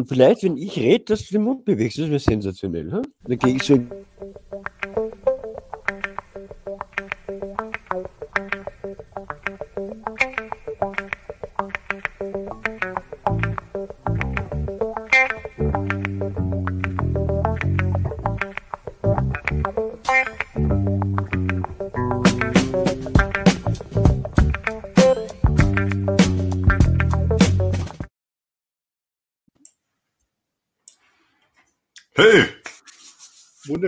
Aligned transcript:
Und 0.00 0.08
vielleicht, 0.08 0.42
wenn 0.44 0.56
ich 0.56 0.78
rede, 0.78 1.04
dass 1.04 1.26
du 1.26 1.34
den 1.34 1.42
Mund 1.42 1.66
bewegst, 1.66 1.98
das 1.98 2.08
wäre 2.08 2.18
sensationell. 2.18 2.90
Hm? 2.90 3.02
Dann 3.22 3.38
gehe 3.38 3.56
ich 3.56 3.62
so. 3.62 3.78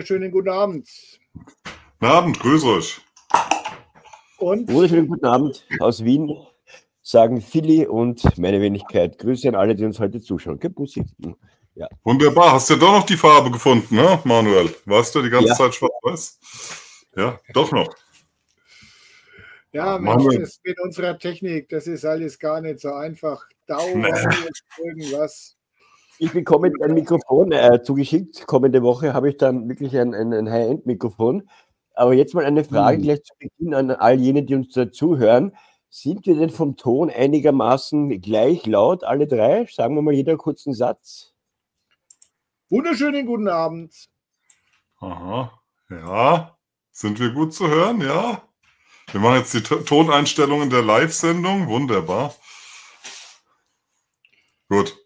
Wunderschönen 0.03 0.33
guten 0.33 0.49
Abend. 0.49 0.89
guten 2.01 2.13
Abend, 2.13 2.41
grüß 2.41 2.65
euch. 2.65 3.01
Und 4.39 4.69
Wunderschönen 4.69 5.07
guten 5.07 5.25
Abend 5.25 5.65
aus 5.79 6.03
Wien, 6.05 6.37
sagen 7.03 7.41
Philly 7.41 7.87
und 7.87 8.21
meine 8.37 8.61
Wenigkeit. 8.61 9.17
Grüße 9.17 9.47
an 9.49 9.55
alle, 9.55 9.77
die 9.77 9.85
uns 9.85 10.01
heute 10.01 10.21
zuschauen. 10.21 10.57
Okay, 10.57 10.71
Bussi. 10.71 11.05
Wunderbar, 12.03 12.51
hast 12.55 12.69
du 12.71 12.75
doch 12.77 12.91
noch 12.91 13.07
die 13.07 13.17
Farbe 13.17 13.53
gefunden, 13.53 13.95
ne, 13.95 14.19
Manuel? 14.25 14.75
Warst 14.87 15.15
du 15.15 15.23
die 15.23 15.31
ganze 15.31 15.51
Ja. 15.51 15.55
Zeit 15.55 15.73
schwarz-weiß? 15.77 16.39
Ja, 17.17 17.39
doch 17.55 17.71
noch. 17.71 17.95
ja. 19.71 19.99
Mensch, 20.01 20.37
das 20.37 20.61
mit 20.65 20.81
unserer 20.81 21.17
Technik, 21.17 21.69
das 21.69 21.87
ist 21.87 22.05
alles 22.05 22.41
gar 22.41 22.61
nicht 22.61 22.81
so 22.81 22.93
einfach. 22.93 23.47
Dauernd 23.69 24.03
Nee. 24.03 24.85
irgendwas. 24.85 25.57
Ich 26.19 26.33
bekomme 26.33 26.71
ein 26.83 26.95
Mikrofon 26.95 27.53
äh, 27.53 27.83
zugeschickt. 27.83 28.47
Kommende 28.47 28.83
Woche 28.83 29.13
habe 29.15 29.31
ich 29.31 29.37
dann 29.39 29.69
wirklich 29.69 29.97
ein, 29.99 30.15
ein, 30.15 30.33
ein 30.33 30.51
High-End-Mikrofon. 30.51 31.49
Aber 31.95 32.15
jetzt 32.15 32.35
mal 32.35 32.45
eine 32.45 32.65
Frage 32.65 32.97
Hm. 32.99 33.03
gleich 33.03 33.23
zu 33.23 33.35
Beginn 33.39 33.75
an 33.75 33.91
all 33.91 34.19
jene, 34.21 34.43
die 34.43 34.55
uns 34.55 34.73
dazuhören. 34.73 35.57
Sind 35.89 36.27
wir 36.27 36.37
denn 36.37 36.51
vom 36.51 36.77
Ton 36.77 37.11
einigermaßen 37.11 38.21
gleich 38.21 38.65
laut, 38.67 39.05
alle 39.05 39.27
drei? 39.27 39.67
Sagen 39.67 39.95
wir 39.95 40.03
mal 40.03 40.15
jeder 40.15 40.37
kurz 40.39 40.67
einen 40.67 40.75
Satz. 40.75 41.35
Wunderschönen 42.71 43.27
guten 43.27 43.49
Abend. 43.49 44.09
Aha, 45.01 45.53
ja. 45.91 46.57
Sind 46.93 47.21
wir 47.21 47.31
gut 47.33 47.53
zu 47.53 47.69
hören? 47.69 48.01
Ja. 48.01 48.43
Wir 49.11 49.21
machen 49.21 49.37
jetzt 49.39 49.53
die 49.53 49.63
Toneinstellungen 49.63 50.71
der 50.71 50.83
Live-Sendung. 50.83 51.69
Wunderbar. 51.69 52.35
Gut. 54.71 54.97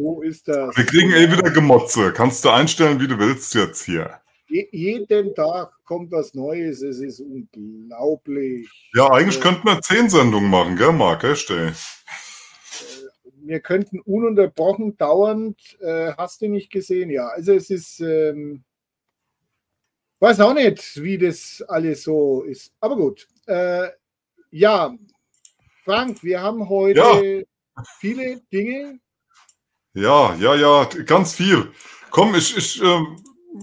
So 0.00 0.22
ist 0.22 0.48
das. 0.48 0.74
Wir 0.78 0.86
kriegen 0.86 1.12
eh 1.12 1.30
wieder 1.30 1.50
Gemotze. 1.50 2.10
Kannst 2.14 2.42
du 2.46 2.48
einstellen, 2.48 2.98
wie 3.00 3.06
du 3.06 3.18
willst 3.18 3.54
jetzt 3.54 3.84
hier. 3.84 4.18
Je, 4.48 4.66
jeden 4.72 5.34
Tag 5.34 5.74
kommt 5.84 6.10
was 6.10 6.32
Neues. 6.32 6.80
Es 6.80 7.00
ist 7.00 7.20
unglaublich. 7.20 8.66
Ja, 8.94 9.10
eigentlich 9.10 9.42
könnten 9.42 9.68
wir 9.68 9.82
zehn 9.82 10.08
Sendungen 10.08 10.48
machen, 10.48 10.76
gell, 10.76 10.92
Marc? 10.92 11.24
Echt, 11.24 11.50
ey. 11.50 11.72
Wir 13.42 13.60
könnten 13.60 14.00
ununterbrochen 14.00 14.96
dauernd, 14.96 15.60
äh, 15.80 16.14
hast 16.16 16.40
du 16.40 16.48
nicht 16.48 16.70
gesehen? 16.70 17.10
Ja, 17.10 17.28
also 17.28 17.52
es 17.52 17.68
ist, 17.68 18.00
ähm, 18.00 18.64
weiß 20.20 20.40
auch 20.40 20.54
nicht, 20.54 21.02
wie 21.02 21.18
das 21.18 21.62
alles 21.68 22.04
so 22.04 22.42
ist. 22.44 22.72
Aber 22.80 22.96
gut. 22.96 23.28
Äh, 23.46 23.88
ja, 24.50 24.96
Frank, 25.84 26.22
wir 26.24 26.40
haben 26.40 26.70
heute 26.70 27.46
viele 27.98 28.40
Dinge. 28.50 28.98
Ja, 29.94 30.34
ja, 30.34 30.54
ja, 30.54 30.84
ganz 30.84 31.34
viel. 31.34 31.72
Komm, 32.10 32.34
ich, 32.34 32.56
ich 32.56 32.82
ähm, 32.82 33.16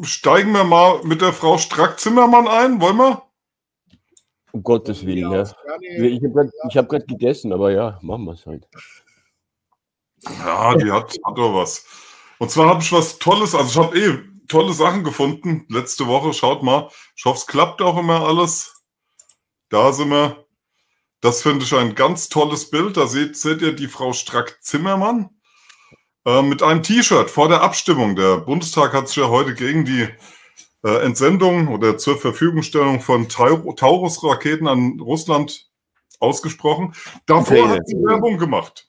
steigen 0.03 0.51
wir 0.51 0.63
mal 0.63 1.01
mit 1.03 1.21
der 1.21 1.33
Frau 1.33 1.57
Strack-Zimmermann 1.57 2.47
ein, 2.47 2.81
wollen 2.81 2.97
wir? 2.97 3.23
Um 4.51 4.63
Gottes 4.63 5.05
Willen. 5.05 5.31
Ja. 5.31 5.43
gerne- 5.43 6.07
Ich 6.09 6.77
habe 6.77 6.87
gerade 6.87 7.01
hab 7.03 7.07
gegessen, 7.07 7.53
aber 7.53 7.71
ja, 7.71 7.99
machen 8.01 8.25
wir 8.25 8.33
es 8.33 8.45
halt. 8.45 8.67
Ja, 10.39 10.75
die 10.75 10.91
hat, 10.91 11.11
hat 11.23 11.37
doch 11.37 11.53
was. 11.53 11.85
Und 12.39 12.51
zwar 12.51 12.67
habe 12.67 12.81
ich 12.81 12.91
was 12.91 13.19
Tolles, 13.19 13.55
also 13.55 13.69
ich 13.69 13.87
habe 13.87 13.99
eh 13.99 14.19
tolle 14.47 14.73
Sachen 14.73 15.03
gefunden 15.03 15.65
letzte 15.69 16.07
Woche. 16.07 16.33
Schaut 16.33 16.63
mal, 16.63 16.89
ich 17.15 17.25
hoffe, 17.25 17.37
es 17.39 17.47
klappt 17.47 17.81
auch 17.81 17.97
immer 17.97 18.25
alles. 18.27 18.83
Da 19.69 19.91
sind 19.93 20.09
wir. 20.09 20.45
Das 21.21 21.41
finde 21.41 21.65
ich 21.65 21.73
ein 21.73 21.95
ganz 21.95 22.29
tolles 22.29 22.69
Bild. 22.69 22.95
Da 22.97 23.07
seht, 23.07 23.37
seht 23.37 23.61
ihr 23.61 23.73
die 23.73 23.87
Frau 23.87 24.13
Strack-Zimmermann 24.13 25.29
äh, 26.27 26.41
mit 26.43 26.61
einem 26.61 26.83
T-Shirt 26.83 27.31
vor 27.31 27.47
der 27.47 27.61
Abstimmung. 27.61 28.15
Der 28.15 28.37
Bundestag 28.37 28.93
hat 28.93 29.07
sich 29.07 29.17
ja 29.17 29.29
heute 29.29 29.55
gegen 29.55 29.85
die 29.85 30.07
äh, 30.83 30.97
Entsendung 31.03 31.69
oder 31.69 31.97
zur 31.97 32.19
Verfügungstellung 32.19 32.99
von 32.99 33.29
Tau- 33.29 33.73
Taurus-Raketen 33.73 34.67
an 34.67 34.99
Russland 34.99 35.69
ausgesprochen. 36.19 36.93
Davor 37.25 37.57
Okay. 37.57 37.69
hat 37.69 37.87
sie 37.87 37.95
Werbung 37.95 38.37
gemacht. 38.37 38.87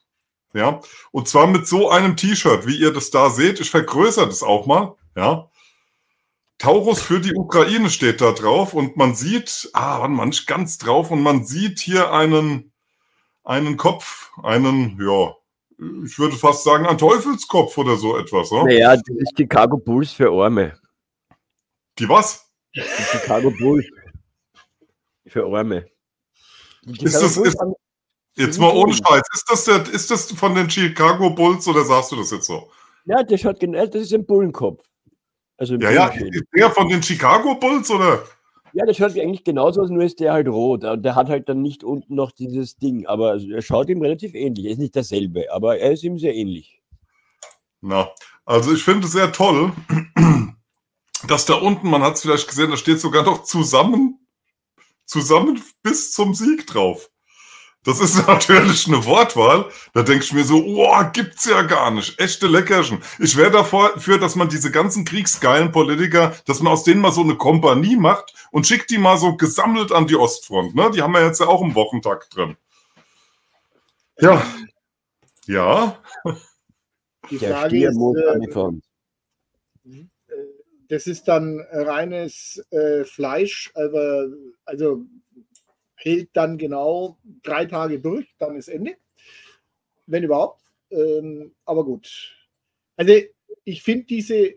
Ja, 0.53 0.81
und 1.11 1.27
zwar 1.27 1.47
mit 1.47 1.67
so 1.67 1.89
einem 1.89 2.17
T-Shirt, 2.17 2.65
wie 2.67 2.75
ihr 2.77 2.91
das 2.91 3.11
da 3.11 3.29
seht. 3.29 3.59
Ich 3.59 3.69
vergrößere 3.69 4.25
das 4.25 4.43
auch 4.43 4.65
mal. 4.65 4.95
Ja. 5.15 5.49
Taurus 6.57 7.01
für 7.01 7.21
die 7.21 7.35
Ukraine 7.35 7.89
steht 7.89 8.19
da 8.19 8.31
drauf 8.33 8.73
und 8.73 8.97
man 8.97 9.15
sieht, 9.15 9.69
ah, 9.73 10.05
mal, 10.07 10.25
nicht 10.25 10.45
ganz 10.47 10.77
drauf 10.77 11.09
und 11.11 11.21
man 11.21 11.45
sieht 11.45 11.79
hier 11.79 12.11
einen, 12.11 12.73
einen 13.45 13.77
Kopf, 13.77 14.31
einen, 14.43 14.99
ja, 14.99 15.35
ich 16.05 16.19
würde 16.19 16.35
fast 16.35 16.63
sagen, 16.63 16.85
ein 16.85 16.97
Teufelskopf 16.97 17.77
oder 17.77 17.95
so 17.95 18.17
etwas. 18.17 18.49
Ja? 18.51 18.63
Naja, 18.63 18.95
das 18.97 19.03
ist 19.17 19.33
Chicago 19.37 19.77
Bulls 19.77 20.11
für 20.11 20.29
Arme. 20.31 20.77
Die 21.97 22.07
was? 22.09 22.45
Die 22.75 22.81
Chicago 22.81 23.51
Bulls 23.51 23.85
für 25.27 25.45
Arme. 25.45 25.85
Ist 26.85 27.15
das- 27.15 27.37
ist- 27.37 27.57
Jetzt 28.35 28.57
mal 28.57 28.71
ohne 28.73 28.93
Scheiß. 28.93 29.21
Ist 29.33 29.45
das, 29.49 29.65
der, 29.65 29.89
ist 29.93 30.09
das 30.11 30.31
von 30.31 30.55
den 30.55 30.69
Chicago 30.69 31.29
Bulls 31.31 31.67
oder 31.67 31.83
sagst 31.83 32.11
du 32.11 32.15
das 32.15 32.31
jetzt 32.31 32.45
so? 32.45 32.71
Ja, 33.05 33.17
schaut 33.37 33.59
genau, 33.59 33.85
das 33.85 34.03
ist 34.03 34.13
ein 34.13 34.25
Bullenkopf. 34.25 34.81
Also 35.57 35.75
Ja, 35.75 35.91
ja, 35.91 36.07
ist 36.07 36.45
der 36.55 36.71
von 36.71 36.87
den 36.87 37.03
Chicago 37.03 37.55
Bulls 37.55 37.89
oder? 37.91 38.23
Ja, 38.73 38.85
der 38.85 38.93
schaut 38.93 39.17
eigentlich 39.17 39.43
genauso 39.43 39.81
aus, 39.81 39.89
nur 39.89 40.03
ist 40.03 40.19
der 40.19 40.33
halt 40.33 40.47
rot. 40.47 40.83
Der 40.83 41.15
hat 41.15 41.29
halt 41.29 41.49
dann 41.49 41.61
nicht 41.61 41.83
unten 41.83 42.15
noch 42.15 42.31
dieses 42.31 42.77
Ding. 42.77 43.05
Aber 43.07 43.39
er 43.41 43.61
schaut 43.61 43.89
ihm 43.89 44.01
relativ 44.01 44.35
ähnlich. 44.35 44.65
Er 44.65 44.71
ist 44.71 44.79
nicht 44.79 44.95
dasselbe, 44.95 45.51
aber 45.51 45.77
er 45.77 45.91
ist 45.91 46.03
ihm 46.03 46.17
sehr 46.19 46.35
ähnlich. 46.35 46.81
Na, 47.81 48.09
also 48.45 48.73
ich 48.73 48.83
finde 48.83 49.05
es 49.05 49.13
sehr 49.13 49.31
toll, 49.31 49.71
dass 51.27 51.45
da 51.45 51.55
unten, 51.55 51.89
man 51.89 52.01
hat 52.01 52.15
es 52.15 52.21
vielleicht 52.21 52.47
gesehen, 52.47 52.71
da 52.71 52.77
steht 52.77 52.99
sogar 52.99 53.23
noch 53.23 53.43
zusammen, 53.43 54.19
zusammen 55.05 55.61
bis 55.81 56.11
zum 56.11 56.33
Sieg 56.33 56.67
drauf. 56.67 57.09
Das 57.89 57.99
ist 57.99 58.27
natürlich 58.27 58.87
eine 58.87 59.03
Wortwahl. 59.05 59.65
Da 59.93 60.03
denke 60.03 60.23
ich 60.23 60.31
mir 60.31 60.43
so, 60.43 60.63
oh, 60.63 61.03
gibt's 61.11 61.45
ja 61.45 61.63
gar 61.63 61.89
nicht. 61.89 62.19
Echte 62.19 62.45
Leckerchen. 62.45 63.01
Ich 63.17 63.35
wäre 63.35 63.49
dafür, 63.49 64.19
dass 64.19 64.35
man 64.35 64.47
diese 64.47 64.69
ganzen 64.69 65.05
kriegsgeilen 65.05 65.71
Politiker, 65.71 66.35
dass 66.45 66.59
man 66.61 66.71
aus 66.71 66.83
denen 66.83 67.01
mal 67.01 67.11
so 67.11 67.21
eine 67.21 67.35
Kompanie 67.35 67.95
macht 67.95 68.35
und 68.51 68.67
schickt 68.67 68.91
die 68.91 68.99
mal 68.99 69.17
so 69.17 69.35
gesammelt 69.37 69.91
an 69.91 70.05
die 70.05 70.15
Ostfront. 70.15 70.75
Ne? 70.75 70.91
Die 70.93 71.01
haben 71.01 71.13
wir 71.13 71.25
jetzt 71.25 71.39
ja 71.39 71.47
auch 71.47 71.63
im 71.63 71.73
Wochentakt 71.73 72.35
drin. 72.35 72.57
Ja. 74.19 74.45
Ja. 75.47 75.97
Die 77.31 77.39
Frage 77.39 77.87
ist, 77.87 77.97
äh, 77.97 78.51
Front. 78.51 78.83
das 80.89 81.07
ist 81.07 81.27
dann 81.27 81.65
reines 81.71 82.63
äh, 82.69 83.03
Fleisch, 83.03 83.71
aber 83.73 84.27
also 84.65 85.05
hält 85.99 86.29
dann 86.33 86.57
genau 86.57 87.17
drei 87.43 87.65
Tage 87.65 87.99
durch, 87.99 88.33
dann 88.37 88.55
ist 88.55 88.69
Ende. 88.69 88.95
Wenn 90.07 90.23
überhaupt. 90.23 90.61
Ähm, 90.91 91.53
aber 91.65 91.85
gut. 91.85 92.35
Also 92.95 93.13
ich 93.63 93.83
finde 93.83 94.05
diese 94.05 94.55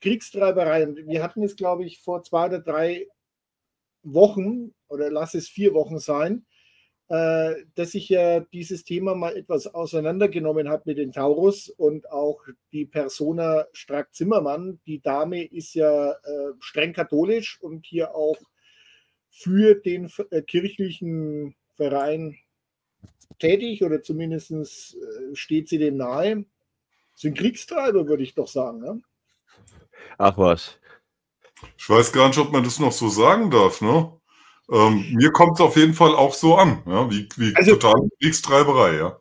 Kriegstreibereien, 0.00 1.06
wir 1.06 1.22
hatten 1.22 1.42
es, 1.42 1.56
glaube 1.56 1.84
ich, 1.84 2.00
vor 2.00 2.22
zwei 2.22 2.46
oder 2.46 2.60
drei 2.60 3.06
Wochen 4.02 4.72
oder 4.88 5.10
lass 5.10 5.34
es 5.34 5.48
vier 5.48 5.74
Wochen 5.74 5.98
sein, 5.98 6.46
äh, 7.08 7.54
dass 7.74 7.94
ich 7.94 8.08
ja 8.08 8.40
dieses 8.40 8.84
Thema 8.84 9.14
mal 9.14 9.36
etwas 9.36 9.66
auseinandergenommen 9.66 10.68
habe 10.68 10.84
mit 10.86 10.98
den 10.98 11.12
Taurus 11.12 11.68
und 11.68 12.10
auch 12.10 12.40
die 12.72 12.86
Persona 12.86 13.66
Strack-Zimmermann. 13.72 14.80
Die 14.86 15.00
Dame 15.00 15.44
ist 15.44 15.74
ja 15.74 16.12
äh, 16.12 16.52
streng 16.60 16.92
katholisch 16.92 17.60
und 17.60 17.86
hier 17.86 18.14
auch 18.14 18.38
für 19.36 19.74
den 19.74 20.10
äh, 20.30 20.42
kirchlichen 20.42 21.56
Verein 21.74 22.38
tätig 23.40 23.82
oder 23.82 24.00
zumindest 24.00 24.52
äh, 24.52 25.34
steht 25.34 25.68
sie 25.68 25.78
dem 25.78 25.96
nahe. 25.96 26.44
Sind 27.16 27.36
Kriegstreiber, 27.36 28.06
würde 28.06 28.22
ich 28.22 28.34
doch 28.34 28.46
sagen. 28.48 28.78
Ne? 28.78 29.02
Ach 30.18 30.38
was. 30.38 30.78
Ich 31.76 31.88
weiß 31.88 32.12
gar 32.12 32.28
nicht, 32.28 32.38
ob 32.38 32.52
man 32.52 32.62
das 32.64 32.78
noch 32.78 32.92
so 32.92 33.08
sagen 33.08 33.50
darf, 33.50 33.80
ne? 33.80 34.12
Ähm, 34.70 35.12
mir 35.12 35.30
kommt 35.30 35.58
es 35.58 35.60
auf 35.60 35.76
jeden 35.76 35.94
Fall 35.94 36.14
auch 36.14 36.32
so 36.32 36.56
an, 36.56 36.82
ja? 36.86 37.10
wie, 37.10 37.28
wie 37.36 37.54
Also- 37.56 37.72
totale 37.76 38.08
Kriegstreiberei, 38.20 38.96
ja. 38.96 39.20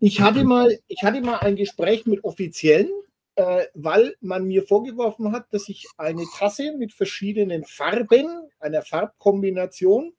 Ich 0.00 0.20
hatte 0.20 0.44
mal, 0.44 0.78
ich 0.88 1.02
hatte 1.02 1.22
mal 1.22 1.38
ein 1.38 1.56
Gespräch 1.56 2.04
mit 2.04 2.22
Offiziellen, 2.24 2.90
äh, 3.36 3.66
weil 3.74 4.16
man 4.20 4.46
mir 4.46 4.62
vorgeworfen 4.62 5.32
hat, 5.32 5.52
dass 5.52 5.68
ich 5.68 5.86
eine 5.98 6.24
Tasse 6.36 6.72
mit 6.76 6.92
verschiedenen 6.92 7.64
Farben, 7.64 8.50
einer 8.58 8.82
Farbkombination, 8.82 10.14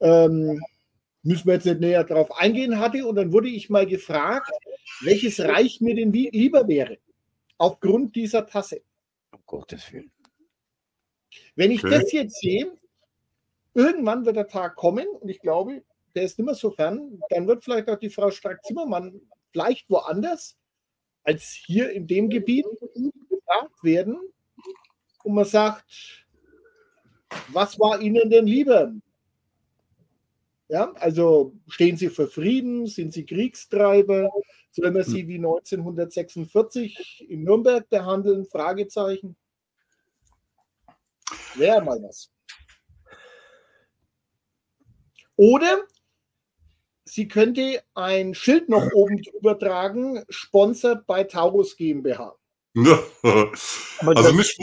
ähm, 0.00 0.60
müssen 1.22 1.46
wir 1.46 1.54
jetzt 1.54 1.66
nicht 1.66 1.80
näher 1.80 2.04
darauf 2.04 2.36
eingehen, 2.36 2.78
hatte. 2.78 3.06
Und 3.06 3.16
dann 3.16 3.32
wurde 3.32 3.48
ich 3.48 3.70
mal 3.70 3.86
gefragt, 3.86 4.50
welches 5.02 5.40
Reich 5.40 5.80
mir 5.80 5.94
denn 5.94 6.12
lieber 6.12 6.66
wäre, 6.68 6.98
aufgrund 7.58 8.16
dieser 8.16 8.46
Tasse. 8.46 8.82
Um 9.32 9.40
Gottes 9.46 9.92
Willen. 9.92 10.10
Wenn 11.54 11.70
ich 11.70 11.84
okay. 11.84 11.98
das 11.98 12.12
jetzt 12.12 12.40
sehe, 12.40 12.72
irgendwann 13.74 14.24
wird 14.26 14.36
der 14.36 14.48
Tag 14.48 14.76
kommen 14.76 15.06
und 15.20 15.28
ich 15.28 15.40
glaube, 15.40 15.82
der 16.14 16.24
ist 16.24 16.38
nicht 16.38 16.46
mehr 16.46 16.54
so 16.54 16.70
fern, 16.70 17.20
dann 17.30 17.46
wird 17.46 17.62
vielleicht 17.62 17.88
auch 17.88 17.98
die 17.98 18.10
Frau 18.10 18.30
Strack-Zimmermann 18.30 19.20
vielleicht 19.52 19.88
woanders 19.90 20.56
als 21.28 21.62
hier 21.66 21.92
in 21.92 22.06
dem 22.06 22.30
Gebiet 22.30 22.64
gefragt 23.28 23.84
werden 23.84 24.18
und 25.24 25.34
man 25.34 25.44
sagt, 25.44 26.26
was 27.48 27.78
war 27.78 28.00
Ihnen 28.00 28.30
denn 28.30 28.46
lieber? 28.46 28.94
Ja, 30.68 30.90
also 30.94 31.54
stehen 31.68 31.98
Sie 31.98 32.08
für 32.08 32.28
Frieden, 32.28 32.86
sind 32.86 33.12
Sie 33.12 33.26
Kriegstreiber, 33.26 34.30
sollen 34.70 34.94
wir 34.94 35.04
Sie 35.04 35.28
wie 35.28 35.36
1946 35.36 37.26
in 37.28 37.44
Nürnberg 37.44 37.86
behandeln? 37.90 38.46
Fragezeichen. 38.46 39.36
Wäre 41.56 41.82
mal 41.82 42.02
was. 42.02 42.30
Oder 45.36 45.82
sie 47.08 47.28
könnte 47.28 47.82
ein 47.94 48.34
Schild 48.34 48.68
noch 48.68 48.92
oben 48.92 49.22
drüber 49.22 49.58
tragen, 49.58 50.22
sponsert 50.28 51.06
bei 51.06 51.24
Taurus 51.24 51.76
GmbH. 51.76 52.34
also 54.04 54.32
mich, 54.34 54.56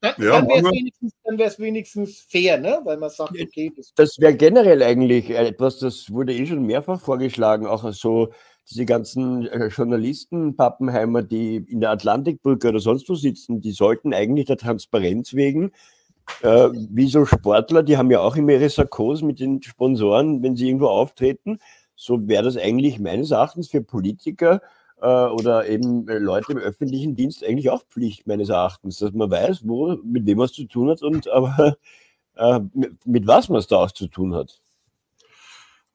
dann, 0.00 0.14
ja, 0.18 0.40
dann 0.40 1.38
wäre 1.38 1.50
es 1.50 1.58
wenigstens, 1.58 2.20
fair, 2.28 2.58
ne? 2.58 2.80
weil 2.84 2.98
man 2.98 3.10
sagt, 3.10 3.32
okay. 3.32 3.72
Das, 3.76 3.92
das 3.94 4.18
wäre 4.18 4.36
generell 4.36 4.82
eigentlich 4.82 5.30
etwas, 5.30 5.78
das 5.78 6.10
wurde 6.10 6.34
eh 6.34 6.46
schon 6.46 6.64
mehrfach 6.64 7.00
vorgeschlagen, 7.00 7.66
auch 7.66 7.90
so 7.92 8.32
diese 8.70 8.84
ganzen 8.84 9.46
äh, 9.46 9.68
Journalisten, 9.68 10.56
Pappenheimer, 10.56 11.22
die 11.22 11.56
in 11.56 11.80
der 11.80 11.90
Atlantikbrücke 11.90 12.68
oder 12.68 12.80
sonst 12.80 13.08
wo 13.08 13.14
sitzen, 13.14 13.60
die 13.60 13.72
sollten 13.72 14.12
eigentlich 14.12 14.46
der 14.46 14.58
Transparenz 14.58 15.34
wegen, 15.34 15.72
äh, 16.42 16.68
wie 16.72 17.08
so 17.08 17.24
Sportler, 17.24 17.82
die 17.82 17.96
haben 17.96 18.10
ja 18.10 18.20
auch 18.20 18.36
immer 18.36 18.52
ihre 18.52 18.68
Sarkos 18.68 19.22
mit 19.22 19.40
den 19.40 19.62
Sponsoren, 19.62 20.42
wenn 20.42 20.56
sie 20.56 20.66
irgendwo 20.66 20.88
auftreten, 20.88 21.58
so 21.96 22.28
wäre 22.28 22.44
das 22.44 22.56
eigentlich 22.56 23.00
meines 23.00 23.30
Erachtens 23.32 23.68
für 23.68 23.82
Politiker 23.82 24.60
äh, 25.00 25.06
oder 25.06 25.66
eben 25.68 26.08
äh, 26.08 26.18
Leute 26.18 26.52
im 26.52 26.58
öffentlichen 26.58 27.16
Dienst 27.16 27.42
eigentlich 27.42 27.70
auch 27.70 27.84
Pflicht 27.86 28.26
meines 28.26 28.50
Erachtens, 28.50 28.98
dass 28.98 29.12
man 29.12 29.30
weiß, 29.30 29.62
wo, 29.64 29.96
mit 30.04 30.26
wem 30.26 30.38
man 30.38 30.46
es 30.46 30.52
zu 30.52 30.64
tun 30.64 30.90
hat 30.90 31.02
und 31.02 31.28
aber 31.28 31.76
äh, 32.36 32.60
mit, 32.74 33.04
mit 33.06 33.26
was 33.26 33.48
man 33.48 33.58
es 33.58 33.66
da 33.66 33.76
auch 33.76 33.90
zu 33.90 34.06
tun 34.08 34.34
hat. 34.34 34.60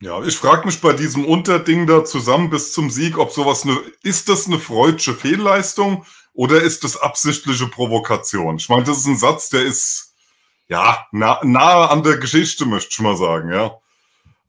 Ja, 0.02 0.20
ich 0.24 0.36
frage 0.36 0.66
mich 0.66 0.82
bei 0.82 0.94
diesem 0.94 1.26
Unterding 1.26 1.86
da 1.86 2.04
zusammen 2.04 2.50
bis 2.50 2.74
zum 2.74 2.90
Sieg, 2.90 3.20
ob 3.20 3.32
sowas 3.32 3.64
eine, 3.64 3.78
ist 4.02 4.30
das 4.30 4.48
eine 4.48 4.58
freudsche 4.58 5.14
Fehlleistung 5.14 6.06
oder 6.34 6.60
ist 6.60 6.84
das 6.84 7.00
absichtliche 7.00 7.68
Provokation? 7.68 8.56
Ich 8.58 8.68
meine, 8.68 8.84
das 8.84 8.98
ist 8.98 9.06
ein 9.06 9.18
Satz, 9.18 9.50
der 9.50 9.62
ist 9.62 10.16
ja 10.68 11.06
nah, 11.12 11.40
nahe 11.44 11.90
an 11.92 12.02
der 12.02 12.18
Geschichte, 12.18 12.66
möchte 12.66 12.90
ich 12.90 13.00
mal 13.00 13.16
sagen, 13.16 13.52
ja. 13.52 13.78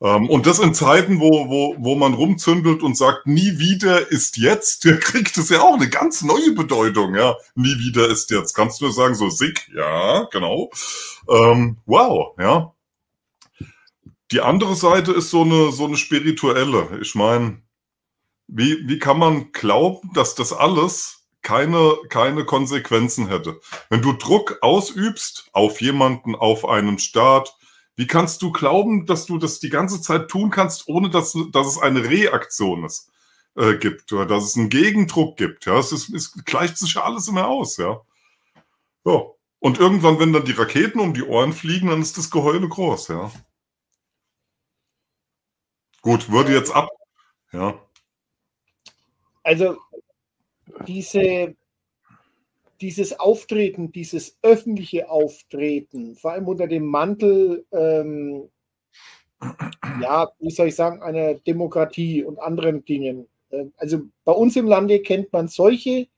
Ähm, 0.02 0.28
und 0.28 0.46
das 0.46 0.58
in 0.58 0.74
Zeiten, 0.74 1.20
wo, 1.20 1.48
wo, 1.48 1.76
wo 1.78 1.94
man 1.94 2.14
rumzündelt 2.14 2.82
und 2.82 2.96
sagt, 2.96 3.26
nie 3.26 3.58
wieder 3.58 4.10
ist 4.10 4.36
jetzt, 4.36 4.84
der 4.84 4.98
kriegt 5.00 5.38
es 5.38 5.48
ja 5.48 5.60
auch 5.60 5.74
eine 5.74 5.88
ganz 5.88 6.22
neue 6.22 6.52
Bedeutung, 6.52 7.14
ja. 7.14 7.36
Nie 7.54 7.78
wieder 7.78 8.08
ist 8.08 8.30
jetzt. 8.30 8.54
Kannst 8.54 8.80
du 8.80 8.90
sagen, 8.90 9.14
so 9.14 9.30
sick, 9.30 9.70
ja, 9.74 10.24
genau. 10.32 10.70
Ähm, 11.28 11.76
wow, 11.86 12.34
ja. 12.38 12.72
Die 14.32 14.40
andere 14.40 14.74
Seite 14.74 15.12
ist 15.12 15.30
so 15.30 15.42
eine, 15.42 15.70
so 15.70 15.84
eine 15.84 15.96
spirituelle. 15.96 16.98
Ich 17.00 17.14
meine, 17.14 17.62
wie, 18.48 18.88
wie 18.88 18.98
kann 18.98 19.18
man 19.18 19.52
glauben, 19.52 20.10
dass 20.14 20.34
das 20.34 20.52
alles 20.52 21.28
keine, 21.42 21.96
keine 22.08 22.44
Konsequenzen 22.44 23.28
hätte? 23.28 23.60
Wenn 23.88 24.02
du 24.02 24.14
Druck 24.14 24.58
ausübst 24.62 25.48
auf 25.52 25.80
jemanden, 25.80 26.34
auf 26.34 26.66
einen 26.66 26.98
Staat, 26.98 27.54
wie 27.96 28.06
kannst 28.06 28.42
du 28.42 28.52
glauben, 28.52 29.06
dass 29.06 29.26
du 29.26 29.38
das 29.38 29.60
die 29.60 29.68
ganze 29.68 30.00
Zeit 30.00 30.28
tun 30.28 30.50
kannst, 30.50 30.88
ohne 30.88 31.10
dass, 31.10 31.36
dass 31.52 31.66
es 31.66 31.78
eine 31.78 32.04
Reaktion 32.04 32.84
ist, 32.84 33.10
äh, 33.56 33.76
gibt 33.76 34.12
oder 34.12 34.26
dass 34.26 34.44
es 34.44 34.56
einen 34.56 34.70
Gegendruck 34.70 35.36
gibt? 35.36 35.66
Ja, 35.66 35.78
es, 35.78 35.92
ist, 35.92 36.08
es 36.10 36.32
gleicht 36.44 36.78
sich 36.78 36.94
ja 36.94 37.04
alles 37.04 37.28
immer 37.28 37.48
aus, 37.48 37.76
ja. 37.76 38.00
Ja. 39.04 39.22
Und 39.58 39.78
irgendwann, 39.78 40.18
wenn 40.18 40.32
dann 40.32 40.44
die 40.44 40.52
Raketen 40.52 40.98
um 40.98 41.14
die 41.14 41.22
Ohren 41.22 41.52
fliegen, 41.52 41.88
dann 41.88 42.02
ist 42.02 42.18
das 42.18 42.30
Geheule 42.30 42.68
groß, 42.68 43.08
ja. 43.08 43.30
Gut, 46.00 46.30
würde 46.30 46.52
jetzt 46.52 46.74
ab. 46.74 46.88
Ja. 47.52 47.80
Also 49.44 49.76
diese 50.86 51.54
dieses 52.82 53.18
Auftreten, 53.18 53.92
dieses 53.92 54.38
öffentliche 54.42 55.08
Auftreten, 55.08 56.16
vor 56.16 56.32
allem 56.32 56.48
unter 56.48 56.66
dem 56.66 56.84
Mantel, 56.84 57.64
ähm, 57.72 58.48
ja, 60.00 60.30
wie 60.40 60.50
soll 60.50 60.68
ich 60.68 60.74
sagen, 60.74 61.00
einer 61.00 61.34
Demokratie 61.34 62.24
und 62.24 62.38
anderen 62.40 62.84
Dingen. 62.84 63.28
Äh, 63.50 63.66
also 63.76 64.02
bei 64.24 64.32
uns 64.32 64.56
im 64.56 64.66
Lande 64.66 65.00
kennt 65.00 65.32
man 65.32 65.46
solche 65.48 66.08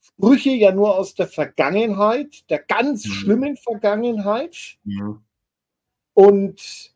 Sprüche 0.00 0.50
ja 0.50 0.72
nur 0.72 0.96
aus 0.96 1.14
der 1.14 1.26
Vergangenheit, 1.26 2.48
der 2.48 2.60
ganz 2.60 3.04
mhm. 3.04 3.10
schlimmen 3.10 3.56
Vergangenheit. 3.56 4.78
Mhm. 4.84 5.20
Und 6.14 6.94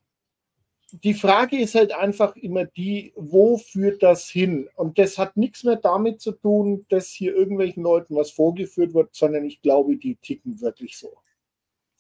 die 0.92 1.14
Frage 1.14 1.58
ist 1.58 1.74
halt 1.74 1.92
einfach 1.92 2.36
immer 2.36 2.66
die, 2.66 3.12
wo 3.16 3.56
führt 3.56 4.02
das 4.02 4.28
hin? 4.28 4.68
Und 4.76 4.98
das 4.98 5.16
hat 5.16 5.36
nichts 5.36 5.64
mehr 5.64 5.76
damit 5.76 6.20
zu 6.20 6.32
tun, 6.32 6.84
dass 6.90 7.08
hier 7.08 7.34
irgendwelchen 7.34 7.82
Leuten 7.82 8.14
was 8.14 8.30
vorgeführt 8.30 8.92
wird, 8.92 9.14
sondern 9.14 9.44
ich 9.44 9.62
glaube, 9.62 9.96
die 9.96 10.16
ticken 10.16 10.60
wirklich 10.60 10.98
so. 10.98 11.16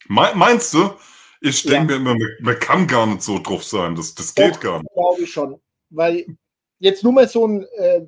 Meinst 0.08 0.74
du? 0.74 0.90
Ich 1.40 1.62
denke 1.62 1.94
ja. 1.94 1.98
mir 1.98 2.12
immer, 2.12 2.26
man 2.40 2.58
kann 2.58 2.86
gar 2.86 3.06
nicht 3.06 3.22
so 3.22 3.38
drauf 3.38 3.64
sein. 3.64 3.94
Das, 3.94 4.14
das 4.14 4.34
geht 4.34 4.56
Doch, 4.56 4.60
gar 4.60 4.78
nicht. 4.78 4.92
Glaube 4.92 5.22
ich 5.22 5.32
schon. 5.32 5.60
Weil 5.90 6.26
jetzt 6.78 7.02
nur 7.02 7.12
mal 7.12 7.28
so 7.28 7.46
ein 7.46 7.66
äh, 7.78 8.02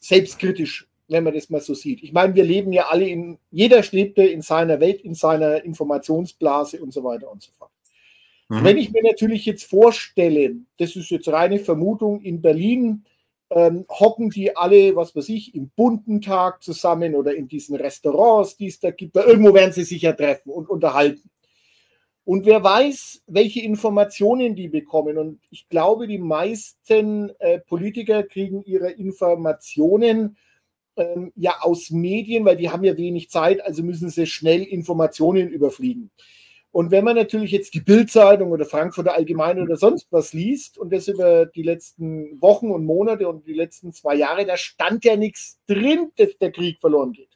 selbstkritisch, 0.00 0.88
wenn 1.08 1.24
man 1.24 1.34
das 1.34 1.48
mal 1.48 1.60
so 1.60 1.74
sieht. 1.74 2.02
Ich 2.02 2.12
meine, 2.12 2.34
wir 2.34 2.44
leben 2.44 2.72
ja 2.72 2.88
alle 2.88 3.06
in, 3.08 3.38
jeder 3.50 3.82
lebte 3.90 4.22
in 4.22 4.42
seiner 4.42 4.80
Welt, 4.80 5.00
in 5.02 5.14
seiner 5.14 5.62
Informationsblase 5.64 6.82
und 6.82 6.92
so 6.92 7.04
weiter 7.04 7.30
und 7.30 7.42
so 7.42 7.52
fort. 7.52 7.70
Mhm. 8.50 8.64
Wenn 8.64 8.78
ich 8.78 8.90
mir 8.90 9.04
natürlich 9.04 9.46
jetzt 9.46 9.64
vorstelle, 9.64 10.56
das 10.76 10.96
ist 10.96 11.10
jetzt 11.10 11.28
reine 11.28 11.60
Vermutung, 11.60 12.20
in 12.20 12.42
Berlin 12.42 13.04
ähm, 13.48 13.86
hocken 13.88 14.30
die 14.30 14.56
alle, 14.56 14.96
was 14.96 15.14
weiß 15.14 15.28
ich, 15.28 15.54
im 15.54 15.70
bunten 15.70 16.20
Tag 16.20 16.60
zusammen 16.60 17.14
oder 17.14 17.34
in 17.34 17.46
diesen 17.46 17.76
Restaurants, 17.76 18.56
die 18.56 18.66
es 18.66 18.80
da 18.80 18.90
gibt. 18.90 19.14
Irgendwo 19.14 19.54
werden 19.54 19.72
sie 19.72 19.84
sich 19.84 20.02
ja 20.02 20.12
treffen 20.12 20.50
und 20.50 20.68
unterhalten. 20.68 21.30
Und 22.24 22.44
wer 22.44 22.62
weiß, 22.62 23.22
welche 23.28 23.60
Informationen 23.60 24.56
die 24.56 24.68
bekommen. 24.68 25.16
Und 25.16 25.40
ich 25.50 25.68
glaube, 25.68 26.08
die 26.08 26.18
meisten 26.18 27.30
äh, 27.38 27.60
Politiker 27.60 28.24
kriegen 28.24 28.62
ihre 28.64 28.90
Informationen 28.90 30.36
ähm, 30.96 31.32
ja 31.36 31.54
aus 31.60 31.90
Medien, 31.90 32.44
weil 32.44 32.56
die 32.56 32.70
haben 32.70 32.84
ja 32.84 32.96
wenig 32.96 33.30
Zeit, 33.30 33.64
also 33.64 33.84
müssen 33.84 34.10
sie 34.10 34.26
schnell 34.26 34.62
Informationen 34.62 35.48
überfliegen. 35.48 36.10
Und 36.72 36.92
wenn 36.92 37.04
man 37.04 37.16
natürlich 37.16 37.50
jetzt 37.50 37.74
die 37.74 37.80
Bildzeitung 37.80 38.52
oder 38.52 38.64
Frankfurter 38.64 39.16
Allgemeine 39.16 39.62
oder 39.62 39.76
sonst 39.76 40.06
was 40.10 40.32
liest 40.32 40.78
und 40.78 40.92
das 40.92 41.08
über 41.08 41.46
die 41.46 41.64
letzten 41.64 42.40
Wochen 42.40 42.70
und 42.70 42.84
Monate 42.84 43.28
und 43.28 43.46
die 43.46 43.54
letzten 43.54 43.92
zwei 43.92 44.14
Jahre, 44.14 44.46
da 44.46 44.56
stand 44.56 45.04
ja 45.04 45.16
nichts 45.16 45.58
drin, 45.66 46.12
dass 46.16 46.38
der 46.38 46.52
Krieg 46.52 46.78
verloren 46.78 47.12
geht. 47.12 47.30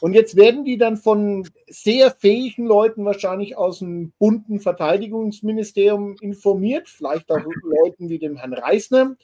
Und 0.00 0.14
jetzt 0.14 0.36
werden 0.36 0.64
die 0.64 0.78
dann 0.78 0.96
von 0.96 1.48
sehr 1.68 2.10
fähigen 2.10 2.66
Leuten 2.66 3.04
wahrscheinlich 3.04 3.56
aus 3.56 3.80
dem 3.80 4.12
bunten 4.18 4.60
Verteidigungsministerium 4.60 6.16
informiert, 6.20 6.88
vielleicht 6.88 7.30
auch 7.30 7.38
Leuten 7.62 8.08
wie 8.08 8.18
dem 8.18 8.36
Herrn 8.36 8.52
Reisner, 8.52 9.16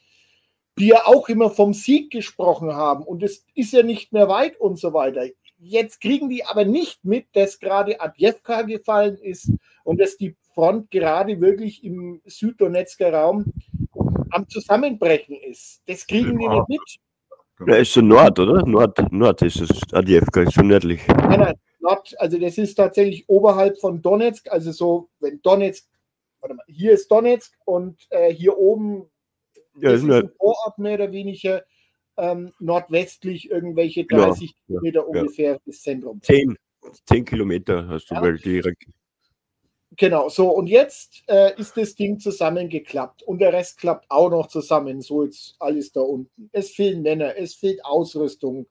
die 0.78 0.88
ja 0.88 1.06
auch 1.06 1.28
immer 1.28 1.50
vom 1.50 1.74
Sieg 1.74 2.10
gesprochen 2.10 2.72
haben 2.74 3.04
und 3.04 3.22
es 3.22 3.44
ist 3.54 3.72
ja 3.72 3.82
nicht 3.82 4.12
mehr 4.12 4.28
weit 4.28 4.60
und 4.60 4.78
so 4.78 4.92
weiter. 4.92 5.26
Jetzt 5.58 6.00
kriegen 6.00 6.28
die 6.28 6.44
aber 6.44 6.64
nicht 6.64 7.04
mit, 7.04 7.26
dass 7.32 7.58
gerade 7.58 8.00
Adjevka 8.00 8.62
gefallen 8.62 9.18
ist 9.18 9.50
und 9.82 10.00
dass 10.00 10.16
die 10.16 10.36
Front 10.54 10.90
gerade 10.90 11.40
wirklich 11.40 11.82
im 11.82 12.20
Süddonetsker 12.24 13.12
Raum 13.12 13.52
am 14.30 14.48
Zusammenbrechen 14.48 15.36
ist. 15.36 15.82
Das 15.86 16.06
kriegen 16.06 16.38
die 16.38 16.48
nicht 16.48 16.68
mit. 16.68 16.80
Ja, 17.66 17.76
ist 17.76 17.92
so 17.92 18.00
Nord, 18.00 18.38
oder? 18.38 18.64
Nord, 18.64 18.96
Nord 19.10 19.42
ist 19.42 19.60
es. 19.60 19.70
Adjevka 19.92 20.42
ist 20.42 20.54
schon 20.54 20.68
nördlich. 20.68 21.04
Nein, 21.08 21.40
nein, 21.40 21.54
Nord, 21.80 22.14
also 22.20 22.38
das 22.38 22.56
ist 22.58 22.74
tatsächlich 22.74 23.28
oberhalb 23.28 23.78
von 23.80 24.00
Donetsk, 24.00 24.50
also 24.50 24.70
so, 24.72 25.08
wenn 25.18 25.40
Donetsk, 25.42 25.88
warte 26.40 26.54
mal, 26.54 26.64
hier 26.68 26.92
ist 26.92 27.10
Donetsk 27.10 27.52
und 27.64 28.06
äh, 28.10 28.32
hier 28.32 28.56
oben 28.56 29.10
Ja, 29.80 29.90
ist 29.90 30.04
ein 30.04 30.30
Vorort 30.38 30.78
mehr 30.78 30.94
oder 30.94 31.10
weniger 31.10 31.64
ähm, 32.18 32.52
nordwestlich, 32.58 33.50
irgendwelche 33.50 34.04
30 34.04 34.50
ja, 34.50 34.56
Kilometer 34.66 35.00
ja, 35.00 35.06
ungefähr 35.06 35.52
ja. 35.52 35.58
das 35.64 35.82
Zentrum. 35.82 36.20
10, 36.22 36.56
10 37.06 37.24
Kilometer 37.24 37.88
hast 37.88 38.10
du 38.10 38.14
ja. 38.14 38.32
direkt. 38.32 38.84
Genau, 39.96 40.28
so 40.28 40.50
und 40.50 40.68
jetzt 40.68 41.24
äh, 41.28 41.58
ist 41.58 41.76
das 41.76 41.94
Ding 41.94 42.20
zusammengeklappt 42.20 43.22
und 43.22 43.40
der 43.40 43.52
Rest 43.52 43.78
klappt 43.78 44.06
auch 44.10 44.30
noch 44.30 44.48
zusammen. 44.48 45.00
So 45.00 45.24
jetzt 45.24 45.56
alles 45.58 45.92
da 45.92 46.00
unten. 46.00 46.50
Es 46.52 46.70
fehlen 46.70 47.02
Männer, 47.02 47.36
es 47.36 47.54
fehlt 47.54 47.84
Ausrüstung. 47.84 48.66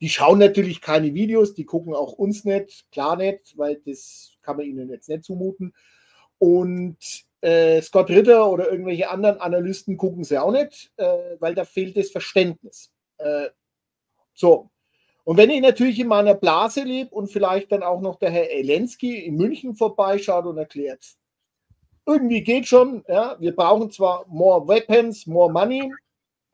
Die 0.00 0.08
schauen 0.08 0.38
natürlich 0.38 0.80
keine 0.80 1.14
Videos, 1.14 1.54
die 1.54 1.64
gucken 1.64 1.94
auch 1.94 2.12
uns 2.12 2.44
nicht, 2.44 2.90
klar 2.90 3.16
nicht, 3.16 3.56
weil 3.56 3.80
das 3.86 4.36
kann 4.42 4.58
man 4.58 4.66
ihnen 4.66 4.90
jetzt 4.90 5.08
nicht 5.08 5.24
zumuten. 5.24 5.72
Und 6.38 6.98
äh, 7.46 7.80
Scott 7.80 8.10
Ritter 8.10 8.50
oder 8.50 8.70
irgendwelche 8.70 9.08
anderen 9.08 9.40
Analysten 9.40 9.96
gucken 9.96 10.24
sie 10.24 10.36
auch 10.36 10.50
nicht, 10.50 10.90
äh, 10.96 11.36
weil 11.38 11.54
da 11.54 11.64
fehlt 11.64 11.96
das 11.96 12.10
Verständnis. 12.10 12.90
Äh, 13.18 13.50
so. 14.34 14.70
Und 15.22 15.36
wenn 15.36 15.50
ich 15.50 15.60
natürlich 15.60 16.00
in 16.00 16.08
meiner 16.08 16.34
Blase 16.34 16.82
lebe 16.82 17.14
und 17.14 17.28
vielleicht 17.28 17.70
dann 17.70 17.84
auch 17.84 18.00
noch 18.00 18.16
der 18.16 18.30
Herr 18.30 18.50
Elensky 18.50 19.24
in 19.24 19.36
München 19.36 19.76
vorbeischaut 19.76 20.46
und 20.46 20.58
erklärt, 20.58 21.04
irgendwie 22.04 22.42
geht 22.42 22.66
schon, 22.66 23.04
ja, 23.08 23.36
wir 23.38 23.54
brauchen 23.54 23.90
zwar 23.92 24.24
more 24.28 24.66
weapons, 24.66 25.26
more 25.26 25.52
money, 25.52 25.92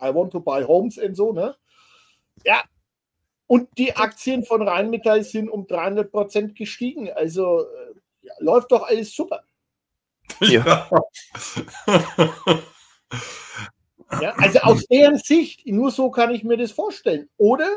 I 0.03 0.15
want 0.15 0.33
to 0.33 0.41
buy 0.41 0.63
homes 0.63 0.99
und 0.99 1.15
so, 1.15 1.33
ne? 1.33 1.55
Ja, 2.45 2.63
und 3.47 3.69
die 3.79 3.95
Aktien 3.97 4.45
von 4.45 4.67
Rheinmetall 4.67 5.23
sind 5.23 5.49
um 5.49 5.67
300 5.67 6.11
Prozent 6.11 6.55
gestiegen. 6.55 7.11
Also 7.13 7.61
äh, 7.61 7.95
ja, 8.23 8.33
läuft 8.39 8.73
doch 8.73 8.83
alles 8.87 9.15
super. 9.15 9.43
Ja. 10.41 10.89
ja. 14.21 14.35
Also 14.37 14.59
aus 14.61 14.87
deren 14.87 15.19
Sicht, 15.19 15.67
nur 15.67 15.91
so 15.91 16.11
kann 16.11 16.35
ich 16.35 16.45
mir 16.45 16.57
das 16.57 16.73
vorstellen. 16.73 17.29
Oder, 17.37 17.71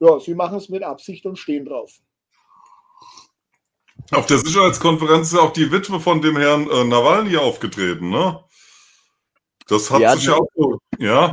ja, 0.00 0.18
sie 0.20 0.34
machen 0.34 0.58
es 0.58 0.68
mit 0.68 0.82
Absicht 0.82 1.26
und 1.26 1.38
stehen 1.38 1.64
drauf. 1.64 1.92
Auf 4.12 4.26
der 4.26 4.38
Sicherheitskonferenz 4.38 5.32
ist 5.32 5.38
auch 5.38 5.52
die 5.52 5.72
Witwe 5.72 6.00
von 6.00 6.20
dem 6.20 6.36
Herrn 6.36 6.70
äh, 6.70 6.84
Nawalny 6.84 7.36
aufgetreten, 7.36 8.10
ne? 8.10 8.40
Das 9.68 9.90
hat 9.90 10.00
ja, 10.00 10.14
sich 10.14 10.26
ja 10.26 10.34
auch 10.34 10.46
so, 10.54 10.78
ja. 10.98 11.32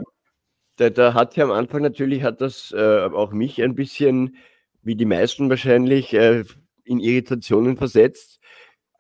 Da, 0.78 0.90
da, 0.90 1.14
hat 1.14 1.36
ja 1.36 1.44
am 1.44 1.52
Anfang 1.52 1.84
natürlich, 1.84 2.24
hat 2.24 2.42
das 2.42 2.74
äh, 2.76 3.06
auch 3.06 3.32
mich 3.32 3.62
ein 3.62 3.76
bisschen, 3.76 4.38
wie 4.82 4.96
die 4.96 5.06
meisten 5.06 5.50
wahrscheinlich, 5.50 6.14
äh, 6.14 6.44
in 6.84 7.00
Irritationen 7.00 7.78
versetzt. 7.78 8.40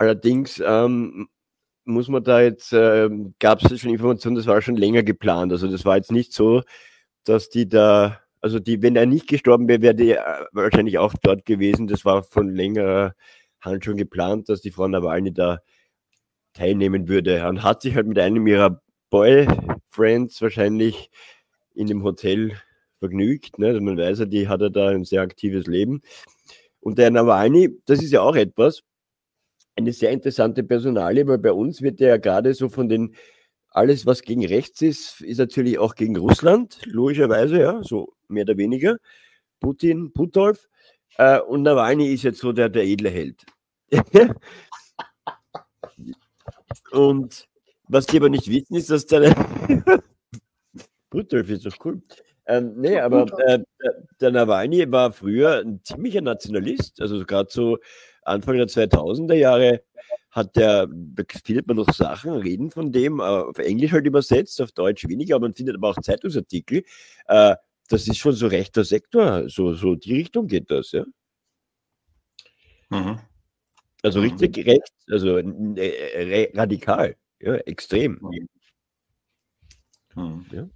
Allerdings 0.04 0.62
ähm, 0.66 1.30
muss 1.86 2.10
man 2.10 2.26
da 2.26 2.42
jetzt, 2.42 2.74
äh, 2.74 3.10
gab 3.40 3.64
es 3.64 3.80
schon 3.80 3.90
Informationen, 3.92 4.36
das 4.36 4.48
war 4.48 4.62
schon 4.62 4.76
länger 4.76 5.02
geplant. 5.02 5.54
Also 5.54 5.70
das 5.70 5.86
war 5.86 5.96
jetzt 5.96 6.12
nicht 6.12 6.34
so, 6.34 6.62
dass 7.24 7.50
die 7.50 7.70
da, 7.70 8.20
also 8.42 8.60
die, 8.60 8.82
wenn 8.82 8.98
er 8.98 9.06
nicht 9.06 9.30
gestorben 9.30 9.70
wäre, 9.70 9.82
wäre 9.82 9.96
die 9.96 10.12
äh, 10.12 10.46
wahrscheinlich 10.52 10.98
auch 10.98 11.14
dort 11.24 11.46
gewesen. 11.46 11.88
Das 11.88 12.04
war 12.04 12.22
von 12.22 12.50
längerer 12.50 13.16
Hand 13.62 13.86
schon 13.86 13.96
geplant, 13.96 14.50
dass 14.50 14.60
die 14.60 14.72
Frau 14.72 14.90
Nawalny 14.90 15.34
da 15.34 15.60
teilnehmen 16.52 17.08
würde. 17.08 17.48
Und 17.48 17.64
hat 17.64 17.82
sich 17.82 17.96
halt 17.96 18.08
mit 18.08 18.20
einem 18.20 18.46
ihrer 18.46 18.82
Boyfriends 19.10 20.42
wahrscheinlich 20.42 21.12
in 21.76 21.88
dem 21.88 22.04
Hotel 22.04 22.58
vergnügt. 23.00 23.58
Ne? 23.58 23.80
Man 23.80 23.98
weiß 23.98 24.20
ja, 24.20 24.26
die 24.26 24.50
hat 24.50 24.60
ja 24.60 24.68
da 24.68 24.90
ein 24.90 25.06
sehr 25.06 25.22
aktives 25.22 25.66
Leben. 25.66 26.02
Und 26.82 26.98
der 26.98 27.10
Nawalny, 27.10 27.70
das 27.86 28.04
ist 28.04 28.12
ja 28.12 28.22
auch 28.22 28.36
etwas, 28.36 28.84
eine 29.76 29.94
sehr 29.94 30.12
interessante 30.12 30.64
Personalie, 30.64 31.28
weil 31.28 31.40
bei 31.40 31.52
uns 31.52 31.82
wird 31.82 32.00
ja 32.00 32.18
gerade 32.18 32.54
so 32.54 32.70
von 32.70 32.90
den, 32.90 33.16
alles 33.70 34.06
was 34.06 34.22
gegen 34.22 34.46
rechts 34.46 34.82
ist, 34.82 35.22
ist 35.22 35.40
natürlich 35.40 35.80
auch 35.80 35.96
gegen 35.96 36.16
Russland, 36.18 36.80
logischerweise, 36.86 37.60
ja, 37.60 37.82
so 37.84 38.14
mehr 38.28 38.44
oder 38.44 38.58
weniger. 38.58 38.98
Putin, 39.60 40.14
Putolf. 40.14 40.68
Äh, 41.18 41.40
und 41.40 41.64
Nawalny 41.64 42.14
ist 42.14 42.24
jetzt 42.24 42.40
so 42.40 42.52
der, 42.52 42.70
der 42.70 42.84
edle 42.84 43.10
Held. 43.10 43.44
und 46.92 47.48
was 47.88 48.06
die 48.06 48.18
aber 48.18 48.30
nicht 48.30 48.50
wissen, 48.50 48.76
ist, 48.76 48.90
dass 48.90 49.06
der 49.06 49.34
Putolf 51.10 51.50
ist 51.50 51.66
doch 51.66 51.76
cool. 51.86 52.02
Ähm, 52.46 52.74
nee, 52.76 53.00
aber 53.00 53.26
äh, 53.48 53.60
der 54.20 54.32
Nawalny 54.32 54.92
war 54.92 55.14
früher 55.14 55.62
ein 55.62 55.82
ziemlicher 55.84 56.22
Nationalist, 56.22 57.00
also 57.00 57.24
gerade 57.26 57.50
so 57.50 57.78
Anfang 58.26 58.58
der 58.58 58.68
2000er 58.68 59.36
Jahre 59.36 59.84
hat 60.32 60.56
der, 60.56 60.88
findet 61.46 61.68
man 61.68 61.78
noch 61.78 61.94
Sachen, 61.94 62.32
Reden 62.32 62.72
von 62.72 62.92
dem, 62.92 63.20
äh, 63.20 63.24
auf 63.24 63.60
Englisch 63.60 63.92
halt 63.92 64.06
übersetzt, 64.06 64.62
auf 64.62 64.72
Deutsch 64.72 65.08
weniger, 65.08 65.36
aber 65.36 65.48
man 65.48 65.54
findet 65.54 65.76
aber 65.76 65.90
auch 65.90 66.02
Zeitungsartikel. 66.02 66.84
Äh, 67.28 67.56
das 67.88 68.08
ist 68.08 68.18
schon 68.18 68.34
so 68.34 68.48
rechter 68.48 68.84
Sektor, 68.84 69.48
so, 69.50 69.74
so 69.74 69.96
die 69.96 70.16
Richtung 70.16 70.48
geht 70.48 70.72
das, 70.72 70.92
ja. 70.92 71.06
Mhm. 72.90 73.20
Also 74.02 74.20
mhm. 74.20 74.26
richtig 74.26 74.58
mhm. 74.58 74.64
rechts, 74.64 74.92
also 75.10 75.38
äh, 75.38 76.52
radikal, 76.56 77.16
ja, 77.40 77.56
extrem. 77.56 78.20
Mhm. 80.16 80.46
Ja. 80.52 80.68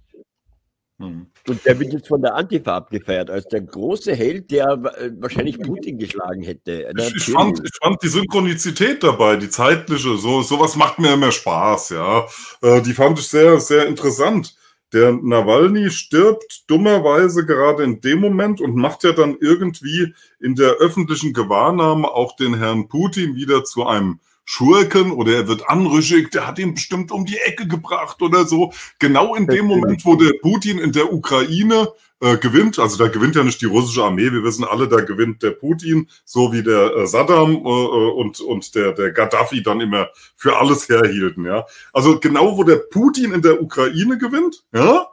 Hm. 1.00 1.26
Und 1.46 1.64
der 1.64 1.78
wird 1.78 1.92
jetzt 1.92 2.08
von 2.08 2.22
der 2.22 2.34
Antifa 2.34 2.76
abgefeiert 2.76 3.30
als 3.30 3.46
der 3.46 3.60
große 3.60 4.14
Held, 4.14 4.50
der 4.50 4.66
äh, 4.98 5.10
wahrscheinlich 5.20 5.60
Putin 5.60 5.96
geschlagen 5.96 6.42
hätte. 6.42 6.92
Ich, 6.98 7.14
ich, 7.14 7.32
fand, 7.32 7.60
ich 7.64 7.70
fand 7.80 8.02
die 8.02 8.08
Synchronizität 8.08 9.04
dabei, 9.04 9.36
die 9.36 9.48
zeitliche, 9.48 10.16
so 10.16 10.42
sowas 10.42 10.74
macht 10.74 10.98
mir 10.98 11.14
immer 11.14 11.30
Spaß, 11.30 11.90
ja. 11.90 12.26
Äh, 12.62 12.82
die 12.82 12.94
fand 12.94 13.18
ich 13.20 13.28
sehr, 13.28 13.60
sehr 13.60 13.86
interessant. 13.86 14.56
Der 14.92 15.12
Nawalny 15.12 15.90
stirbt 15.90 16.64
dummerweise 16.66 17.46
gerade 17.46 17.84
in 17.84 18.00
dem 18.00 18.20
Moment 18.20 18.60
und 18.60 18.74
macht 18.74 19.04
ja 19.04 19.12
dann 19.12 19.36
irgendwie 19.38 20.14
in 20.40 20.56
der 20.56 20.72
öffentlichen 20.78 21.32
Gewahrnahme 21.32 22.08
auch 22.08 22.34
den 22.36 22.54
Herrn 22.54 22.88
Putin 22.88 23.36
wieder 23.36 23.62
zu 23.64 23.86
einem 23.86 24.18
Schurken 24.50 25.12
oder 25.12 25.34
er 25.34 25.46
wird 25.46 25.68
anrüchig, 25.68 26.30
der 26.30 26.46
hat 26.46 26.58
ihn 26.58 26.72
bestimmt 26.72 27.12
um 27.12 27.26
die 27.26 27.36
Ecke 27.36 27.68
gebracht 27.68 28.22
oder 28.22 28.46
so. 28.46 28.72
Genau 28.98 29.34
in 29.34 29.46
dem 29.46 29.66
Moment, 29.66 30.06
wo 30.06 30.14
der 30.16 30.32
Putin 30.40 30.78
in 30.78 30.90
der 30.92 31.12
Ukraine 31.12 31.92
äh, 32.20 32.38
gewinnt, 32.38 32.78
also 32.78 32.96
da 32.96 33.08
gewinnt 33.10 33.36
ja 33.36 33.44
nicht 33.44 33.60
die 33.60 33.66
russische 33.66 34.02
Armee, 34.02 34.32
wir 34.32 34.42
wissen 34.42 34.64
alle, 34.64 34.88
da 34.88 35.02
gewinnt 35.02 35.42
der 35.42 35.50
Putin, 35.50 36.08
so 36.24 36.50
wie 36.50 36.62
der 36.62 36.96
äh, 36.96 37.06
Saddam 37.06 37.56
äh, 37.56 37.56
äh 37.56 38.10
und, 38.10 38.40
und 38.40 38.74
der, 38.74 38.92
der 38.92 39.12
Gaddafi 39.12 39.62
dann 39.62 39.82
immer 39.82 40.08
für 40.34 40.56
alles 40.56 40.88
herhielten, 40.88 41.44
ja. 41.44 41.66
Also 41.92 42.18
genau, 42.18 42.56
wo 42.56 42.64
der 42.64 42.76
Putin 42.76 43.34
in 43.34 43.42
der 43.42 43.62
Ukraine 43.62 44.16
gewinnt, 44.16 44.64
ja, 44.72 45.08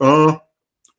äh, 0.00 0.32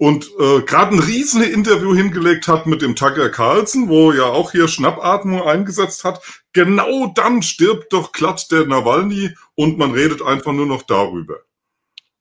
und 0.03 0.29
äh, 0.37 0.59
gerade 0.63 0.93
ein 0.93 0.99
riesen 0.99 1.41
Interview 1.41 1.95
hingelegt 1.95 2.49
hat 2.49 2.65
mit 2.65 2.81
dem 2.81 2.93
Tucker 2.93 3.29
Carlson, 3.29 3.87
wo 3.87 4.11
ja 4.11 4.25
auch 4.25 4.51
hier 4.51 4.67
Schnappatmung 4.67 5.43
eingesetzt 5.43 6.03
hat. 6.03 6.21
Genau 6.51 7.07
dann 7.15 7.41
stirbt 7.41 7.93
doch 7.93 8.11
glatt 8.11 8.51
der 8.51 8.65
Nawalny 8.65 9.33
und 9.55 9.77
man 9.77 9.91
redet 9.91 10.21
einfach 10.21 10.51
nur 10.51 10.65
noch 10.65 10.81
darüber. 10.81 11.35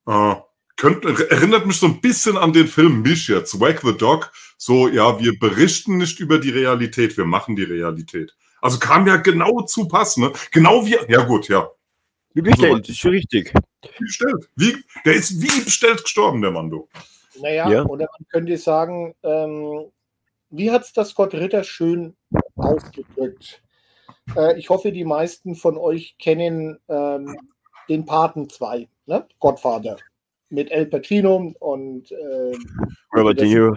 Äh, 0.07 0.37
könnt, 0.77 1.05
erinnert 1.05 1.67
mich 1.67 1.81
so 1.81 1.87
ein 1.87 2.01
bisschen 2.01 2.37
an 2.37 2.53
den 2.53 2.69
Film 2.69 3.03
Misch 3.03 3.29
jetzt, 3.29 3.59
Wag 3.59 3.81
the 3.83 3.97
Dog. 3.97 4.31
So, 4.57 4.87
ja, 4.87 5.19
wir 5.19 5.37
berichten 5.37 5.99
nicht 5.99 6.21
über 6.21 6.39
die 6.39 6.51
Realität, 6.51 7.17
wir 7.17 7.25
machen 7.25 7.57
die 7.57 7.65
Realität. 7.65 8.37
Also 8.61 8.79
kam 8.79 9.09
ja 9.09 9.17
genau 9.17 9.63
zu 9.63 9.89
passen, 9.89 10.23
ne? 10.23 10.33
Genau 10.53 10.87
wie, 10.87 10.99
ja 11.09 11.25
gut, 11.25 11.49
ja. 11.49 11.69
Wie 12.33 12.43
bestellt, 12.43 12.87
so, 12.87 12.93
ist 12.93 12.99
schon 13.01 13.11
richtig. 13.11 13.53
Wie 13.99 14.05
bestellt. 14.05 14.49
Wie, 14.55 14.77
der 15.05 15.15
ist 15.15 15.43
wie 15.43 15.65
bestellt 15.65 16.05
gestorben, 16.05 16.43
der 16.43 16.53
Mann, 16.53 16.71
du. 16.71 16.89
Naja, 17.43 17.71
ja. 17.71 17.85
oder 17.85 18.09
man 18.19 18.29
könnte 18.29 18.57
sagen, 18.57 19.15
ähm, 19.23 19.91
wie 20.51 20.71
hat 20.71 20.83
es 20.83 20.93
das 20.93 21.11
Scott 21.11 21.35
Ritter 21.35 21.65
schön 21.65 22.15
ausgedrückt? 22.57 23.63
Äh, 24.37 24.59
ich 24.59 24.71
hoffe, 24.71 24.93
die 24.93 25.05
meisten 25.05 25.55
von 25.55 25.77
euch 25.77 26.17
kennen 26.19 26.79
ähm, 26.89 27.37
den 27.89 28.07
Paten 28.07 28.49
2, 28.49 28.89
ne? 29.07 29.27
Godfather, 29.41 29.97
mit 30.51 30.71
El 30.71 30.87
Pacino 30.87 31.53
und 31.59 32.13
äh, 32.13 32.57
Robert 33.15 33.41
De 33.41 33.49
Niro. 33.49 33.77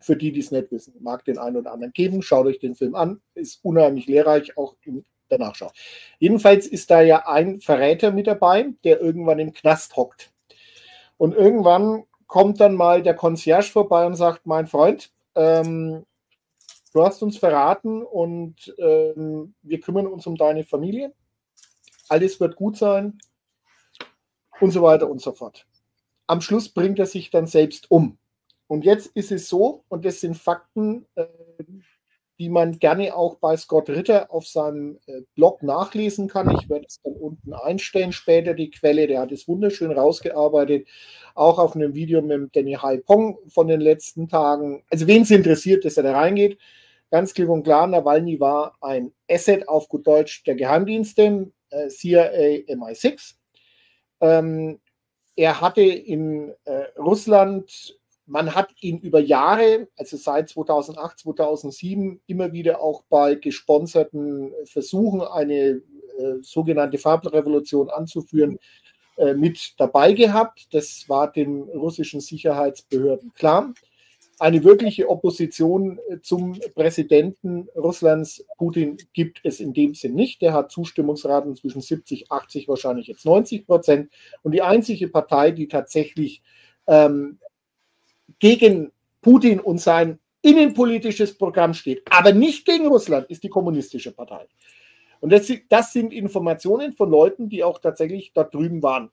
Für 0.00 0.16
die, 0.16 0.30
die 0.30 0.40
es 0.40 0.50
nicht 0.50 0.70
wissen, 0.70 0.94
mag 1.00 1.24
den 1.24 1.38
einen 1.38 1.56
oder 1.56 1.72
anderen 1.72 1.92
geben. 1.94 2.20
Schaut 2.20 2.44
euch 2.44 2.58
den 2.58 2.74
Film 2.74 2.94
an, 2.94 3.22
ist 3.34 3.64
unheimlich 3.64 4.06
lehrreich, 4.06 4.58
auch 4.58 4.76
in 4.82 5.06
der 5.30 5.38
Nachschau. 5.38 5.70
Jedenfalls 6.18 6.66
ist 6.66 6.90
da 6.90 7.00
ja 7.00 7.26
ein 7.26 7.62
Verräter 7.62 8.12
mit 8.12 8.26
dabei, 8.26 8.74
der 8.84 9.00
irgendwann 9.00 9.38
im 9.38 9.54
Knast 9.54 9.96
hockt. 9.96 10.32
Und 11.16 11.34
irgendwann 11.34 12.04
kommt 12.34 12.58
dann 12.58 12.74
mal 12.74 13.00
der 13.00 13.14
Concierge 13.14 13.70
vorbei 13.70 14.04
und 14.04 14.16
sagt, 14.16 14.44
mein 14.44 14.66
Freund, 14.66 15.12
ähm, 15.36 16.04
du 16.92 17.04
hast 17.04 17.22
uns 17.22 17.38
verraten 17.38 18.02
und 18.02 18.74
ähm, 18.76 19.54
wir 19.62 19.78
kümmern 19.78 20.08
uns 20.08 20.26
um 20.26 20.34
deine 20.34 20.64
Familie. 20.64 21.14
Alles 22.08 22.40
wird 22.40 22.56
gut 22.56 22.76
sein 22.76 23.20
und 24.58 24.72
so 24.72 24.82
weiter 24.82 25.08
und 25.08 25.22
so 25.22 25.30
fort. 25.30 25.64
Am 26.26 26.40
Schluss 26.40 26.68
bringt 26.68 26.98
er 26.98 27.06
sich 27.06 27.30
dann 27.30 27.46
selbst 27.46 27.88
um. 27.88 28.18
Und 28.66 28.84
jetzt 28.84 29.12
ist 29.14 29.30
es 29.30 29.48
so, 29.48 29.84
und 29.86 30.04
das 30.04 30.18
sind 30.18 30.36
Fakten, 30.36 31.06
äh, 31.14 31.26
die 32.38 32.48
man 32.48 32.78
gerne 32.78 33.14
auch 33.14 33.36
bei 33.36 33.56
Scott 33.56 33.88
Ritter 33.88 34.30
auf 34.32 34.46
seinem 34.46 34.98
äh, 35.06 35.22
Blog 35.34 35.62
nachlesen 35.62 36.28
kann. 36.28 36.50
Ich 36.50 36.68
werde 36.68 36.86
es 36.88 37.00
dann 37.02 37.14
unten 37.14 37.52
einstellen 37.52 38.12
später, 38.12 38.54
die 38.54 38.70
Quelle. 38.70 39.06
Der 39.06 39.20
hat 39.20 39.32
es 39.32 39.46
wunderschön 39.46 39.92
rausgearbeitet. 39.92 40.88
Auch 41.34 41.58
auf 41.58 41.76
einem 41.76 41.94
Video 41.94 42.22
mit 42.22 42.54
Danny 42.56 42.74
Haipong 42.74 43.38
von 43.48 43.68
den 43.68 43.80
letzten 43.80 44.28
Tagen. 44.28 44.82
Also 44.90 45.06
wen 45.06 45.22
es 45.22 45.30
interessiert, 45.30 45.84
dass 45.84 45.96
er 45.96 46.02
da 46.02 46.12
reingeht. 46.12 46.58
Ganz 47.10 47.32
klipp 47.34 47.48
und 47.48 47.62
klar, 47.62 47.86
Nawalny 47.86 48.40
war 48.40 48.76
ein 48.80 49.12
Asset 49.30 49.68
auf 49.68 49.88
gut 49.88 50.06
Deutsch 50.06 50.42
der 50.44 50.56
Geheimdienste, 50.56 51.52
äh, 51.70 51.88
CIA 51.88 52.64
MI6. 52.74 53.34
Ähm, 54.20 54.80
er 55.36 55.60
hatte 55.60 55.82
in 55.82 56.52
äh, 56.64 56.86
Russland 56.98 57.96
man 58.26 58.54
hat 58.54 58.70
ihn 58.80 58.98
über 58.98 59.20
Jahre, 59.20 59.88
also 59.96 60.16
seit 60.16 60.48
2008, 60.48 61.18
2007, 61.20 62.20
immer 62.26 62.52
wieder 62.52 62.80
auch 62.80 63.02
bei 63.08 63.34
gesponserten 63.34 64.52
Versuchen, 64.64 65.20
eine 65.20 65.82
äh, 66.18 66.40
sogenannte 66.42 66.98
Farbrevolution 66.98 67.90
anzuführen, 67.90 68.58
äh, 69.16 69.34
mit 69.34 69.74
dabei 69.78 70.12
gehabt. 70.12 70.68
Das 70.72 71.08
war 71.08 71.30
den 71.30 71.62
russischen 71.62 72.20
Sicherheitsbehörden 72.20 73.32
klar. 73.34 73.74
Eine 74.40 74.64
wirkliche 74.64 75.08
Opposition 75.08 76.00
äh, 76.08 76.20
zum 76.20 76.58
Präsidenten 76.74 77.68
Russlands, 77.76 78.44
Putin, 78.58 78.96
gibt 79.12 79.40
es 79.44 79.60
in 79.60 79.72
dem 79.72 79.94
Sinn 79.94 80.14
nicht. 80.14 80.42
Der 80.42 80.52
hat 80.52 80.72
Zustimmungsraten 80.72 81.54
zwischen 81.56 81.80
70, 81.80 82.32
80, 82.32 82.68
wahrscheinlich 82.68 83.06
jetzt 83.06 83.24
90 83.24 83.66
Prozent. 83.66 84.10
Und 84.42 84.52
die 84.52 84.62
einzige 84.62 85.08
Partei, 85.08 85.52
die 85.52 85.68
tatsächlich 85.68 86.42
ähm, 86.86 87.38
gegen 88.38 88.92
Putin 89.20 89.60
und 89.60 89.78
sein 89.80 90.18
innenpolitisches 90.42 91.36
Programm 91.36 91.72
steht, 91.72 92.02
aber 92.10 92.32
nicht 92.32 92.66
gegen 92.66 92.86
Russland, 92.86 93.30
ist 93.30 93.42
die 93.42 93.48
Kommunistische 93.48 94.12
Partei. 94.12 94.46
Und 95.20 95.32
das, 95.32 95.50
das 95.70 95.92
sind 95.94 96.12
Informationen 96.12 96.92
von 96.92 97.10
Leuten, 97.10 97.48
die 97.48 97.64
auch 97.64 97.78
tatsächlich 97.78 98.32
dort 98.34 98.52
drüben 98.52 98.82
waren. 98.82 99.10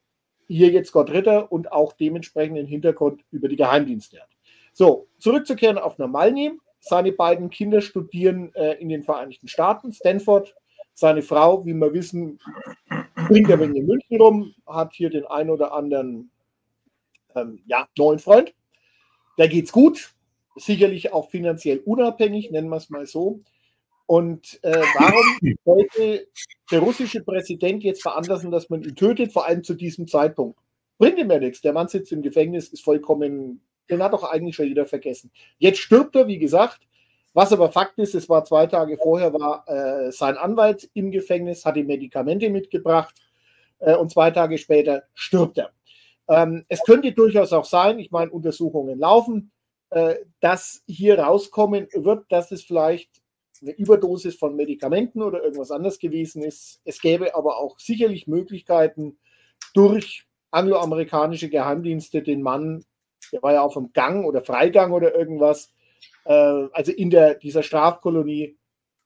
Hier 0.47 0.69
jetzt 0.69 0.91
Gott 0.91 1.09
Ritter 1.09 1.49
und 1.49 1.71
auch 1.71 1.93
dementsprechenden 1.93 2.65
Hintergrund 2.65 3.23
über 3.31 3.47
die 3.47 3.55
Geheimdienste 3.55 4.19
hat. 4.19 4.27
So, 4.73 5.07
zurückzukehren 5.19 5.77
auf 5.77 5.97
Namalny. 5.97 6.51
Seine 6.79 7.13
beiden 7.13 7.49
Kinder 7.49 7.79
studieren 7.79 8.53
äh, 8.55 8.73
in 8.73 8.89
den 8.89 9.03
Vereinigten 9.03 9.47
Staaten, 9.47 9.93
Stanford. 9.93 10.53
Seine 10.93 11.21
Frau, 11.21 11.65
wie 11.65 11.73
wir 11.73 11.93
wissen, 11.93 12.39
bringt 13.27 13.49
er 13.49 13.61
in 13.61 13.85
München 13.85 14.19
rum, 14.19 14.53
hat 14.67 14.93
hier 14.93 15.09
den 15.09 15.25
einen 15.25 15.49
oder 15.49 15.73
anderen 15.73 16.29
ähm, 17.35 17.61
ja, 17.65 17.87
neuen 17.97 18.19
Freund. 18.19 18.53
Da 19.37 19.47
geht 19.47 19.65
es 19.65 19.71
gut, 19.71 20.13
sicherlich 20.55 21.13
auch 21.13 21.29
finanziell 21.29 21.79
unabhängig, 21.79 22.51
nennen 22.51 22.69
wir 22.69 22.77
es 22.77 22.89
mal 22.89 23.07
so. 23.07 23.41
Und 24.05 24.59
äh, 24.63 24.81
warum 24.95 25.55
sollte 25.65 26.27
der 26.69 26.79
russische 26.79 27.23
Präsident 27.23 27.83
jetzt 27.83 28.01
veranlassen, 28.01 28.51
dass 28.51 28.69
man 28.69 28.83
ihn 28.83 28.95
tötet, 28.95 29.31
vor 29.31 29.47
allem 29.47 29.63
zu 29.63 29.73
diesem 29.73 30.07
Zeitpunkt? 30.07 30.59
Bringt 30.97 31.17
ihm 31.17 31.31
ja 31.31 31.39
nichts. 31.39 31.61
Der 31.61 31.73
Mann 31.73 31.87
sitzt 31.87 32.11
im 32.11 32.21
Gefängnis, 32.21 32.69
ist 32.69 32.83
vollkommen, 32.83 33.61
den 33.89 34.03
hat 34.03 34.13
doch 34.13 34.23
eigentlich 34.23 34.55
schon 34.55 34.67
jeder 34.67 34.85
vergessen. 34.85 35.31
Jetzt 35.57 35.79
stirbt 35.79 36.15
er, 36.15 36.27
wie 36.27 36.39
gesagt. 36.39 36.81
Was 37.33 37.53
aber 37.53 37.71
Fakt 37.71 37.97
ist, 37.97 38.13
es 38.13 38.27
war 38.27 38.43
zwei 38.43 38.67
Tage 38.67 38.97
vorher, 38.97 39.33
war 39.33 39.63
äh, 39.67 40.11
sein 40.11 40.35
Anwalt 40.35 40.89
im 40.93 41.11
Gefängnis, 41.11 41.65
hat 41.65 41.77
ihm 41.77 41.87
Medikamente 41.87 42.49
mitgebracht 42.49 43.15
äh, 43.79 43.95
und 43.95 44.11
zwei 44.11 44.31
Tage 44.31 44.57
später 44.57 45.03
stirbt 45.13 45.57
er. 45.57 45.71
Ähm, 46.27 46.65
es 46.69 46.81
könnte 46.83 47.11
durchaus 47.11 47.53
auch 47.53 47.65
sein, 47.65 47.99
ich 47.99 48.11
meine, 48.11 48.31
Untersuchungen 48.31 48.99
laufen, 48.99 49.51
äh, 49.89 50.15
dass 50.39 50.83
hier 50.87 51.19
rauskommen 51.19 51.87
wird, 51.93 52.31
dass 52.31 52.51
es 52.51 52.63
vielleicht 52.63 53.21
eine 53.61 53.71
Überdosis 53.71 54.35
von 54.35 54.55
Medikamenten 54.55 55.21
oder 55.21 55.43
irgendwas 55.43 55.71
anderes 55.71 55.99
gewesen 55.99 56.41
ist. 56.41 56.81
Es 56.83 56.99
gäbe 56.99 57.35
aber 57.35 57.57
auch 57.57 57.77
sicherlich 57.79 58.27
Möglichkeiten, 58.27 59.19
durch 59.73 60.25
angloamerikanische 60.51 61.49
Geheimdienste 61.49 62.21
den 62.21 62.41
Mann, 62.41 62.83
der 63.31 63.41
war 63.41 63.53
ja 63.53 63.61
auf 63.61 63.75
dem 63.75 63.93
Gang 63.93 64.25
oder 64.25 64.43
Freigang 64.43 64.91
oder 64.91 65.15
irgendwas, 65.15 65.73
äh, 66.25 66.33
also 66.33 66.91
in 66.91 67.09
der, 67.09 67.35
dieser 67.35 67.63
Strafkolonie, 67.63 68.57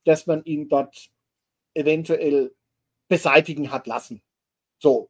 dass 0.05 0.27
man 0.27 0.43
ihn 0.45 0.69
dort 0.69 1.09
eventuell 1.73 2.55
beseitigen 3.07 3.71
hat 3.71 3.87
lassen. 3.87 4.21
So. 4.79 5.09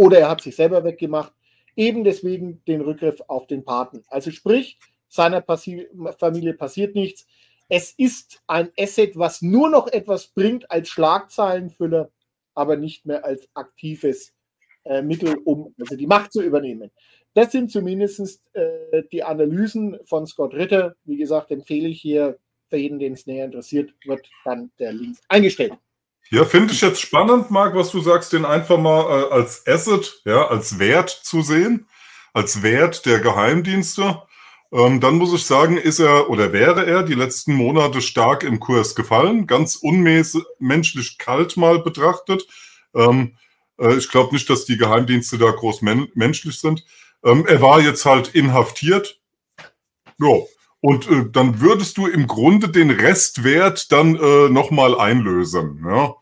Oder 0.00 0.20
er 0.20 0.30
hat 0.30 0.40
sich 0.40 0.56
selber 0.56 0.82
weggemacht. 0.82 1.34
Eben 1.76 2.04
deswegen 2.04 2.64
den 2.64 2.80
Rückgriff 2.80 3.20
auf 3.28 3.46
den 3.46 3.66
Paten. 3.66 4.02
Also 4.08 4.30
sprich, 4.30 4.78
seiner 5.08 5.42
Passi 5.42 5.88
Familie 6.18 6.54
passiert 6.54 6.94
nichts. 6.94 7.26
Es 7.68 7.92
ist 7.98 8.42
ein 8.46 8.70
Asset, 8.78 9.18
was 9.18 9.42
nur 9.42 9.68
noch 9.68 9.88
etwas 9.88 10.28
bringt 10.28 10.70
als 10.70 10.88
Schlagzeilenfüller, 10.88 12.10
aber 12.54 12.78
nicht 12.78 13.04
mehr 13.04 13.26
als 13.26 13.46
aktives 13.52 14.32
äh, 14.84 15.02
Mittel, 15.02 15.36
um 15.44 15.74
also 15.78 15.96
die 15.96 16.06
Macht 16.06 16.32
zu 16.32 16.40
übernehmen. 16.40 16.90
Das 17.34 17.52
sind 17.52 17.70
zumindest 17.70 18.40
äh, 18.54 19.02
die 19.12 19.22
Analysen 19.22 19.98
von 20.06 20.26
Scott 20.26 20.54
Ritter. 20.54 20.96
Wie 21.04 21.18
gesagt, 21.18 21.50
empfehle 21.50 21.88
ich 21.88 22.00
hier 22.00 22.38
für 22.70 22.78
jeden, 22.78 22.98
den 22.98 23.12
es 23.12 23.26
näher 23.26 23.44
interessiert, 23.44 23.92
wird 24.06 24.26
dann 24.46 24.70
der 24.78 24.94
Link 24.94 25.18
eingestellt. 25.28 25.74
Ja, 26.32 26.44
finde 26.44 26.72
ich 26.72 26.80
jetzt 26.80 27.00
spannend, 27.00 27.50
Marc, 27.50 27.74
was 27.74 27.90
du 27.90 28.00
sagst, 28.00 28.32
den 28.32 28.44
einfach 28.44 28.78
mal 28.78 29.00
äh, 29.00 29.32
als 29.32 29.66
Asset, 29.66 30.22
ja, 30.24 30.46
als 30.46 30.78
Wert 30.78 31.10
zu 31.10 31.42
sehen, 31.42 31.88
als 32.32 32.62
Wert 32.62 33.04
der 33.04 33.18
Geheimdienste. 33.18 34.22
Ähm, 34.72 35.00
dann 35.00 35.16
muss 35.16 35.34
ich 35.34 35.44
sagen, 35.44 35.76
ist 35.76 35.98
er 35.98 36.30
oder 36.30 36.52
wäre 36.52 36.86
er 36.86 37.02
die 37.02 37.14
letzten 37.14 37.54
Monate 37.54 38.00
stark 38.00 38.44
im 38.44 38.60
Kurs 38.60 38.94
gefallen, 38.94 39.48
ganz 39.48 39.74
unmenschlich 39.74 41.18
kalt 41.18 41.56
mal 41.56 41.80
betrachtet. 41.80 42.46
Ähm, 42.94 43.36
äh, 43.80 43.96
ich 43.96 44.08
glaube 44.08 44.32
nicht, 44.32 44.48
dass 44.48 44.64
die 44.64 44.76
Geheimdienste 44.76 45.36
da 45.36 45.50
groß 45.50 45.82
men 45.82 46.08
menschlich 46.14 46.60
sind. 46.60 46.84
Ähm, 47.24 47.44
er 47.44 47.60
war 47.60 47.80
jetzt 47.80 48.04
halt 48.04 48.28
inhaftiert. 48.36 49.18
Ja, 50.20 50.36
und 50.80 51.10
äh, 51.10 51.24
dann 51.28 51.60
würdest 51.60 51.98
du 51.98 52.06
im 52.06 52.28
Grunde 52.28 52.68
den 52.68 52.90
Restwert 52.90 53.90
dann 53.90 54.14
äh, 54.14 54.48
nochmal 54.48 54.96
einlösen. 54.96 55.84
Ja? 55.84 56.14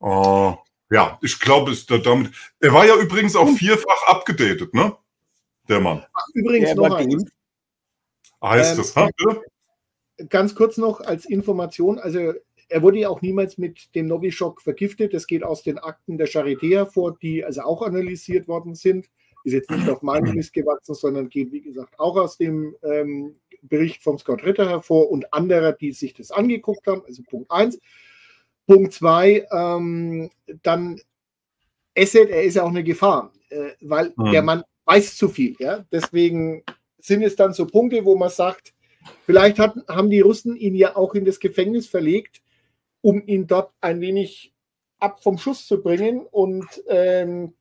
Äh, 0.00 0.52
ja, 0.90 1.18
ich 1.22 1.38
glaube, 1.40 1.72
ist 1.72 1.90
damit. 1.90 2.32
Er 2.60 2.72
war 2.72 2.86
ja 2.86 2.96
übrigens 2.96 3.36
auch 3.36 3.48
vierfach 3.48 4.06
abgedatet, 4.06 4.72
ne? 4.74 4.96
Der 5.68 5.80
Mann. 5.80 6.04
Ach, 6.12 6.26
übrigens 6.34 6.74
noch 6.74 6.94
ein. 6.94 7.30
Heißt 8.42 8.72
ähm, 8.72 8.76
das, 8.78 8.96
ha? 8.96 9.10
Ganz 10.28 10.54
kurz 10.54 10.78
noch 10.78 11.00
als 11.00 11.26
Information, 11.26 11.98
also 11.98 12.34
er 12.68 12.82
wurde 12.82 12.98
ja 12.98 13.08
auch 13.08 13.22
niemals 13.22 13.58
mit 13.58 13.94
dem 13.94 14.06
Novichok 14.06 14.60
vergiftet. 14.60 15.14
Das 15.14 15.26
geht 15.26 15.42
aus 15.42 15.62
den 15.62 15.78
Akten 15.78 16.18
der 16.18 16.28
Charité 16.28 16.76
hervor, 16.76 17.16
die 17.18 17.44
also 17.44 17.62
auch 17.62 17.82
analysiert 17.82 18.46
worden 18.46 18.74
sind. 18.74 19.08
Ist 19.44 19.54
jetzt 19.54 19.70
nicht 19.70 19.88
auf 19.88 20.02
meinem 20.02 20.34
Mist 20.34 20.52
gewachsen, 20.52 20.94
sondern 20.94 21.28
geht, 21.28 21.52
wie 21.52 21.62
gesagt, 21.62 21.98
auch 21.98 22.16
aus 22.16 22.36
dem 22.36 22.74
ähm, 22.82 23.36
Bericht 23.62 24.02
von 24.02 24.18
Scott 24.18 24.44
Ritter 24.44 24.68
hervor 24.68 25.10
und 25.10 25.32
anderer, 25.32 25.72
die 25.72 25.92
sich 25.92 26.12
das 26.12 26.30
angeguckt 26.30 26.86
haben. 26.86 27.02
Also 27.06 27.22
Punkt 27.22 27.50
1. 27.50 27.80
Punkt 28.68 28.92
2, 28.92 29.46
ähm, 29.50 30.30
dann 30.62 31.00
Asset, 31.96 32.28
er 32.28 32.44
ist 32.44 32.54
ja 32.54 32.64
auch 32.64 32.68
eine 32.68 32.84
Gefahr, 32.84 33.32
äh, 33.48 33.70
weil 33.80 34.12
mhm. 34.14 34.30
der 34.30 34.42
Mann 34.42 34.62
weiß 34.84 35.16
zu 35.16 35.30
viel. 35.30 35.56
Ja? 35.58 35.86
Deswegen 35.90 36.62
sind 36.98 37.22
es 37.22 37.34
dann 37.34 37.54
so 37.54 37.66
Punkte, 37.66 38.04
wo 38.04 38.14
man 38.14 38.28
sagt, 38.28 38.74
vielleicht 39.24 39.58
hat, 39.58 39.74
haben 39.88 40.10
die 40.10 40.20
Russen 40.20 40.54
ihn 40.54 40.74
ja 40.74 40.96
auch 40.96 41.14
in 41.14 41.24
das 41.24 41.40
Gefängnis 41.40 41.86
verlegt, 41.86 42.42
um 43.00 43.26
ihn 43.26 43.46
dort 43.46 43.72
ein 43.80 44.02
wenig 44.02 44.52
ab 44.98 45.22
vom 45.22 45.38
Schuss 45.38 45.66
zu 45.66 45.82
bringen 45.82 46.26
und 46.30 46.66
ähm, 46.88 47.54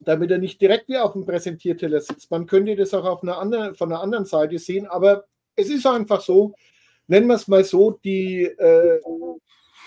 damit 0.00 0.32
er 0.32 0.38
nicht 0.38 0.60
direkt 0.60 0.88
wie 0.88 0.98
auf 0.98 1.12
dem 1.12 1.26
Präsentierteller 1.26 2.00
sitzt. 2.00 2.30
Man 2.30 2.46
könnte 2.46 2.74
das 2.74 2.92
auch 2.92 3.04
auf 3.04 3.22
einer 3.22 3.38
anderen, 3.38 3.76
von 3.76 3.92
einer 3.92 4.00
anderen 4.00 4.24
Seite 4.24 4.58
sehen, 4.58 4.86
aber 4.86 5.26
es 5.54 5.70
ist 5.70 5.86
einfach 5.86 6.22
so, 6.22 6.54
nennen 7.06 7.28
wir 7.28 7.34
es 7.34 7.46
mal 7.46 7.62
so, 7.62 7.92
die, 7.92 8.42
äh, 8.42 9.00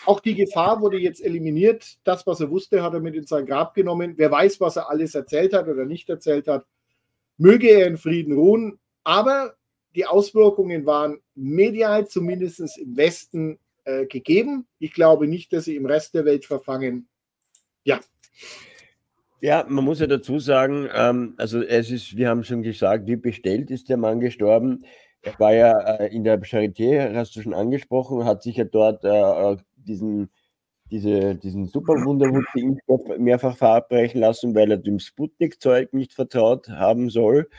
auch 0.06 0.20
die 0.20 0.36
Gefahr 0.36 0.82
wurde 0.82 0.98
jetzt 0.98 1.24
eliminiert. 1.24 1.98
Das, 2.04 2.26
was 2.26 2.40
er 2.40 2.50
wusste, 2.50 2.84
hat 2.84 2.94
er 2.94 3.00
mit 3.00 3.16
in 3.16 3.26
sein 3.26 3.46
Grab 3.46 3.74
genommen. 3.74 4.14
Wer 4.18 4.32
weiß, 4.32 4.60
was 4.60 4.76
er 4.76 4.90
alles 4.90 5.16
erzählt 5.16 5.54
hat 5.54 5.68
oder 5.68 5.86
nicht 5.86 6.10
erzählt 6.10 6.48
hat, 6.48 6.66
möge 7.38 7.70
er 7.70 7.88
in 7.88 7.98
Frieden 7.98 8.34
ruhen. 8.34 8.80
Aber 9.04 9.56
die 9.96 10.06
Auswirkungen 10.06 10.86
waren 10.86 11.20
medial, 11.36 12.08
zumindest 12.08 12.60
im 12.78 12.98
Westen, 12.98 13.60
äh, 13.84 14.06
gegeben. 14.06 14.68
Ich 14.80 14.94
glaube 14.94 15.28
nicht, 15.28 15.54
dass 15.54 15.66
sie 15.66 15.76
im 15.76 15.86
Rest 15.86 16.14
der 16.14 16.26
Welt 16.26 16.46
verfangen. 16.46 17.08
Ja. 17.84 18.00
Ja, 19.42 19.66
man 19.68 19.84
muss 19.84 20.00
ja 20.00 20.06
dazu 20.08 20.38
sagen, 20.38 20.88
ähm, 20.94 21.34
also 21.38 21.64
es 21.64 21.90
ist, 21.90 22.16
wir 22.16 22.30
haben 22.30 22.44
schon 22.44 22.62
gesagt, 22.62 23.08
wie 23.08 23.16
bestellt 23.16 23.72
ist 23.72 23.90
der 23.90 23.98
Mann 23.98 24.20
gestorben. 24.20 24.86
Er 25.24 25.40
war 25.40 25.54
ja 25.54 25.80
äh, 25.80 26.16
in 26.16 26.24
der 26.24 26.40
Charité, 26.42 27.14
hast 27.16 27.36
du 27.36 27.42
schon 27.42 27.56
angesprochen, 27.56 28.26
hat 28.26 28.44
sich 28.44 28.58
ja 28.58 28.66
dort 28.66 29.04
äh, 29.04 29.58
diesen, 29.88 30.30
diese, 30.89 31.36
diesen 31.36 31.67
Superwunderwut-Impfstoff 31.67 33.17
mehrfach 33.17 33.58
verabreichen 33.58 34.20
lassen, 34.20 34.56
weil 34.56 34.72
er 34.72 34.78
dem 34.78 35.00
Sputnik-Zeug 35.00 35.94
nicht 35.94 36.13
vertraut 36.13 36.70
haben 36.70 37.10
soll. 37.10 37.50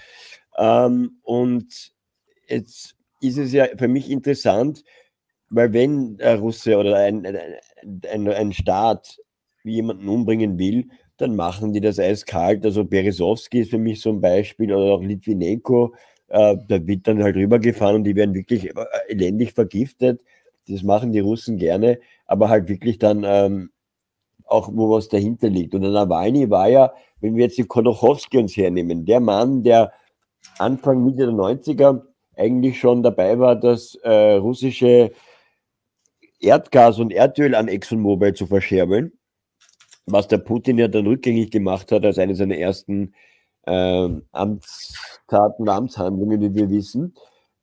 Ähm, 0.59 1.19
und 1.23 1.93
jetzt 2.49 2.97
ist 3.21 3.39
es 3.39 3.53
ja 3.53 3.67
für 3.77 3.89
mich 3.89 4.11
interessant, 4.11 4.85
weil 5.49 5.73
wenn 5.73 6.19
ein 6.21 6.39
Russe 6.39 6.77
oder 6.77 6.97
ein, 6.97 7.27
ein, 7.27 8.29
ein 8.29 8.53
Staat 8.53 9.19
jemanden 9.65 10.09
umbringen 10.09 10.59
will, 10.59 10.89
dann 11.19 11.37
machen 11.37 11.73
die 11.73 11.81
das 11.81 11.99
eiskalt. 11.99 12.65
Also 12.65 12.85
Beresowski 12.85 13.61
ist 13.61 13.71
für 13.71 13.79
mich 13.79 14.01
so 14.01 14.11
ein 14.11 14.21
Beispiel 14.21 14.73
oder 14.73 14.95
auch 14.95 15.03
Litvinenko. 15.03 15.95
Äh, 16.29 16.57
da 16.69 16.87
wird 16.87 17.07
dann 17.07 17.23
halt 17.23 17.37
rübergefahren 17.37 17.97
und 17.97 18.05
die 18.05 18.17
werden 18.17 18.35
wirklich 18.35 18.71
äh, 18.71 18.85
elendig 19.09 19.53
vergiftet. 19.53 20.23
Das 20.69 20.83
machen 20.83 21.13
die 21.13 21.21
Russen 21.21 21.57
gerne, 21.57 21.99
aber 22.27 22.49
halt 22.49 22.69
wirklich 22.69 22.99
dann 22.99 23.25
ähm, 23.25 23.71
auch, 24.47 24.71
wo 24.73 24.91
was 24.91 25.09
dahinter 25.09 25.49
liegt. 25.49 25.75
Und 25.75 25.83
der 25.83 25.91
Nawalny 25.91 26.51
war 26.51 26.69
ja, 26.69 26.93
wenn 27.21 27.37
wir 27.37 27.45
jetzt 27.45 27.59
den 27.59 27.69
Kodochowski 27.69 28.39
uns 28.39 28.57
hernehmen, 28.57 29.05
der 29.05 29.21
Mann, 29.21 29.63
der 29.63 29.93
Anfang, 30.59 31.05
Mitte 31.05 31.27
der 31.27 31.35
90er 31.35 32.03
eigentlich 32.37 32.79
schon 32.79 33.03
dabei 33.03 33.39
war, 33.39 33.57
das 33.57 33.95
äh, 34.03 34.35
russische 34.35 35.13
Erdgas 36.41 36.99
und 36.99 37.13
Erdöl 37.13 37.55
an 37.55 37.69
ExxonMobil 37.69 38.35
zu 38.35 38.47
verscherbeln 38.47 39.13
was 40.07 40.29
der 40.29 40.39
Putin 40.39 40.79
ja 40.79 40.89
dann 40.89 41.07
rückgängig 41.07 41.51
gemacht 41.51 41.93
hat 41.93 42.05
als 42.05 42.19
eine 42.19 42.35
seiner 42.35 42.57
ersten 42.57 43.15
äh, 43.65 44.09
Amtstaten, 44.33 45.69
Amtshandlungen, 45.69 46.41
wie 46.41 46.55
wir 46.55 46.71
wissen. 46.71 47.15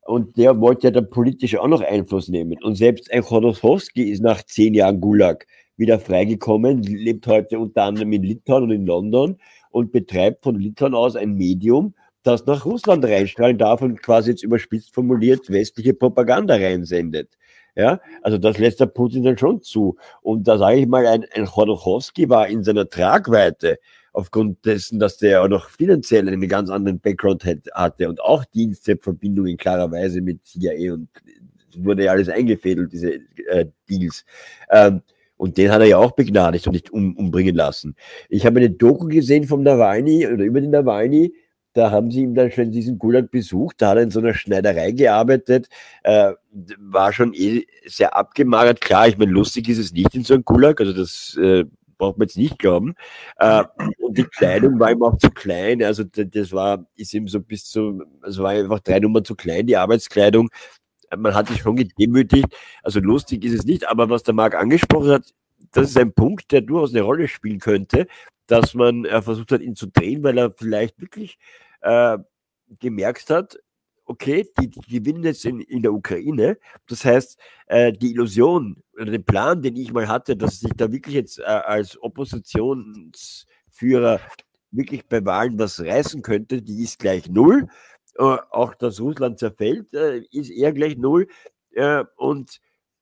Und 0.10 0.38
der 0.38 0.60
wollte 0.60 0.88
ja 0.88 0.92
dann 0.92 1.08
politisch 1.12 1.56
auch 1.56 1.68
noch 1.68 1.82
Einfluss 1.82 2.30
nehmen. 2.30 2.58
Und 2.64 2.74
selbst 2.74 3.14
ein 3.14 3.22
Chodorowski 3.22 4.10
ist 4.10 4.24
nach 4.24 4.42
zehn 4.42 4.74
Jahren 4.74 5.00
Gulag 5.00 5.46
wieder 5.78 6.00
freigekommen, 6.00 6.82
lebt 6.82 7.28
heute 7.28 7.60
unter 7.60 7.84
anderem 7.84 8.12
in 8.14 8.24
Litauen 8.24 8.64
und 8.64 8.72
in 8.72 8.88
London 8.88 9.38
und 9.70 9.92
betreibt 9.92 10.44
von 10.44 10.56
Litauen 10.56 10.96
aus 10.96 11.16
ein 11.16 11.36
Medium, 11.36 11.94
das 12.24 12.44
nach 12.48 12.66
Russland 12.66 13.06
reinstrahlen 13.06 13.60
darf 13.60 13.84
und 13.84 14.02
quasi 14.02 14.32
jetzt 14.32 14.42
überspitzt 14.42 14.96
formuliert 14.96 15.48
westliche 15.52 15.94
Propaganda 15.94 16.56
reinsendet. 16.56 17.38
Ja, 17.76 18.02
also 18.24 18.40
das 18.40 18.58
lässt 18.58 18.80
der 18.80 18.88
Putin 18.88 19.22
dann 19.22 19.38
schon 19.38 19.62
zu. 19.62 19.96
Und 20.24 20.48
da 20.48 20.58
sage 20.58 20.80
ich 20.80 20.88
mal, 20.88 21.06
ein, 21.06 21.24
ein 21.36 21.46
Chodorkowski 21.46 22.30
war 22.30 22.48
in 22.48 22.64
seiner 22.64 22.90
Tragweite 22.90 23.78
aufgrund 24.14 24.66
dessen, 24.66 25.00
dass 25.00 25.18
der 25.18 25.44
auch 25.44 25.48
noch 25.48 25.70
finanziell 25.70 26.28
einen 26.28 26.48
ganz 26.48 26.70
anderen 26.70 27.00
Background 27.00 27.46
hatte 27.46 28.10
und 28.10 28.22
auch 28.22 28.46
Dienstverbindungen 28.46 29.58
klarerweise 29.58 30.22
mit 30.22 30.46
CIA 30.46 30.94
und 30.94 31.10
wurde 31.76 32.06
ja 32.06 32.12
alles 32.12 32.30
eingefädelt, 32.30 32.92
diese 32.92 33.14
äh, 33.48 33.66
Deals. 33.90 34.26
Ähm, 34.70 35.02
und 35.38 35.58
den 35.58 35.72
hat 35.72 35.80
er 35.80 35.88
ja 35.88 35.98
auch 35.98 36.12
begnadigt 36.12 36.68
und 36.68 36.74
nicht 36.74 36.90
um, 36.92 37.16
umbringen 37.16 37.56
lassen. 37.56 37.96
Ich 38.28 38.46
habe 38.46 38.60
eine 38.60 38.70
Doku 38.70 39.08
gesehen 39.08 39.46
vom 39.46 39.64
Nawalny 39.64 40.28
oder 40.28 40.44
über 40.44 40.60
den 40.60 40.72
Nawalny, 40.72 41.34
da 41.74 41.92
haben 41.92 42.12
sie 42.12 42.24
ihm 42.24 42.34
dann 42.34 42.52
schon 42.52 42.72
diesen 42.72 42.98
Gulag 42.98 43.32
besucht, 43.32 43.78
da 43.80 43.90
hat 43.90 43.98
er 43.98 44.04
in 44.04 44.12
so 44.12 44.20
einer 44.20 44.34
Schneiderei 44.34 44.92
gearbeitet, 44.92 45.70
äh, 46.04 46.34
war 46.78 47.14
schon 47.14 47.34
eh 47.34 47.66
sehr 47.86 48.18
abgemagert. 48.18 48.82
Klar, 48.82 49.08
ich 49.08 49.18
meine, 49.18 49.32
lustig 49.32 49.70
ist 49.70 49.78
es 49.78 49.94
nicht 49.94 50.14
in 50.14 50.24
so 50.24 50.34
einem 50.34 50.44
Gulag, 50.44 50.82
also 50.82 50.94
das 50.94 51.38
äh, 51.42 51.64
braucht 52.00 52.18
man 52.18 52.28
jetzt 52.28 52.38
nicht 52.38 52.58
glauben. 52.58 52.96
Äh, 53.38 53.64
und 54.00 54.18
die 54.18 54.24
Kleidung 54.24 54.80
war 54.80 54.90
ihm 54.90 55.04
auch 55.04 55.18
zu 55.18 55.30
klein, 55.30 55.84
also 55.84 56.04
das 56.04 56.52
war, 56.52 56.88
ist 56.96 57.14
ihm 57.14 57.28
so 57.28 57.40
bis 57.40 57.66
zu, 57.66 58.04
also 58.22 58.42
war 58.42 58.52
einfach 58.52 58.80
drei 58.80 59.00
Nummern 59.00 59.24
zu 59.26 59.36
klein, 59.36 59.68
die 59.68 59.78
Arbeitskleidung. 59.78 60.50
Man 61.16 61.36
hat 61.36 61.48
sich 61.48 61.62
schon 61.62 61.76
gedemütigt, 61.76 62.48
also 62.82 63.00
lustig 63.00 63.44
ist 63.44 63.54
es 63.54 63.66
nicht, 63.66 63.88
aber 63.88 64.10
was 64.10 64.24
der 64.24 64.34
Marc 64.34 64.56
angesprochen 64.56 65.12
hat, 65.12 65.34
das 65.72 65.90
ist 65.90 65.98
ein 65.98 66.14
Punkt, 66.14 66.52
der 66.52 66.62
durchaus 66.62 66.94
eine 66.94 67.02
Rolle 67.02 67.28
spielen 67.28 67.60
könnte, 67.60 68.08
dass 68.48 68.74
man 68.74 69.06
äh, 69.06 69.22
versucht 69.22 69.52
hat, 69.52 69.62
ihn 69.62 69.76
zu 69.76 69.88
drehen, 69.88 70.24
weil 70.24 70.38
er 70.38 70.54
vielleicht 70.58 71.00
wirklich 71.00 71.38
äh, 71.82 72.18
gemerkt 72.80 73.30
hat, 73.30 73.60
okay, 74.10 74.46
die, 74.60 74.70
die 74.70 75.00
gewinnen 75.00 75.24
jetzt 75.24 75.46
in, 75.46 75.62
in 75.62 75.82
der 75.84 75.94
Ukraine. 75.94 76.58
Das 76.88 77.06
heißt, 77.06 77.40
äh, 77.68 77.94
die 77.94 78.12
Illusion 78.12 78.84
oder 78.94 79.12
den 79.12 79.24
Plan, 79.24 79.62
den 79.62 79.76
ich 79.76 79.94
mal 79.94 80.08
hatte, 80.08 80.36
dass 80.36 80.64
ich 80.64 80.72
da 80.76 80.92
wirklich 80.92 81.14
jetzt 81.14 81.38
äh, 81.40 81.44
als 81.44 82.02
Oppositionsführer 82.02 84.20
wirklich 84.72 85.06
bei 85.08 85.24
Wahlen 85.24 85.60
was 85.60 85.80
reißen 85.80 86.24
könnte, 86.24 86.64
die 86.64 86.84
ist 86.84 86.98
gleich 87.00 87.30
null. 87.30 87.68
Äh, 88.16 88.38
auch 88.50 88.74
dass 88.74 89.00
Russland 89.00 89.38
zerfällt, 89.38 89.94
äh, 89.94 90.24
ist 90.32 90.50
eher 90.50 90.74
gleich 90.74 90.98
null. 90.98 91.28
Äh, 91.72 92.04
und 92.18 92.60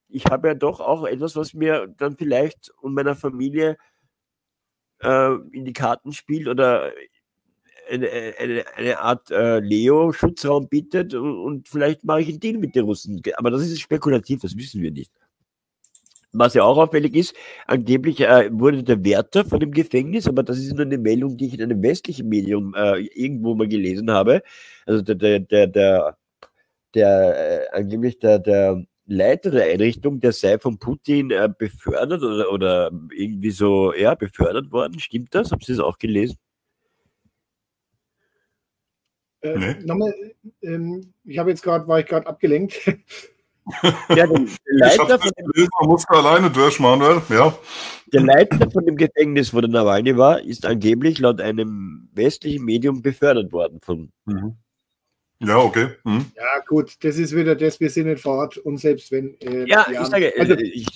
ich 0.10 0.26
habe 0.26 0.50
ja 0.50 0.56
doch 0.56 0.82
auch 0.82 1.06
etwas, 1.06 1.38
was 1.38 1.54
mir 1.54 1.88
dann 1.98 2.17
vielleicht 2.17 2.70
und 2.82 2.93
meiner 2.93 3.15
Familie 3.15 3.78
äh, 5.00 5.36
in 5.52 5.63
die 5.63 5.74
Karten 5.74 6.12
spielt 6.12 6.50
oder 6.50 6.91
eine, 7.89 8.10
eine, 8.39 8.65
eine 8.76 9.00
Art 9.00 9.32
äh, 9.32 9.60
Leo-Schutzraum 9.60 10.67
bietet 10.67 11.13
und, 11.13 11.39
und, 11.39 11.67
vielleicht 11.67 12.04
mache 12.04 12.21
ich 12.21 12.30
einen 12.30 12.39
Deal 12.39 12.58
mit 12.58 12.76
den 12.76 12.86
Russen. 12.86 13.21
Aber 13.38 13.52
das 13.52 13.62
ist 13.62 13.80
spekulativ, 13.80 14.41
das 14.41 14.56
wissen 14.56 14.82
wir 14.82 14.91
nicht. 14.91 15.12
Was 16.34 16.54
ja 16.54 16.63
auch 16.63 16.78
auffällig 16.78 17.15
ist, 17.15 17.36
angeblich 17.65 18.19
äh, 18.21 18.50
wurde 18.52 18.84
der 18.84 19.04
Wärter 19.04 19.45
von 19.45 19.60
dem 19.60 19.71
Gefängnis, 19.71 20.28
aber 20.28 20.43
das 20.43 20.58
ist 20.58 20.73
nur 20.73 20.86
eine 20.86 20.97
Meldung, 20.97 21.38
die 21.38 21.47
ich 21.47 21.54
in 21.54 21.63
einem 21.63 21.82
westlichen 21.82 22.28
Medium 22.28 22.76
äh, 22.76 23.00
irgendwo 23.15 23.56
mal 23.56 23.67
gelesen 23.67 24.12
habe. 24.12 24.43
Also 24.86 25.02
der, 25.02 25.15
der, 25.15 25.39
der, 25.39 25.67
der, 25.67 26.17
der 26.93 27.71
äh, 27.73 27.78
angeblich 27.78 28.19
der, 28.19 28.39
der 28.39 28.84
Leiter 29.08 29.52
der 29.52 29.65
Einrichtung, 29.71 30.19
der 30.19 30.34
sei 30.34 30.60
von 30.60 30.78
Putin 30.80 31.32
äh, 31.32 31.50
befördert 31.58 32.21
oder, 32.21 32.52
oder 32.52 32.91
irgendwie 33.15 33.52
so, 33.52 33.93
ja, 33.93 34.15
befördert 34.15 34.71
worden. 34.71 35.00
Stimmt 35.00 35.34
das? 35.34 35.52
Haben 35.52 35.62
Sie 35.62 35.71
das 35.71 35.80
auch 35.80 35.97
gelesen? 35.97 36.38
Äh, 39.41 39.58
nee. 39.58 39.76
nochmal, 39.86 40.13
ähm, 40.62 41.13
ich 41.23 41.38
habe 41.38 41.50
jetzt 41.50 41.62
gerade, 41.62 41.88
war 41.88 42.00
ich 42.00 42.06
gerade 42.06 42.28
abgelenkt. 42.28 42.86
ja, 44.10 44.26
der 44.26 44.28
Leiter 44.65 45.19
von 45.19 45.32
dem, 45.38 45.47
gelesen, 45.47 45.69
man 45.80 45.89
muss 45.89 46.08
alleine 46.08 46.50
durch, 46.50 46.80
Manuel. 46.80 47.21
Ja. 47.30 47.58
Der 48.13 48.21
Leiter 48.21 48.71
von 48.71 48.86
dem 48.86 48.95
Gefängnis, 48.95 49.54
wo 49.54 49.62
der 49.62 49.69
Nawalny 49.69 50.17
war, 50.17 50.41
ist 50.41 50.65
angeblich 50.65 51.19
laut 51.19 51.41
einem 51.41 52.10
westlichen 52.13 52.63
Medium 52.63 53.02
befördert 53.02 53.52
worden 53.52 53.80
von 53.82 54.12
mhm. 54.26 54.58
Ja, 55.39 55.58
okay. 55.58 55.89
Hm. 56.04 56.26
Ja, 56.36 56.63
gut, 56.67 56.95
das 57.04 57.17
ist 57.17 57.36
wieder 57.36 57.56
das, 57.56 57.80
wir 57.80 57.89
sind 57.89 58.08
nicht 58.08 58.21
vor 58.21 58.38
Ort 58.38 58.58
und 58.58 58.78
selbst 58.78 59.12
wenn. 59.12 59.39
Äh, 59.41 59.67
ja, 59.67 59.86
ich 59.89 60.00
sage, 60.08 60.34
also, 60.38 60.54
äh, 60.54 60.63
ich, 60.63 60.88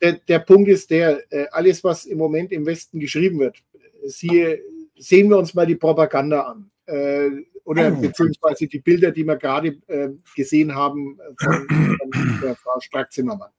der, 0.00 0.12
der 0.12 0.38
Punkt 0.40 0.68
ist 0.68 0.90
der, 0.90 1.20
äh, 1.32 1.46
alles, 1.50 1.82
was 1.82 2.06
im 2.06 2.18
Moment 2.18 2.52
im 2.52 2.66
Westen 2.66 3.00
geschrieben 3.00 3.40
wird, 3.40 3.56
siehe, 4.04 4.60
sehen 4.96 5.28
wir 5.28 5.38
uns 5.38 5.54
mal 5.54 5.66
die 5.66 5.74
Propaganda 5.74 6.42
an. 6.42 6.70
Äh, 6.86 7.30
oder 7.64 7.92
oh. 7.92 8.00
beziehungsweise 8.00 8.66
die 8.66 8.80
Bilder, 8.80 9.10
die 9.10 9.24
wir 9.24 9.36
gerade 9.36 9.78
äh, 9.86 10.10
gesehen 10.36 10.74
haben 10.74 11.18
von, 11.38 11.66
von 11.68 12.40
der 12.42 12.56
Frau 12.62 12.78
Strack-Zimmermann. 12.80 13.50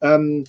Ähm, 0.00 0.44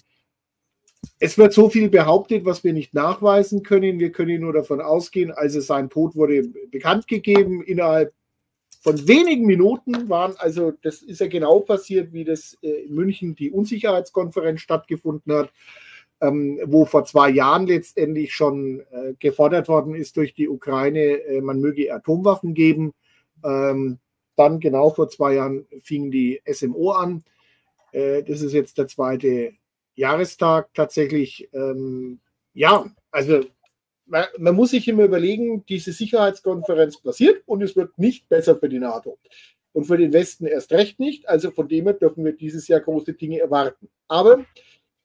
es 1.19 1.38
wird 1.38 1.54
so 1.54 1.69
viel 1.69 1.89
behauptet, 1.89 2.45
was 2.45 2.63
wir 2.63 2.73
nicht 2.73 2.93
nachweisen 2.93 3.63
können. 3.63 4.00
Wir 4.00 4.12
können 4.12 4.41
nur 4.41 4.54
davon 4.54 4.82
ausgehen, 4.82 5.32
also 5.32 5.60
sein 5.62 5.89
Tod 5.89 6.15
wurde 6.15 6.43
bekannt 6.71 7.08
gegeben. 7.08 7.63
Innerhalb 7.63 8.13
von 8.82 9.08
wenigen 9.08 9.45
Minuten 9.45 10.10
waren, 10.10 10.36
also 10.38 10.71
das 10.82 11.02
ist 11.02 11.19
ja 11.19 11.28
genau 11.28 11.60
passiert, 11.60 12.13
wie 12.13 12.23
das 12.23 12.58
äh, 12.62 12.86
in 12.86 12.95
München 12.95 13.36
die 13.36 13.52
Unsicherheitskonferenz 13.52 14.62
stattgefunden 14.62 15.34
hat, 15.34 15.52
ähm, 16.21 16.60
wo 16.65 16.86
vor 16.86 17.06
zwei 17.06 17.30
Jahren 17.30 17.67
letztendlich 17.67 18.34
schon 18.34 18.82
äh, 18.91 19.13
gefordert 19.19 19.67
worden 19.67 19.95
ist 19.95 20.17
durch 20.17 20.34
die 20.34 20.49
Ukraine, 20.49 20.99
äh, 20.99 21.41
man 21.41 21.60
möge 21.60 21.93
Atomwaffen 21.93 22.53
geben. 22.53 22.93
Ähm, 23.43 23.99
dann 24.36 24.60
genau 24.60 24.89
vor 24.91 25.10
zwei 25.10 25.34
Jahren 25.36 25.65
fing 25.84 26.12
die 26.12 26.41
SMO 26.51 26.91
an. 26.91 27.23
Äh, 27.91 28.23
das 28.23 28.41
ist 28.41 28.53
jetzt 28.53 28.77
der 28.77 28.88
zweite 28.88 29.53
Jahrestag 29.95 30.73
tatsächlich. 30.73 31.49
Ähm, 31.53 32.19
ja, 32.53 32.86
also 33.12 33.41
man, 34.06 34.25
man, 34.38 34.56
muss 34.56 34.71
sich 34.71 34.88
immer 34.88 35.03
überlegen, 35.03 35.65
diese 35.65 35.91
Sicherheitskonferenz 35.91 37.01
passiert 37.01 37.43
und 37.45 37.62
es 37.62 37.75
wird 37.75 37.97
nicht 37.97 38.30
besser 38.30 38.56
für 38.58 38.69
die 38.69 38.80
NATO. 38.80 39.19
Und 39.73 39.86
für 39.86 39.97
den 39.97 40.13
Westen 40.13 40.47
erst 40.47 40.71
recht 40.71 40.99
nicht. 40.99 41.27
Also 41.30 41.51
von 41.51 41.67
dem 41.67 41.86
her 41.86 41.93
dürfen 41.93 42.25
wir 42.25 42.32
dieses 42.32 42.67
Jahr 42.67 42.80
große 42.80 43.13
Dinge 43.13 43.39
erwarten. 43.39 43.89
Aber 44.08 44.45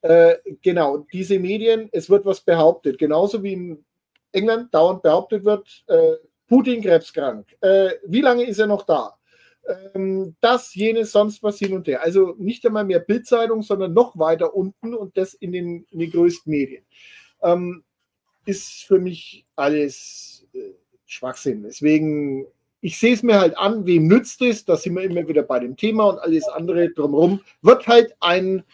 äh, 0.03 0.37
genau, 0.63 1.07
diese 1.13 1.39
Medien, 1.39 1.89
es 1.93 2.11
wird 2.11 2.27
was 2.27 2.41
behauptet. 2.41 2.99
Genauso 2.99 3.43
wie 3.43 3.53
in 3.53 3.85
England 4.33 4.75
dauernd 4.75 5.03
behauptet 5.03 5.45
wird, 5.45 5.85
äh, 5.87 6.15
Putin 6.49 6.83
krebskrank. 6.83 7.47
Äh, 7.61 7.91
wie 8.07 8.21
lange 8.21 8.45
ist 8.45 8.59
er 8.59 8.67
noch 8.67 8.83
da? 8.83 9.17
Ähm, 9.95 10.35
das, 10.41 10.75
jenes, 10.75 11.13
sonst 11.13 11.43
was 11.43 11.59
hin 11.59 11.73
und 11.73 11.87
her. 11.87 12.03
Also 12.03 12.35
nicht 12.39 12.67
einmal 12.67 12.85
mehr 12.85 12.99
Bildzeitung, 12.99 13.63
sondern 13.63 13.93
noch 13.93 14.19
weiter 14.19 14.55
unten 14.55 14.95
und 14.95 15.17
das 15.17 15.35
in 15.35 15.53
den, 15.53 15.87
in 15.91 16.01
den 16.01 16.11
größten 16.11 16.51
Medien. 16.51 16.85
Ähm, 17.43 17.85
ist 18.45 18.85
für 18.85 18.99
mich 18.99 19.47
alles 19.55 20.47
äh, 20.53 20.73
Schwachsinn. 21.07 21.63
Deswegen, 21.63 22.47
ich 22.81 22.99
sehe 22.99 23.15
es 23.15 23.23
mir 23.23 23.39
halt 23.39 23.57
an, 23.57 23.87
wem 23.87 24.09
nützt 24.09 24.43
es, 24.43 24.65
da 24.65 24.77
sind 24.77 24.97
wir 24.97 25.05
immer 25.05 25.29
wieder 25.29 25.45
bei 25.45 25.61
dem 25.61 25.77
Thema 25.77 26.09
und 26.09 26.19
alles 26.19 26.49
andere 26.49 26.91
drumherum, 26.91 27.41
wird 27.63 27.87
halt 27.87 28.17
ein 28.19 28.65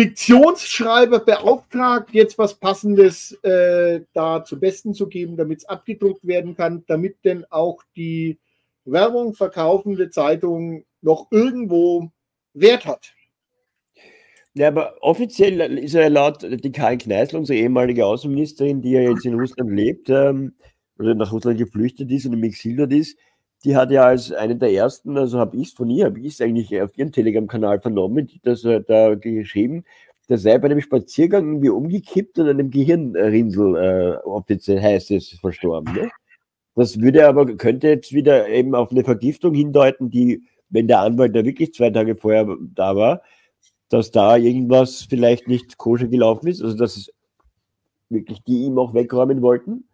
Fiktionsschreiber 0.00 1.20
beauftragt, 1.20 2.08
jetzt 2.12 2.38
was 2.38 2.54
Passendes 2.54 3.32
äh, 3.42 4.00
da 4.14 4.42
zum 4.42 4.58
Besten 4.58 4.94
zu 4.94 5.08
geben, 5.08 5.36
damit 5.36 5.58
es 5.58 5.64
abgedruckt 5.66 6.26
werden 6.26 6.56
kann, 6.56 6.84
damit 6.86 7.22
denn 7.22 7.44
auch 7.50 7.82
die 7.96 8.38
Werbung 8.86 9.34
verkaufende 9.34 10.08
Zeitung 10.08 10.86
noch 11.02 11.26
irgendwo 11.30 12.10
Wert 12.54 12.86
hat. 12.86 13.12
Ja, 14.54 14.68
aber 14.68 14.94
offiziell 15.02 15.60
ist 15.78 15.94
er 15.94 16.08
laut 16.08 16.46
die 16.48 16.72
Karin 16.72 16.98
Kneißl, 16.98 17.36
unsere 17.36 17.58
ehemalige 17.58 18.06
Außenministerin, 18.06 18.80
die 18.80 18.92
ja 18.92 19.02
jetzt 19.02 19.26
in 19.26 19.38
Russland 19.38 19.70
lebt, 19.70 20.08
ähm, 20.08 20.54
oder 20.98 21.14
nach 21.14 21.30
Russland 21.30 21.58
geflüchtet 21.58 22.10
ist 22.10 22.24
und 22.24 22.32
im 22.32 22.44
Exil 22.44 22.76
dort 22.76 22.92
ist, 22.94 23.18
die 23.64 23.76
hat 23.76 23.90
ja 23.90 24.04
als 24.04 24.32
eine 24.32 24.56
der 24.56 24.72
ersten, 24.72 25.16
also 25.18 25.38
habe 25.38 25.56
ich 25.56 25.68
es 25.68 25.74
von 25.74 25.90
ihr, 25.90 26.06
habe 26.06 26.20
ich 26.20 26.34
es 26.34 26.40
eigentlich 26.40 26.80
auf 26.80 26.96
ihrem 26.96 27.12
Telegram-Kanal 27.12 27.80
vernommen, 27.80 28.26
die 28.26 28.40
das 28.42 28.64
äh, 28.64 28.82
da 28.86 29.14
geschrieben, 29.14 29.84
der 30.28 30.38
sei 30.38 30.58
bei 30.58 30.66
einem 30.66 30.80
Spaziergang 30.80 31.46
irgendwie 31.46 31.70
umgekippt 31.70 32.38
und 32.38 32.48
einem 32.48 32.70
Gehirnrinsel, 32.70 33.76
äh, 33.76 34.26
offiziell 34.26 34.80
heißt 34.80 35.10
es, 35.10 35.30
verstorben. 35.40 35.92
Ne? 35.92 36.10
Das 36.76 37.00
würde 37.00 37.26
aber, 37.26 37.46
könnte 37.56 37.88
jetzt 37.88 38.12
wieder 38.12 38.48
eben 38.48 38.74
auf 38.74 38.92
eine 38.92 39.04
Vergiftung 39.04 39.54
hindeuten, 39.54 40.08
die, 40.10 40.44
wenn 40.68 40.86
der 40.86 41.00
Anwalt 41.00 41.34
da 41.34 41.44
wirklich 41.44 41.74
zwei 41.74 41.90
Tage 41.90 42.14
vorher 42.14 42.56
da 42.74 42.96
war, 42.96 43.22
dass 43.88 44.12
da 44.12 44.36
irgendwas 44.36 45.02
vielleicht 45.02 45.48
nicht 45.48 45.76
koscher 45.78 46.06
gelaufen 46.06 46.46
ist, 46.46 46.62
also 46.62 46.76
dass 46.76 46.96
es 46.96 47.12
wirklich 48.08 48.42
die 48.44 48.64
ihm 48.64 48.78
auch 48.78 48.94
wegräumen 48.94 49.42
wollten. 49.42 49.84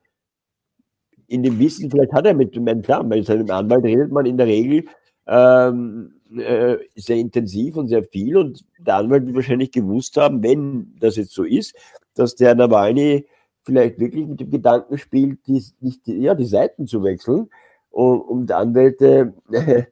In 1.29 1.43
dem 1.43 1.59
Wissen, 1.59 1.91
vielleicht 1.91 2.13
hat 2.13 2.27
er 2.27 2.35
mit 2.35 2.57
weil 2.57 3.05
mit 3.05 3.27
seinem 3.27 3.51
Anwalt 3.51 3.85
redet 3.85 4.13
man 4.13 4.27
in 4.27 4.37
der 4.37 4.47
Regel 4.47 4.85
ähm, 5.27 6.15
äh, 6.37 6.77
sehr 6.95 7.17
intensiv 7.17 7.77
und 7.77 7.89
sehr 7.89 8.05
viel 8.05 8.37
und 8.37 8.65
der 8.79 8.97
Anwalt 8.97 9.27
wird 9.27 9.37
wahrscheinlich 9.37 9.73
gewusst 9.73 10.17
haben, 10.17 10.43
wenn 10.43 10.95
das 11.01 11.17
jetzt 11.17 11.33
so 11.33 11.45
ist, 11.45 11.75
dass 12.15 12.35
der 12.35 12.55
Nawalny 12.55 13.27
vielleicht 13.65 13.99
wirklich 13.99 14.27
mit 14.27 14.41
dem 14.41 14.51
Gedanken 14.51 14.97
spielt, 14.99 15.47
die, 15.47 15.63
nicht, 15.81 16.07
ja, 16.07 16.35
die 16.35 16.45
Seiten 16.45 16.87
zu 16.87 17.03
wechseln. 17.03 17.49
Und, 17.91 18.21
und 18.21 18.53
Anwälte 18.53 19.35
äh, 19.51 19.83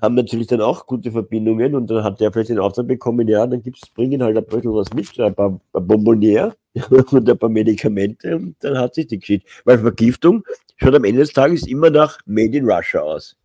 haben 0.00 0.14
natürlich 0.14 0.46
dann 0.46 0.60
auch 0.60 0.86
gute 0.86 1.10
Verbindungen 1.10 1.74
und 1.74 1.90
dann 1.90 2.04
hat 2.04 2.20
der 2.20 2.32
vielleicht 2.32 2.50
den 2.50 2.58
Auftrag 2.58 2.86
bekommen, 2.86 3.26
ja, 3.28 3.46
dann 3.46 3.62
gibt's, 3.62 3.88
bringen 3.90 4.22
halt 4.22 4.36
ein 4.36 4.44
bisschen 4.44 4.74
was 4.74 4.92
mit, 4.94 5.18
ein 5.18 5.34
paar, 5.34 5.60
ein 5.72 5.86
Bonbonier 5.86 6.54
und 7.10 7.28
ein 7.28 7.38
paar 7.38 7.48
Medikamente 7.48 8.36
und 8.36 8.56
dann 8.60 8.78
hat 8.78 8.94
sich 8.94 9.06
die 9.06 9.18
Geschichte. 9.18 9.48
Weil 9.64 9.78
Vergiftung 9.78 10.44
schaut 10.76 10.94
am 10.94 11.04
Ende 11.04 11.20
des 11.20 11.32
Tages 11.32 11.66
immer 11.66 11.90
nach 11.90 12.18
Made 12.26 12.56
in 12.56 12.68
Russia 12.68 13.00
aus. 13.00 13.36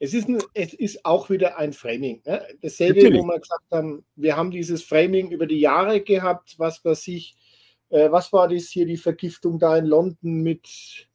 Es 0.00 0.14
ist, 0.14 0.28
ein, 0.28 0.38
es 0.54 0.74
ist 0.74 1.04
auch 1.04 1.28
wieder 1.28 1.58
ein 1.58 1.72
Framing. 1.72 2.22
Ne? 2.24 2.42
Dasselbe, 2.62 3.02
Natürlich. 3.02 3.20
wo 3.20 3.26
wir 3.26 3.40
gesagt 3.40 3.64
haben, 3.72 4.04
wir 4.14 4.36
haben 4.36 4.52
dieses 4.52 4.82
Framing 4.82 5.30
über 5.30 5.46
die 5.46 5.58
Jahre 5.58 6.00
gehabt, 6.00 6.54
was 6.56 6.80
bei 6.80 6.94
sich, 6.94 7.36
äh, 7.90 8.10
was 8.10 8.32
war 8.32 8.48
das 8.48 8.68
hier, 8.68 8.86
die 8.86 8.96
Vergiftung 8.96 9.58
da 9.58 9.76
in 9.76 9.86
London 9.86 10.42
mit 10.42 11.08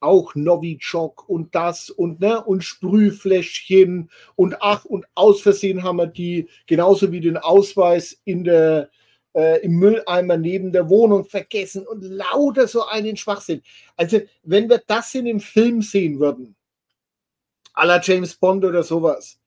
auch 0.00 0.34
Novichok 0.34 1.28
und 1.28 1.54
das 1.54 1.88
und 1.88 2.20
ne 2.20 2.44
und 2.44 2.62
Sprühfläschchen 2.62 4.10
und 4.36 4.56
ach 4.60 4.84
und 4.84 5.06
aus 5.14 5.40
Versehen 5.40 5.82
haben 5.82 5.96
wir 5.96 6.06
die 6.06 6.48
genauso 6.66 7.10
wie 7.10 7.20
den 7.20 7.38
Ausweis 7.38 8.20
in 8.24 8.44
der 8.44 8.90
äh, 9.34 9.60
im 9.62 9.72
Mülleimer 9.78 10.36
neben 10.36 10.72
der 10.72 10.88
Wohnung 10.88 11.24
vergessen 11.24 11.86
und 11.86 12.02
lauter 12.02 12.68
so 12.68 12.86
einen 12.86 13.16
Schwachsinn. 13.16 13.62
Also 13.96 14.20
wenn 14.42 14.68
wir 14.68 14.82
das 14.86 15.14
in 15.14 15.26
dem 15.26 15.40
Film 15.40 15.82
sehen 15.82 16.20
würden, 16.20 16.54
aller 17.72 18.00
James 18.02 18.34
Bond 18.36 18.64
oder 18.64 18.82
sowas, 18.82 19.38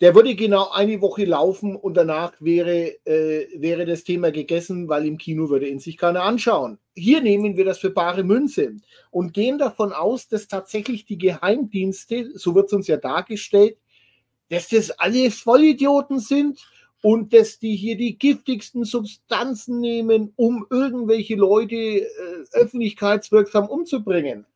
der 0.00 0.14
würde 0.14 0.34
genau 0.34 0.70
eine 0.70 1.02
Woche 1.02 1.26
laufen 1.26 1.76
und 1.76 1.94
danach 1.94 2.32
wäre, 2.40 2.96
äh, 3.04 3.48
wäre 3.60 3.84
das 3.84 4.02
Thema 4.02 4.32
gegessen, 4.32 4.88
weil 4.88 5.06
im 5.06 5.18
Kino 5.18 5.50
würde 5.50 5.68
ihn 5.68 5.78
sich 5.78 5.98
keiner 5.98 6.22
anschauen. 6.22 6.78
Hier 6.94 7.20
nehmen 7.20 7.58
wir 7.58 7.66
das 7.66 7.78
für 7.78 7.90
bare 7.90 8.24
Münze 8.24 8.76
und 9.10 9.34
gehen 9.34 9.58
davon 9.58 9.92
aus, 9.92 10.26
dass 10.26 10.48
tatsächlich 10.48 11.04
die 11.04 11.18
Geheimdienste, 11.18 12.30
so 12.34 12.54
wird 12.54 12.68
es 12.68 12.72
uns 12.72 12.86
ja 12.86 12.96
dargestellt, 12.96 13.76
dass 14.48 14.68
das 14.68 14.90
alle 14.90 15.30
Vollidioten 15.30 16.18
sind 16.18 16.60
und 17.02 17.32
dass 17.32 17.58
die 17.58 17.76
hier 17.76 17.96
die 17.96 18.18
giftigsten 18.18 18.84
Substanzen 18.84 19.80
nehmen, 19.80 20.32
um 20.36 20.66
irgendwelche 20.70 21.36
Leute 21.36 21.76
äh, 21.76 22.06
öffentlichkeitswirksam 22.52 23.68
umzubringen. 23.68 24.46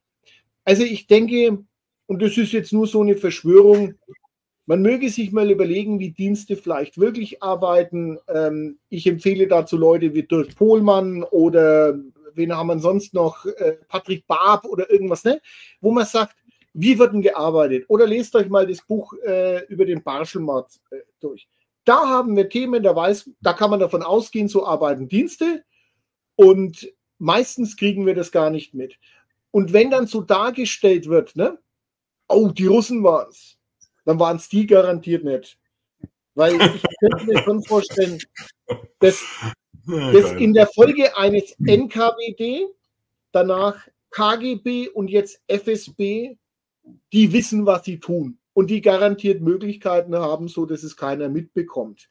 Also 0.64 0.82
ich 0.82 1.06
denke, 1.06 1.64
und 2.06 2.22
das 2.22 2.36
ist 2.36 2.52
jetzt 2.52 2.72
nur 2.72 2.86
so 2.86 3.02
eine 3.02 3.16
Verschwörung, 3.16 3.94
man 4.66 4.80
möge 4.80 5.10
sich 5.10 5.30
mal 5.30 5.50
überlegen, 5.50 5.98
wie 5.98 6.10
Dienste 6.10 6.56
vielleicht 6.56 6.98
wirklich 6.98 7.42
arbeiten. 7.42 8.18
Ähm, 8.28 8.78
ich 8.88 9.06
empfehle 9.06 9.46
dazu 9.46 9.76
Leute 9.76 10.14
wie 10.14 10.22
Dirk 10.22 10.56
Pohlmann 10.56 11.22
oder 11.22 11.98
wen 12.34 12.56
haben 12.56 12.68
wir 12.68 12.78
sonst 12.78 13.14
noch, 13.14 13.44
äh, 13.44 13.76
Patrick 13.88 14.26
Barb 14.26 14.64
oder 14.64 14.90
irgendwas, 14.90 15.24
ne? 15.24 15.40
wo 15.80 15.90
man 15.92 16.06
sagt, 16.06 16.36
wie 16.72 16.98
wird 16.98 17.12
denn 17.12 17.22
gearbeitet? 17.22 17.84
Oder 17.88 18.06
lest 18.06 18.34
euch 18.34 18.48
mal 18.48 18.66
das 18.66 18.82
Buch 18.82 19.14
äh, 19.24 19.64
über 19.66 19.84
den 19.84 20.02
Barschelmord 20.02 20.80
äh, 20.90 20.96
durch. 21.20 21.46
Da 21.84 22.08
haben 22.08 22.36
wir 22.36 22.48
Themen, 22.48 22.82
da 22.82 22.96
weiß, 22.96 23.30
da 23.40 23.52
kann 23.52 23.70
man 23.70 23.80
davon 23.80 24.02
ausgehen, 24.02 24.48
so 24.48 24.66
arbeiten 24.66 25.08
Dienste 25.08 25.64
und 26.36 26.90
meistens 27.18 27.76
kriegen 27.76 28.06
wir 28.06 28.14
das 28.14 28.32
gar 28.32 28.50
nicht 28.50 28.74
mit. 28.74 28.98
Und 29.50 29.72
wenn 29.72 29.90
dann 29.90 30.06
so 30.06 30.20
dargestellt 30.20 31.08
wird, 31.08 31.36
ne, 31.36 31.58
oh, 32.28 32.48
die 32.48 32.66
Russen 32.66 33.04
waren 33.04 33.28
es, 33.30 33.58
dann 34.04 34.18
waren 34.18 34.38
es 34.38 34.48
die 34.48 34.66
garantiert 34.66 35.24
nicht. 35.24 35.58
Weil 36.34 36.54
ich 36.54 36.82
könnte 37.00 37.26
mir 37.26 37.42
schon 37.42 37.62
vorstellen, 37.62 38.18
dass, 38.98 39.22
dass 39.86 40.32
in 40.32 40.54
der 40.54 40.66
Folge 40.66 41.16
eines 41.16 41.54
NKWD, 41.60 42.66
danach 43.30 43.86
KGB 44.10 44.88
und 44.88 45.08
jetzt 45.08 45.40
FSB, 45.48 46.36
die 47.12 47.32
wissen, 47.32 47.66
was 47.66 47.84
sie 47.84 47.98
tun 47.98 48.38
und 48.54 48.70
die 48.70 48.80
garantiert 48.80 49.42
Möglichkeiten 49.42 50.16
haben, 50.16 50.48
so 50.48 50.64
dass 50.64 50.82
es 50.82 50.96
keiner 50.96 51.28
mitbekommt. 51.28 52.08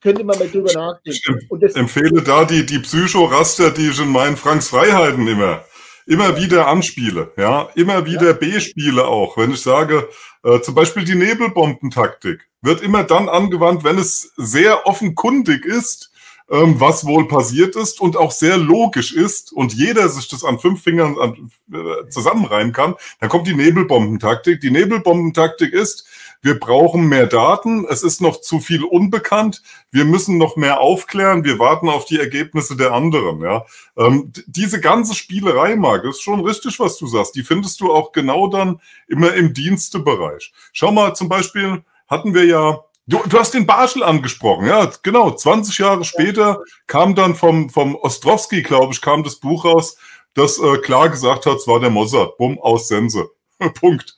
Könnte 0.00 0.24
man 0.24 0.38
mal 0.38 0.48
drüber 0.48 0.72
nachdenken. 0.72 1.48
Ich 1.60 1.76
empfehle 1.76 2.22
da 2.22 2.44
die, 2.44 2.64
die 2.64 2.78
Psychoraster, 2.78 3.72
die 3.72 3.88
ich 3.88 4.00
in 4.00 4.08
meinen 4.08 4.36
Franks 4.36 4.68
Freiheiten 4.68 5.26
immer 5.26 5.64
immer 6.08 6.38
wieder 6.38 6.66
anspiele, 6.66 7.32
ja, 7.36 7.68
immer 7.74 8.06
wieder 8.06 8.28
ja. 8.28 8.32
B-Spiele 8.32 9.06
auch. 9.06 9.36
Wenn 9.36 9.50
ich 9.50 9.60
sage, 9.60 10.08
äh, 10.42 10.60
zum 10.60 10.74
Beispiel 10.74 11.04
die 11.04 11.14
Nebelbombentaktik 11.14 12.48
wird 12.62 12.80
immer 12.80 13.04
dann 13.04 13.28
angewandt, 13.28 13.84
wenn 13.84 13.98
es 13.98 14.32
sehr 14.36 14.86
offenkundig 14.86 15.66
ist, 15.66 16.07
ähm, 16.50 16.80
was 16.80 17.04
wohl 17.04 17.28
passiert 17.28 17.76
ist 17.76 18.00
und 18.00 18.16
auch 18.16 18.30
sehr 18.30 18.56
logisch 18.56 19.12
ist 19.12 19.52
und 19.52 19.74
jeder 19.74 20.08
sich 20.08 20.28
das 20.28 20.44
an 20.44 20.58
fünf 20.58 20.82
Fingern 20.82 21.18
an, 21.18 21.50
äh, 21.72 22.08
zusammenreimen 22.08 22.72
kann, 22.72 22.94
dann 23.20 23.28
kommt 23.28 23.46
die 23.46 23.54
Nebelbombentaktik. 23.54 24.60
Die 24.60 24.70
Nebelbombentaktik 24.70 25.72
ist, 25.72 26.06
wir 26.40 26.58
brauchen 26.58 27.08
mehr 27.08 27.26
Daten, 27.26 27.84
es 27.88 28.02
ist 28.02 28.20
noch 28.20 28.40
zu 28.40 28.60
viel 28.60 28.84
unbekannt, 28.84 29.62
wir 29.90 30.04
müssen 30.04 30.38
noch 30.38 30.56
mehr 30.56 30.80
aufklären, 30.80 31.44
wir 31.44 31.58
warten 31.58 31.88
auf 31.88 32.04
die 32.04 32.18
Ergebnisse 32.18 32.76
der 32.76 32.92
anderen. 32.92 33.40
Ja. 33.40 33.66
Ähm, 33.96 34.32
diese 34.46 34.80
ganze 34.80 35.14
Spielerei, 35.14 35.74
Marc, 35.74 36.04
ist 36.04 36.22
schon 36.22 36.40
richtig, 36.40 36.78
was 36.78 36.96
du 36.96 37.06
sagst. 37.06 37.34
Die 37.34 37.42
findest 37.42 37.80
du 37.80 37.92
auch 37.92 38.12
genau 38.12 38.46
dann 38.46 38.80
immer 39.08 39.34
im 39.34 39.52
Dienstebereich. 39.52 40.52
Schau 40.72 40.92
mal, 40.92 41.14
zum 41.14 41.28
Beispiel 41.28 41.82
hatten 42.06 42.34
wir 42.34 42.44
ja 42.44 42.84
Du, 43.08 43.22
du 43.26 43.38
hast 43.38 43.54
den 43.54 43.66
Barschel 43.66 44.02
angesprochen, 44.02 44.66
ja, 44.66 44.90
genau. 45.02 45.30
20 45.30 45.78
Jahre 45.78 46.04
später 46.04 46.60
kam 46.86 47.14
dann 47.14 47.34
vom, 47.34 47.70
vom 47.70 47.96
Ostrowski, 47.96 48.62
glaube 48.62 48.92
ich, 48.92 49.00
kam 49.00 49.24
das 49.24 49.36
Buch 49.36 49.64
raus, 49.64 49.96
das 50.34 50.58
äh, 50.58 50.76
klar 50.76 51.08
gesagt 51.08 51.46
hat, 51.46 51.56
es 51.56 51.66
war 51.66 51.80
der 51.80 51.88
Mossad. 51.88 52.36
Bumm, 52.36 52.58
aus 52.60 52.86
Sense. 52.86 53.30
Punkt. 53.80 54.14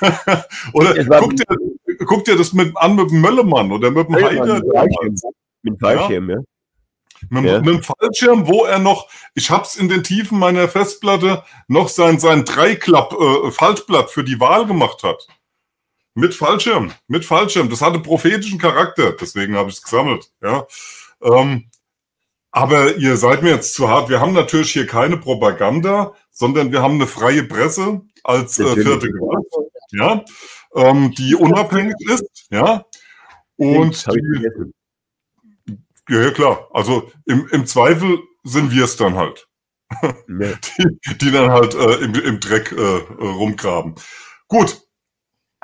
oder 0.72 1.04
guck 1.20 1.36
dir, 1.36 1.46
guck 2.04 2.24
dir 2.24 2.36
das 2.36 2.52
mit, 2.52 2.76
an 2.76 2.96
mit 2.96 3.10
dem 3.12 3.20
Möllemann 3.20 3.70
oder 3.70 3.92
mit 3.92 4.08
dem 4.08 4.16
Heider. 4.16 4.60
Mit 5.62 5.74
dem 5.74 5.78
Fallschirm, 5.78 6.30
ja. 6.30 6.36
ja. 6.36 6.42
Mit, 7.30 7.44
ja. 7.44 7.58
mit, 7.60 7.68
dem 7.68 7.82
Fallschirm, 7.84 8.48
wo 8.48 8.64
er 8.64 8.80
noch, 8.80 9.08
ich 9.34 9.52
hab's 9.52 9.76
in 9.76 9.88
den 9.88 10.02
Tiefen 10.02 10.40
meiner 10.40 10.66
Festplatte, 10.68 11.44
noch 11.68 11.88
sein, 11.88 12.18
sein 12.18 12.44
Dreiklapp-Faltblatt 12.44 14.06
äh, 14.06 14.12
für 14.12 14.24
die 14.24 14.40
Wahl 14.40 14.66
gemacht 14.66 15.04
hat. 15.04 15.28
Mit 16.14 16.34
Fallschirm, 16.34 16.92
mit 17.08 17.24
Fallschirm. 17.24 17.70
Das 17.70 17.80
hatte 17.80 17.98
prophetischen 17.98 18.58
Charakter, 18.58 19.12
deswegen 19.12 19.56
habe 19.56 19.70
ich 19.70 19.76
es 19.76 19.82
gesammelt. 19.82 20.30
Ja. 20.42 20.66
Ähm, 21.22 21.70
aber 22.50 22.96
ihr 22.96 23.16
seid 23.16 23.42
mir 23.42 23.50
jetzt 23.50 23.74
zu 23.74 23.88
hart. 23.88 24.10
Wir 24.10 24.20
haben 24.20 24.34
natürlich 24.34 24.72
hier 24.72 24.86
keine 24.86 25.16
Propaganda, 25.16 26.12
sondern 26.30 26.70
wir 26.70 26.82
haben 26.82 26.94
eine 26.94 27.06
freie 27.06 27.44
Presse 27.44 28.02
als 28.24 28.58
äh, 28.58 28.74
vierte 28.74 29.10
Gewalt, 29.10 29.46
ja, 29.92 30.22
ähm, 30.74 31.12
die 31.12 31.34
unabhängig 31.34 31.96
ist, 32.10 32.46
ja. 32.50 32.84
Und 33.56 34.06
die, 34.06 34.72
ja, 36.08 36.30
klar. 36.30 36.68
Also 36.72 37.10
im, 37.26 37.48
im 37.52 37.66
Zweifel 37.66 38.18
sind 38.44 38.70
wir 38.70 38.84
es 38.84 38.96
dann 38.96 39.14
halt. 39.14 39.48
die, 40.28 41.18
die 41.18 41.30
dann 41.30 41.50
halt 41.50 41.74
äh, 41.74 41.94
im, 41.96 42.14
im 42.14 42.40
Dreck 42.40 42.72
äh, 42.72 42.96
rumgraben. 43.22 43.94
Gut. 44.48 44.81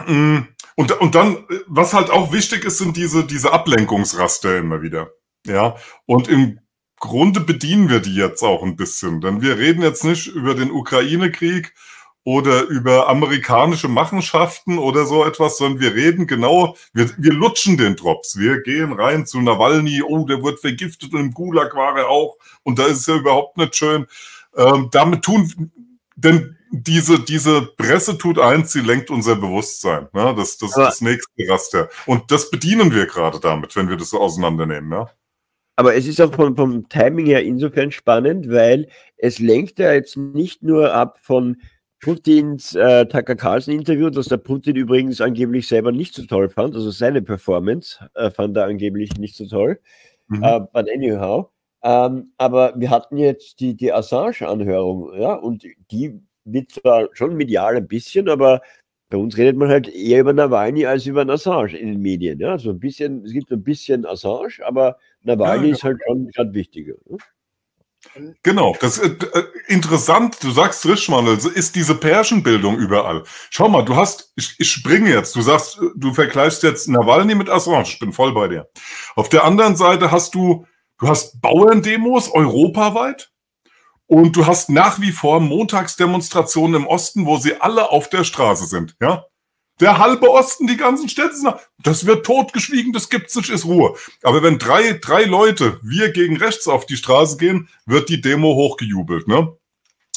Mm, 0.07 0.41
und, 0.77 0.93
und 1.01 1.15
dann, 1.15 1.45
was 1.67 1.93
halt 1.93 2.11
auch 2.11 2.33
wichtig 2.33 2.65
ist, 2.65 2.79
sind 2.79 2.97
diese, 2.97 3.25
diese 3.25 3.53
Ablenkungsraster 3.53 4.59
immer 4.59 4.83
wieder. 4.83 5.11
Ja. 5.47 5.77
Und 6.07 6.29
im 6.29 6.61
Grunde 7.01 7.41
bedienen 7.41 7.89
wir 7.89 8.01
die 8.01 8.15
jetzt 8.15 8.43
auch 8.43 8.63
ein 8.63 8.77
bisschen, 8.77 9.21
denn 9.21 9.41
wir 9.41 9.59
reden 9.59 9.83
jetzt 9.83 10.05
nicht 10.05 10.27
über 10.27 10.55
den 10.55 10.71
Ukraine-Krieg 10.71 11.75
oder 12.25 12.65
über 12.65 13.09
amerikanische 13.09 13.89
Machenschaften 13.89 14.79
oder 14.79 15.07
so 15.07 15.25
etwas, 15.25 15.57
sondern 15.57 15.81
wir 15.81 15.95
reden 15.95 16.27
genau, 16.27 16.77
wir, 16.93 17.11
wir 17.17 17.33
lutschen 17.33 17.79
den 17.79 17.97
Drops. 17.97 18.37
Wir 18.37 18.61
gehen 18.61 18.93
rein 18.93 19.25
zu 19.25 19.41
Nawalny, 19.41 20.03
oh, 20.03 20.27
der 20.27 20.43
wird 20.43 20.61
vergiftet 20.61 21.15
und 21.15 21.21
im 21.21 21.33
Gulag 21.33 21.75
war 21.75 21.97
er 21.97 22.09
auch 22.09 22.37
und 22.65 22.79
da 22.79 22.85
ist 22.85 22.99
es 22.99 23.07
ja 23.07 23.17
überhaupt 23.17 23.57
nicht 23.57 23.75
schön. 23.77 24.07
Ähm, 24.57 24.89
damit 24.93 25.23
tun, 25.23 25.73
denn 26.17 26.58
diese, 26.71 27.21
diese 27.21 27.63
Presse 27.77 28.19
tut 28.19 28.39
eins, 28.39 28.73
sie 28.73 28.81
lenkt 28.81 29.11
unser 29.11 29.37
Bewusstsein. 29.37 30.09
Ne? 30.13 30.35
Das, 30.37 30.59
das 30.59 30.71
ist 30.71 30.77
das 30.77 31.01
nächste 31.01 31.49
Raster. 31.49 31.89
Und 32.07 32.31
das 32.31 32.51
bedienen 32.51 32.93
wir 32.93 33.07
gerade 33.07 33.41
damit, 33.41 33.75
wenn 33.77 33.89
wir 33.89 33.97
das 33.97 34.11
so 34.11 34.21
auseinandernehmen. 34.21 34.91
Ja? 34.93 35.11
Aber 35.77 35.95
es 35.95 36.07
ist 36.07 36.21
auch 36.21 36.35
vom, 36.35 36.57
vom 36.57 36.89
Timing 36.89 37.27
her 37.27 37.45
insofern 37.45 37.91
spannend, 37.93 38.51
weil 38.51 38.89
es 39.17 39.39
lenkt 39.39 39.79
ja 39.79 39.93
jetzt 39.93 40.17
nicht 40.17 40.63
nur 40.63 40.93
ab 40.93 41.19
von 41.23 41.57
Putins 42.01 42.75
äh, 42.75 43.07
Tucker 43.07 43.35
Carlson 43.35 43.75
Interview, 43.75 44.11
das 44.11 44.27
der 44.27 44.37
Putin 44.37 44.77
übrigens 44.77 45.21
angeblich 45.21 45.67
selber 45.67 45.91
nicht 45.91 46.15
so 46.15 46.25
toll 46.25 46.49
fand, 46.49 46.75
also 46.75 46.91
seine 46.91 47.23
Performance 47.23 47.99
äh, 48.15 48.31
fand 48.31 48.57
er 48.57 48.67
angeblich 48.67 49.17
nicht 49.19 49.37
so 49.37 49.47
toll. 49.47 49.81
Mhm. 50.29 50.43
Uh, 50.43 50.61
but 50.73 50.89
anyhow. 50.93 51.51
Ähm, 51.83 52.33
aber 52.39 52.75
wir 52.77 52.91
hatten 52.91 53.17
jetzt 53.17 53.61
die, 53.61 53.77
die 53.77 53.93
Assange-Anhörung, 53.93 55.13
ja, 55.19 55.35
und 55.35 55.65
die 55.91 56.21
wird 56.53 56.71
zwar 56.73 57.09
schon 57.13 57.37
medial 57.37 57.77
ein 57.77 57.89
bisschen, 57.89 58.29
aber 58.29 58.63
bei 59.11 59.17
uns 59.17 59.37
redet 59.37 59.57
man 59.57 59.69
halt 59.69 59.89
eher 59.89 60.21
über 60.21 60.33
Nawalny 60.33 60.85
als 60.87 61.07
über 61.07 61.27
Assange 61.29 61.77
in 61.77 61.89
den 61.89 62.01
Medien. 62.01 62.39
Ja, 62.41 62.59
so 62.59 62.71
ein 62.71 62.79
bisschen, 62.79 63.25
es 63.25 63.33
gibt 63.33 63.51
ein 63.51 63.63
bisschen 63.63 64.05
Assange, 64.05 64.59
aber 64.65 64.99
Nawalny 65.23 65.69
ja, 65.69 65.75
ist 65.75 65.85
halt 65.85 65.99
schon 66.07 66.29
gerade 66.29 66.53
wichtiger. 66.53 66.95
Ne? 67.07 67.19
Genau, 68.43 68.77
das 68.81 68.99
ist 68.99 69.25
äh, 69.25 69.43
interessant, 69.67 70.43
du 70.43 70.51
sagst 70.51 70.87
Rischmann, 70.87 71.27
also 71.27 71.49
ist 71.49 71.75
diese 71.75 71.95
Pärchenbildung 71.95 72.79
überall. 72.79 73.25
Schau 73.51 73.69
mal, 73.69 73.85
du 73.85 73.97
hast, 73.97 74.33
ich, 74.37 74.55
ich 74.59 74.71
springe 74.71 75.11
jetzt, 75.11 75.35
du 75.35 75.41
sagst, 75.41 75.81
du 75.97 76.15
vergleichst 76.15 76.63
jetzt 76.63 76.89
Nawalny 76.89 77.35
mit 77.35 77.51
Assange, 77.51 77.89
ich 77.89 77.99
bin 77.99 78.13
voll 78.13 78.33
bei 78.33 78.49
dir. 78.49 78.69
Auf 79.17 79.29
der 79.29 79.45
anderen 79.45 79.77
Seite 79.77 80.13
hast 80.13 80.35
du, 80.35 80.65
du 80.99 81.09
hast 81.09 81.41
Bauerndemos 81.41 82.33
europaweit 82.33 83.33
und 84.09 84.35
du 84.37 84.47
hast 84.47 84.71
nach 84.71 85.01
wie 85.01 85.13
vor 85.13 85.39
Montagsdemonstrationen 85.39 86.83
im 86.83 86.87
Osten, 86.89 87.27
wo 87.27 87.37
sie 87.37 87.61
alle 87.61 87.91
auf 87.91 88.09
der 88.09 88.25
Straße 88.25 88.67
sind, 88.67 88.97
ja? 89.01 89.25
Der 89.81 89.99
halbe 89.99 90.29
Osten, 90.29 90.67
die 90.67 90.77
ganzen 90.77 91.09
Städte 91.09 91.61
das 91.79 92.05
wird 92.05 92.27
totgeschwiegen, 92.27 92.93
das 92.93 93.11
gibt's 93.11 93.37
nicht, 93.37 93.49
ist 93.49 93.65
Ruhe. 93.65 93.95
Aber 94.25 94.43
wenn 94.43 94.59
drei, 94.59 94.95
drei 94.95 95.23
Leute, 95.23 95.79
wir 95.85 96.11
gegen 96.11 96.37
rechts 96.37 96.67
auf 96.67 96.85
die 96.85 96.97
Straße 96.97 97.37
gehen, 97.37 97.69
wird 97.87 98.09
die 98.09 98.21
Demo 98.21 98.55
hochgejubelt, 98.55 99.29
ne? 99.29 99.57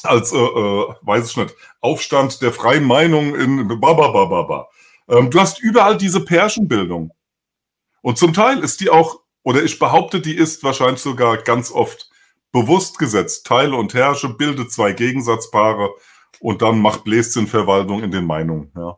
Als, 0.02 0.32
äh, 0.32 0.38
äh, 0.38 0.96
weiß 1.02 1.30
ich 1.30 1.38
nicht, 1.38 1.54
Aufstand 1.80 2.42
der 2.42 2.54
freien 2.54 2.86
Meinung 2.86 3.36
in 3.36 3.68
bababababa. 3.68 4.70
Ähm, 5.08 5.30
du 5.30 5.40
hast 5.40 5.60
überall 5.60 5.96
diese 5.98 6.22
Pärchenbildung. 6.22 7.12
Und 8.02 8.18
zum 8.18 8.34
Teil 8.34 8.60
ist 8.64 8.80
die 8.80 8.90
auch, 8.90 9.20
oder 9.44 9.62
ich 9.62 9.78
behaupte, 9.78 10.22
die 10.22 10.36
ist 10.36 10.64
wahrscheinlich 10.64 11.02
sogar 11.02 11.38
ganz 11.38 11.72
oft 11.72 12.11
bewusst 12.52 12.98
gesetzt. 13.00 13.46
Teile 13.46 13.76
und 13.76 13.94
herrsche, 13.94 14.30
bilde 14.30 14.68
zwei 14.68 14.94
Gegensatzpaare 14.94 15.92
und 16.40 16.62
dann 16.62 16.80
macht 16.80 17.04
Bläschen-Verwaltung 17.04 18.04
in 18.04 18.12
den 18.12 18.26
Meinungen, 18.26 18.72
ja. 18.76 18.98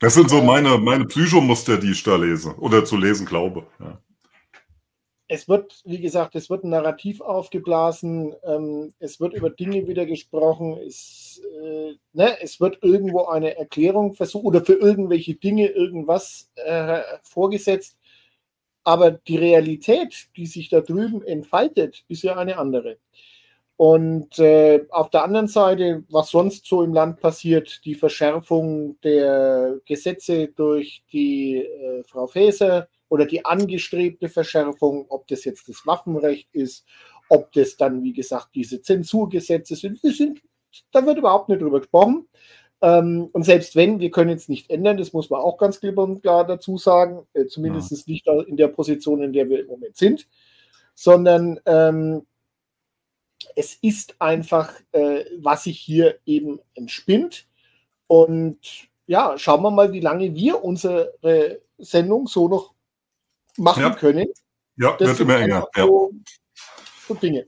Das 0.00 0.14
sind 0.14 0.30
so 0.30 0.42
meine, 0.42 0.78
meine 0.78 1.04
Psychomuster, 1.04 1.76
die 1.76 1.90
ich 1.90 2.02
da 2.02 2.16
lese 2.16 2.54
oder 2.56 2.86
zu 2.86 2.96
lesen 2.96 3.26
glaube. 3.26 3.66
Ja. 3.78 4.00
Es 5.28 5.46
wird, 5.46 5.82
wie 5.84 6.00
gesagt, 6.00 6.34
es 6.34 6.48
wird 6.48 6.64
ein 6.64 6.70
Narrativ 6.70 7.20
aufgeblasen, 7.20 8.34
ähm, 8.42 8.92
es 8.98 9.20
wird 9.20 9.34
über 9.34 9.50
Dinge 9.50 9.86
wieder 9.86 10.06
gesprochen, 10.06 10.78
es, 10.78 11.40
äh, 11.62 11.92
ne, 12.14 12.40
es 12.40 12.60
wird 12.60 12.78
irgendwo 12.82 13.26
eine 13.26 13.56
Erklärung 13.56 14.14
versucht 14.14 14.44
oder 14.44 14.64
für 14.64 14.72
irgendwelche 14.72 15.34
Dinge 15.34 15.68
irgendwas 15.68 16.50
äh, 16.56 17.02
vorgesetzt. 17.22 17.96
Aber 18.84 19.10
die 19.10 19.36
Realität, 19.36 20.28
die 20.36 20.46
sich 20.46 20.68
da 20.68 20.80
drüben 20.80 21.22
entfaltet, 21.22 22.04
ist 22.08 22.22
ja 22.22 22.36
eine 22.36 22.58
andere. 22.58 22.98
Und 23.76 24.38
äh, 24.38 24.84
auf 24.90 25.08
der 25.08 25.24
anderen 25.24 25.48
Seite, 25.48 26.04
was 26.10 26.30
sonst 26.30 26.66
so 26.66 26.82
im 26.82 26.92
Land 26.92 27.20
passiert, 27.20 27.80
die 27.86 27.94
Verschärfung 27.94 29.00
der 29.00 29.80
Gesetze 29.86 30.48
durch 30.48 31.02
die 31.12 31.58
äh, 31.58 32.02
Frau 32.04 32.26
Faeser 32.26 32.88
oder 33.08 33.24
die 33.24 33.42
angestrebte 33.44 34.28
Verschärfung, 34.28 35.06
ob 35.08 35.26
das 35.28 35.46
jetzt 35.46 35.66
das 35.68 35.86
Waffenrecht 35.86 36.48
ist, 36.52 36.84
ob 37.30 37.52
das 37.52 37.78
dann, 37.78 38.02
wie 38.02 38.12
gesagt, 38.12 38.48
diese 38.54 38.82
Zensurgesetze 38.82 39.74
sind, 39.74 39.98
sind 40.02 40.42
da 40.92 41.04
wird 41.04 41.18
überhaupt 41.18 41.48
nicht 41.48 41.62
drüber 41.62 41.80
gesprochen. 41.80 42.28
Ähm, 42.82 43.28
und 43.32 43.42
selbst 43.44 43.76
wenn, 43.76 44.00
wir 44.00 44.10
können 44.10 44.36
es 44.36 44.48
nicht 44.48 44.70
ändern, 44.70 44.96
das 44.96 45.12
muss 45.12 45.28
man 45.28 45.40
auch 45.40 45.58
ganz 45.58 45.80
klipp 45.80 45.98
und 45.98 46.22
klar 46.22 46.46
dazu 46.46 46.78
sagen, 46.78 47.26
äh, 47.34 47.46
zumindest 47.46 47.90
ja. 47.90 47.98
nicht 48.06 48.26
in 48.26 48.56
der 48.56 48.68
Position, 48.68 49.22
in 49.22 49.32
der 49.32 49.48
wir 49.48 49.60
im 49.60 49.66
Moment 49.66 49.96
sind, 49.96 50.26
sondern 50.94 51.60
ähm, 51.66 52.26
es 53.54 53.74
ist 53.74 54.16
einfach, 54.20 54.72
äh, 54.92 55.24
was 55.38 55.64
sich 55.64 55.78
hier 55.78 56.18
eben 56.24 56.60
entspinnt. 56.74 57.46
Und 58.06 58.58
ja, 59.06 59.36
schauen 59.36 59.62
wir 59.62 59.70
mal, 59.70 59.92
wie 59.92 60.00
lange 60.00 60.34
wir 60.34 60.64
unsere 60.64 61.12
Sendung 61.78 62.26
so 62.26 62.48
noch 62.48 62.74
machen 63.56 63.82
ja. 63.82 63.94
können. 63.94 64.28
Ja, 64.76 64.96
das 64.96 65.10
wird 65.10 65.20
immer 65.20 65.38
enger. 65.38 65.68
So, 65.76 66.12
so 67.06 67.14
Dinge. 67.14 67.46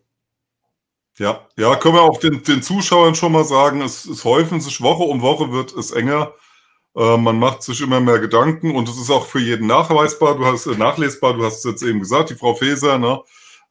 Ja, 1.18 1.46
ja, 1.58 1.76
können 1.76 1.94
wir 1.94 2.02
auch 2.02 2.18
den, 2.18 2.42
den 2.42 2.62
Zuschauern 2.62 3.14
schon 3.14 3.32
mal 3.32 3.44
sagen, 3.44 3.82
es, 3.82 4.06
es 4.06 4.24
häufen 4.24 4.60
sich 4.60 4.80
Woche 4.80 5.02
um 5.02 5.20
Woche 5.20 5.52
wird 5.52 5.72
es 5.72 5.90
enger. 5.90 6.32
Äh, 6.96 7.16
man 7.18 7.38
macht 7.38 7.62
sich 7.62 7.80
immer 7.82 8.00
mehr 8.00 8.18
Gedanken 8.18 8.74
und 8.74 8.88
es 8.88 8.98
ist 8.98 9.10
auch 9.10 9.26
für 9.26 9.40
jeden 9.40 9.66
nachweisbar. 9.66 10.36
Du 10.36 10.46
hast 10.46 10.66
äh, 10.66 10.76
nachlesbar, 10.76 11.34
du 11.34 11.44
hast 11.44 11.58
es 11.58 11.64
jetzt 11.64 11.82
eben 11.82 12.00
gesagt, 12.00 12.30
die 12.30 12.34
Frau 12.34 12.54
Feser, 12.54 12.98
ne? 12.98 13.20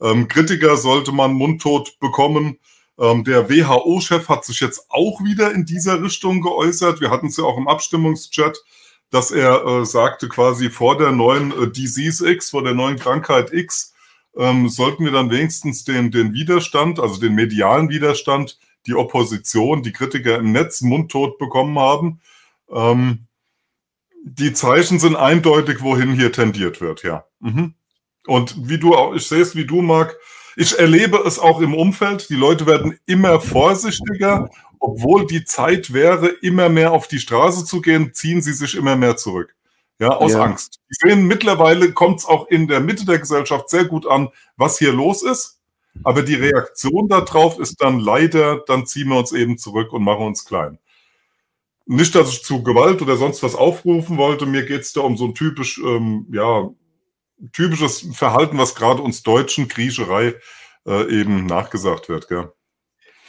Ähm, 0.02 0.28
Kritiker 0.28 0.78
sollte 0.78 1.12
man 1.12 1.34
mundtot 1.34 2.00
bekommen. 2.00 2.58
Ähm, 3.00 3.24
der 3.24 3.50
WHO-Chef 3.50 4.30
hat 4.30 4.46
sich 4.46 4.60
jetzt 4.60 4.86
auch 4.90 5.24
wieder 5.24 5.52
in 5.52 5.66
dieser 5.66 6.02
Richtung 6.02 6.42
geäußert. 6.42 7.02
Wir 7.02 7.12
hatten 7.12 7.28
es 7.28 7.38
ja 7.38 7.44
auch 7.44 7.58
im 7.58 7.68
Abstimmungschat, 7.68 8.58
dass 9.12 9.32
er 9.32 9.66
äh, 9.66 9.86
sagte, 9.86 10.30
quasi 10.30 10.70
vor 10.70 10.98
der 10.98 11.12
neuen 11.12 11.52
äh, 11.52 11.72
Disease 11.72 12.28
X, 12.30 12.52
vor 12.52 12.64
der 12.64 12.74
neuen 12.74 12.98
Krankheit 12.98 13.54
X, 13.54 13.91
ähm, 14.38 14.70
sollten 14.70 15.06
wir 15.06 15.12
dann 15.12 15.30
wenigstens 15.30 15.84
den, 15.84 16.12
den 16.12 16.34
Widerstand, 16.34 17.00
also 17.00 17.20
den 17.20 17.36
medialen 17.36 17.90
Widerstand, 17.90 18.58
die 18.86 18.96
Opposition, 18.96 19.84
die 19.84 19.92
Kritiker 19.92 20.38
im 20.38 20.52
Netz 20.52 20.82
mundtot 20.82 21.38
bekommen 21.38 21.78
haben. 21.78 22.22
Ähm, 22.72 23.28
die 24.24 24.54
Zeichen 24.54 25.00
sind 25.00 25.16
eindeutig, 25.16 25.82
wohin 25.82 26.14
hier 26.14 26.32
tendiert 26.32 26.82
wird, 26.82 27.04
ja. 27.04 27.26
Mhm. 27.40 27.74
Und 28.28 28.70
wie 28.70 28.78
du 28.78 28.96
auch, 28.96 29.16
ich 29.16 29.28
sehe 29.28 29.42
es 29.42 29.56
wie 29.56 29.66
du, 29.66 29.82
Marc, 29.82 30.16
ich 30.56 30.78
erlebe 30.78 31.18
es 31.26 31.40
auch 31.40 31.60
im 31.60 31.74
Umfeld. 31.74 32.30
Die 32.30 32.36
Leute 32.36 32.68
werden 32.68 33.00
immer 33.06 33.40
vorsichtiger, 33.40 34.50
obwohl 34.80 35.26
die 35.26 35.44
Zeit 35.44 35.94
wäre, 35.94 36.28
immer 36.28 36.70
mehr 36.70 36.92
auf 36.92 37.08
die 37.08 37.20
Straße 37.20 37.66
zu 37.66 37.82
gehen, 37.82 38.14
ziehen 38.14 38.42
sie 38.42 38.54
sich 38.54 38.76
immer 38.76 38.96
mehr 38.96 39.18
zurück. 39.18 39.56
Ja, 40.02 40.18
aus 40.18 40.32
ja. 40.32 40.44
Angst. 40.44 40.80
Die 40.90 41.10
sehen, 41.10 41.28
mittlerweile 41.28 41.92
kommt 41.94 42.20
es 42.20 42.26
auch 42.26 42.48
in 42.48 42.68
der 42.68 42.80
Mitte 42.80 43.06
der 43.06 43.20
Gesellschaft 43.20 43.70
sehr 43.70 43.86
gut 43.86 44.08
an, 44.08 44.30
was 44.58 44.80
hier 44.80 44.92
los 44.92 45.22
ist. 45.22 45.62
Aber 46.04 46.24
die 46.24 46.34
Reaktion 46.34 47.08
darauf 47.08 47.60
ist 47.60 47.84
dann 47.84 48.00
leider, 48.00 48.64
dann 48.66 48.88
ziehen 48.88 49.10
wir 49.10 49.20
uns 49.20 49.32
eben 49.32 49.60
zurück 49.60 49.94
und 49.94 50.04
machen 50.04 50.26
uns 50.26 50.44
klein. 50.44 50.80
Nicht, 51.86 52.16
dass 52.16 52.32
ich 52.32 52.44
zu 52.44 52.64
Gewalt 52.64 53.04
oder 53.04 53.16
sonst 53.16 53.44
was 53.44 53.54
aufrufen 53.54 54.18
wollte. 54.18 54.48
Mir 54.48 54.66
geht 54.66 54.82
es 54.82 54.94
da 54.94 55.02
um 55.02 55.18
so 55.18 55.26
ein 55.26 55.36
typisch, 55.36 55.80
ähm, 55.86 56.26
ja, 56.32 56.68
typisches 57.54 58.08
Verhalten, 58.14 58.58
was 58.58 58.74
gerade 58.74 59.04
uns 59.04 59.22
Deutschen 59.22 59.68
Griecherei 59.68 60.34
äh, 60.88 61.22
eben 61.22 61.46
nachgesagt 61.46 62.10
wird. 62.10 62.28
Gell? 62.28 62.52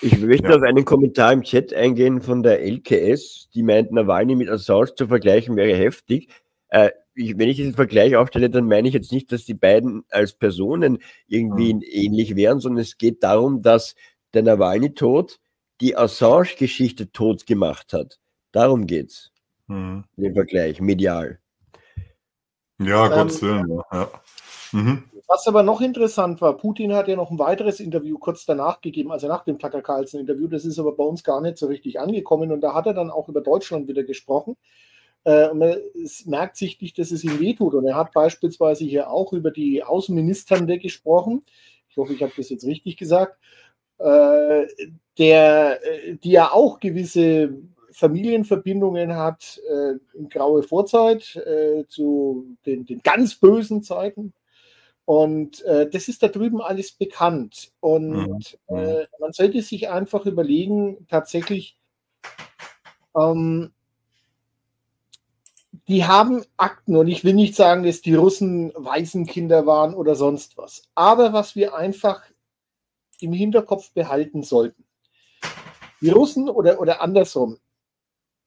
Ich 0.01 0.19
möchte 0.19 0.49
ja. 0.49 0.57
auf 0.57 0.63
einen 0.63 0.87
Kommentar 0.87 1.33
im 1.33 1.43
Chat 1.43 1.75
eingehen 1.75 2.23
von 2.23 2.43
der 2.43 2.63
LKS, 2.63 3.51
die 3.55 3.63
meint, 3.63 3.93
Nawalny 3.93 4.37
mit 4.37 4.49
Assange 4.49 4.95
zu 4.95 5.07
vergleichen 5.07 5.55
wäre 5.55 5.77
heftig. 5.77 6.29
Äh, 6.73 6.91
ich, 7.15 7.37
wenn 7.37 7.51
ich 7.51 7.57
diesen 7.57 7.75
Vergleich 7.75 8.17
aufstelle, 8.17 8.49
dann 8.49 8.67
meine 8.67 8.89
ich 8.89 8.95
jetzt 8.95 9.13
nicht, 9.13 9.31
dass 9.31 9.45
die 9.45 9.53
beiden 9.53 10.05
als 10.09 10.33
Personen 10.33 11.03
irgendwie 11.27 11.75
mhm. 11.75 11.83
ähnlich 11.85 12.35
wären, 12.35 12.61
sondern 12.61 12.81
es 12.81 12.97
geht 12.97 13.23
darum, 13.23 13.63
dass 13.63 13.95
der 14.33 14.43
Nawalny-Tod 14.43 15.39
die 15.83 15.97
Assange-Geschichte 15.97 17.13
tot 17.13 17.45
gemacht 17.45 17.93
hat. 17.93 18.19
Darum 18.53 18.87
geht's. 18.87 19.33
Mhm. 19.67 20.05
Den 20.17 20.33
Vergleich, 20.33 20.81
medial. 20.81 21.41
Ja, 22.79 23.05
ähm, 23.05 23.13
Gottes 23.13 23.43
Willen. 23.43 23.81
Ja. 23.93 24.11
Mhm. 24.73 25.05
Was 25.29 25.47
aber 25.47 25.63
noch 25.63 25.83
interessant 25.83 26.41
war, 26.41 26.57
Putin 26.57 26.95
hat 26.95 27.09
ja 27.09 27.17
noch 27.17 27.31
ein 27.31 27.39
weiteres 27.39 27.81
Interview 27.81 28.19
kurz 28.19 28.47
danach 28.47 28.81
gegeben, 28.81 29.13
also 29.13 29.29
nach 29.29 29.45
dem 29.45 29.59
Tucker 29.59 29.83
Carlson 29.83 30.21
Interview. 30.21 30.49
Das 30.49 30.65
ist 30.65 30.79
aber 30.79 30.93
bei 30.93 31.05
uns 31.05 31.23
gar 31.23 31.43
nicht 31.43 31.59
so 31.59 31.67
richtig 31.67 32.01
angekommen 32.01 32.51
und 32.51 32.63
da 32.63 32.73
hat 32.73 32.87
er 32.87 32.95
dann 32.95 33.11
auch 33.11 33.29
über 33.29 33.43
Deutschland 33.43 33.89
wieder 33.89 34.05
gesprochen. 34.05 34.57
Äh, 35.25 35.49
und 35.49 35.63
es 35.63 36.27
merkt 36.27 36.57
sich 36.57 36.81
nicht, 36.81 36.99
dass 36.99 37.11
es 37.11 37.25
ihm 37.25 37.41
wehtut. 37.41 37.75
Und 37.75 37.87
er 37.87 37.97
hat 37.97 38.13
beispielsweise 38.13 38.85
hier 38.85 39.11
auch 39.11 39.33
über 39.33 39.51
die 39.51 39.83
Außenministern 39.83 40.67
gesprochen. 40.81 41.45
Ich 41.89 41.97
hoffe, 41.97 42.13
ich 42.15 42.23
habe 42.23 42.33
das 42.37 42.51
jetzt 42.51 42.65
richtig 42.65 42.97
gesagt. 42.97 43.39
äh, 43.99 44.67
der, 45.19 45.81
äh, 45.85 46.17
die 46.17 46.31
ja 46.31 46.51
auch 46.53 46.81
gewisse 46.81 47.55
Familienverbindungen 47.93 49.15
hat 49.15 49.61
äh, 49.69 49.95
in 50.17 50.29
graue 50.29 50.63
Vorzeit 50.63 51.37
äh, 51.37 51.85
zu 51.87 52.57
den, 52.67 52.87
den, 52.87 53.01
ganz 53.03 53.35
bösen 53.35 53.83
Zeiten. 53.83 54.33
Und 55.05 55.63
äh, 55.63 55.89
das 55.91 56.09
ist 56.09 56.23
da 56.23 56.29
drüben 56.29 56.61
alles 56.63 56.93
bekannt. 56.93 57.73
Und 57.81 58.59
mhm. 58.69 58.77
äh, 58.77 59.07
man 59.21 59.33
sollte 59.33 59.61
sich 59.63 59.91
einfach 59.91 60.27
überlegen, 60.27 61.07
tatsächlich, 61.09 61.77
ähm, 63.17 63.73
die 65.93 66.07
haben 66.07 66.43
Akten 66.57 66.97
und 66.97 67.07
ich 67.07 67.23
will 67.23 67.35
nicht 67.35 67.55
sagen, 67.55 67.85
dass 67.85 68.01
die 68.01 68.15
Russen 68.15 68.73
Waisenkinder 68.75 69.67
waren 69.67 69.93
oder 69.93 70.15
sonst 70.15 70.57
was. 70.57 70.89
Aber 70.95 71.35
was 71.35 71.55
wir 71.55 71.75
einfach 71.75 72.23
im 73.21 73.35
Hinterkopf 73.35 73.93
behalten 73.93 74.43
sollten. 74.43 74.87
Die 76.01 76.09
Russen 76.09 76.49
oder, 76.49 76.81
oder 76.81 77.03
andersrum, 77.03 77.59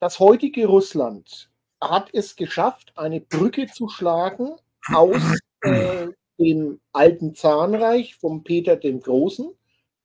das 0.00 0.18
heutige 0.18 0.66
Russland 0.66 1.48
hat 1.80 2.08
es 2.12 2.34
geschafft, 2.34 2.92
eine 2.96 3.20
Brücke 3.20 3.68
zu 3.68 3.88
schlagen 3.88 4.56
aus 4.92 5.22
äh, 5.60 6.08
dem 6.40 6.80
alten 6.92 7.36
Zahnreich 7.36 8.16
von 8.16 8.42
Peter 8.42 8.74
dem 8.74 9.00
Großen 9.00 9.52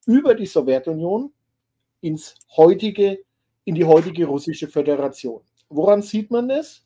über 0.06 0.36
die 0.36 0.46
Sowjetunion 0.46 1.34
ins 2.02 2.36
heutige, 2.56 3.24
in 3.66 3.74
die 3.74 3.86
heutige 3.86 4.28
russische 4.28 4.68
Föderation. 4.68 5.42
Woran 5.70 6.04
sieht 6.04 6.30
man 6.30 6.48
das? 6.48 6.84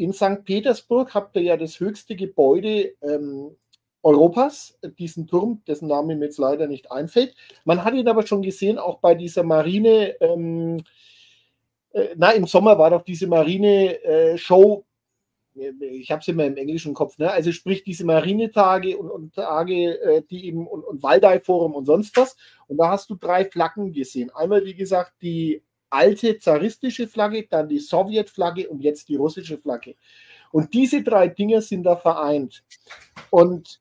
In 0.00 0.14
St. 0.14 0.44
Petersburg 0.44 1.12
habt 1.12 1.36
ihr 1.36 1.42
ja 1.42 1.56
das 1.58 1.78
höchste 1.78 2.16
Gebäude 2.16 2.94
ähm, 3.02 3.54
Europas, 4.02 4.78
diesen 4.98 5.26
Turm, 5.26 5.62
dessen 5.66 5.88
Name 5.88 6.16
mir 6.16 6.24
jetzt 6.24 6.38
leider 6.38 6.66
nicht 6.66 6.90
einfällt. 6.90 7.34
Man 7.66 7.84
hat 7.84 7.92
ihn 7.92 8.08
aber 8.08 8.26
schon 8.26 8.40
gesehen, 8.40 8.78
auch 8.78 9.00
bei 9.00 9.14
dieser 9.14 9.42
Marine, 9.42 10.18
ähm, 10.22 10.78
äh, 11.92 12.14
na, 12.16 12.30
im 12.30 12.46
Sommer 12.46 12.78
war 12.78 12.88
doch 12.88 13.02
diese 13.02 13.26
Marine-Show, 13.26 14.86
äh, 15.56 15.84
ich 15.84 16.10
habe 16.10 16.22
es 16.22 16.28
immer 16.28 16.46
im 16.46 16.56
englischen 16.56 16.94
Kopf, 16.94 17.18
ne? 17.18 17.30
also 17.30 17.52
sprich 17.52 17.84
diese 17.84 18.06
Marinetage 18.06 18.96
und, 18.96 19.10
und 19.10 19.34
Tage, 19.34 20.00
äh, 20.00 20.22
die 20.30 20.46
eben 20.46 20.66
und, 20.66 20.82
und 20.82 21.02
Waldai-Forum 21.02 21.74
und 21.74 21.84
sonst 21.84 22.16
was. 22.16 22.38
Und 22.68 22.78
da 22.78 22.88
hast 22.88 23.10
du 23.10 23.16
drei 23.16 23.44
Flaggen 23.44 23.92
gesehen. 23.92 24.30
Einmal, 24.30 24.64
wie 24.64 24.74
gesagt, 24.74 25.12
die 25.20 25.62
alte 25.90 26.38
zaristische 26.38 27.08
Flagge, 27.08 27.46
dann 27.48 27.68
die 27.68 27.78
Sowjetflagge 27.78 28.68
und 28.68 28.80
jetzt 28.80 29.08
die 29.08 29.16
russische 29.16 29.58
Flagge. 29.58 29.96
Und 30.52 30.74
diese 30.74 31.02
drei 31.02 31.28
Dinge 31.28 31.62
sind 31.62 31.84
da 31.84 31.96
vereint. 31.96 32.64
Und 33.30 33.80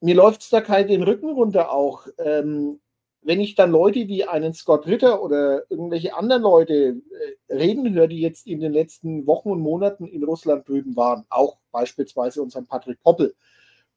mir 0.00 0.14
läuft 0.14 0.42
es 0.42 0.50
da 0.50 0.60
kalt 0.60 0.90
den 0.90 1.02
Rücken 1.02 1.30
runter 1.30 1.70
auch. 1.72 2.06
Ähm, 2.18 2.80
wenn 3.22 3.40
ich 3.40 3.54
dann 3.54 3.72
Leute 3.72 4.08
wie 4.08 4.24
einen 4.24 4.54
Scott 4.54 4.86
Ritter 4.86 5.22
oder 5.22 5.62
irgendwelche 5.70 6.16
anderen 6.16 6.42
Leute 6.42 7.02
äh, 7.48 7.54
reden 7.54 7.92
höre, 7.92 8.06
die 8.06 8.20
jetzt 8.20 8.46
in 8.46 8.60
den 8.60 8.72
letzten 8.72 9.26
Wochen 9.26 9.50
und 9.50 9.60
Monaten 9.60 10.06
in 10.06 10.24
Russland 10.24 10.68
drüben 10.68 10.96
waren, 10.96 11.24
auch 11.28 11.58
beispielsweise 11.72 12.42
unseren 12.42 12.66
Patrick 12.66 13.02
Poppel, 13.02 13.34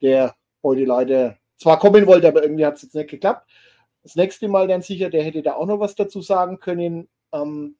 der 0.02 0.36
heute 0.64 0.86
leider 0.86 1.38
zwar 1.58 1.80
kommen 1.80 2.08
wollte, 2.08 2.28
aber 2.28 2.44
irgendwie 2.44 2.66
hat 2.66 2.76
es 2.76 2.82
jetzt 2.82 2.96
nicht 2.96 3.10
geklappt. 3.10 3.48
Das 4.04 4.16
nächste 4.16 4.48
Mal 4.48 4.68
dann 4.68 4.82
sicher, 4.82 5.10
der 5.12 5.24
hätte 5.24 5.44
da 5.44 5.54
auch 5.54 5.68
noch 5.68 5.80
was 5.80 5.94
dazu 5.94 6.22
sagen 6.22 6.60
können. 6.60 7.08
Ähm, 7.32 7.76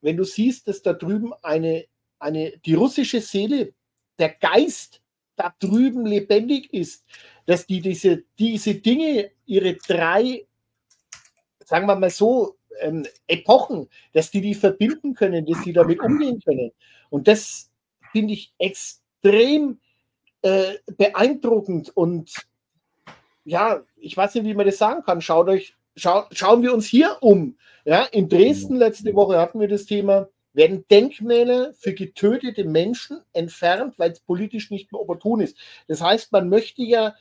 wenn 0.00 0.16
du 0.16 0.24
siehst, 0.24 0.68
dass 0.68 0.82
da 0.82 0.92
drüben 0.92 1.32
eine, 1.42 1.86
eine, 2.18 2.58
die 2.58 2.74
russische 2.74 3.20
Seele, 3.20 3.72
der 4.18 4.30
Geist 4.30 5.00
da 5.36 5.54
drüben 5.58 6.06
lebendig 6.06 6.72
ist, 6.72 7.04
dass 7.46 7.66
die 7.66 7.80
diese, 7.80 8.24
diese 8.38 8.76
Dinge, 8.76 9.30
ihre 9.46 9.74
drei, 9.74 10.46
sagen 11.64 11.86
wir 11.86 11.96
mal 11.96 12.10
so, 12.10 12.56
ähm, 12.80 13.06
Epochen, 13.26 13.88
dass 14.12 14.30
die 14.30 14.40
die 14.40 14.54
verbinden 14.54 15.14
können, 15.14 15.46
dass 15.46 15.62
die 15.62 15.72
damit 15.72 16.00
umgehen 16.00 16.40
können. 16.40 16.70
Und 17.10 17.28
das 17.28 17.70
finde 18.12 18.34
ich 18.34 18.52
extrem 18.58 19.80
äh, 20.42 20.74
beeindruckend 20.96 21.96
und 21.96 22.46
ja, 23.44 23.82
ich 23.96 24.16
weiß 24.16 24.34
nicht, 24.34 24.44
wie 24.44 24.54
man 24.54 24.66
das 24.66 24.78
sagen 24.78 25.02
kann. 25.04 25.20
Schaut 25.20 25.48
euch, 25.48 25.76
schau, 25.96 26.24
schauen 26.32 26.62
wir 26.62 26.74
uns 26.74 26.86
hier 26.86 27.18
um. 27.20 27.56
Ja, 27.84 28.04
in 28.04 28.28
Dresden 28.28 28.76
letzte 28.76 29.14
Woche 29.14 29.38
hatten 29.38 29.60
wir 29.60 29.68
das 29.68 29.84
Thema 29.84 30.28
werden 30.54 30.86
Denkmäler 30.88 31.74
für 31.74 31.92
getötete 31.92 32.64
Menschen 32.64 33.20
entfernt, 33.32 33.98
weil 33.98 34.12
es 34.12 34.20
politisch 34.20 34.70
nicht 34.70 34.90
mehr 34.92 35.00
opportun 35.00 35.40
ist. 35.40 35.56
Das 35.88 36.00
heißt, 36.00 36.32
man 36.32 36.48
möchte 36.48 36.82
ja 36.82 37.14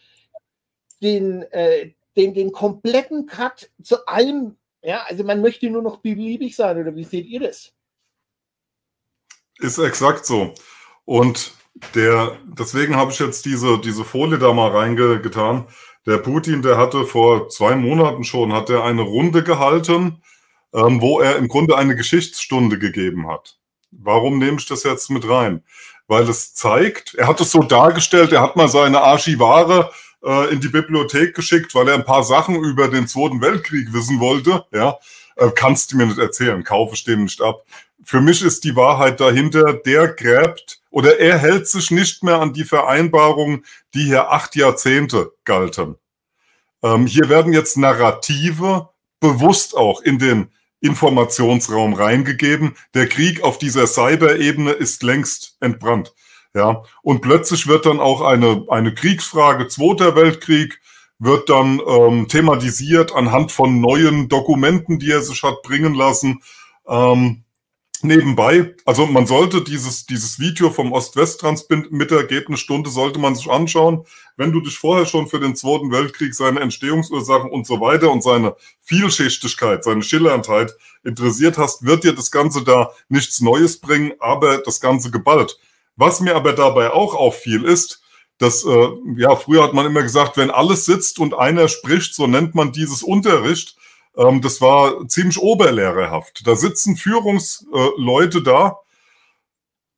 den, 1.02 1.42
äh, 1.52 1.92
den, 2.16 2.34
den 2.34 2.52
kompletten 2.52 3.26
Cut 3.26 3.72
zu 3.82 4.06
allem, 4.06 4.56
ja, 4.82 5.04
also 5.08 5.24
man 5.24 5.42
möchte 5.42 5.70
nur 5.70 5.82
noch 5.82 5.98
beliebig 5.98 6.56
sein, 6.56 6.78
oder 6.78 6.96
wie 6.96 7.04
seht 7.04 7.26
ihr 7.26 7.40
das? 7.40 7.74
Ist 9.60 9.80
exakt 9.80 10.26
so. 10.26 10.54
Und 11.06 11.54
der, 11.96 12.38
deswegen 12.46 12.96
habe 12.96 13.12
ich 13.12 13.20
jetzt 13.20 13.46
diese, 13.46 13.80
diese 13.80 14.06
Folie 14.06 14.38
da 14.38 14.54
mal 14.54 14.70
reingetan. 14.70 15.68
Der 16.06 16.18
Putin, 16.18 16.62
der 16.62 16.78
hatte 16.78 17.06
vor 17.06 17.50
zwei 17.50 17.76
Monaten 17.76 18.24
schon, 18.24 18.54
hat 18.54 18.70
er 18.70 18.84
eine 18.84 19.02
Runde 19.02 19.44
gehalten 19.44 20.22
ähm, 20.74 21.02
wo 21.02 21.20
er 21.20 21.38
im 21.38 21.48
Grunde 21.48 21.78
eine 21.78 21.96
Geschichtsstunde 21.96 22.80
gegeben 22.80 23.28
hat. 23.28 23.58
Warum 23.92 24.40
nehme 24.40 24.58
ich 24.58 24.66
das 24.66 24.84
jetzt 24.84 25.10
mit 25.12 25.28
rein? 25.30 25.64
Weil 26.08 26.28
es 26.28 26.54
zeigt, 26.54 27.14
er 27.16 27.28
hat 27.28 27.40
es 27.40 27.52
so 27.52 27.62
dargestellt, 27.62 28.32
er 28.34 28.42
hat 28.42 28.56
mal 28.56 28.68
seine 28.68 29.02
Archivare 29.02 29.92
äh, 30.24 30.52
in 30.52 30.60
die 30.60 30.68
Bibliothek 30.68 31.36
geschickt, 31.36 31.76
weil 31.76 31.88
er 31.88 31.94
ein 31.94 32.06
paar 32.06 32.24
Sachen 32.24 32.56
über 32.64 32.88
den 32.88 33.08
Zweiten 33.08 33.40
Weltkrieg 33.42 33.94
wissen 33.94 34.20
wollte. 34.20 34.66
Ja, 34.72 34.98
äh, 35.36 35.50
kannst 35.56 35.92
du 35.92 35.98
mir 35.98 36.08
nicht 36.08 36.18
erzählen, 36.18 36.64
kaufe 36.64 36.96
ich 36.96 37.04
den 37.04 37.24
nicht 37.24 37.42
ab. 37.42 37.64
Für 38.04 38.22
mich 38.22 38.44
ist 38.44 38.64
die 38.64 38.76
Wahrheit 38.76 39.20
dahinter, 39.20 39.74
der 39.74 40.10
gräbt 40.10 40.82
oder 40.90 41.20
er 41.20 41.38
hält 41.38 41.68
sich 41.68 41.92
nicht 41.92 42.24
mehr 42.24 42.40
an 42.40 42.54
die 42.54 42.66
Vereinbarungen, 42.66 43.66
die 43.94 44.04
hier 44.04 44.32
acht 44.32 44.56
Jahrzehnte 44.56 45.32
galten. 45.46 45.96
Ähm, 46.84 47.08
hier 47.08 47.30
werden 47.30 47.54
jetzt 47.54 47.78
Narrative 47.78 48.90
bewusst 49.20 49.76
auch 49.76 50.02
in 50.02 50.20
den 50.20 50.52
Informationsraum 50.82 51.94
reingegeben. 51.94 52.76
Der 52.94 53.08
Krieg 53.08 53.42
auf 53.42 53.58
dieser 53.58 53.88
Cyber-Ebene 53.88 54.72
ist 54.72 55.02
längst 55.02 55.56
entbrannt. 55.62 56.14
Ja, 56.54 56.84
und 57.02 57.22
plötzlich 57.22 57.68
wird 57.68 57.88
dann 57.88 58.00
auch 58.00 58.22
eine, 58.22 58.66
eine 58.70 58.94
Kriegsfrage, 58.94 59.70
Zweiter 59.70 60.16
Weltkrieg, 60.16 60.80
wird 61.18 61.50
dann 61.50 61.82
ähm, 61.88 62.28
thematisiert 62.28 63.16
anhand 63.16 63.52
von 63.52 63.80
neuen 63.80 64.30
Dokumenten, 64.30 65.00
die 65.00 65.12
er 65.12 65.22
sich 65.22 65.42
hat 65.42 65.64
bringen 65.64 65.96
lassen. 65.96 66.44
Ähm, 66.88 67.43
nebenbei, 68.04 68.76
also 68.86 69.06
man 69.06 69.26
sollte 69.26 69.62
dieses, 69.62 70.06
dieses 70.06 70.40
Video 70.40 70.70
vom 70.70 70.92
Ost-West-Transmitter 70.92 72.24
geht 72.26 72.48
eine 72.48 72.58
Stunde, 72.58 72.90
sollte 72.90 73.20
man 73.20 73.36
sich 73.36 73.50
anschauen. 73.50 74.06
Wenn 74.38 74.52
du 74.52 74.62
dich 74.62 74.78
vorher 74.78 75.06
schon 75.06 75.28
für 75.28 75.40
den 75.40 75.56
Zweiten 75.56 75.92
Weltkrieg, 75.92 76.34
seine 76.34 76.60
Entstehungsursachen 76.60 77.50
und 77.50 77.68
so 77.68 77.80
weiter 77.82 78.12
und 78.12 78.24
seine 78.24 78.56
Vielschichtigkeit, 78.82 79.84
seine 79.84 80.04
Schillerndheit 80.04 80.76
interessiert 81.04 81.58
hast, 81.58 81.86
wird 81.86 82.04
dir 82.04 82.14
das 82.14 82.32
Ganze 82.32 82.64
da 82.64 82.92
nichts 83.10 83.42
Neues 83.42 83.80
bringen, 83.80 84.14
aber 84.20 84.60
das 84.60 84.80
Ganze 84.80 85.12
geballt. 85.12 85.58
Was 85.96 86.20
mir 86.20 86.36
aber 86.36 86.54
dabei 86.54 86.92
auch 86.92 87.14
auffiel, 87.14 87.64
ist, 87.64 88.02
dass, 88.38 88.66
äh, 88.66 88.88
ja, 89.18 89.36
früher 89.36 89.64
hat 89.64 89.74
man 89.74 89.86
immer 89.86 90.02
gesagt, 90.02 90.38
wenn 90.38 90.52
alles 90.52 90.86
sitzt 90.86 91.20
und 91.20 91.34
einer 91.34 91.68
spricht, 91.68 92.16
so 92.16 92.28
nennt 92.28 92.56
man 92.56 92.72
dieses 92.72 93.04
Unterricht. 93.04 93.78
Ähm, 94.18 94.42
das 94.42 94.62
war 94.62 95.08
ziemlich 95.08 95.40
oberlehrerhaft. 95.40 96.46
Da 96.46 96.56
sitzen 96.56 96.96
Führungsleute 96.96 98.42
da, 98.42 98.80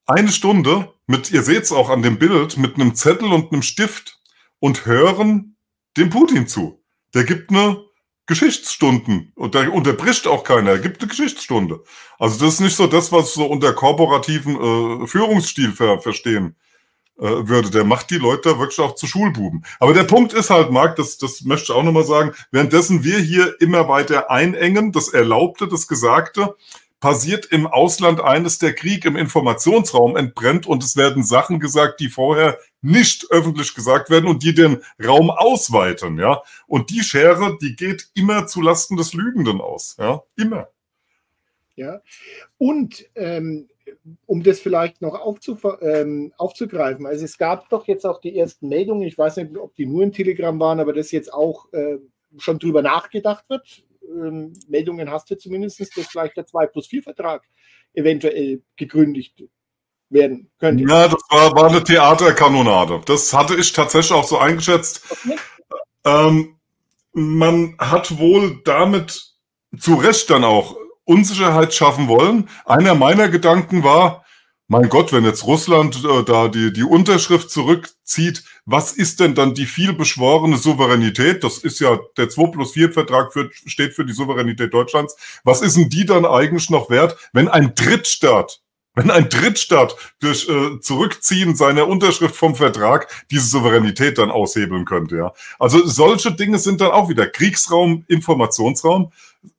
eine 0.05 0.31
Stunde 0.31 0.93
mit, 1.07 1.31
ihr 1.31 1.41
seht 1.41 1.63
es 1.63 1.71
auch 1.71 1.89
an 1.89 2.03
dem 2.03 2.19
Bild, 2.19 2.57
mit 2.57 2.75
einem 2.75 2.95
Zettel 2.95 3.31
und 3.31 3.51
einem 3.51 3.63
Stift 3.63 4.19
und 4.59 4.85
hören 4.85 5.57
dem 5.97 6.09
Putin 6.09 6.47
zu. 6.47 6.83
Der 7.13 7.23
gibt 7.23 7.49
eine 7.49 7.83
Geschichtsstunden 8.27 9.31
und 9.35 9.55
da 9.55 9.67
unterbricht 9.69 10.27
auch 10.27 10.43
keiner, 10.43 10.71
er 10.71 10.79
gibt 10.79 11.01
eine 11.01 11.09
Geschichtsstunde. 11.09 11.83
Also 12.17 12.43
das 12.43 12.55
ist 12.55 12.59
nicht 12.59 12.75
so 12.75 12.87
das, 12.87 13.11
was 13.11 13.33
so 13.33 13.45
unter 13.45 13.73
korporativen 13.73 14.55
äh, 15.03 15.07
Führungsstil 15.07 15.73
ver 15.73 15.99
verstehen 15.99 16.55
würde. 17.17 17.69
Der 17.69 17.83
macht 17.83 18.09
die 18.09 18.17
Leute 18.17 18.59
wirklich 18.59 18.79
auch 18.79 18.95
zu 18.95 19.07
Schulbuben. 19.07 19.65
Aber 19.79 19.93
der 19.93 20.03
Punkt 20.03 20.33
ist 20.33 20.49
halt, 20.49 20.71
Marc, 20.71 20.95
das, 20.95 21.17
das 21.17 21.41
möchte 21.41 21.71
ich 21.71 21.77
auch 21.77 21.83
nochmal 21.83 22.03
sagen, 22.03 22.33
währenddessen 22.51 23.03
wir 23.03 23.19
hier 23.19 23.59
immer 23.61 23.87
weiter 23.87 24.29
einengen, 24.29 24.91
das 24.91 25.09
Erlaubte, 25.09 25.67
das 25.67 25.87
Gesagte, 25.87 26.55
passiert 26.99 27.45
im 27.45 27.67
Ausland 27.67 28.19
eines, 28.19 28.57
der 28.57 28.73
Krieg 28.73 29.05
im 29.05 29.15
Informationsraum 29.15 30.15
entbrennt 30.17 30.65
und 30.65 30.83
es 30.83 30.97
werden 30.97 31.23
Sachen 31.23 31.59
gesagt, 31.59 31.99
die 31.99 32.09
vorher 32.09 32.57
nicht 32.81 33.27
öffentlich 33.29 33.75
gesagt 33.75 34.09
werden 34.09 34.27
und 34.27 34.43
die 34.43 34.55
den 34.55 34.81
Raum 35.03 35.29
ausweiten, 35.29 36.17
ja. 36.17 36.41
Und 36.67 36.89
die 36.89 37.03
Schere, 37.03 37.57
die 37.61 37.75
geht 37.75 38.09
immer 38.15 38.47
zu 38.47 38.61
Lasten 38.61 38.97
des 38.97 39.13
Lügenden 39.13 39.61
aus, 39.61 39.97
ja, 39.99 40.23
immer. 40.35 40.69
Ja, 41.75 42.01
und 42.57 43.05
ähm, 43.15 43.67
um 44.25 44.43
das 44.43 44.59
vielleicht 44.59 45.01
noch 45.01 45.19
ähm, 45.81 46.33
aufzugreifen, 46.37 47.05
also 47.05 47.25
es 47.25 47.37
gab 47.37 47.69
doch 47.69 47.87
jetzt 47.87 48.05
auch 48.05 48.21
die 48.21 48.37
ersten 48.37 48.67
Meldungen, 48.67 49.07
ich 49.07 49.17
weiß 49.17 49.37
nicht, 49.37 49.57
ob 49.57 49.75
die 49.75 49.85
nur 49.85 50.03
in 50.03 50.11
Telegram 50.11 50.59
waren, 50.59 50.79
aber 50.79 50.93
das 50.93 51.11
jetzt 51.11 51.33
auch 51.33 51.71
äh, 51.73 51.97
schon 52.37 52.59
drüber 52.59 52.81
nachgedacht 52.81 53.45
wird. 53.49 53.83
Ähm, 54.03 54.53
Meldungen 54.67 55.09
hast 55.09 55.29
du 55.29 55.37
zumindest, 55.37 55.79
dass 55.79 56.07
vielleicht 56.07 56.37
der 56.37 56.45
2 56.45 56.67
plus 56.67 56.87
4 56.87 57.03
Vertrag 57.03 57.43
eventuell 57.93 58.61
gegründet 58.75 59.31
werden 60.09 60.51
könnte. 60.59 60.83
Ja, 60.83 61.07
das 61.07 61.21
war, 61.29 61.51
war 61.53 61.69
eine 61.69 61.83
Theaterkanonade. 61.83 63.01
Das 63.05 63.33
hatte 63.33 63.55
ich 63.55 63.73
tatsächlich 63.73 64.11
auch 64.11 64.27
so 64.27 64.37
eingeschätzt. 64.37 65.01
Okay. 65.09 65.37
Ähm, 66.05 66.59
man 67.13 67.75
hat 67.79 68.19
wohl 68.19 68.61
damit 68.63 69.33
zu 69.77 69.95
Recht 69.95 70.29
dann 70.29 70.43
auch 70.43 70.77
Unsicherheit 71.05 71.73
schaffen 71.73 72.07
wollen. 72.07 72.49
Einer 72.65 72.95
meiner 72.95 73.29
Gedanken 73.29 73.83
war, 73.83 74.25
mein 74.67 74.89
Gott, 74.89 75.13
wenn 75.13 75.23
jetzt 75.23 75.45
Russland 75.45 76.03
äh, 76.03 76.23
da 76.23 76.47
die, 76.47 76.73
die 76.73 76.83
Unterschrift 76.83 77.51
zurückzieht, 77.51 78.43
was 78.65 78.91
ist 78.91 79.19
denn 79.19 79.35
dann 79.35 79.53
die 79.53 79.67
vielbeschworene 79.67 80.57
Souveränität? 80.57 81.43
Das 81.43 81.59
ist 81.59 81.79
ja 81.79 81.99
der 82.17 82.29
2 82.29 82.47
plus 82.47 82.71
4 82.71 82.91
Vertrag 82.91 83.31
für, 83.31 83.51
steht 83.53 83.93
für 83.93 84.05
die 84.05 84.13
Souveränität 84.13 84.73
Deutschlands. 84.73 85.15
Was 85.43 85.61
ist 85.61 85.77
denn 85.77 85.89
die 85.89 86.05
dann 86.05 86.25
eigentlich 86.25 86.71
noch 86.71 86.89
wert, 86.89 87.15
wenn 87.31 87.47
ein 87.47 87.75
Drittstaat 87.75 88.61
wenn 88.95 89.11
ein 89.11 89.29
Drittstaat 89.29 89.95
durch 90.19 90.47
äh, 90.49 90.79
Zurückziehen 90.79 91.55
seiner 91.55 91.87
Unterschrift 91.87 92.35
vom 92.35 92.55
Vertrag 92.55 93.07
diese 93.29 93.47
Souveränität 93.47 94.17
dann 94.17 94.31
aushebeln 94.31 94.85
könnte, 94.85 95.17
ja. 95.17 95.33
Also 95.59 95.85
solche 95.85 96.31
Dinge 96.31 96.57
sind 96.57 96.81
dann 96.81 96.91
auch 96.91 97.09
wieder 97.09 97.27
Kriegsraum, 97.27 98.05
Informationsraum, 98.07 99.11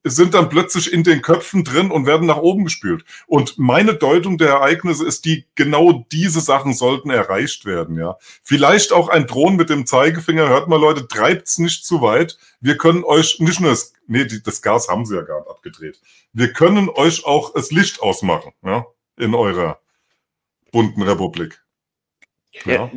sind 0.03 0.35
dann 0.35 0.49
plötzlich 0.49 0.93
in 0.93 1.05
den 1.05 1.23
Köpfen 1.23 1.63
drin 1.63 1.93
und 1.93 2.07
werden 2.07 2.27
nach 2.27 2.39
oben 2.39 2.65
gespült. 2.65 3.05
Und 3.27 3.57
meine 3.59 3.95
Deutung 3.95 4.37
der 4.37 4.49
Ereignisse 4.49 5.07
ist 5.07 5.25
die, 5.25 5.45
genau 5.55 6.05
diese 6.11 6.41
Sachen 6.41 6.75
sollten 6.75 7.11
erreicht 7.11 7.67
werden, 7.67 7.99
ja. 7.99 8.17
Vielleicht 8.43 8.93
auch 8.93 9.09
ein 9.09 9.27
Drohnen 9.27 9.57
mit 9.57 9.71
dem 9.71 9.87
Zeigefinger, 9.87 10.49
hört 10.49 10.69
mal 10.69 10.81
Leute, 10.81 11.07
treibt's 11.07 11.59
nicht 11.59 11.85
zu 11.85 12.01
weit. 12.01 12.39
Wir 12.61 12.79
können 12.79 13.05
euch 13.05 13.39
nicht 13.39 13.61
nur 13.61 13.71
das, 13.71 13.93
nee, 14.07 14.27
das 14.27 14.63
Gas 14.63 14.89
haben 14.89 15.05
sie 15.05 15.15
ja 15.15 15.23
gar 15.23 15.41
nicht 15.41 15.51
abgedreht. 15.51 16.01
Wir 16.33 16.53
können 16.53 16.89
euch 16.89 17.25
auch 17.25 17.53
das 17.53 17.71
Licht 17.71 18.01
ausmachen, 18.01 18.53
ja 18.65 18.87
in 19.17 19.35
eurer 19.35 19.81
bunten 20.73 21.03
Republik. 21.03 21.63
Ja. 22.65 22.73
ja. 22.73 22.91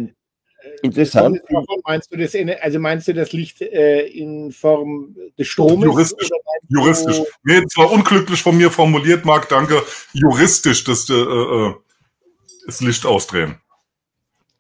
Interessant. 0.82 1.40
Meinst 1.86 2.12
du 2.12 2.18
das, 2.18 2.34
in, 2.34 2.50
also 2.50 2.80
meinst 2.80 3.08
du 3.08 3.14
das 3.14 3.32
Licht 3.32 3.62
äh, 3.62 4.06
in 4.08 4.52
Form 4.52 5.16
des 5.38 5.48
Stromes? 5.48 5.86
Juristisch. 5.86 6.30
Juristisch. 6.68 7.22
Nee, 7.44 7.66
zwar 7.68 7.92
unglücklich 7.92 8.42
von 8.42 8.58
mir 8.58 8.70
formuliert, 8.70 9.26
Marc, 9.26 9.50
danke. 9.50 9.82
Juristisch 10.14 10.84
das, 10.84 11.10
äh, 11.10 11.14
äh, 11.14 11.74
das 12.66 12.82
Licht 12.82 13.06
ausdrehen. 13.06 13.56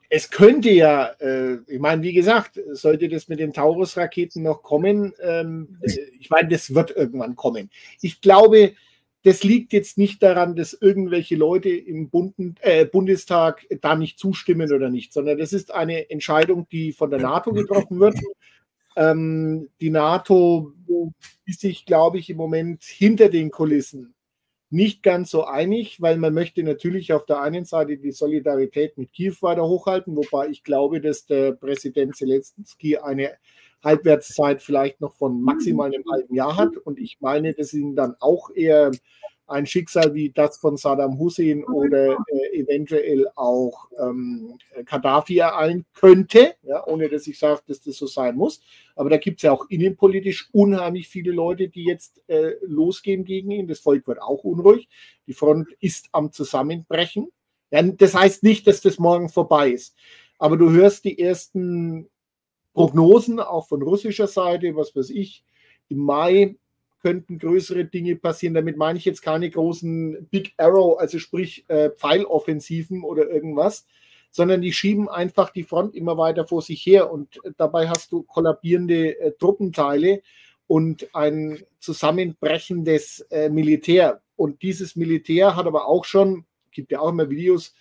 Es 0.09 0.31
könnte 0.31 0.71
ja, 0.71 1.11
äh, 1.19 1.57
ich 1.67 1.79
meine, 1.79 2.01
wie 2.01 2.13
gesagt, 2.13 2.59
sollte 2.71 3.09
das 3.09 3.27
mit 3.27 3.39
den 3.39 3.53
Taurus-Raketen 3.53 4.41
noch 4.41 4.63
kommen, 4.63 5.13
ähm, 5.21 5.77
ich 6.19 6.31
meine, 6.31 6.49
das 6.49 6.73
wird 6.73 6.91
irgendwann 6.91 7.35
kommen. 7.35 7.69
Ich 8.01 8.19
glaube, 8.19 8.73
das 9.23 9.43
liegt 9.43 9.73
jetzt 9.73 9.97
nicht 9.97 10.23
daran, 10.23 10.55
dass 10.55 10.73
irgendwelche 10.73 11.35
Leute 11.35 11.69
im 11.69 12.09
Bunden, 12.09 12.55
äh, 12.61 12.85
Bundestag 12.85 13.65
da 13.81 13.95
nicht 13.95 14.17
zustimmen 14.17 14.71
oder 14.71 14.89
nicht, 14.89 15.11
sondern 15.11 15.37
das 15.37 15.51
ist 15.51 15.73
eine 15.73 16.09
Entscheidung, 16.09 16.67
die 16.71 16.93
von 16.93 17.09
der 17.09 17.19
NATO 17.19 17.51
getroffen 17.51 17.99
wird. 17.99 18.17
Ähm, 18.95 19.69
die 19.81 19.89
NATO 19.89 20.73
ist 21.45 21.61
sich, 21.61 21.85
glaube 21.85 22.17
ich, 22.17 22.29
im 22.29 22.37
Moment 22.37 22.83
hinter 22.83 23.29
den 23.29 23.51
Kulissen 23.51 24.15
nicht 24.69 25.01
ganz 25.01 25.31
so 25.31 25.45
einig, 25.45 25.99
weil 26.01 26.17
man 26.17 26.33
möchte 26.33 26.63
natürlich 26.63 27.11
auf 27.11 27.25
der 27.25 27.41
einen 27.41 27.65
Seite 27.65 27.97
die 27.97 28.11
Solidarität 28.11 28.97
mit 28.97 29.11
Kiew 29.11 29.35
weiter 29.41 29.67
hochhalten, 29.67 30.15
wobei 30.15 30.47
ich 30.49 30.63
glaube, 30.63 31.01
dass 31.01 31.25
der 31.25 31.53
Präsident 31.53 32.15
Zelensky 32.15 32.97
eine 32.97 33.31
Halbwertszeit 33.83 34.61
vielleicht 34.61 35.01
noch 35.01 35.13
von 35.13 35.41
maximal 35.41 35.87
einem 35.87 36.03
halben 36.11 36.35
Jahr 36.35 36.57
hat. 36.57 36.77
Und 36.77 36.99
ich 36.99 37.17
meine, 37.21 37.53
dass 37.53 37.73
ihn 37.73 37.95
dann 37.95 38.15
auch 38.19 38.49
eher 38.49 38.91
ein 39.49 39.65
Schicksal 39.65 40.13
wie 40.13 40.31
das 40.31 40.57
von 40.57 40.77
Saddam 40.77 41.17
Hussein 41.17 41.63
oder 41.63 42.17
äh, 42.27 42.59
eventuell 42.59 43.27
auch 43.35 43.89
ähm, 43.99 44.57
Gaddafi 44.85 45.39
ereilen 45.39 45.85
könnte, 45.93 46.55
ja, 46.63 46.85
ohne 46.85 47.09
dass 47.09 47.27
ich 47.27 47.39
sage, 47.39 47.61
dass 47.67 47.81
das 47.81 47.97
so 47.97 48.05
sein 48.05 48.35
muss. 48.35 48.61
Aber 48.95 49.09
da 49.09 49.17
gibt 49.17 49.37
es 49.37 49.43
ja 49.43 49.51
auch 49.51 49.65
innenpolitisch 49.69 50.49
unheimlich 50.51 51.07
viele 51.07 51.31
Leute, 51.31 51.67
die 51.67 51.83
jetzt 51.83 52.21
äh, 52.27 52.53
losgehen 52.61 53.25
gegen 53.25 53.51
ihn. 53.51 53.67
Das 53.67 53.79
Volk 53.79 54.07
wird 54.07 54.21
auch 54.21 54.43
unruhig. 54.43 54.87
Die 55.27 55.33
Front 55.33 55.67
ist 55.79 56.09
am 56.11 56.31
Zusammenbrechen. 56.31 57.29
Ja, 57.71 57.81
das 57.81 58.15
heißt 58.15 58.43
nicht, 58.43 58.67
dass 58.67 58.81
das 58.81 58.99
morgen 58.99 59.29
vorbei 59.29 59.71
ist. 59.71 59.95
Aber 60.37 60.57
du 60.57 60.71
hörst 60.71 61.03
die 61.05 61.19
ersten 61.19 62.09
Prognosen, 62.73 63.39
auch 63.39 63.67
von 63.67 63.81
russischer 63.81 64.27
Seite, 64.27 64.75
was 64.75 64.95
weiß 64.95 65.09
ich, 65.09 65.43
im 65.89 65.99
Mai 65.99 66.55
könnten 67.01 67.39
größere 67.39 67.85
Dinge 67.85 68.15
passieren. 68.15 68.53
Damit 68.53 68.77
meine 68.77 68.97
ich 68.97 69.05
jetzt 69.05 69.21
keine 69.21 69.49
großen 69.49 70.27
Big 70.29 70.53
Arrow, 70.57 70.99
also 70.99 71.19
sprich 71.19 71.65
äh, 71.69 71.89
Pfeiloffensiven 71.91 73.03
oder 73.03 73.29
irgendwas, 73.29 73.85
sondern 74.31 74.61
die 74.61 74.73
schieben 74.73 75.09
einfach 75.09 75.49
die 75.49 75.63
Front 75.63 75.95
immer 75.95 76.17
weiter 76.17 76.45
vor 76.45 76.61
sich 76.61 76.85
her 76.85 77.11
und 77.11 77.39
dabei 77.57 77.89
hast 77.89 78.11
du 78.11 78.23
kollabierende 78.23 79.19
äh, 79.19 79.31
Truppenteile 79.39 80.21
und 80.67 81.15
ein 81.15 81.63
zusammenbrechendes 81.79 83.21
äh, 83.31 83.49
Militär. 83.49 84.21
Und 84.35 84.61
dieses 84.61 84.95
Militär 84.95 85.55
hat 85.55 85.65
aber 85.65 85.87
auch 85.87 86.05
schon, 86.05 86.45
gibt 86.71 86.91
ja 86.91 86.99
auch 86.99 87.09
immer 87.09 87.29
Videos, 87.29 87.73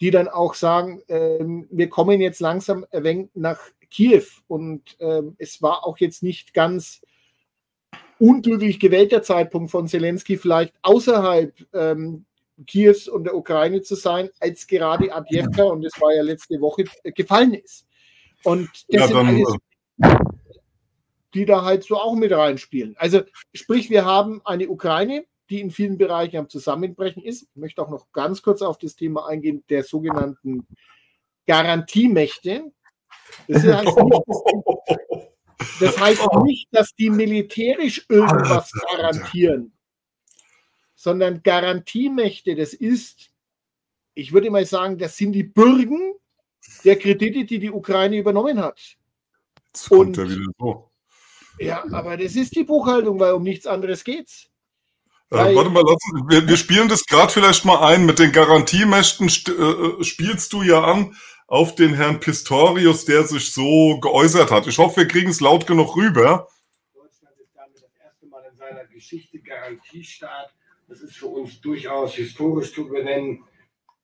die 0.00 0.10
dann 0.10 0.28
auch 0.28 0.54
sagen, 0.54 1.02
äh, 1.08 1.44
wir 1.70 1.90
kommen 1.90 2.22
jetzt 2.22 2.40
langsam 2.40 2.86
ein 2.90 3.28
nach 3.34 3.60
Kiew. 3.90 4.24
Und 4.48 4.96
ähm, 5.00 5.34
es 5.38 5.60
war 5.62 5.86
auch 5.86 5.98
jetzt 5.98 6.22
nicht 6.22 6.54
ganz 6.54 7.00
unglücklich 8.18 8.78
gewählter 8.78 9.22
Zeitpunkt 9.22 9.70
von 9.70 9.88
Zelensky, 9.88 10.36
vielleicht 10.36 10.74
außerhalb 10.82 11.54
ähm, 11.72 12.26
Kiews 12.66 13.08
und 13.08 13.24
der 13.24 13.34
Ukraine 13.34 13.80
zu 13.82 13.94
sein, 13.94 14.28
als 14.38 14.66
gerade 14.66 15.12
Adjevka, 15.12 15.64
und 15.64 15.82
das 15.82 15.98
war 16.00 16.14
ja 16.14 16.22
letzte 16.22 16.60
Woche, 16.60 16.84
äh, 17.02 17.12
gefallen 17.12 17.54
ist. 17.54 17.86
Und 18.44 18.68
das 18.88 19.00
ja, 19.00 19.06
sind 19.08 19.16
alles, 19.16 19.56
äh, 20.02 20.16
die 21.34 21.46
da 21.46 21.64
halt 21.64 21.84
so 21.84 21.96
auch 21.96 22.14
mit 22.14 22.32
reinspielen. 22.32 22.94
Also 22.98 23.22
sprich, 23.54 23.88
wir 23.88 24.04
haben 24.04 24.42
eine 24.44 24.68
Ukraine, 24.68 25.24
die 25.48 25.60
in 25.60 25.70
vielen 25.70 25.98
Bereichen 25.98 26.36
am 26.36 26.48
Zusammenbrechen 26.48 27.22
ist. 27.22 27.42
Ich 27.42 27.56
möchte 27.56 27.82
auch 27.82 27.90
noch 27.90 28.12
ganz 28.12 28.42
kurz 28.42 28.62
auf 28.62 28.78
das 28.78 28.96
Thema 28.96 29.26
eingehen 29.26 29.64
der 29.68 29.82
sogenannten 29.82 30.66
Garantiemächte. 31.46 32.72
Das 33.48 33.64
heißt 33.64 33.96
nicht, 33.96 34.22
das 35.80 36.00
heißt 36.00 36.28
nicht 36.44 36.68
dass 36.70 36.94
die 36.94 37.10
militärisch 37.10 38.04
irgendwas 38.08 38.72
garantieren, 38.72 39.72
sondern 40.94 41.42
Garantiemächte, 41.42 42.54
das 42.54 42.74
ist, 42.74 43.30
ich 44.14 44.32
würde 44.32 44.50
mal 44.50 44.66
sagen, 44.66 44.98
das 44.98 45.16
sind 45.16 45.32
die 45.32 45.44
Bürgen 45.44 46.14
der 46.84 46.98
Kredite, 46.98 47.44
die 47.44 47.58
die 47.58 47.70
Ukraine 47.70 48.18
übernommen 48.18 48.60
hat. 48.60 48.80
Jetzt 49.66 49.88
kommt 49.88 50.18
Und, 50.18 50.28
ja 50.28 50.28
wieder 50.28 50.52
so. 50.58 50.90
Ja, 51.58 51.84
aber 51.92 52.16
das 52.16 52.36
ist 52.36 52.56
die 52.56 52.64
Buchhaltung, 52.64 53.20
weil 53.20 53.32
um 53.32 53.42
nichts 53.42 53.66
anderes 53.66 54.04
geht's. 54.04 54.50
Äh, 55.30 55.54
warte 55.54 55.70
mal, 55.70 55.84
lass, 55.86 55.98
wir, 56.28 56.48
wir 56.48 56.56
spielen 56.56 56.88
das 56.88 57.04
gerade 57.04 57.32
vielleicht 57.32 57.64
mal 57.64 57.86
ein. 57.86 58.04
Mit 58.04 58.18
den 58.18 58.32
Garantiemächten 58.32 59.28
äh, 59.28 59.52
äh, 59.52 60.04
spielst 60.04 60.52
du 60.52 60.62
ja 60.62 60.82
an 60.82 61.14
auf 61.50 61.74
den 61.74 61.94
Herrn 61.94 62.20
Pistorius, 62.20 63.04
der 63.04 63.24
sich 63.24 63.52
so 63.52 63.98
geäußert 63.98 64.52
hat. 64.52 64.68
Ich 64.68 64.78
hoffe, 64.78 64.98
wir 64.98 65.08
kriegen 65.08 65.30
es 65.30 65.40
laut 65.40 65.66
genug 65.66 65.96
rüber. 65.96 66.48
Deutschland 66.94 67.36
ist 67.40 67.50
damit 67.56 67.82
das 67.82 67.90
erste 68.00 68.26
Mal 68.28 68.44
in 68.48 68.56
seiner 68.56 68.84
Geschichte 68.84 69.40
Garantiestaat. 69.40 70.54
Das 70.88 71.00
ist 71.00 71.16
für 71.16 71.26
uns 71.26 71.60
durchaus 71.60 72.14
historisch 72.14 72.72
zu 72.72 72.86
benennen. 72.86 73.42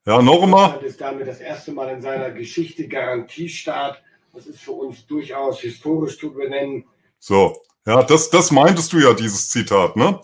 Ja, 0.07 0.20
noch 0.20 0.42
einmal. 0.42 0.72
Deutschland 0.72 0.86
ist 0.86 1.01
damit 1.01 1.28
das 1.28 1.38
erste 1.38 1.70
Mal 1.70 1.88
in 1.94 2.03
seiner 2.03 2.32
Geschichte 2.32 2.88
Garantiestaat. 2.88 4.03
Das 4.34 4.47
ist 4.47 4.61
für 4.61 4.72
uns 4.72 5.07
durchaus 5.07 5.61
historisch 5.61 6.18
zu 6.18 6.34
benennen. 6.34 6.84
So, 7.20 7.62
ja, 7.86 8.03
das, 8.03 8.28
das 8.28 8.51
meintest 8.51 8.92
du 8.92 8.99
ja, 8.99 9.14
dieses 9.14 9.51
Zitat, 9.51 9.94
ne? 9.94 10.20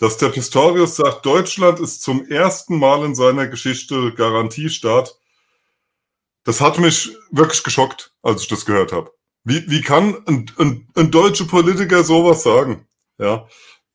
Dass 0.00 0.16
der 0.16 0.30
Pistorius 0.30 0.96
sagt, 0.96 1.24
Deutschland 1.24 1.78
ist 1.78 2.02
zum 2.02 2.28
ersten 2.28 2.78
Mal 2.78 3.04
in 3.04 3.14
seiner 3.14 3.46
Geschichte 3.46 4.12
Garantiestaat. 4.12 5.18
Das 6.44 6.60
hat 6.60 6.78
mich 6.78 7.10
wirklich 7.30 7.62
geschockt, 7.62 8.12
als 8.22 8.42
ich 8.42 8.48
das 8.48 8.64
gehört 8.64 8.92
habe. 8.92 9.10
Wie, 9.44 9.68
wie 9.70 9.80
kann 9.80 10.16
ein, 10.26 10.50
ein, 10.58 10.88
ein 10.94 11.10
deutscher 11.10 11.46
Politiker 11.46 12.04
sowas 12.04 12.42
sagen? 12.42 12.86
Ja. 13.18 13.46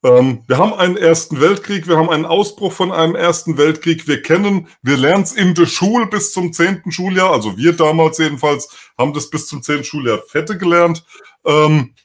Ähm, 0.03 0.43
wir 0.47 0.57
haben 0.57 0.73
einen 0.73 0.97
Ersten 0.97 1.39
Weltkrieg, 1.39 1.87
wir 1.87 1.97
haben 1.97 2.09
einen 2.09 2.25
Ausbruch 2.25 2.73
von 2.73 2.91
einem 2.91 3.15
Ersten 3.15 3.57
Weltkrieg. 3.57 4.07
Wir 4.07 4.21
kennen, 4.21 4.67
wir 4.81 4.97
lernen 4.97 5.23
es 5.23 5.31
in 5.31 5.55
der 5.55 5.65
Schule 5.65 6.07
bis 6.07 6.33
zum 6.33 6.51
zehnten 6.51 6.91
Schuljahr, 6.91 7.31
also 7.31 7.57
wir 7.57 7.73
damals 7.73 8.17
jedenfalls 8.17 8.69
haben 8.97 9.13
das 9.13 9.29
bis 9.29 9.47
zum 9.47 9.63
zehnten 9.63 9.85
Schuljahr 9.85 10.21
fette 10.27 10.57
gelernt. 10.57 11.05
Ähm, 11.45 11.95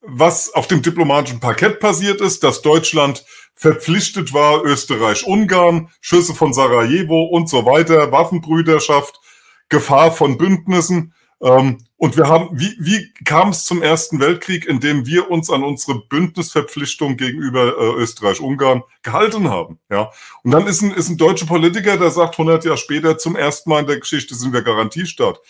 was 0.00 0.54
auf 0.54 0.68
dem 0.68 0.80
diplomatischen 0.80 1.40
Parkett 1.40 1.80
passiert 1.80 2.20
ist, 2.20 2.44
dass 2.44 2.62
Deutschland 2.62 3.24
verpflichtet 3.54 4.32
war, 4.32 4.64
Österreich, 4.64 5.26
Ungarn, 5.26 5.90
Schüsse 6.00 6.34
von 6.34 6.52
Sarajevo 6.52 7.24
und 7.24 7.48
so 7.48 7.66
weiter, 7.66 8.12
Waffenbrüderschaft, 8.12 9.20
Gefahr 9.68 10.12
von 10.12 10.38
Bündnissen. 10.38 11.14
Ähm, 11.40 11.78
und 11.96 12.16
wir 12.16 12.28
haben, 12.28 12.50
wie, 12.58 12.76
wie 12.78 13.12
kam 13.24 13.50
es 13.50 13.64
zum 13.64 13.82
Ersten 13.82 14.20
Weltkrieg, 14.20 14.66
in 14.66 14.80
dem 14.80 15.06
wir 15.06 15.30
uns 15.30 15.50
an 15.50 15.64
unsere 15.64 16.00
Bündnisverpflichtung 16.06 17.16
gegenüber 17.16 17.76
äh, 17.76 18.00
Österreich-Ungarn 18.00 18.82
gehalten 19.02 19.48
haben? 19.48 19.78
Ja. 19.90 20.10
Und 20.42 20.52
dann 20.52 20.66
ist 20.66 20.82
ein, 20.82 20.92
ist 20.92 21.08
ein 21.08 21.16
deutscher 21.16 21.46
Politiker, 21.46 21.96
der 21.96 22.10
sagt 22.10 22.34
100 22.34 22.64
Jahre 22.64 22.78
später, 22.78 23.18
zum 23.18 23.36
ersten 23.36 23.70
Mal 23.70 23.80
in 23.80 23.86
der 23.86 24.00
Geschichte 24.00 24.34
sind 24.34 24.52
wir 24.52 24.62
Garantiestaat. 24.62 25.40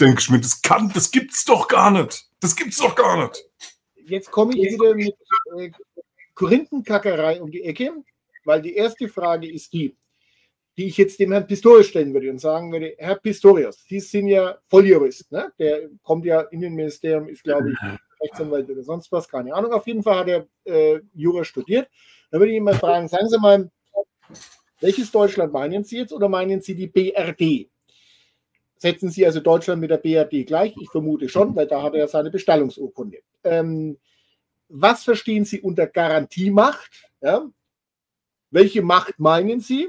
Denke 0.00 0.20
ich 0.20 0.30
mir, 0.30 0.40
das 0.40 0.60
kann, 0.62 0.90
das 0.92 1.10
gibt's 1.10 1.44
doch 1.44 1.68
gar 1.68 1.90
nicht. 1.90 2.26
Das 2.40 2.56
gibt's 2.56 2.78
doch 2.78 2.94
gar 2.94 3.24
nicht. 3.24 3.44
Jetzt 4.06 4.30
komme 4.30 4.56
ich 4.56 4.72
wieder 4.72 4.94
mit 4.94 5.14
äh, 5.56 5.70
Korinthenkackerei 6.34 7.40
um 7.40 7.50
die 7.50 7.62
Ecke, 7.62 7.92
weil 8.44 8.62
die 8.62 8.74
erste 8.74 9.08
Frage 9.08 9.50
ist 9.50 9.72
die, 9.72 9.94
die 10.76 10.86
ich 10.86 10.96
jetzt 10.96 11.20
dem 11.20 11.32
Herrn 11.32 11.46
Pistorius 11.46 11.86
stellen 11.86 12.14
würde 12.14 12.30
und 12.30 12.40
sagen 12.40 12.72
würde, 12.72 12.94
Herr 12.98 13.16
Pistorius, 13.16 13.84
Sie 13.88 14.00
sind 14.00 14.28
ja 14.28 14.58
Volljurist, 14.68 15.30
ne? 15.30 15.52
der 15.58 15.88
kommt 16.02 16.24
ja 16.24 16.40
in 16.42 16.60
den 16.60 16.74
Ministerium, 16.74 17.28
ist 17.28 17.44
glaube 17.44 17.72
ich 17.72 17.78
Rechtsanwalt 18.22 18.70
oder 18.70 18.82
sonst 18.82 19.10
was, 19.12 19.28
keine 19.28 19.54
Ahnung. 19.54 19.72
Auf 19.72 19.86
jeden 19.86 20.02
Fall 20.02 20.18
hat 20.18 20.28
er 20.28 20.46
äh, 20.64 21.00
Jura 21.12 21.44
studiert. 21.44 21.88
Da 22.30 22.38
würde 22.38 22.52
ich 22.52 22.56
ihn 22.56 22.64
mal 22.64 22.74
fragen, 22.74 23.08
sagen 23.08 23.28
Sie 23.28 23.38
mal, 23.38 23.70
welches 24.80 25.10
Deutschland 25.10 25.52
meinen 25.52 25.84
Sie 25.84 25.98
jetzt 25.98 26.12
oder 26.12 26.28
meinen 26.28 26.60
Sie 26.60 26.74
die 26.74 26.86
BRD? 26.86 27.68
Setzen 28.76 29.10
Sie 29.10 29.24
also 29.26 29.40
Deutschland 29.40 29.80
mit 29.80 29.90
der 29.90 29.98
BRD 29.98 30.46
gleich? 30.46 30.74
Ich 30.80 30.90
vermute 30.90 31.28
schon, 31.28 31.54
weil 31.54 31.66
da 31.66 31.82
hat 31.82 31.94
er 31.94 32.00
ja 32.00 32.08
seine 32.08 32.30
Bestallungsurkunde. 32.30 33.18
Ähm, 33.44 33.98
was 34.68 35.04
verstehen 35.04 35.44
Sie 35.44 35.60
unter 35.60 35.86
Garantiemacht? 35.86 37.10
Ja? 37.20 37.46
Welche 38.50 38.82
Macht 38.82 39.18
meinen 39.18 39.60
Sie? 39.60 39.88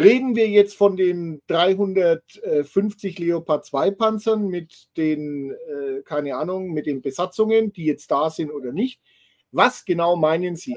Reden 0.00 0.36
wir 0.36 0.48
jetzt 0.48 0.76
von 0.76 0.96
den 0.96 1.42
350 1.48 3.18
Leopard 3.18 3.64
2 3.64 3.90
Panzern 3.92 4.48
mit 4.48 4.88
den, 4.96 5.50
äh, 5.50 6.02
keine 6.04 6.36
Ahnung, 6.36 6.72
mit 6.72 6.86
den 6.86 7.02
Besatzungen, 7.02 7.72
die 7.72 7.86
jetzt 7.86 8.10
da 8.10 8.30
sind 8.30 8.50
oder 8.50 8.72
nicht? 8.72 9.00
Was 9.50 9.84
genau 9.84 10.16
meinen 10.16 10.56
Sie? 10.56 10.76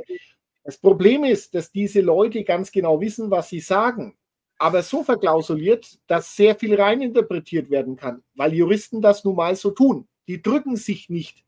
Das 0.64 0.78
Problem 0.78 1.24
ist, 1.24 1.54
dass 1.56 1.72
diese 1.72 2.02
Leute 2.02 2.44
ganz 2.44 2.72
genau 2.72 3.02
wissen, 3.02 3.32
was 3.32 3.50
sie 3.50 3.60
sagen, 3.60 4.16
aber 4.58 4.84
so 4.84 5.04
verklausuliert, 5.04 6.00
dass 6.08 6.36
sehr 6.36 6.56
viel 6.56 6.80
reininterpretiert 6.80 7.70
werden 7.72 7.96
kann, 7.96 8.24
weil 8.36 8.54
Juristen 8.54 9.02
das 9.02 9.24
nun 9.24 9.36
mal 9.36 9.56
so 9.56 9.72
tun. 9.72 10.08
Die 10.28 10.42
drücken 10.42 10.76
sich 10.76 11.10
nicht 11.10 11.44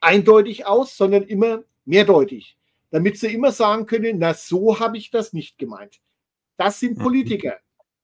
eindeutig 0.00 0.66
aus, 0.66 0.96
sondern 0.96 1.24
immer 1.24 1.62
mehrdeutig, 1.84 2.56
damit 2.90 3.18
sie 3.18 3.32
immer 3.34 3.52
sagen 3.52 3.84
können, 3.84 4.18
na 4.18 4.32
so 4.32 4.80
habe 4.80 4.96
ich 4.96 5.10
das 5.10 5.34
nicht 5.34 5.58
gemeint. 5.58 6.00
Das 6.60 6.78
sind 6.78 6.98
mhm. 6.98 7.02
Politiker 7.02 7.56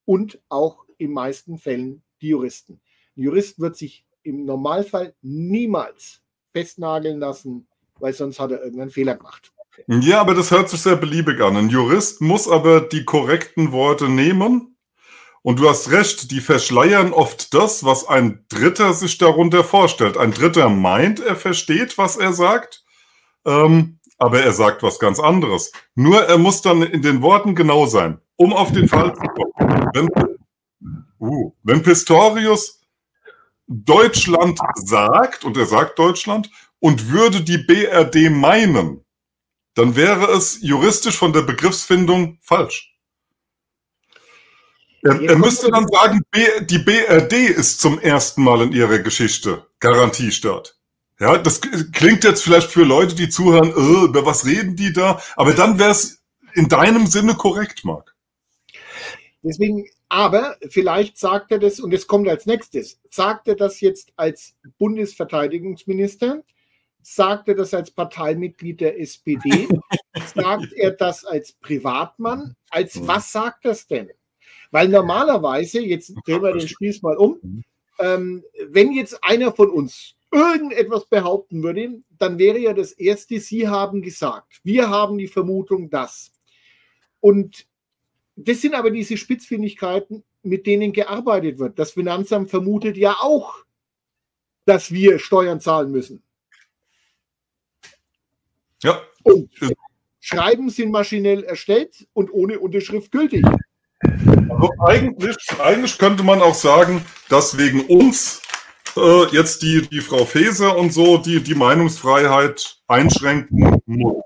und 0.07 0.41
auch 0.49 0.87
in 0.97 1.13
meisten 1.13 1.59
Fällen 1.59 2.03
die 2.23 2.29
Juristen. 2.29 2.81
Ein 3.15 3.25
Jurist 3.25 3.61
wird 3.61 3.77
sich 3.77 4.07
im 4.23 4.47
Normalfall 4.47 5.15
niemals 5.21 6.23
festnageln 6.55 7.19
lassen, 7.19 7.69
weil 8.01 8.15
sonst 8.15 8.41
hat 8.41 8.53
er 8.53 8.63
irgendeinen 8.63 8.89
Fehler 8.89 9.17
gemacht. 9.17 9.53
Ja, 9.89 10.23
aber 10.23 10.35
das 10.35 10.51
hört 10.51 10.71
sich 10.71 10.81
sehr 10.81 10.97
beliebig 10.97 11.39
an. 11.43 11.55
Ein 11.55 11.69
Jurist 11.69 12.23
muss 12.23 12.49
aber 12.49 12.81
die 12.81 13.05
korrekten 13.05 13.73
Worte 13.73 14.09
nehmen. 14.09 14.79
Und 15.43 15.59
du 15.61 15.69
hast 15.69 15.91
recht, 15.91 16.31
die 16.31 16.41
verschleiern 16.41 17.13
oft 17.13 17.53
das, 17.53 17.85
was 17.85 18.09
ein 18.09 18.47
Dritter 18.49 18.95
sich 18.95 19.19
darunter 19.19 19.65
vorstellt. 19.65 20.17
Ein 20.17 20.33
Dritter 20.33 20.71
meint, 20.71 21.21
er 21.21 21.37
versteht, 21.37 21.99
was 21.99 22.17
er 22.17 22.33
sagt. 22.33 22.87
Ähm, 23.45 23.96
aber 24.19 24.41
er 24.43 24.53
sagt 24.53 24.83
was 24.83 24.99
ganz 24.99 25.21
anderes. 25.21 25.73
Nur 25.95 26.25
er 26.25 26.39
muss 26.39 26.63
dann 26.63 26.83
in 26.83 27.03
den 27.03 27.23
Worten 27.23 27.55
genau 27.55 27.87
sein, 27.87 28.21
um 28.37 28.53
auf 28.53 28.73
den 28.73 28.89
Fall 28.89 29.15
zu 29.15 29.23
kommen. 29.23 29.91
Wenn, 29.95 30.09
uh, 31.21 31.53
wenn 31.63 31.83
Pistorius 31.83 32.81
Deutschland 33.67 34.61
sagt, 34.77 35.45
und 35.45 35.57
er 35.57 35.67
sagt 35.67 35.99
Deutschland, 35.99 36.51
und 36.79 37.11
würde 37.11 37.43
die 37.43 37.59
BRD 37.59 38.31
meinen, 38.31 39.05
dann 39.75 39.97
wäre 39.97 40.33
es 40.33 40.61
juristisch 40.63 41.17
von 41.17 41.33
der 41.33 41.43
Begriffsfindung 41.43 42.39
falsch. 42.41 42.95
Er, 45.03 45.21
er 45.21 45.37
müsste 45.37 45.71
dann 45.71 45.87
sagen, 45.89 46.23
die 46.63 46.79
BRD 46.79 47.51
ist 47.51 47.81
zum 47.81 47.99
ersten 48.01 48.43
Mal 48.43 48.63
in 48.63 48.73
ihrer 48.73 48.99
Geschichte 48.99 49.67
Garantiestaat. 49.79 50.76
Ja, 51.19 51.39
das 51.39 51.61
klingt 51.61 52.25
jetzt 52.25 52.43
vielleicht 52.43 52.71
für 52.71 52.85
Leute, 52.85 53.15
die 53.15 53.31
zuhören, 53.31 53.71
äh, 53.71 54.05
über 54.05 54.27
was 54.27 54.45
reden 54.45 54.77
die 54.77 54.93
da? 54.93 55.21
Aber 55.37 55.55
dann 55.55 55.79
wäre 55.79 55.91
es 55.91 56.23
in 56.55 56.69
deinem 56.69 57.07
Sinne 57.07 57.35
korrekt, 57.35 57.85
Marc. 57.85 58.15
Deswegen, 59.43 59.89
aber 60.09 60.57
vielleicht 60.69 61.17
sagt 61.19 61.53
er 61.53 61.59
das, 61.59 61.81
und 61.81 61.95
es 61.95 62.07
kommt 62.07 62.29
als 62.29 62.47
nächstes, 62.47 63.01
sagt 63.11 63.49
er 63.49 63.57
das 63.57 63.81
jetzt 63.81 64.13
als 64.17 64.57
Bundesverteidigungsminister? 64.79 66.43
Sagt 67.03 67.49
er 67.49 67.55
das 67.55 67.73
als 67.73 67.91
Parteimitglied 67.91 68.81
der 68.81 69.01
SPD? 69.01 69.69
sagt 70.35 70.73
er 70.75 70.91
das 70.91 71.25
als 71.25 71.53
Privatmann? 71.53 72.57
Als 72.69 72.97
hm. 72.97 73.07
was 73.07 73.33
sagt 73.33 73.65
das 73.65 73.87
denn? 73.87 74.11
Weil 74.71 74.89
normalerweise, 74.89 75.81
jetzt 75.81 76.13
drehen 76.27 76.43
wir 76.43 76.53
den 76.53 76.69
Spieß 76.69 77.03
mal 77.03 77.17
um, 77.17 77.39
hm. 77.41 77.65
ähm, 78.01 78.45
wenn 78.69 78.93
jetzt 78.93 79.23
einer 79.23 79.53
von 79.53 79.71
uns 79.71 80.16
irgendetwas 80.33 81.07
behaupten 81.07 81.63
würde, 81.63 82.03
dann 82.19 82.39
wäre 82.39 82.59
ja 82.59 82.73
das 82.73 82.93
Erste, 82.93 83.41
Sie 83.41 83.69
haben 83.69 84.03
gesagt, 84.03 84.61
wir 84.65 84.91
haben 84.91 85.19
die 85.19 85.29
Vermutung, 85.29 85.91
dass. 85.91 86.33
Und 87.21 87.67
das 88.37 88.61
sind 88.61 88.75
aber 88.75 88.91
diese 88.91 89.17
Spitzfindigkeiten, 89.17 90.25
mit 90.43 90.67
denen 90.67 90.93
gearbeitet 90.93 91.59
wird. 91.59 91.79
Das 91.79 91.93
Finanzamt 91.93 92.51
vermutet 92.51 92.97
ja 92.97 93.17
auch, 93.21 93.65
dass 94.65 94.93
wir 94.93 95.19
Steuern 95.19 95.61
zahlen 95.61 95.91
müssen. 95.91 96.23
Ja. 98.83 99.01
Und 99.23 99.51
Schreiben 100.21 100.71
sind 100.71 100.91
maschinell 100.91 101.45
erstellt 101.45 102.07
und 102.13 102.33
ohne 102.33 102.59
Unterschrift 102.59 103.11
gültig. 103.11 103.45
Also 104.01 104.71
eigentlich, 104.87 105.37
eigentlich 105.61 105.99
könnte 105.99 106.23
man 106.23 106.43
auch 106.43 106.55
sagen, 106.55 107.05
dass 107.29 107.59
wegen 107.59 107.87
uns 107.87 108.43
äh, 108.97 109.27
jetzt 109.33 109.63
die, 109.63 109.83
die 109.83 110.01
Frau 110.01 110.25
Feser 110.25 110.77
und 110.77 110.93
so 110.93 111.19
die, 111.19 111.41
die 111.41 111.55
Meinungsfreiheit 111.55 112.79
einschränken 112.87 113.81
muss. 113.87 114.23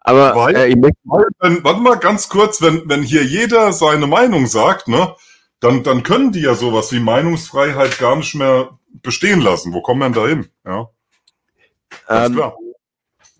Aber 0.00 0.36
Weil, 0.36 0.56
äh, 0.56 0.68
ich 0.68 0.76
möchte... 0.76 0.96
wenn, 1.40 1.64
warte 1.64 1.80
mal 1.80 1.98
ganz 1.98 2.28
kurz, 2.28 2.62
wenn, 2.62 2.88
wenn 2.88 3.02
hier 3.02 3.24
jeder 3.24 3.72
seine 3.72 4.06
Meinung 4.06 4.46
sagt, 4.46 4.86
ne, 4.88 5.14
dann, 5.60 5.82
dann 5.82 6.02
können 6.02 6.32
die 6.32 6.42
ja 6.42 6.54
sowas 6.54 6.92
wie 6.92 7.00
Meinungsfreiheit 7.00 7.98
gar 7.98 8.14
nicht 8.16 8.34
mehr 8.34 8.78
bestehen 9.02 9.40
lassen. 9.40 9.72
Wo 9.72 9.82
kommen 9.82 10.00
wir 10.00 10.10
denn 10.10 10.14
da 10.14 10.28
hin? 10.28 10.46
Ja. 10.64 10.90
Ähm, 12.08 12.34
klar. 12.34 12.56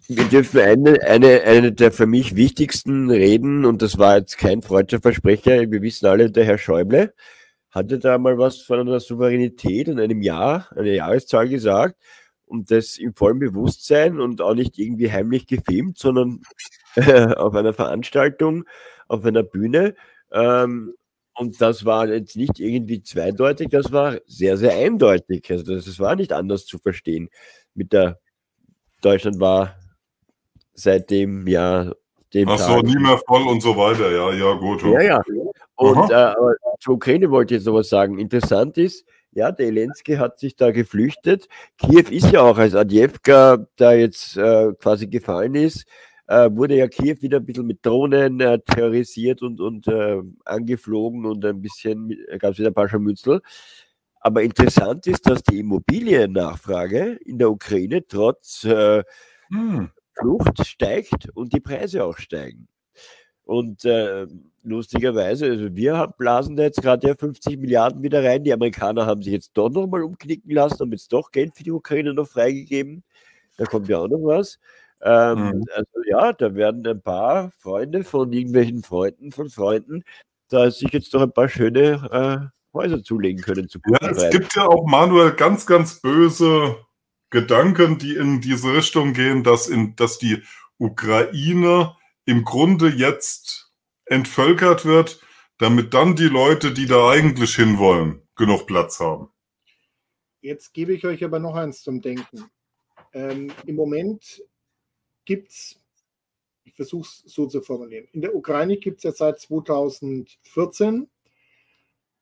Wir 0.08 0.24
dürfen 0.24 0.60
eine, 0.60 1.02
eine, 1.02 1.42
eine 1.42 1.72
der 1.72 1.90
für 1.90 2.06
mich 2.06 2.36
wichtigsten 2.36 3.10
Reden, 3.10 3.64
und 3.64 3.82
das 3.82 3.98
war 3.98 4.18
jetzt 4.18 4.38
kein 4.38 4.62
freudscher 4.62 5.00
Versprecher, 5.00 5.70
wir 5.70 5.82
wissen 5.82 6.06
alle, 6.06 6.30
der 6.30 6.44
Herr 6.44 6.58
Schäuble, 6.58 7.12
hatte 7.76 7.98
da 7.98 8.16
mal 8.16 8.38
was 8.38 8.62
von 8.62 8.80
einer 8.80 9.00
Souveränität 9.00 9.90
und 9.90 10.00
einem 10.00 10.22
Jahr, 10.22 10.66
eine 10.74 10.94
Jahreszahl 10.94 11.46
gesagt 11.46 12.02
und 12.46 12.70
das 12.70 12.96
im 12.96 13.14
vollen 13.14 13.38
Bewusstsein 13.38 14.18
und 14.18 14.40
auch 14.40 14.54
nicht 14.54 14.78
irgendwie 14.78 15.12
heimlich 15.12 15.46
gefilmt, 15.46 15.98
sondern 15.98 16.40
äh, 16.94 17.26
auf 17.34 17.54
einer 17.54 17.74
Veranstaltung, 17.74 18.64
auf 19.08 19.26
einer 19.26 19.42
Bühne. 19.42 19.94
Ähm, 20.32 20.94
und 21.34 21.60
das 21.60 21.84
war 21.84 22.08
jetzt 22.08 22.34
nicht 22.36 22.58
irgendwie 22.60 23.02
zweideutig, 23.02 23.68
das 23.68 23.92
war 23.92 24.20
sehr, 24.24 24.56
sehr 24.56 24.74
eindeutig. 24.74 25.44
Also 25.50 25.74
das, 25.74 25.84
das 25.84 25.98
war 25.98 26.16
nicht 26.16 26.32
anders 26.32 26.64
zu 26.64 26.78
verstehen. 26.78 27.28
Mit 27.74 27.92
der 27.92 28.18
Deutschland 29.02 29.38
war 29.38 29.76
seit 30.72 31.10
dem 31.10 31.46
Jahr 31.46 31.94
dem 32.34 32.48
Ach 32.48 32.58
so, 32.58 32.76
Tag. 32.76 32.84
nie 32.84 32.96
mehr 32.96 33.18
voll 33.26 33.46
und 33.46 33.62
so 33.62 33.76
weiter. 33.76 34.10
Ja, 34.10 34.32
ja, 34.32 34.54
gut. 34.54 34.82
Ja, 34.82 35.00
ja. 35.00 35.22
Und 35.76 36.10
äh, 36.10 36.34
zur 36.80 36.94
Ukraine 36.94 37.30
wollte 37.30 37.54
ich 37.54 37.60
jetzt 37.60 37.66
noch 37.66 37.74
was 37.74 37.88
sagen. 37.88 38.18
Interessant 38.18 38.78
ist, 38.78 39.04
ja, 39.32 39.52
der 39.52 39.66
Zelensky 39.66 40.16
hat 40.16 40.38
sich 40.38 40.56
da 40.56 40.70
geflüchtet. 40.70 41.48
Kiew 41.76 42.08
ist 42.10 42.32
ja 42.32 42.40
auch 42.40 42.56
als 42.56 42.74
Adjevka 42.74 43.66
da 43.76 43.92
jetzt 43.92 44.36
äh, 44.38 44.72
quasi 44.78 45.06
gefallen 45.06 45.54
ist, 45.54 45.84
äh, 46.26 46.48
wurde 46.50 46.76
ja 46.76 46.88
Kiew 46.88 47.16
wieder 47.20 47.38
ein 47.38 47.44
bisschen 47.44 47.66
mit 47.66 47.84
Drohnen 47.84 48.40
äh, 48.40 48.58
terrorisiert 48.60 49.42
und, 49.42 49.60
und 49.60 49.86
äh, 49.88 50.22
angeflogen 50.46 51.26
und 51.26 51.44
ein 51.44 51.60
bisschen 51.60 52.16
gab 52.38 52.52
es 52.52 52.58
wieder 52.58 52.70
ein 52.70 52.74
paar 52.74 52.88
Scharmützel. 52.88 53.42
Aber 54.20 54.42
interessant 54.42 55.06
ist, 55.06 55.28
dass 55.28 55.42
die 55.42 55.60
Immobiliennachfrage 55.60 57.18
in 57.24 57.38
der 57.38 57.50
Ukraine 57.50 58.06
trotz 58.06 58.64
äh, 58.64 59.04
hm. 59.50 59.90
Flucht 60.18 60.66
steigt 60.66 61.28
und 61.34 61.52
die 61.52 61.60
Preise 61.60 62.04
auch 62.04 62.18
steigen. 62.18 62.68
Und 63.44 63.84
äh, 63.84 64.26
lustigerweise, 64.62 65.46
also 65.46 65.76
wir 65.76 66.12
blasen 66.18 66.56
da 66.56 66.64
jetzt 66.64 66.82
gerade 66.82 67.06
ja 67.06 67.14
50 67.14 67.58
Milliarden 67.58 68.02
wieder 68.02 68.24
rein. 68.24 68.42
Die 68.42 68.52
Amerikaner 68.52 69.06
haben 69.06 69.22
sich 69.22 69.32
jetzt 69.32 69.52
doch 69.54 69.70
nochmal 69.70 70.02
umknicken 70.02 70.50
lassen, 70.50 70.80
haben 70.80 70.92
jetzt 70.92 71.12
doch 71.12 71.30
Geld 71.30 71.56
für 71.56 71.62
die 71.62 71.70
Ukraine 71.70 72.12
noch 72.12 72.26
freigegeben. 72.26 73.04
Da 73.56 73.64
kommt 73.64 73.88
ja 73.88 73.98
auch 73.98 74.08
noch 74.08 74.24
was. 74.24 74.58
Ähm, 75.00 75.38
mhm. 75.38 75.64
Also 75.74 76.02
ja, 76.06 76.32
da 76.32 76.54
werden 76.54 76.86
ein 76.86 77.00
paar 77.00 77.52
Freunde 77.58 78.02
von 78.02 78.32
irgendwelchen 78.32 78.82
Freunden 78.82 79.30
von 79.30 79.48
Freunden 79.48 80.02
da 80.48 80.70
sich 80.70 80.92
jetzt 80.92 81.12
doch 81.14 81.22
ein 81.22 81.32
paar 81.32 81.48
schöne 81.48 82.52
äh, 82.72 82.76
Häuser 82.76 83.02
zulegen 83.02 83.42
können. 83.42 83.68
Zu 83.68 83.78
ja, 83.88 84.08
es 84.10 84.30
gibt 84.30 84.54
ja 84.54 84.66
auch 84.66 84.86
Manuel 84.86 85.32
ganz, 85.32 85.66
ganz 85.66 86.00
böse 86.00 86.76
Gedanken, 87.30 87.98
die 87.98 88.14
in 88.14 88.40
diese 88.40 88.74
Richtung 88.74 89.12
gehen, 89.12 89.42
dass, 89.42 89.68
in, 89.68 89.96
dass 89.96 90.18
die 90.18 90.42
Ukraine 90.78 91.96
im 92.24 92.44
Grunde 92.44 92.88
jetzt 92.88 93.72
entvölkert 94.04 94.84
wird, 94.84 95.20
damit 95.58 95.94
dann 95.94 96.16
die 96.16 96.28
Leute, 96.28 96.72
die 96.72 96.86
da 96.86 97.10
eigentlich 97.10 97.56
hinwollen, 97.56 98.22
genug 98.36 98.66
Platz 98.66 99.00
haben. 99.00 99.30
Jetzt 100.40 100.74
gebe 100.74 100.92
ich 100.92 101.04
euch 101.04 101.24
aber 101.24 101.38
noch 101.38 101.56
eins 101.56 101.82
zum 101.82 102.00
Denken. 102.00 102.44
Ähm, 103.12 103.52
Im 103.64 103.74
Moment 103.74 104.42
gibt 105.24 105.50
es, 105.50 105.80
ich 106.64 106.74
versuche 106.74 107.08
es 107.08 107.22
so 107.26 107.46
zu 107.46 107.62
formulieren, 107.62 108.06
in 108.12 108.20
der 108.20 108.34
Ukraine 108.34 108.76
gibt 108.76 108.98
es 108.98 109.04
ja 109.04 109.12
seit 109.12 109.40
2014 109.40 111.08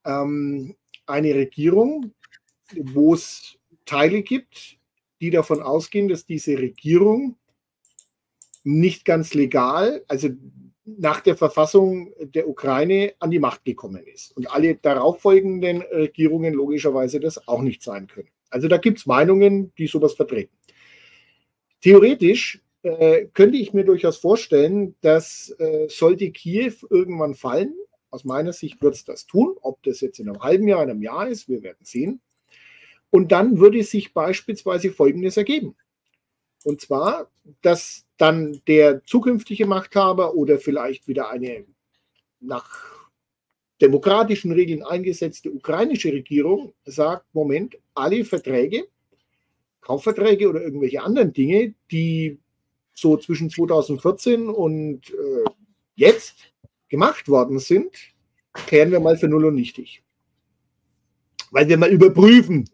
ähm, 0.04 0.76
eine 1.06 1.34
Regierung, 1.34 2.14
wo 2.76 3.14
es 3.14 3.58
Teile 3.84 4.22
gibt, 4.22 4.78
die 5.24 5.30
davon 5.30 5.62
ausgehen, 5.62 6.08
dass 6.08 6.26
diese 6.26 6.58
Regierung 6.58 7.36
nicht 8.62 9.06
ganz 9.06 9.32
legal, 9.32 10.04
also 10.06 10.28
nach 10.84 11.22
der 11.22 11.34
Verfassung 11.34 12.12
der 12.20 12.46
Ukraine 12.46 13.14
an 13.20 13.30
die 13.30 13.38
Macht 13.38 13.64
gekommen 13.64 14.04
ist. 14.06 14.36
Und 14.36 14.50
alle 14.50 14.74
darauffolgenden 14.74 15.80
Regierungen 15.80 16.52
logischerweise 16.52 17.20
das 17.20 17.48
auch 17.48 17.62
nicht 17.62 17.82
sein 17.82 18.06
können. 18.06 18.28
Also 18.50 18.68
da 18.68 18.76
gibt 18.76 18.98
es 18.98 19.06
Meinungen, 19.06 19.72
die 19.78 19.86
sowas 19.86 20.12
vertreten. 20.12 20.54
Theoretisch 21.80 22.62
äh, 22.82 23.24
könnte 23.32 23.56
ich 23.56 23.72
mir 23.72 23.84
durchaus 23.84 24.18
vorstellen, 24.18 24.94
dass 25.00 25.54
äh, 25.58 25.88
sollte 25.88 26.30
Kiew 26.32 26.74
irgendwann 26.90 27.34
fallen, 27.34 27.72
aus 28.10 28.24
meiner 28.24 28.52
Sicht 28.52 28.82
wird 28.82 28.94
es 28.94 29.04
das 29.04 29.26
tun, 29.26 29.56
ob 29.62 29.82
das 29.84 30.02
jetzt 30.02 30.18
in 30.18 30.28
einem 30.28 30.42
halben 30.42 30.68
Jahr, 30.68 30.82
in 30.82 30.90
einem 30.90 31.02
Jahr 31.02 31.28
ist, 31.28 31.48
wir 31.48 31.62
werden 31.62 31.82
sehen. 31.82 32.20
Und 33.14 33.30
dann 33.30 33.60
würde 33.60 33.84
sich 33.84 34.12
beispielsweise 34.12 34.90
Folgendes 34.90 35.36
ergeben. 35.36 35.76
Und 36.64 36.80
zwar, 36.80 37.30
dass 37.62 38.06
dann 38.16 38.60
der 38.66 39.04
zukünftige 39.04 39.66
Machthaber 39.66 40.34
oder 40.34 40.58
vielleicht 40.58 41.06
wieder 41.06 41.30
eine 41.30 41.64
nach 42.40 42.68
demokratischen 43.80 44.50
Regeln 44.50 44.82
eingesetzte 44.82 45.52
ukrainische 45.52 46.12
Regierung 46.12 46.72
sagt, 46.86 47.32
Moment, 47.32 47.78
alle 47.94 48.24
Verträge, 48.24 48.88
Kaufverträge 49.80 50.48
oder 50.48 50.62
irgendwelche 50.62 51.00
anderen 51.00 51.32
Dinge, 51.32 51.72
die 51.92 52.40
so 52.94 53.16
zwischen 53.16 53.48
2014 53.48 54.48
und 54.48 55.08
äh, 55.10 55.50
jetzt 55.94 56.52
gemacht 56.88 57.28
worden 57.28 57.60
sind, 57.60 57.96
klären 58.66 58.90
wir 58.90 58.98
mal 58.98 59.16
für 59.16 59.28
null 59.28 59.44
und 59.44 59.54
nichtig. 59.54 60.02
Weil 61.52 61.68
wir 61.68 61.78
mal 61.78 61.92
überprüfen, 61.92 62.68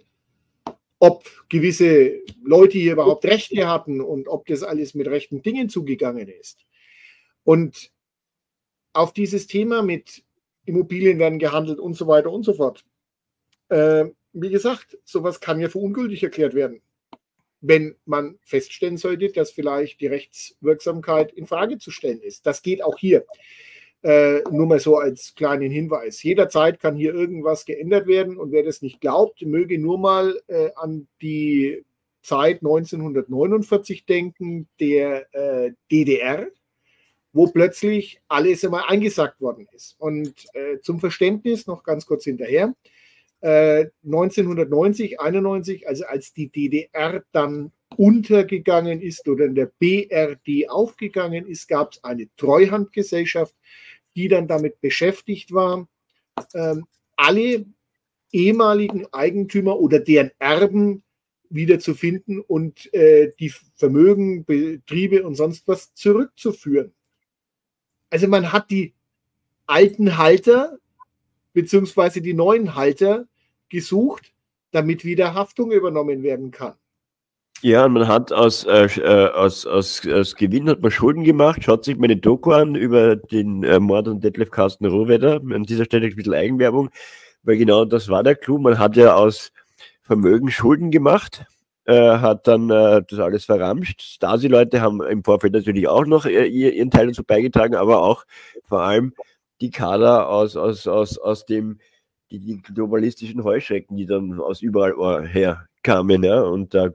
ob 1.01 1.25
gewisse 1.49 2.21
Leute 2.45 2.79
hier 2.79 2.93
überhaupt 2.93 3.25
Rechte 3.25 3.67
hatten 3.67 4.01
und 4.01 4.29
ob 4.29 4.47
das 4.47 4.63
alles 4.63 4.95
mit 4.95 5.09
rechten 5.09 5.43
Dingen 5.43 5.69
zugegangen 5.69 6.29
ist. 6.29 6.67
Und 7.43 7.91
auf 8.93 9.13
dieses 9.13 9.47
Thema 9.47 9.83
mit 9.83 10.23
Immobilien 10.67 11.19
werden 11.19 11.39
gehandelt 11.39 11.81
und 11.81 11.95
so 11.95 12.07
weiter 12.07 12.31
und 12.31 12.45
so 12.45 12.53
fort. 12.53 12.85
Äh, 13.71 14.07
wie 14.33 14.51
gesagt, 14.51 14.99
sowas 15.05 15.41
kann 15.41 15.59
ja 15.59 15.69
für 15.69 15.79
ungültig 15.79 16.23
erklärt 16.23 16.55
werden, 16.55 16.83
wenn 17.63 17.97
man 18.05 18.39
feststellen 18.43 18.99
sollte, 18.99 19.33
dass 19.33 19.51
vielleicht 19.51 20.01
die 20.01 20.07
Rechtswirksamkeit 20.07 21.33
in 21.33 21.47
Frage 21.47 21.79
zu 21.79 21.91
stellen 21.91 22.21
ist. 22.21 22.45
Das 22.45 22.61
geht 22.61 22.85
auch 22.85 22.99
hier. 22.99 23.25
Äh, 24.03 24.41
nur 24.51 24.67
mal 24.67 24.81
so 24.81 24.97
als 24.97 25.35
kleinen 25.35 25.71
Hinweis. 25.71 26.23
Jederzeit 26.23 26.81
kann 26.81 26.97
hier 26.97 27.13
irgendwas 27.13 27.67
geändert 27.67 28.07
werden 28.07 28.39
und 28.39 28.51
wer 28.51 28.63
das 28.63 28.81
nicht 28.81 29.01
glaubt, 29.01 29.43
möge 29.43 29.79
nur 29.79 29.99
mal 29.99 30.41
äh, 30.47 30.71
an 30.75 31.07
die 31.21 31.85
Zeit 32.23 32.63
1949 32.63 34.07
denken, 34.07 34.69
der 34.79 35.27
äh, 35.35 35.73
DDR, 35.91 36.47
wo 37.35 37.49
plötzlich 37.49 38.23
alles 38.29 38.65
einmal 38.65 38.85
eingesackt 38.89 39.41
worden 39.41 39.67
ist. 39.73 39.97
Und 39.99 40.47
äh, 40.55 40.81
zum 40.81 40.99
Verständnis 41.01 41.67
noch 41.67 41.83
ganz 41.83 42.07
kurz 42.07 42.25
hinterher. 42.25 42.75
1990, 43.43 45.13
äh, 45.13 45.17
91, 45.19 45.89
also 45.89 46.05
als 46.05 46.35
die 46.35 46.49
DDR 46.49 47.23
dann 47.33 47.73
untergegangen 47.97 49.01
ist 49.01 49.27
oder 49.29 49.47
in 49.47 49.55
der 49.55 49.71
BRD 49.79 50.69
aufgegangen 50.69 51.47
ist, 51.47 51.69
gab 51.69 51.93
es 51.93 52.05
eine 52.05 52.29
Treuhandgesellschaft, 52.37 53.55
die 54.17 54.29
dann 54.29 54.49
damit 54.49 54.81
beschäftigt 54.81 55.53
war, 55.53 55.89
ähm, 56.55 56.87
alle 57.17 57.67
ehemaligen 58.33 59.07
Eigentümer 59.13 59.79
oder 59.79 60.01
deren 60.01 60.31
Erben 60.39 61.03
wiederzufinden 61.49 62.41
und 62.41 62.93
äh, 62.95 63.33
die 63.39 63.53
Vermögen, 63.75 64.45
Betriebe 64.45 65.25
und 65.25 65.35
sonst 65.35 65.67
was 65.67 65.93
zurückzuführen. 65.95 66.95
Also 68.09 68.29
man 68.29 68.53
hat 68.53 68.71
die 68.71 68.95
alten 69.67 70.17
Halter 70.17 70.79
beziehungsweise 71.53 72.21
die 72.21 72.35
neuen 72.35 72.75
Halter 72.75 73.27
gesucht, 73.69 74.33
damit 74.71 75.05
wieder 75.05 75.35
Haftung 75.35 75.73
übernommen 75.73 76.23
werden 76.23 76.51
kann. 76.51 76.75
Ja, 77.63 77.87
man 77.89 78.09
hat 78.09 78.33
aus, 78.33 78.65
äh, 78.65 78.87
äh, 78.87 79.29
aus, 79.33 79.67
aus, 79.67 80.07
aus 80.09 80.35
Gewinn 80.35 80.69
hat 80.71 80.81
man 80.81 80.91
Schulden 80.91 81.25
gemacht. 81.25 81.63
Schaut 81.63 81.85
sich 81.85 81.99
meine 81.99 82.17
Doku 82.17 82.53
an 82.53 82.75
über 82.75 83.17
den 83.17 83.65
äh, 83.65 83.79
Mord 83.79 84.09
an 84.09 84.21
Detlef 84.21 84.51
Carsten 84.51 84.87
Rohwedder. 84.87 85.43
An 85.43 85.65
dieser 85.65 85.85
Stelle 85.85 86.07
ein 86.07 86.17
bisschen 86.17 86.33
Eigenwerbung, 86.33 86.89
weil 87.43 87.59
genau 87.59 87.85
das 87.85 88.09
war 88.09 88.23
der 88.23 88.35
Clou. 88.35 88.59
Man 88.59 88.79
hat 88.79 88.97
ja 88.97 89.15
aus 89.15 89.53
Vermögen 90.01 90.51
Schulden 90.51 90.91
gemacht, 90.91 91.45
äh, 91.85 92.19
hat 92.19 92.47
dann 92.49 92.71
äh, 92.71 93.03
das 93.07 93.19
alles 93.19 93.45
verramscht. 93.45 94.01
Stasi-Leute 94.01 94.81
haben 94.81 95.03
im 95.03 95.23
Vorfeld 95.23 95.53
natürlich 95.53 95.87
auch 95.87 96.07
noch 96.07 96.25
äh, 96.25 96.47
ihren 96.47 96.91
Teil 96.91 97.09
dazu 97.09 97.25
beigetragen, 97.25 97.75
aber 97.75 98.03
auch 98.03 98.25
vor 98.65 98.81
allem 98.81 99.13
die 99.61 99.71
Kader 99.71 100.31
aus, 100.31 100.57
aus, 100.57 100.87
aus, 100.87 101.19
aus 101.19 101.45
dem, 101.45 101.79
die, 102.31 102.41
die 102.41 102.63
globalistischen 102.63 103.45
Heuschrecken, 103.45 103.99
die 103.99 104.07
dann 104.07 104.41
aus 104.41 104.63
überall 104.63 105.27
her 105.29 105.67
kamen, 105.83 106.25
ja, 106.25 106.41
und 106.41 106.75
da 106.75 106.89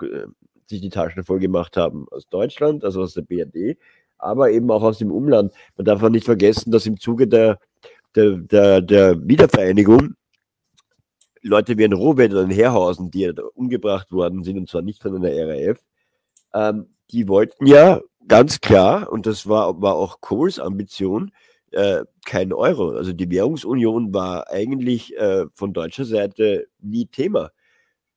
sich 0.67 0.81
die 0.81 0.89
Taschen 0.89 1.23
voll 1.23 1.39
gemacht 1.39 1.77
haben 1.77 2.07
aus 2.11 2.27
Deutschland, 2.27 2.83
also 2.83 3.01
aus 3.01 3.13
der 3.13 3.21
BRD, 3.21 3.77
aber 4.17 4.51
eben 4.51 4.69
auch 4.71 4.83
aus 4.83 4.97
dem 4.97 5.11
Umland. 5.11 5.53
Man 5.77 5.85
darf 5.85 6.01
auch 6.01 6.09
nicht 6.09 6.25
vergessen, 6.25 6.71
dass 6.71 6.85
im 6.85 6.99
Zuge 6.99 7.27
der, 7.27 7.59
der, 8.15 8.37
der, 8.37 8.81
der 8.81 9.27
Wiedervereinigung 9.27 10.15
Leute 11.41 11.77
wie 11.77 11.85
ein 11.85 11.93
Robert 11.93 12.31
oder 12.31 12.41
ein 12.41 12.49
Herrhausen, 12.49 13.11
die 13.11 13.21
ja 13.21 13.31
umgebracht 13.53 14.11
worden 14.11 14.43
sind, 14.43 14.57
und 14.57 14.69
zwar 14.69 14.81
nicht 14.81 15.01
von 15.01 15.15
einer 15.15 15.31
RAF, 15.31 15.77
ähm, 16.53 16.87
die 17.11 17.27
wollten 17.27 17.67
ja 17.67 18.01
ganz 18.27 18.61
klar, 18.61 19.11
und 19.11 19.27
das 19.27 19.47
war, 19.47 19.79
war 19.79 19.95
auch 19.95 20.21
Kohls 20.21 20.59
Ambition, 20.59 21.31
äh, 21.71 22.03
kein 22.25 22.51
Euro. 22.51 22.91
Also 22.91 23.13
die 23.13 23.29
Währungsunion 23.29 24.13
war 24.13 24.49
eigentlich 24.49 25.15
äh, 25.17 25.45
von 25.53 25.73
deutscher 25.73 26.05
Seite 26.05 26.67
nie 26.79 27.05
Thema 27.05 27.51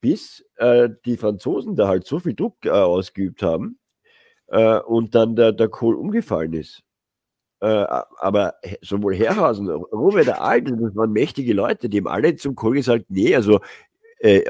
bis 0.01 0.45
äh, 0.57 0.89
die 1.05 1.17
Franzosen 1.17 1.77
da 1.77 1.89
halt 1.89 2.07
so 2.07 2.19
viel 2.19 2.35
Druck 2.35 2.57
äh, 2.65 2.71
ausgeübt 2.71 3.43
haben 3.43 3.79
äh, 4.49 4.79
und 4.81 5.15
dann 5.15 5.37
der, 5.37 5.53
der 5.53 5.69
Kohl 5.69 5.97
umgefallen 5.97 6.53
ist. 6.53 6.83
Äh, 7.61 7.87
aber 8.19 8.55
sowohl 8.83 9.17
Herrhausen, 9.17 9.69
Robert 9.69 10.27
der 10.27 10.43
Alte, 10.43 10.77
das 10.77 10.95
waren 10.95 11.13
mächtige 11.13 11.55
Leute, 11.55 11.89
die 11.89 11.99
haben 11.99 12.07
alle 12.07 12.37
zum 12.37 12.55
Kohl 12.55 12.75
gesagt, 12.75 13.07
nee, 13.09 13.35
also 13.35 13.61
äh, 14.21 14.45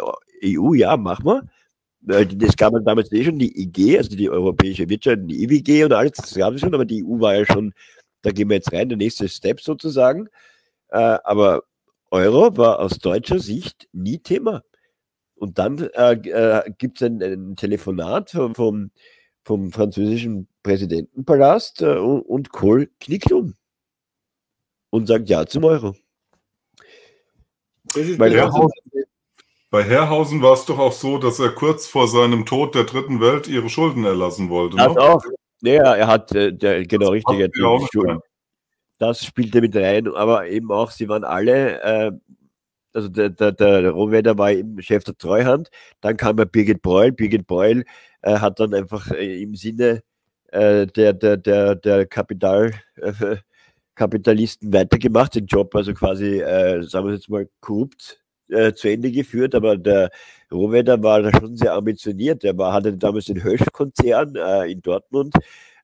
EU, 0.45 0.75
ja, 0.75 0.97
mach 0.97 1.23
mal. 1.23 1.49
Das 2.01 2.57
gab 2.57 2.75
es 2.75 2.85
damals 2.85 3.11
eh 3.13 3.25
schon 3.25 3.39
die 3.39 3.61
IG, 3.61 3.99
also 3.99 4.17
die 4.17 4.31
Europäische 4.31 4.89
Wirtschaft, 4.89 5.19
die 5.25 5.43
IWG 5.43 5.85
und 5.85 5.93
alles, 5.93 6.13
das 6.13 6.35
gab 6.35 6.55
es 6.55 6.61
schon, 6.61 6.75
aber 6.75 6.85
die 6.85 7.05
EU 7.05 7.21
war 7.21 7.35
ja 7.37 7.45
schon, 7.45 7.75
da 8.23 8.31
gehen 8.31 8.49
wir 8.49 8.57
jetzt 8.57 8.73
rein, 8.73 8.89
der 8.89 8.99
nächste 8.99 9.29
Step 9.29 9.61
sozusagen. 9.61 10.29
Äh, 10.91 11.19
aber 11.25 11.63
Euro 12.11 12.57
war 12.57 12.79
aus 12.79 12.99
deutscher 12.99 13.41
Sicht 13.41 13.89
nie 13.93 14.19
Thema. 14.19 14.63
Und 15.39 15.59
dann 15.59 15.79
äh, 15.79 16.13
äh, 16.15 16.71
gibt 16.79 17.01
es 17.01 17.07
ein, 17.07 17.23
ein, 17.23 17.57
Telefonat 17.57 18.31
vom, 18.31 18.91
vom 19.45 19.73
französischen 19.73 20.49
Präsidentenpalast 20.63 21.83
äh, 21.83 21.97
und, 21.97 22.51
Kohl 22.51 22.91
knickt 23.01 23.31
um 23.33 23.55
und 24.91 25.07
sagt 25.07 25.29
Ja 25.29 25.47
zum 25.47 25.65
Euro. 25.65 25.95
Bei 27.95 28.31
Herrhausen, 28.31 28.83
bei 29.71 29.85
Herrhausen 29.85 30.43
war 30.43 30.55
es 30.55 30.65
doch 30.67 30.79
auch 30.79 30.93
so, 30.93 31.19
dass 31.19 31.39
er 31.39 31.51
kurz 31.51 31.87
vor 31.87 32.09
seinem 32.09 32.45
Tod 32.45 32.75
der 32.75 32.85
dritten 32.85 33.21
Welt 33.21 33.47
ihre 33.49 33.69
Schulden 33.69 34.05
erlassen 34.05 34.51
wollte. 34.51 34.77
Das 34.77 34.95
ne? 34.95 35.01
auch. 35.01 35.23
Ja, 35.61 35.95
er 35.95 36.07
hat, 36.07 36.33
äh, 36.35 36.53
der, 36.53 36.85
genau, 36.85 37.11
richtig. 37.11 37.51
Schulden. 37.93 38.21
Das 38.99 39.25
spielte 39.25 39.61
mit 39.61 39.77
rein, 39.77 40.09
aber 40.09 40.49
eben 40.49 40.73
auch, 40.73 40.91
sie 40.91 41.09
waren 41.09 41.23
alle 41.23 41.81
äh, 41.83 42.13
also 42.93 43.09
der, 43.09 43.31
der, 43.31 43.53
der 43.53 43.91
Rohwedder 43.91 44.39
war 44.39 44.53
eben 44.53 44.81
Chef 44.83 45.05
der 45.05 45.17
Treuhand, 45.17 45.71
dann 46.01 46.17
kam 46.17 46.39
ja 46.39 46.45
Birgit 46.45 46.83
Breul. 46.83 47.13
Birgit 47.13 47.47
Breul 47.47 47.85
äh, 48.23 48.39
hat 48.39 48.61
dann 48.61 48.75
einfach 48.75 49.11
äh, 49.11 49.43
im 49.43 49.55
Sinne 49.55 50.03
äh, 50.49 50.87
der, 50.87 51.13
der, 51.13 51.37
der, 51.37 51.75
der 51.75 52.07
Kapital, 52.07 52.73
äh, 52.97 53.37
Kapitalisten 53.95 54.73
weitergemacht, 54.73 55.35
den 55.35 55.47
Job 55.47 55.75
also 55.75 55.93
quasi, 55.93 56.41
äh, 56.41 56.83
sagen 56.83 57.07
wir 57.07 57.15
jetzt 57.15 57.29
mal, 57.29 57.49
korrupt 57.61 58.23
äh, 58.49 58.73
zu 58.73 58.89
Ende 58.89 59.11
geführt, 59.11 59.55
aber 59.55 59.77
der 59.77 60.11
Rohwedder 60.53 61.03
war 61.03 61.23
da 61.23 61.31
schon 61.39 61.57
sehr 61.57 61.75
ambitioniert. 61.75 62.43
Der 62.43 62.57
war, 62.57 62.73
hatte 62.73 62.97
damals 62.97 63.27
den 63.27 63.43
Hösch-Konzern 63.43 64.35
in 64.67 64.81
Dortmund 64.81 65.35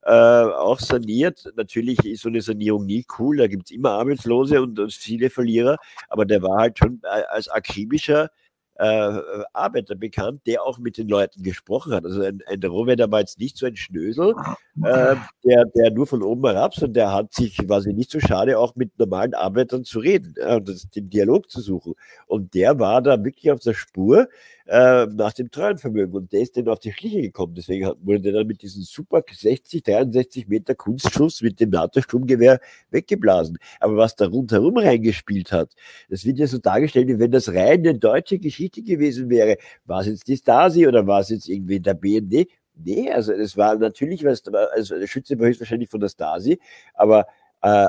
äh, 0.05 0.11
auch 0.11 0.81
saniert. 0.81 1.51
Natürlich 1.57 2.05
ist 2.05 2.23
so 2.23 2.29
eine 2.29 2.41
Sanierung 2.41 2.87
nie 2.87 3.05
cool, 3.19 3.39
da 3.39 3.47
gibt 3.47 3.65
es 3.65 3.71
immer 3.71 3.91
Arbeitslose 3.93 4.63
und, 4.63 4.79
und, 4.79 4.93
viele 4.93 5.31
Verlierer, 5.31 5.77
aber 6.09 6.25
der 6.25 6.43
war 6.43 6.59
halt 6.59 6.79
schon 6.79 7.01
äh, 7.05 7.23
als 7.31 7.49
akribischer 7.49 8.31
äh, 8.77 9.19
Arbeiter 9.53 9.95
bekannt, 9.95 10.43
der 10.47 10.63
auch 10.63 10.79
mit 10.79 10.99
den 10.99 11.09
Leuten 11.09 11.43
gesprochen 11.43 11.95
hat. 11.95 12.05
Also 12.05 12.23
ein, 12.23 12.43
ein 12.47 12.63
Rohwedder 12.63 13.11
war 13.11 13.21
jetzt 13.21 13.39
nicht 13.39 13.57
so 13.57 13.67
ein 13.67 13.77
Schnösel, 13.77 14.35
äh, 14.83 15.17
der, 15.45 15.65
der 15.67 15.91
nur 15.93 16.07
von 16.07 16.23
oben 16.23 16.45
herab, 16.45 16.75
sondern 16.75 16.95
der 16.95 17.13
hat 17.13 17.33
sich 17.33 17.57
quasi 17.57 17.93
nicht 17.93 18.11
so 18.11 18.21
schade, 18.21 18.59
auch 18.59 18.75
mit 18.75 18.99
normalen 18.99 19.35
Arbeitern 19.35 19.85
zu 19.85 20.01
reden 20.01 20.35
äh, 20.39 20.57
und 20.57 20.69
das, 20.69 20.89
den 20.91 21.09
Dialog 21.09 21.51
zu 21.51 21.61
suchen. 21.61 21.95
Und 22.27 22.55
der 22.55 22.79
war 22.79 23.01
da 23.01 23.23
wirklich 23.23 23.51
auf 23.53 23.61
der 23.61 23.75
Spur 23.75 24.29
äh, 24.67 25.07
nach 25.07 25.33
dem 25.35 25.51
Treuenvermögen 25.51 26.15
und 26.15 26.33
der 26.33 26.41
ist 26.41 26.57
dann 26.57 26.69
auf 26.69 26.79
die 26.79 26.93
Schliche 26.93 27.21
gekommen. 27.21 27.55
Deswegen 27.55 27.93
wurde 28.03 28.21
der 28.21 28.33
dann 28.33 28.47
mit 28.47 28.62
diesem 28.62 28.83
super 28.83 29.23
60, 29.31 29.83
63 29.83 30.49
Meter 30.49 30.75
Kunstschuss 30.75 31.43
mit 31.43 31.61
dem 31.61 31.71
NATO-Sturmgewehr 31.71 32.61
weggeblasen. 32.91 33.59
Aber 33.81 33.97
was 33.97 34.17
da 34.17 34.27
rundherum 34.27 34.79
reingespielt 34.79 35.53
hat, 35.53 35.75
das 36.09 36.25
wird 36.25 36.39
ja 36.39 36.47
so 36.47 36.59
dargestellt, 36.59 37.09
wie 37.09 37.19
wenn 37.19 37.31
das 37.31 37.53
reine 37.53 37.95
deutsche 37.99 38.39
Geschichte 38.39 38.83
gewesen 38.83 39.29
wäre. 39.29 39.59
War 39.85 40.01
es 40.01 40.07
jetzt 40.07 40.29
die 40.29 40.37
Stasi 40.37 40.87
oder 40.87 41.07
war 41.07 41.21
es 41.21 41.29
jetzt 41.29 41.49
irgendwie 41.49 41.81
der 41.81 41.95
BND? 41.95 42.49
Nee, 42.77 43.11
also 43.11 43.33
es 43.33 43.57
war 43.57 43.77
natürlich, 43.77 44.25
was, 44.25 44.43
also 44.49 44.99
der 44.99 45.07
Schütze 45.07 45.39
war 45.39 45.47
höchstwahrscheinlich 45.47 45.91
von 45.91 46.01
der 46.01 46.09
Stasi, 46.09 46.59
aber 46.95 47.27
äh, 47.62 47.89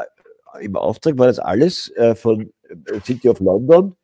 im 0.61 0.75
Auftrag 0.75 1.17
war 1.17 1.27
das 1.27 1.39
alles 1.39 1.89
äh, 1.95 2.15
von 2.15 2.51
äh, 2.69 2.99
City 3.03 3.29
of 3.29 3.39
London, 3.39 3.95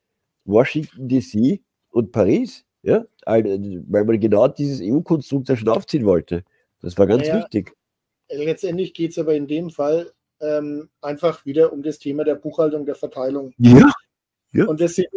Washington 0.45 1.07
DC 1.07 1.61
und 1.91 2.11
Paris, 2.11 2.65
ja, 2.83 3.05
weil 3.25 4.05
man 4.05 4.19
genau 4.19 4.47
dieses 4.47 4.81
EU-Konstrukt 4.81 5.49
da 5.49 5.55
schon 5.55 5.69
aufziehen 5.69 6.05
wollte. 6.05 6.43
Das 6.81 6.97
war 6.97 7.07
ganz 7.07 7.27
naja, 7.27 7.39
wichtig. 7.39 7.73
Letztendlich 8.29 8.93
geht 8.93 9.11
es 9.11 9.19
aber 9.19 9.35
in 9.35 9.47
dem 9.47 9.69
Fall 9.69 10.11
ähm, 10.39 10.89
einfach 11.01 11.45
wieder 11.45 11.71
um 11.71 11.83
das 11.83 11.99
Thema 11.99 12.23
der 12.23 12.35
Buchhaltung, 12.35 12.85
der 12.85 12.95
Verteilung. 12.95 13.53
Ja. 13.57 13.91
ja. 14.51 14.65
Und 14.65 14.81
das 14.81 14.95
sind, 14.95 15.07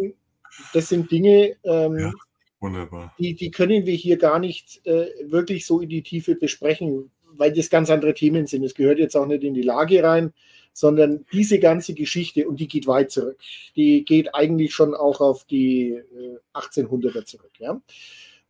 das 0.73 0.89
sind 0.89 1.11
Dinge, 1.11 1.55
ähm, 1.63 1.97
ja. 1.97 2.11
Wunderbar. 2.59 3.13
Die, 3.19 3.35
die 3.35 3.51
können 3.51 3.85
wir 3.85 3.95
hier 3.95 4.17
gar 4.17 4.39
nicht 4.39 4.85
äh, 4.85 5.07
wirklich 5.25 5.65
so 5.65 5.81
in 5.81 5.89
die 5.89 6.03
Tiefe 6.03 6.35
besprechen, 6.35 7.11
weil 7.33 7.53
das 7.53 7.69
ganz 7.69 7.89
andere 7.89 8.13
Themen 8.13 8.47
sind. 8.47 8.63
Es 8.63 8.75
gehört 8.75 8.97
jetzt 8.97 9.15
auch 9.15 9.25
nicht 9.25 9.43
in 9.43 9.53
die 9.53 9.61
Lage 9.61 10.01
rein, 10.03 10.33
sondern 10.75 11.25
diese 11.31 11.57
ganze 11.57 11.93
Geschichte, 11.93 12.47
und 12.47 12.59
die 12.59 12.67
geht 12.67 12.85
weit 12.85 13.09
zurück, 13.09 13.37
die 13.77 14.03
geht 14.03 14.35
eigentlich 14.35 14.73
schon 14.73 14.93
auch 14.93 15.21
auf 15.21 15.45
die 15.45 15.91
äh, 15.91 16.37
1800er 16.53 17.23
zurück. 17.23 17.53
Ja? 17.59 17.81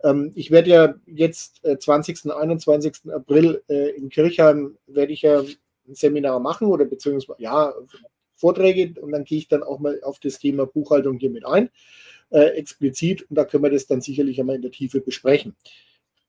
Ähm, 0.04 0.32
ich 0.34 0.50
werde 0.50 0.70
ja 0.72 0.96
jetzt 1.06 1.64
äh, 1.64 1.78
20. 1.78 2.32
21. 2.32 3.12
April 3.14 3.62
äh, 3.70 3.92
in 3.92 4.10
Kirchheim, 4.10 4.76
werde 4.88 5.14
ich 5.14 5.22
ja 5.22 5.42
ein 5.42 5.94
Seminar 5.94 6.40
machen 6.40 6.68
oder 6.68 6.86
beziehungsweise, 6.86 7.42
ja, 7.44 7.74
Vorträge 8.34 9.00
und 9.00 9.12
dann 9.12 9.24
gehe 9.24 9.38
ich 9.38 9.48
dann 9.48 9.62
auch 9.62 9.80
mal 9.80 10.02
auf 10.04 10.20
das 10.20 10.40
Thema 10.40 10.66
Buchhaltung 10.66 11.20
hier 11.20 11.30
mit 11.30 11.46
ein 11.46 11.70
äh, 12.32 12.58
explizit 12.58 13.22
und 13.30 13.36
da 13.36 13.46
können 13.46 13.64
wir 13.64 13.70
das 13.70 13.86
dann 13.86 14.02
sicherlich 14.02 14.40
einmal 14.40 14.56
in 14.56 14.64
der 14.64 14.72
Tiefe 14.72 15.00
besprechen. 15.00 15.56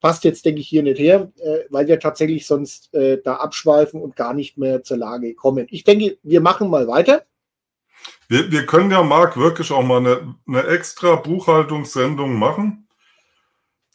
Passt 0.00 0.24
jetzt, 0.24 0.44
denke 0.44 0.60
ich, 0.60 0.68
hier 0.68 0.82
nicht 0.82 0.98
her, 0.98 1.32
äh, 1.38 1.60
weil 1.70 1.88
wir 1.88 1.98
tatsächlich 1.98 2.46
sonst 2.46 2.92
äh, 2.94 3.20
da 3.22 3.36
abschweifen 3.36 4.00
und 4.00 4.14
gar 4.14 4.34
nicht 4.34 4.58
mehr 4.58 4.82
zur 4.82 4.98
Lage 4.98 5.34
kommen. 5.34 5.66
Ich 5.70 5.84
denke, 5.84 6.18
wir 6.22 6.40
machen 6.40 6.68
mal 6.68 6.86
weiter. 6.86 7.24
Wir, 8.28 8.50
wir 8.50 8.66
können 8.66 8.90
ja, 8.90 9.02
Marc, 9.02 9.36
wirklich 9.36 9.70
auch 9.72 9.82
mal 9.82 9.98
eine, 9.98 10.34
eine 10.46 10.66
extra 10.66 11.16
Buchhaltungssendung 11.16 12.34
machen. 12.38 12.86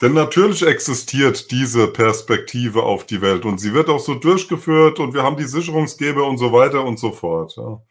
Denn 0.02 0.14
natürlich 0.14 0.66
existiert 0.66 1.52
diese 1.52 1.88
Perspektive 1.88 2.82
auf 2.82 3.06
die 3.06 3.22
Welt 3.22 3.46
und 3.46 3.60
sie 3.60 3.74
wird 3.74 3.88
auch 3.88 4.00
so 4.00 4.16
durchgeführt 4.16 5.00
und 5.00 5.14
wir 5.14 5.22
haben 5.22 5.38
die 5.38 5.44
Sicherungsgeber 5.44 6.26
und 6.26 6.40
so 6.40 6.52
weiter 6.52 6.84
und 6.84 6.98
so 6.98 7.12
fort. 7.12 7.56
Ja. 7.56 7.82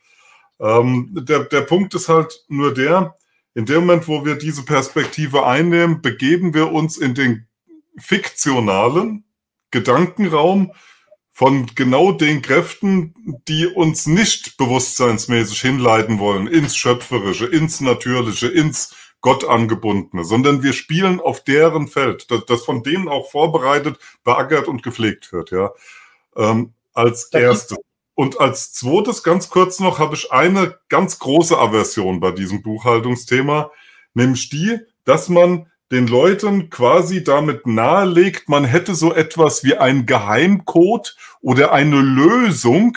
Ähm, 0.60 1.10
der, 1.12 1.44
der 1.44 1.60
Punkt 1.60 1.94
ist 1.94 2.08
halt 2.08 2.44
nur 2.48 2.74
der, 2.74 3.14
in 3.54 3.64
dem 3.64 3.80
Moment, 3.86 4.08
wo 4.08 4.24
wir 4.24 4.34
diese 4.34 4.64
Perspektive 4.64 5.46
einnehmen, 5.46 6.02
begeben 6.02 6.52
wir 6.52 6.72
uns 6.72 6.96
in 6.96 7.14
den 7.14 7.46
fiktionalen 7.98 9.24
Gedankenraum 9.70 10.72
von 11.32 11.66
genau 11.74 12.12
den 12.12 12.42
Kräften, 12.42 13.14
die 13.48 13.66
uns 13.66 14.06
nicht 14.06 14.56
bewusstseinsmäßig 14.58 15.60
hinleiten 15.60 16.18
wollen 16.18 16.46
ins 16.46 16.76
Schöpferische, 16.76 17.46
ins 17.46 17.80
Natürliche, 17.80 18.48
ins 18.48 18.94
Gottangebundene, 19.20 20.24
sondern 20.24 20.62
wir 20.62 20.72
spielen 20.72 21.20
auf 21.20 21.44
deren 21.44 21.88
Feld, 21.88 22.30
das, 22.30 22.46
das 22.46 22.64
von 22.64 22.82
denen 22.82 23.08
auch 23.08 23.30
vorbereitet, 23.30 23.98
beackert 24.24 24.66
und 24.66 24.82
gepflegt 24.82 25.32
wird, 25.32 25.50
ja. 25.50 25.70
Ähm, 26.36 26.74
als 26.92 27.24
erstes. 27.32 27.78
Und 28.14 28.38
als 28.38 28.72
zweites, 28.72 29.22
ganz 29.22 29.48
kurz 29.48 29.80
noch, 29.80 29.98
habe 29.98 30.14
ich 30.14 30.32
eine 30.32 30.78
ganz 30.90 31.18
große 31.18 31.56
Aversion 31.56 32.20
bei 32.20 32.32
diesem 32.32 32.62
Buchhaltungsthema, 32.62 33.70
nämlich 34.12 34.50
die, 34.50 34.78
dass 35.04 35.30
man 35.30 35.69
den 35.90 36.06
Leuten 36.06 36.70
quasi 36.70 37.24
damit 37.24 37.66
nahelegt, 37.66 38.48
man 38.48 38.64
hätte 38.64 38.94
so 38.94 39.12
etwas 39.12 39.64
wie 39.64 39.76
ein 39.76 40.06
Geheimcode 40.06 41.16
oder 41.40 41.72
eine 41.72 42.00
Lösung 42.00 42.96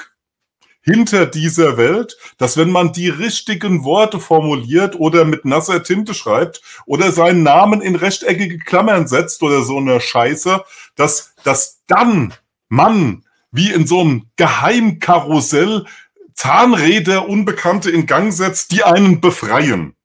hinter 0.82 1.26
dieser 1.26 1.78
Welt, 1.78 2.18
dass 2.38 2.58
wenn 2.58 2.70
man 2.70 2.92
die 2.92 3.10
richtigen 3.10 3.84
Worte 3.84 4.20
formuliert 4.20 5.00
oder 5.00 5.24
mit 5.26 5.46
nasser 5.46 5.82
Tinte 5.82 6.14
schreibt 6.14 6.62
oder 6.86 7.12
seinen 7.12 7.42
Namen 7.42 7.82
in 7.82 7.96
rechteckige 7.96 8.60
Klammern 8.60 9.08
setzt 9.08 9.42
oder 9.44 9.64
so 9.64 9.78
eine 9.78 10.02
Scheiße, 10.02 10.64
dass, 10.96 11.34
dass 11.44 11.82
dann 11.88 12.34
man 12.68 13.24
wie 13.52 13.72
in 13.72 13.88
so 13.88 14.02
einem 14.02 14.30
Geheimkarussell 14.36 15.86
Zahnräder 16.34 17.30
Unbekannte 17.30 17.90
in 17.90 18.06
Gang 18.06 18.34
setzt, 18.34 18.72
die 18.72 18.84
einen 18.84 19.22
befreien. 19.22 19.96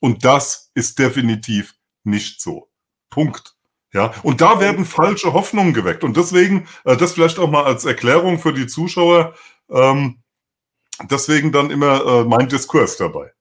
Und 0.00 0.24
das 0.24 0.70
ist 0.74 0.98
definitiv 0.98 1.75
nicht 2.06 2.40
so. 2.40 2.68
Punkt. 3.10 3.56
Ja, 3.92 4.12
und 4.22 4.40
da 4.40 4.60
werden 4.60 4.84
falsche 4.84 5.32
Hoffnungen 5.32 5.72
geweckt. 5.72 6.04
Und 6.04 6.16
deswegen, 6.16 6.68
äh, 6.84 6.96
das 6.96 7.12
vielleicht 7.12 7.38
auch 7.38 7.50
mal 7.50 7.64
als 7.64 7.84
Erklärung 7.84 8.38
für 8.38 8.52
die 8.52 8.66
Zuschauer, 8.66 9.34
ähm, 9.70 10.18
deswegen 11.10 11.52
dann 11.52 11.70
immer 11.70 12.04
äh, 12.04 12.24
mein 12.24 12.48
Diskurs 12.48 12.96
dabei. 12.96 13.32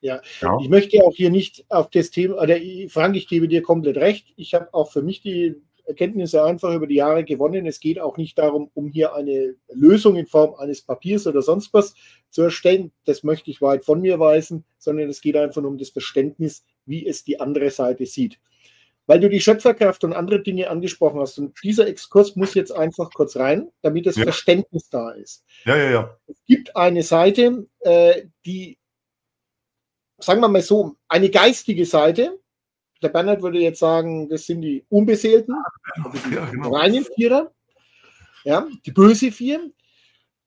Ja. 0.00 0.20
ja. 0.40 0.58
ich 0.60 0.68
möchte 0.68 1.02
auch 1.02 1.14
hier 1.14 1.30
nicht 1.30 1.64
auf 1.70 1.88
das 1.90 2.10
Thema, 2.10 2.36
oder 2.36 2.58
Frank, 2.90 3.16
ich 3.16 3.26
gebe 3.26 3.48
dir 3.48 3.62
komplett 3.62 3.96
recht. 3.96 4.32
Ich 4.36 4.54
habe 4.54 4.68
auch 4.72 4.92
für 4.92 5.02
mich 5.02 5.22
die 5.22 5.56
Erkenntnisse 5.86 6.44
einfach 6.44 6.74
über 6.74 6.86
die 6.86 6.96
Jahre 6.96 7.24
gewonnen. 7.24 7.66
Es 7.66 7.80
geht 7.80 7.98
auch 7.98 8.16
nicht 8.16 8.38
darum, 8.38 8.70
um 8.74 8.88
hier 8.88 9.14
eine 9.14 9.54
Lösung 9.72 10.16
in 10.16 10.26
Form 10.26 10.54
eines 10.54 10.82
Papiers 10.82 11.26
oder 11.26 11.42
sonst 11.42 11.72
was 11.72 11.94
zu 12.30 12.42
erstellen. 12.42 12.92
Das 13.04 13.22
möchte 13.22 13.50
ich 13.50 13.60
weit 13.60 13.84
von 13.84 14.00
mir 14.00 14.18
weisen, 14.18 14.64
sondern 14.78 15.08
es 15.08 15.20
geht 15.20 15.36
einfach 15.36 15.62
um 15.62 15.78
das 15.78 15.90
Verständnis, 15.90 16.64
wie 16.86 17.06
es 17.06 17.24
die 17.24 17.40
andere 17.40 17.70
Seite 17.70 18.06
sieht. 18.06 18.38
Weil 19.06 19.20
du 19.20 19.28
die 19.28 19.40
Schöpferkraft 19.40 20.02
und 20.04 20.14
andere 20.14 20.42
Dinge 20.42 20.70
angesprochen 20.70 21.20
hast. 21.20 21.38
Und 21.38 21.58
dieser 21.62 21.86
Exkurs 21.86 22.36
muss 22.36 22.54
jetzt 22.54 22.72
einfach 22.72 23.10
kurz 23.12 23.36
rein, 23.36 23.70
damit 23.82 24.06
das 24.06 24.16
ja. 24.16 24.22
Verständnis 24.22 24.88
da 24.88 25.10
ist. 25.10 25.44
Ja, 25.64 25.76
ja, 25.76 25.90
ja. 25.90 26.18
Es 26.26 26.42
gibt 26.46 26.74
eine 26.74 27.02
Seite, 27.02 27.66
äh, 27.80 28.22
die, 28.46 28.78
sagen 30.18 30.40
wir 30.40 30.48
mal 30.48 30.62
so, 30.62 30.96
eine 31.08 31.28
geistige 31.28 31.84
Seite, 31.84 32.38
der 33.02 33.10
Bernhard 33.10 33.42
würde 33.42 33.58
jetzt 33.58 33.80
sagen, 33.80 34.30
das 34.30 34.46
sind 34.46 34.62
die 34.62 34.84
Unbeseelten, 34.88 35.54
also 36.02 36.18
die 36.26 36.34
ja, 36.34 36.46
genau. 36.46 36.74
reinen 36.74 37.04
Vierer, 37.04 37.52
ja, 38.44 38.66
die 38.86 38.92
böse 38.92 39.30
Vier. 39.30 39.70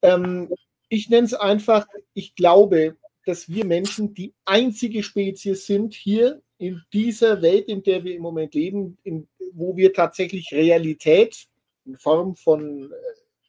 Ähm, 0.02 0.52
ich 0.90 1.10
nenne 1.10 1.26
es 1.26 1.36
einfach, 1.36 1.86
ich 2.14 2.36
glaube, 2.36 2.98
dass 3.28 3.50
wir 3.50 3.66
Menschen 3.66 4.14
die 4.14 4.34
einzige 4.46 5.04
Spezies 5.04 5.66
sind 5.66 5.94
hier 5.94 6.42
in 6.58 6.82
dieser 6.94 7.42
Welt, 7.42 7.68
in 7.68 7.84
der 7.84 8.04
wir 8.04 8.16
im 8.16 8.22
Moment 8.22 8.56
leben, 8.56 8.98
in, 9.04 9.28
wo 9.54 9.76
wir 9.76 9.94
tatsächlich 9.94 10.52
Realität 10.52 11.48
in 11.86 11.98
Form 11.98 12.36
von 12.36 12.92
äh, 12.92 12.96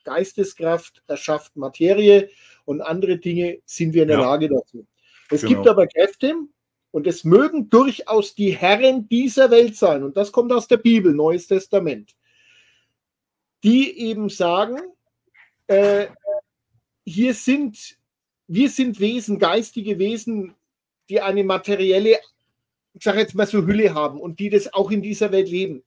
Geisteskraft 0.05 1.03
erschafft 1.07 1.57
Materie 1.57 2.29
und 2.65 2.81
andere 2.81 3.19
Dinge 3.19 3.59
sind 3.65 3.95
wir 3.95 4.03
in 4.03 4.09
der 4.09 4.19
ja. 4.19 4.25
Lage 4.25 4.49
dazu. 4.49 4.87
Es 5.31 5.43
genau. 5.43 5.55
gibt 5.55 5.69
aber 5.69 5.87
Kräfte, 5.87 6.35
und 6.91 7.07
es 7.07 7.23
mögen 7.23 7.69
durchaus 7.69 8.35
die 8.35 8.51
Herren 8.51 9.09
dieser 9.09 9.51
Welt 9.51 9.77
sein, 9.77 10.03
und 10.03 10.17
das 10.17 10.33
kommt 10.33 10.53
aus 10.53 10.69
der 10.69 10.79
Bibel, 10.79 11.13
Neues 11.13 11.47
Testament, 11.47 12.17
die 13.63 13.99
eben 13.99 14.31
sagen, 14.31 14.79
äh, 15.67 16.07
hier 17.05 17.35
sind, 17.35 17.98
wir 18.49 18.69
sind 18.69 18.99
Wesen, 19.01 19.39
geistige 19.39 19.99
Wesen, 19.99 20.55
die 21.09 21.21
eine 21.21 21.45
materielle, 21.45 22.19
ich 22.95 23.05
sage 23.05 23.21
jetzt 23.21 23.35
mal 23.35 23.47
so 23.47 23.67
Hülle 23.67 23.95
haben 23.95 24.21
und 24.21 24.39
die 24.41 24.51
das 24.51 24.73
auch 24.75 24.91
in 24.91 25.03
dieser 25.03 25.31
Welt 25.33 25.49
leben. 25.49 25.85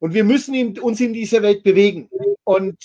Und 0.00 0.14
wir 0.14 0.24
müssen 0.24 0.54
in, 0.54 0.78
uns 0.78 1.00
in 1.00 1.12
dieser 1.12 1.42
Welt 1.42 1.62
bewegen. 1.64 2.08
Und 2.44 2.76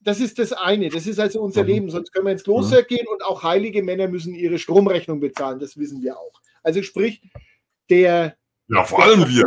das 0.00 0.20
ist 0.20 0.38
das 0.38 0.52
eine. 0.52 0.88
Das 0.90 1.06
ist 1.06 1.18
also 1.18 1.40
unser 1.40 1.62
Mhm. 1.62 1.68
Leben. 1.68 1.90
Sonst 1.90 2.12
können 2.12 2.26
wir 2.26 2.32
ins 2.32 2.44
Kloster 2.44 2.82
gehen 2.82 3.06
und 3.08 3.24
auch 3.24 3.42
heilige 3.42 3.82
Männer 3.82 4.08
müssen 4.08 4.34
ihre 4.34 4.58
Stromrechnung 4.58 5.20
bezahlen. 5.20 5.58
Das 5.58 5.76
wissen 5.76 6.02
wir 6.02 6.16
auch. 6.18 6.32
Also 6.62 6.82
sprich, 6.82 7.20
der, 7.90 8.36
Ja, 8.68 8.84
vor 8.84 9.02
allem 9.02 9.28
wir. 9.28 9.44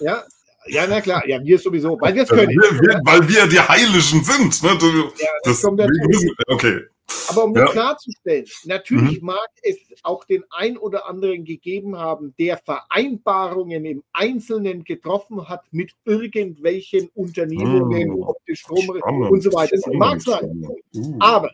ja, 0.00 0.24
ja, 0.66 0.86
na 0.88 1.00
klar, 1.00 1.26
ja, 1.28 1.42
wir 1.42 1.58
sowieso, 1.58 1.98
weil 2.00 2.14
wir 2.14 2.22
es 2.24 2.30
Wir, 2.30 2.36
können. 2.38 2.50
wir, 2.50 3.00
weil 3.04 3.28
wir 3.28 3.46
die 3.46 3.60
Heiligen 3.60 4.00
sind. 4.22 4.62
Ne? 4.62 4.78
Du- 4.78 5.12
Ja, 5.18 5.28
das 5.44 5.60
Das, 5.62 5.70
wir 5.76 5.86
wissen- 6.08 6.34
okay. 6.48 6.80
Aber 7.28 7.44
um 7.44 7.54
Ja. 7.54 7.66
klarzustellen, 7.66 8.46
natürlich 8.64 9.20
mag 9.20 9.48
es 9.62 9.76
auch 10.02 10.24
den 10.24 10.44
ein 10.50 10.78
oder 10.78 11.06
anderen 11.06 11.44
gegeben 11.44 11.96
haben, 11.96 12.34
der 12.38 12.56
Vereinbarungen 12.58 13.84
im 13.84 14.02
Einzelnen 14.12 14.84
getroffen 14.84 15.48
hat 15.48 15.64
mit 15.70 15.92
irgendwelchen 16.04 17.10
Unternehmungen, 17.14 18.12
Hm. 18.14 18.22
ob 18.22 18.44
die 18.46 18.56
Strom 18.56 18.88
und 18.88 19.42
so 19.42 19.52
weiter. 19.52 19.76
Das 19.76 19.86
mag 19.92 20.20
sein. 20.22 20.66
Uh. 20.94 21.16
Aber 21.18 21.52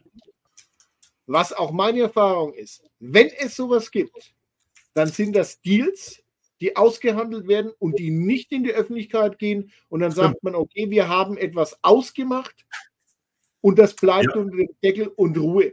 was 1.26 1.52
auch 1.52 1.72
meine 1.72 2.02
Erfahrung 2.02 2.52
ist, 2.54 2.82
wenn 3.00 3.28
es 3.38 3.56
sowas 3.56 3.90
gibt, 3.90 4.34
dann 4.94 5.08
sind 5.08 5.34
das 5.34 5.60
Deals, 5.60 6.22
die 6.60 6.76
ausgehandelt 6.76 7.48
werden 7.48 7.72
und 7.78 7.98
die 7.98 8.10
nicht 8.10 8.52
in 8.52 8.62
die 8.62 8.72
Öffentlichkeit 8.72 9.38
gehen. 9.38 9.72
Und 9.88 10.00
dann 10.00 10.12
sagt 10.12 10.42
man, 10.44 10.54
okay, 10.54 10.88
wir 10.88 11.08
haben 11.08 11.36
etwas 11.36 11.76
ausgemacht 11.82 12.64
und 13.64 13.78
das 13.78 13.94
bleibt 13.94 14.26
Ja. 14.34 14.40
unter 14.42 14.56
dem 14.58 14.68
Deckel 14.82 15.08
und 15.16 15.38
Ruhe. 15.38 15.72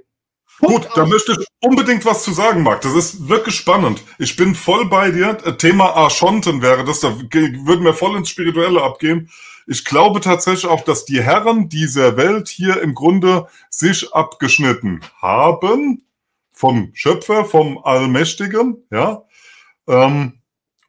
Gut, 0.62 0.70
Punkt 0.70 0.90
da 0.98 1.04
aus. 1.04 1.10
möchte 1.10 1.34
ich 1.34 1.46
unbedingt 1.60 2.06
was 2.06 2.24
zu 2.24 2.32
sagen, 2.32 2.64
Marc. 2.64 2.82
Das 2.82 2.94
ist 2.94 3.28
wirklich 3.28 3.56
spannend. 3.56 4.02
Ich 4.18 4.38
bin 4.38 4.56
voll 4.56 4.86
bei 4.86 5.12
dir. 5.12 5.38
Äh, 5.44 5.58
Thema 5.58 5.94
Archonten 5.96 6.62
wäre 6.62 6.86
das, 6.86 7.02
da 7.02 7.10
würden 7.20 7.84
wir 7.84 7.94
voll 7.94 8.16
ins 8.16 8.30
Spirituelle 8.30 8.82
abgehen. 8.82 9.30
Ich 9.68 9.84
glaube 9.84 10.22
tatsächlich 10.22 10.68
auch, 10.68 10.84
dass 10.86 11.04
die 11.04 11.22
Herren 11.22 11.68
dieser 11.68 12.16
Welt 12.16 12.48
hier 12.48 12.82
im 12.82 12.96
Grunde 12.96 13.48
sich 13.70 14.14
abgeschnitten 14.14 15.02
haben 15.22 16.06
vom 16.54 16.92
Schöpfer, 16.94 17.44
vom 17.44 17.78
Allmächtigen, 17.84 18.86
ja. 18.90 19.24
Ähm, 19.88 20.40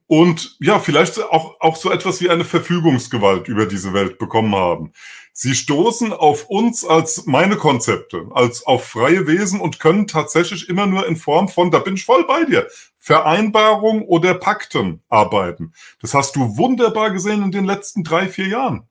und 0.06 0.56
ja, 0.60 0.78
vielleicht 0.78 1.22
auch, 1.22 1.58
auch 1.60 1.76
so 1.76 1.90
etwas 1.90 2.20
wie 2.20 2.28
eine 2.28 2.44
Verfügungsgewalt 2.44 3.48
über 3.48 3.64
diese 3.66 3.92
Welt 3.94 4.18
bekommen 4.18 4.54
haben. 4.54 4.92
Sie 5.34 5.54
stoßen 5.54 6.12
auf 6.12 6.50
uns 6.50 6.84
als 6.84 7.24
meine 7.24 7.56
Konzepte, 7.56 8.28
als 8.32 8.66
auf 8.66 8.84
freie 8.84 9.26
Wesen 9.26 9.60
und 9.60 9.80
können 9.80 10.06
tatsächlich 10.06 10.68
immer 10.68 10.86
nur 10.86 11.06
in 11.06 11.16
Form 11.16 11.48
von, 11.48 11.70
da 11.70 11.78
bin 11.78 11.94
ich 11.94 12.04
voll 12.04 12.26
bei 12.26 12.44
dir, 12.44 12.68
Vereinbarung 12.98 14.02
oder 14.02 14.34
Pakten 14.34 15.02
arbeiten. 15.08 15.72
Das 16.00 16.12
hast 16.12 16.36
du 16.36 16.58
wunderbar 16.58 17.10
gesehen 17.10 17.42
in 17.42 17.50
den 17.50 17.64
letzten 17.64 18.04
drei, 18.04 18.28
vier 18.28 18.48
Jahren. 18.48 18.88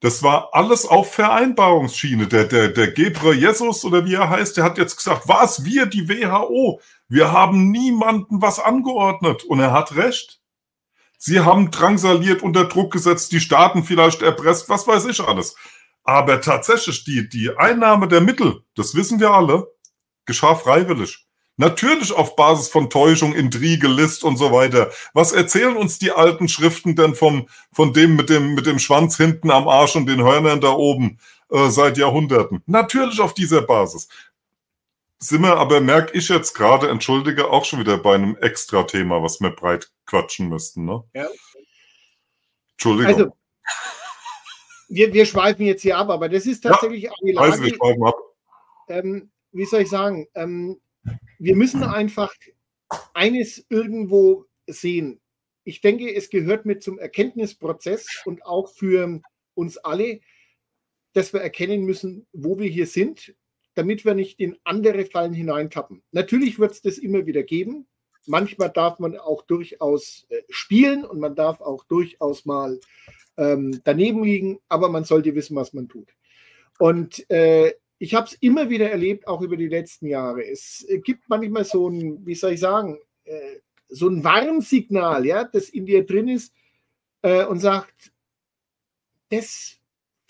Das 0.00 0.22
war 0.22 0.54
alles 0.54 0.86
auf 0.86 1.12
Vereinbarungsschiene. 1.12 2.26
Der, 2.26 2.44
der, 2.44 2.68
der 2.68 2.90
Gebre 2.90 3.34
Jesus 3.34 3.84
oder 3.84 4.06
wie 4.06 4.14
er 4.14 4.30
heißt, 4.30 4.56
der 4.56 4.64
hat 4.64 4.78
jetzt 4.78 4.96
gesagt, 4.96 5.28
was, 5.28 5.64
wir, 5.66 5.84
die 5.84 6.08
WHO, 6.08 6.80
wir 7.08 7.32
haben 7.32 7.70
niemanden 7.70 8.40
was 8.40 8.58
angeordnet. 8.58 9.44
Und 9.44 9.60
er 9.60 9.72
hat 9.72 9.94
recht. 9.96 10.39
Sie 11.22 11.40
haben 11.40 11.70
drangsaliert, 11.70 12.42
unter 12.42 12.64
Druck 12.64 12.94
gesetzt, 12.94 13.30
die 13.32 13.40
Staaten 13.40 13.84
vielleicht 13.84 14.22
erpresst, 14.22 14.70
was 14.70 14.86
weiß 14.86 15.04
ich 15.04 15.20
alles. 15.20 15.54
Aber 16.02 16.40
tatsächlich, 16.40 17.04
die, 17.04 17.28
die 17.28 17.50
Einnahme 17.58 18.08
der 18.08 18.22
Mittel, 18.22 18.62
das 18.74 18.94
wissen 18.94 19.20
wir 19.20 19.30
alle, 19.30 19.70
geschah 20.24 20.54
freiwillig. 20.54 21.26
Natürlich 21.58 22.14
auf 22.14 22.36
Basis 22.36 22.68
von 22.68 22.88
Täuschung, 22.88 23.34
Intrige, 23.34 23.86
List 23.86 24.24
und 24.24 24.38
so 24.38 24.50
weiter. 24.50 24.90
Was 25.12 25.32
erzählen 25.32 25.76
uns 25.76 25.98
die 25.98 26.10
alten 26.10 26.48
Schriften 26.48 26.96
denn 26.96 27.14
vom, 27.14 27.48
von 27.70 27.92
dem 27.92 28.16
mit 28.16 28.30
dem, 28.30 28.54
mit 28.54 28.64
dem 28.64 28.78
Schwanz 28.78 29.18
hinten 29.18 29.50
am 29.50 29.68
Arsch 29.68 29.96
und 29.96 30.06
den 30.06 30.22
Hörnern 30.22 30.62
da 30.62 30.70
oben 30.70 31.18
äh, 31.50 31.68
seit 31.68 31.98
Jahrhunderten? 31.98 32.62
Natürlich 32.64 33.20
auf 33.20 33.34
dieser 33.34 33.60
Basis. 33.60 34.08
Sind 35.22 35.42
wir 35.42 35.58
aber, 35.58 35.82
merke 35.82 36.16
ich 36.16 36.30
jetzt 36.30 36.54
gerade, 36.54 36.88
entschuldige, 36.88 37.50
auch 37.50 37.66
schon 37.66 37.80
wieder 37.80 37.98
bei 37.98 38.14
einem 38.14 38.36
Extra-Thema, 38.36 39.22
was 39.22 39.38
wir 39.40 39.50
breit 39.50 39.92
quatschen 40.06 40.48
müssten. 40.48 40.86
Ne? 40.86 41.04
Ja. 41.14 41.28
Entschuldigung. 42.72 43.14
Also, 43.14 43.36
wir, 44.88 45.12
wir 45.12 45.26
schweifen 45.26 45.66
jetzt 45.66 45.82
hier 45.82 45.98
ab, 45.98 46.08
aber 46.08 46.30
das 46.30 46.46
ist 46.46 46.62
tatsächlich 46.62 47.10
eine 47.10 47.36
Weiß 47.38 47.50
Lage, 47.50 47.62
nicht, 47.62 47.76
schweifen 47.76 48.02
ab. 48.02 48.16
ähm, 48.88 49.30
wie 49.52 49.66
soll 49.66 49.82
ich 49.82 49.90
sagen, 49.90 50.26
ähm, 50.34 50.80
wir 51.38 51.54
müssen 51.54 51.82
einfach 51.84 52.32
eines 53.12 53.64
irgendwo 53.68 54.46
sehen. 54.66 55.20
Ich 55.64 55.82
denke, 55.82 56.14
es 56.14 56.30
gehört 56.30 56.64
mit 56.64 56.82
zum 56.82 56.98
Erkenntnisprozess 56.98 58.06
und 58.24 58.44
auch 58.46 58.72
für 58.72 59.20
uns 59.54 59.76
alle, 59.76 60.20
dass 61.12 61.34
wir 61.34 61.40
erkennen 61.40 61.84
müssen, 61.84 62.26
wo 62.32 62.58
wir 62.58 62.70
hier 62.70 62.86
sind, 62.86 63.34
damit 63.80 64.04
wir 64.04 64.12
nicht 64.12 64.38
in 64.40 64.58
andere 64.64 65.06
Fallen 65.06 65.32
hineintappen. 65.32 66.02
Natürlich 66.12 66.58
wird 66.58 66.72
es 66.72 66.82
das 66.82 66.98
immer 66.98 67.24
wieder 67.24 67.42
geben. 67.42 67.86
Manchmal 68.26 68.68
darf 68.68 68.98
man 68.98 69.16
auch 69.16 69.40
durchaus 69.40 70.26
äh, 70.28 70.42
spielen 70.50 71.02
und 71.02 71.18
man 71.18 71.34
darf 71.34 71.62
auch 71.62 71.84
durchaus 71.84 72.44
mal 72.44 72.78
ähm, 73.38 73.80
daneben 73.84 74.22
liegen, 74.22 74.58
aber 74.68 74.90
man 74.90 75.04
sollte 75.04 75.34
wissen, 75.34 75.56
was 75.56 75.72
man 75.72 75.88
tut. 75.88 76.10
Und 76.78 77.28
äh, 77.30 77.72
ich 77.98 78.14
habe 78.14 78.26
es 78.26 78.34
immer 78.34 78.68
wieder 78.68 78.90
erlebt, 78.90 79.26
auch 79.26 79.40
über 79.40 79.56
die 79.56 79.68
letzten 79.68 80.08
Jahre. 80.08 80.44
Es 80.44 80.84
äh, 80.86 80.98
gibt 80.98 81.30
manchmal 81.30 81.64
so 81.64 81.88
ein, 81.88 82.26
wie 82.26 82.34
soll 82.34 82.52
ich 82.52 82.60
sagen, 82.60 82.98
äh, 83.24 83.60
so 83.88 84.10
ein 84.10 84.22
Warnsignal, 84.22 85.24
ja, 85.24 85.44
das 85.44 85.70
in 85.70 85.86
dir 85.86 86.04
drin 86.04 86.28
ist 86.28 86.52
äh, 87.22 87.46
und 87.46 87.60
sagt, 87.60 88.12
das 89.30 89.79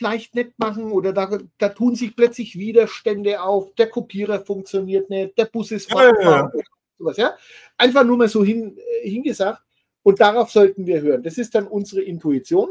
vielleicht 0.00 0.34
nicht 0.34 0.58
machen 0.58 0.92
oder 0.92 1.12
da, 1.12 1.38
da 1.58 1.68
tun 1.68 1.94
sich 1.94 2.16
plötzlich 2.16 2.58
Widerstände 2.58 3.42
auf, 3.42 3.74
der 3.74 3.90
Kopierer 3.90 4.40
funktioniert 4.40 5.10
nicht, 5.10 5.36
der 5.36 5.44
Bus 5.44 5.70
ist 5.72 5.90
Ja, 5.90 6.10
ja, 6.22 6.50
sowas, 6.98 7.18
ja. 7.18 7.36
Einfach 7.76 8.02
nur 8.02 8.16
mal 8.16 8.28
so 8.28 8.42
hin, 8.42 8.78
äh, 8.78 9.10
hingesagt 9.10 9.62
und 10.02 10.18
darauf 10.18 10.50
sollten 10.50 10.86
wir 10.86 11.02
hören. 11.02 11.22
Das 11.22 11.36
ist 11.36 11.54
dann 11.54 11.66
unsere 11.66 12.00
Intuition 12.00 12.70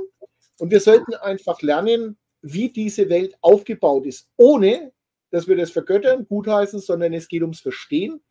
und 0.57 0.71
wir 0.71 0.79
sollten 0.79 1.13
einfach 1.13 1.61
lernen, 1.61 2.17
wie 2.41 2.69
diese 2.69 3.07
Welt 3.09 3.37
aufgebaut 3.41 4.07
ist, 4.07 4.27
ohne 4.35 4.91
dass 5.29 5.47
wir 5.47 5.55
das 5.55 5.69
vergöttern, 5.69 6.25
gutheißen, 6.27 6.79
sondern 6.79 7.13
es 7.13 7.27
geht 7.27 7.43
ums 7.43 7.61
Verstehen 7.61 8.21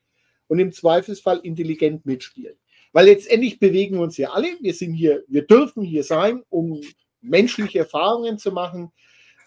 und 0.49 0.59
im 0.59 0.73
Zweifelsfall 0.73 1.39
intelligent 1.45 2.05
mitspielen. 2.05 2.57
Weil 2.93 3.07
letztendlich 3.07 3.61
bewegen 3.61 3.95
wir 3.95 4.03
uns 4.03 4.17
ja 4.17 4.31
alle. 4.31 4.49
Wir 4.61 4.75
sind 4.75 4.95
hier, 4.95 5.23
wir 5.29 5.47
dürfen 5.47 5.85
hier 5.85 6.03
sein, 6.03 6.43
um 6.49 6.81
menschliche 7.21 7.81
Erfahrungen 7.81 8.39
zu 8.39 8.53
machen. 8.53 8.93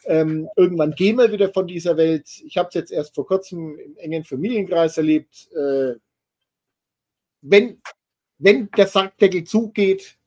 Ähm, 0.05 0.49
irgendwann 0.55 0.91
gehen 0.91 1.17
wir 1.17 1.31
wieder 1.31 1.53
von 1.53 1.67
dieser 1.67 1.97
Welt. 1.97 2.27
Ich 2.43 2.57
habe 2.57 2.69
es 2.69 2.73
jetzt 2.73 2.91
erst 2.91 3.15
vor 3.15 3.25
kurzem 3.25 3.77
im 3.77 3.97
engen 3.97 4.23
Familienkreis 4.23 4.97
erlebt. 4.97 5.49
Äh, 5.53 5.95
wenn, 7.41 7.81
wenn 8.39 8.69
der 8.71 8.87
Sackdeckel 8.87 9.43
zugeht 9.43 10.17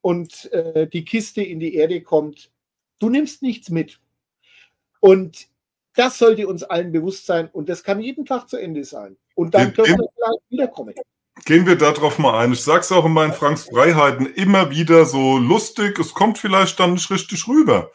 und 0.00 0.50
äh, 0.52 0.86
die 0.86 1.04
Kiste 1.04 1.42
in 1.42 1.58
die 1.58 1.74
Erde 1.74 2.00
kommt, 2.02 2.50
du 2.98 3.08
nimmst 3.08 3.42
nichts 3.42 3.70
mit. 3.70 4.00
Und 5.00 5.48
das 5.94 6.18
sollte 6.18 6.46
uns 6.46 6.62
allen 6.62 6.92
bewusst 6.92 7.26
sein 7.26 7.48
und 7.52 7.68
das 7.68 7.82
kann 7.82 8.00
jeden 8.00 8.26
Tag 8.26 8.48
zu 8.48 8.56
Ende 8.56 8.84
sein. 8.84 9.16
Und 9.34 9.54
dann 9.54 9.72
können 9.72 9.98
wir 9.98 10.08
vielleicht 10.14 10.50
wiederkommen. 10.50 10.94
Gehen 11.44 11.66
wir 11.66 11.76
darauf 11.76 12.18
mal 12.18 12.38
ein. 12.38 12.52
Ich 12.52 12.62
sag's 12.62 12.90
auch 12.90 13.04
in 13.04 13.12
meinen 13.12 13.32
Franks 13.32 13.64
Freiheiten 13.64 14.26
immer 14.26 14.70
wieder 14.70 15.04
so 15.04 15.38
lustig. 15.38 15.98
Es 15.98 16.14
kommt 16.14 16.38
vielleicht 16.38 16.80
dann 16.80 16.94
nicht 16.94 17.10
richtig 17.10 17.46
rüber. 17.46 17.92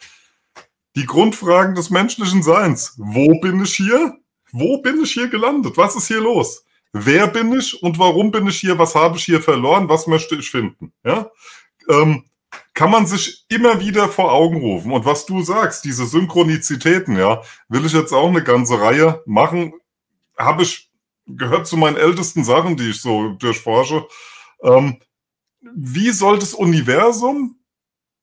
Die 0.95 1.05
Grundfragen 1.05 1.75
des 1.75 1.89
menschlichen 1.89 2.43
Seins. 2.43 2.95
Wo 2.97 3.39
bin 3.39 3.63
ich 3.63 3.75
hier? 3.75 4.17
Wo 4.51 4.81
bin 4.81 5.01
ich 5.01 5.13
hier 5.13 5.29
gelandet? 5.29 5.77
Was 5.77 5.95
ist 5.95 6.07
hier 6.07 6.21
los? 6.21 6.65
Wer 6.93 7.27
bin 7.27 7.53
ich 7.53 7.81
und 7.81 7.97
warum 7.99 8.31
bin 8.31 8.47
ich 8.47 8.59
hier? 8.59 8.77
Was 8.77 8.95
habe 8.95 9.17
ich 9.17 9.23
hier 9.23 9.41
verloren? 9.41 9.89
Was 9.89 10.07
möchte 10.07 10.35
ich 10.35 10.51
finden? 10.51 10.93
Ja? 11.03 11.31
Ähm, 11.89 12.25
kann 12.73 12.91
man 12.91 13.05
sich 13.05 13.45
immer 13.49 13.79
wieder 13.79 14.09
vor 14.09 14.31
Augen 14.31 14.57
rufen. 14.57 14.91
Und 14.91 15.05
was 15.05 15.25
du 15.25 15.41
sagst, 15.41 15.85
diese 15.85 16.05
Synchronizitäten, 16.05 17.17
ja, 17.17 17.41
will 17.69 17.85
ich 17.85 17.93
jetzt 17.93 18.13
auch 18.13 18.27
eine 18.27 18.43
ganze 18.43 18.79
Reihe 18.79 19.21
machen. 19.25 19.73
Habe 20.37 20.63
ich 20.63 20.90
gehört 21.27 21.67
zu 21.67 21.77
meinen 21.77 21.97
ältesten 21.97 22.43
Sachen, 22.43 22.77
die 22.77 22.89
ich 22.89 23.01
so 23.01 23.29
durchforsche. 23.33 24.07
Ähm, 24.63 24.99
wie 25.61 26.11
soll 26.11 26.39
das 26.39 26.53
Universum 26.53 27.57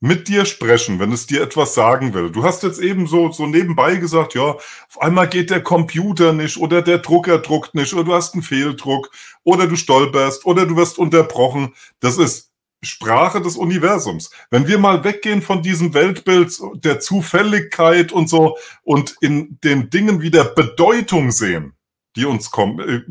mit 0.01 0.29
dir 0.29 0.45
sprechen, 0.45 0.99
wenn 1.01 1.13
es 1.13 1.27
dir 1.27 1.43
etwas 1.43 1.75
sagen 1.75 2.15
will? 2.15 2.31
Du 2.31 2.43
hast 2.43 2.63
jetzt 2.63 2.81
eben 2.81 3.07
so, 3.07 3.33
so 3.33 3.47
nebenbei 3.47 3.97
gesagt, 3.97 4.35
ja, 4.35 4.51
auf 4.53 5.01
einmal 5.01 5.29
geht 5.29 5.51
der 5.51 5.63
Computer 5.63 6.33
nicht 6.33 6.57
oder 6.59 6.83
der 6.83 6.99
Drucker 6.99 7.39
druckt 7.39 7.75
nicht 7.75 7.95
oder 7.95 8.05
du 8.05 8.15
hast 8.15 8.35
einen 8.35 8.43
Fehldruck 8.43 9.11
oder 9.45 9.67
du 9.67 9.77
stolperst 9.77 10.47
oder 10.47 10.67
du 10.67 10.77
wirst 10.77 10.99
unterbrochen. 10.99 11.75
Das 12.01 12.19
ist 12.19 12.49
Sprache 12.83 13.41
des 13.41 13.57
Universums. 13.57 14.31
Wenn 14.51 14.69
wir 14.69 14.79
mal 14.79 15.03
weggehen 15.03 15.43
von 15.43 15.63
diesem 15.63 15.95
Weltbild 15.95 16.57
der 16.75 17.01
Zufälligkeit 17.01 18.13
und 18.13 18.29
so 18.29 18.57
und 18.85 19.17
in 19.21 19.59
den 19.65 19.91
Dingen 19.91 20.23
wieder 20.23 20.45
Bedeutung 20.45 21.33
sehen, 21.33 21.75
die 22.19 22.27
uns 22.27 22.51
kommen, 22.51 22.81
äh, 22.81 23.03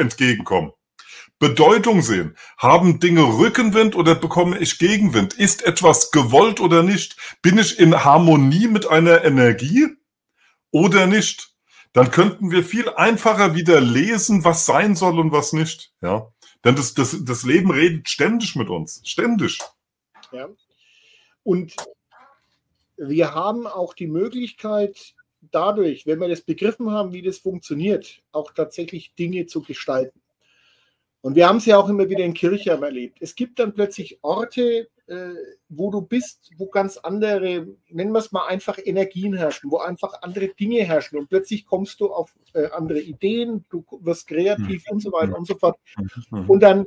entgegenkommen. 0.00 0.72
Bedeutung 1.38 2.00
sehen. 2.00 2.36
Haben 2.56 3.00
Dinge 3.00 3.22
Rückenwind 3.22 3.96
oder 3.96 4.14
bekomme 4.14 4.58
ich 4.58 4.78
Gegenwind? 4.78 5.34
Ist 5.34 5.66
etwas 5.66 6.10
gewollt 6.10 6.60
oder 6.60 6.82
nicht? 6.82 7.16
Bin 7.42 7.58
ich 7.58 7.78
in 7.78 8.04
Harmonie 8.04 8.68
mit 8.68 8.88
einer 8.88 9.24
Energie? 9.24 9.88
oder 10.74 11.06
nicht. 11.06 11.54
Dann 11.92 12.10
könnten 12.10 12.50
wir 12.50 12.64
viel 12.64 12.88
einfacher 12.88 13.54
wieder 13.54 13.80
lesen, 13.80 14.42
was 14.42 14.66
sein 14.66 14.96
soll 14.96 15.20
und 15.20 15.30
was 15.30 15.52
nicht. 15.52 15.92
Ja. 16.02 16.32
Denn 16.64 16.74
das, 16.74 16.94
das, 16.94 17.16
das 17.24 17.44
Leben 17.44 17.70
redet 17.70 18.08
ständig 18.08 18.56
mit 18.56 18.68
uns. 18.68 19.00
Ständig. 19.04 19.60
Ja. 20.32 20.48
Und 21.44 21.76
wir 22.96 23.34
haben 23.34 23.68
auch 23.68 23.94
die 23.94 24.08
Möglichkeit, 24.08 25.13
dadurch, 25.54 26.06
wenn 26.06 26.20
wir 26.20 26.28
das 26.28 26.42
begriffen 26.42 26.90
haben, 26.90 27.12
wie 27.12 27.22
das 27.22 27.38
funktioniert, 27.38 28.22
auch 28.32 28.52
tatsächlich 28.52 29.14
Dinge 29.14 29.46
zu 29.46 29.62
gestalten. 29.62 30.20
Und 31.20 31.36
wir 31.36 31.48
haben 31.48 31.56
es 31.56 31.66
ja 31.66 31.78
auch 31.78 31.88
immer 31.88 32.08
wieder 32.10 32.24
in 32.24 32.34
Kirchheim 32.34 32.82
erlebt. 32.82 33.18
Es 33.20 33.34
gibt 33.34 33.58
dann 33.58 33.72
plötzlich 33.72 34.18
Orte, 34.22 34.88
äh, 35.06 35.30
wo 35.70 35.90
du 35.90 36.02
bist, 36.02 36.50
wo 36.58 36.66
ganz 36.66 36.98
andere, 36.98 37.66
nennen 37.88 38.12
wir 38.12 38.18
es 38.18 38.32
mal 38.32 38.46
einfach 38.46 38.78
Energien 38.82 39.32
herrschen, 39.32 39.70
wo 39.70 39.78
einfach 39.78 40.20
andere 40.22 40.48
Dinge 40.48 40.82
herrschen. 40.82 41.18
Und 41.18 41.28
plötzlich 41.28 41.64
kommst 41.64 42.00
du 42.00 42.12
auf 42.12 42.34
äh, 42.52 42.66
andere 42.72 43.00
Ideen, 43.00 43.64
du 43.70 43.84
wirst 44.00 44.26
kreativ 44.26 44.84
und 44.90 45.00
so 45.00 45.12
weiter 45.12 45.38
und 45.38 45.46
so 45.46 45.54
fort. 45.54 45.78
Und 46.30 46.60
dann 46.62 46.84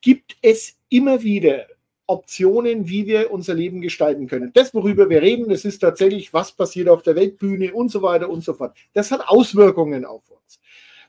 gibt 0.00 0.36
es 0.42 0.78
immer 0.90 1.22
wieder 1.22 1.66
Optionen, 2.06 2.88
wie 2.88 3.06
wir 3.06 3.32
unser 3.32 3.54
Leben 3.54 3.80
gestalten 3.80 4.28
können. 4.28 4.52
Das, 4.54 4.72
worüber 4.74 5.10
wir 5.10 5.22
reden, 5.22 5.48
das 5.48 5.64
ist 5.64 5.80
tatsächlich, 5.80 6.32
was 6.32 6.52
passiert 6.52 6.88
auf 6.88 7.02
der 7.02 7.16
Weltbühne 7.16 7.74
und 7.74 7.90
so 7.90 8.02
weiter 8.02 8.30
und 8.30 8.44
so 8.44 8.54
fort. 8.54 8.76
Das 8.92 9.10
hat 9.10 9.28
Auswirkungen 9.28 10.04
auf 10.04 10.22
uns. 10.30 10.60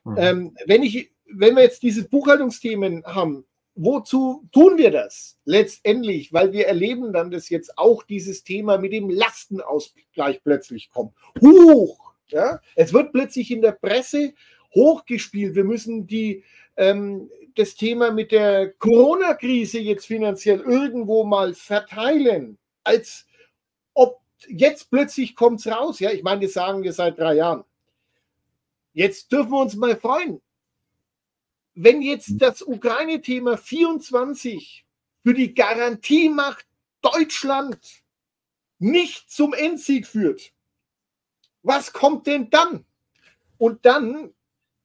Mhm. 0.04 0.16
Ähm, 0.18 0.58
wenn, 0.66 0.84
ich, 0.84 1.12
wenn 1.32 1.56
wir 1.56 1.64
jetzt 1.64 1.84
diese 1.84 2.08
Buchhaltungsthemen 2.08 3.04
haben, 3.06 3.46
wozu 3.76 4.48
tun 4.52 4.78
wir 4.78 4.92
das? 4.92 5.38
Letztendlich, 5.46 6.34
weil 6.34 6.52
wir 6.52 6.68
erleben 6.68 7.14
dann, 7.14 7.32
dass 7.32 7.50
jetzt 7.50 7.78
auch 7.78 8.04
dieses 8.04 8.44
Thema 8.44 8.78
mit 8.78 8.92
dem 8.92 9.10
Lastenausgleich 9.10 10.44
plötzlich 10.44 10.90
kommt. 10.90 11.14
Huch! 11.42 12.14
Ja? 12.30 12.60
Es 12.76 12.92
wird 12.92 13.14
plötzlich 13.14 13.52
in 13.52 13.62
der 13.62 13.72
Presse 13.74 14.34
hochgespielt. 14.74 15.56
Wir 15.56 15.64
müssen 15.64 16.08
die, 16.08 16.44
ähm, 16.76 17.30
das 17.58 17.76
Thema 17.76 18.12
mit 18.12 18.32
der 18.32 18.74
Corona-Krise 18.74 19.80
jetzt 19.80 20.06
finanziell 20.06 20.62
irgendwo 20.62 21.24
mal 21.24 21.54
verteilen, 21.54 22.58
als 22.84 23.26
ob 23.94 24.22
jetzt 24.48 24.90
plötzlich 24.90 25.36
kommt 25.36 25.60
es 25.60 25.68
raus. 25.68 26.00
Ja, 26.00 26.12
ich 26.12 26.24
meine, 26.24 26.42
das 26.42 26.54
sagen 26.54 26.84
wir 26.84 26.94
seit 26.94 27.18
drei 27.18 27.36
Jahren. 27.36 27.64
Jetzt 28.94 29.32
dürfen 29.32 29.52
wir 29.52 29.62
uns 29.62 29.76
mal 29.76 29.96
freuen. 29.96 30.42
Wenn 31.76 32.02
jetzt 32.02 32.32
das 32.38 32.62
Ukraine-Thema 32.62 33.58
24 33.58 34.86
für 35.24 35.34
die 35.34 35.54
Garantiemacht 35.54 36.66
Deutschland 37.02 37.80
nicht 38.80 39.30
zum 39.30 39.54
Endsieg 39.54 40.08
führt, 40.08 40.52
was 41.62 41.94
kommt 41.94 42.26
denn 42.28 42.50
dann? 42.50 42.86
Und 43.58 43.86
dann 43.86 44.34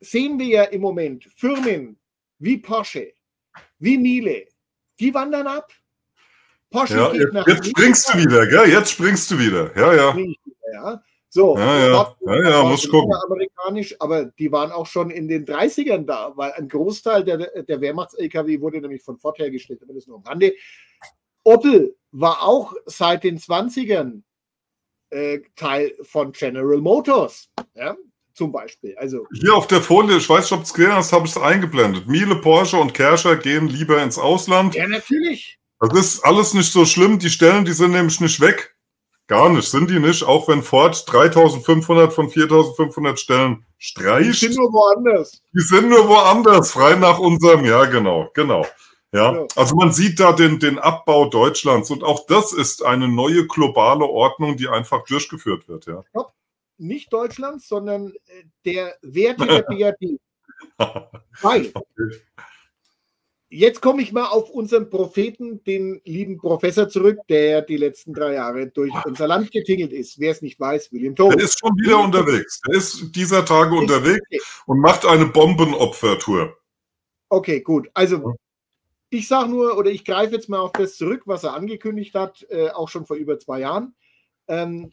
sehen 0.00 0.38
wir 0.38 0.46
ja 0.46 0.62
im 0.64 0.80
Moment 0.80 1.24
Firmen 1.36 1.96
wie 2.43 2.59
Porsche, 2.59 3.14
wie 3.78 3.97
Miele, 3.97 4.47
die 4.99 5.14
wandern 5.14 5.47
ab. 5.47 5.72
Porsche 6.70 6.97
ja, 6.97 7.12
geht 7.12 7.32
nach 7.32 7.47
jetzt 7.47 7.66
springst 7.66 8.12
du 8.12 8.18
wieder, 8.18 8.47
gell? 8.47 8.68
Jetzt 8.68 8.90
springst 8.93 9.30
du 9.30 9.38
wieder. 9.38 9.76
Ja, 9.76 9.95
ja. 9.95 10.18
ja. 10.72 11.03
So, 11.28 11.57
ja, 11.57 11.78
ja, 11.78 12.16
ja, 12.20 12.51
ja 12.51 12.64
muss 12.64 12.88
gucken. 12.88 13.14
Amerikanisch, 13.24 13.95
aber 14.01 14.26
die 14.26 14.51
waren 14.53 14.70
auch 14.70 14.86
schon 14.86 15.11
in 15.11 15.28
den 15.28 15.47
30ern 15.47 16.05
da, 16.05 16.32
weil 16.36 16.53
ein 16.53 16.68
Großteil 16.68 17.24
der, 17.24 17.62
der 17.62 17.80
Wehrmachts-LKW 17.80 18.61
wurde 18.61 18.80
nämlich 18.80 19.03
von 19.03 19.18
Ford 19.18 19.38
hergestellt, 19.38 19.80
aber 19.82 19.95
das 19.95 20.07
nur 20.07 20.18
am 20.18 20.24
Rande. 20.24 20.53
Opel 21.45 21.97
war 22.11 22.43
auch 22.43 22.74
seit 22.86 23.24
den 23.24 23.38
20ern 23.38 24.22
äh, 25.11 25.40
Teil 25.57 25.95
von 26.03 26.32
General 26.32 26.78
Motors. 26.78 27.49
Ja? 27.74 27.97
Zum 28.34 28.52
Beispiel. 28.52 28.96
Also 28.98 29.26
Hier 29.32 29.54
auf 29.54 29.66
der 29.66 29.80
Folie, 29.80 30.16
ich 30.16 30.28
weiß 30.28 30.50
nicht, 30.50 30.52
ob 30.52 30.64
es 30.64 30.74
gesehen 30.74 30.94
hast, 30.94 31.12
habe 31.12 31.26
ich 31.26 31.32
es 31.32 31.40
eingeblendet. 31.40 32.06
Miele, 32.06 32.36
Porsche 32.36 32.76
und 32.76 32.94
Kerscher 32.94 33.36
gehen 33.36 33.68
lieber 33.68 34.02
ins 34.02 34.18
Ausland. 34.18 34.74
Ja, 34.74 34.86
natürlich. 34.86 35.58
Das 35.80 35.98
ist 35.98 36.24
alles 36.24 36.54
nicht 36.54 36.72
so 36.72 36.84
schlimm. 36.84 37.18
Die 37.18 37.30
Stellen, 37.30 37.64
die 37.64 37.72
sind 37.72 37.90
nämlich 37.90 38.20
nicht 38.20 38.40
weg. 38.40 38.76
Gar 39.26 39.50
nicht, 39.50 39.68
sind 39.68 39.90
die 39.90 39.98
nicht. 39.98 40.22
Auch 40.24 40.48
wenn 40.48 40.62
Ford 40.62 41.04
3500 41.10 42.12
von 42.12 42.28
4500 42.28 43.18
Stellen 43.18 43.64
streicht. 43.78 44.42
Die 44.42 44.46
sind 44.46 44.56
nur 44.56 44.72
woanders. 44.72 45.42
Die 45.52 45.62
sind 45.62 45.88
nur 45.88 46.08
woanders, 46.08 46.70
frei 46.70 46.94
nach 46.94 47.18
unserem, 47.18 47.64
ja, 47.64 47.84
genau, 47.86 48.30
genau. 48.34 48.66
Ja, 49.14 49.46
also 49.56 49.74
man 49.74 49.92
sieht 49.92 50.20
da 50.20 50.32
den, 50.32 50.58
den 50.58 50.78
Abbau 50.78 51.26
Deutschlands 51.26 51.90
und 51.90 52.02
auch 52.02 52.26
das 52.26 52.52
ist 52.52 52.82
eine 52.82 53.08
neue 53.08 53.46
globale 53.46 54.06
Ordnung, 54.06 54.56
die 54.56 54.68
einfach 54.68 55.04
durchgeführt 55.04 55.68
wird, 55.68 55.86
ja. 55.86 56.02
Top 56.14 56.32
nicht 56.78 57.12
Deutschlands, 57.12 57.68
sondern 57.68 58.12
äh, 58.26 58.44
der 58.64 58.96
Werte 59.02 59.46
der 59.46 59.62
BRD. 59.68 60.18
Weil, 61.40 61.72
jetzt 63.48 63.80
komme 63.82 64.02
ich 64.02 64.12
mal 64.12 64.26
auf 64.26 64.50
unseren 64.50 64.88
Propheten, 64.90 65.62
den 65.64 66.00
lieben 66.04 66.38
Professor 66.38 66.88
zurück, 66.88 67.18
der 67.28 67.62
die 67.62 67.76
letzten 67.76 68.14
drei 68.14 68.34
Jahre 68.34 68.68
durch 68.68 68.92
unser 69.04 69.28
Land 69.28 69.50
getingelt 69.52 69.92
ist. 69.92 70.18
Wer 70.18 70.32
es 70.32 70.42
nicht 70.42 70.58
weiß, 70.58 70.92
William 70.92 71.14
Thomas. 71.14 71.36
Der 71.36 71.44
ist 71.44 71.58
schon 71.58 71.76
wieder 71.76 71.98
unterwegs. 72.00 72.60
Der 72.66 72.76
ist 72.76 73.12
dieser 73.14 73.44
Tage 73.44 73.74
unterwegs 73.74 74.62
und 74.66 74.80
macht 74.80 75.04
eine 75.04 75.26
Bombenopfertour. 75.26 76.56
Okay, 77.28 77.60
gut. 77.60 77.88
Also 77.94 78.34
ich 79.10 79.28
sage 79.28 79.50
nur, 79.50 79.76
oder 79.76 79.90
ich 79.90 80.04
greife 80.04 80.34
jetzt 80.34 80.48
mal 80.48 80.60
auf 80.60 80.72
das 80.72 80.96
zurück, 80.96 81.22
was 81.26 81.44
er 81.44 81.52
angekündigt 81.52 82.14
hat, 82.14 82.46
äh, 82.48 82.70
auch 82.70 82.88
schon 82.88 83.04
vor 83.06 83.16
über 83.16 83.38
zwei 83.38 83.60
Jahren. 83.60 83.94
Ähm, 84.48 84.92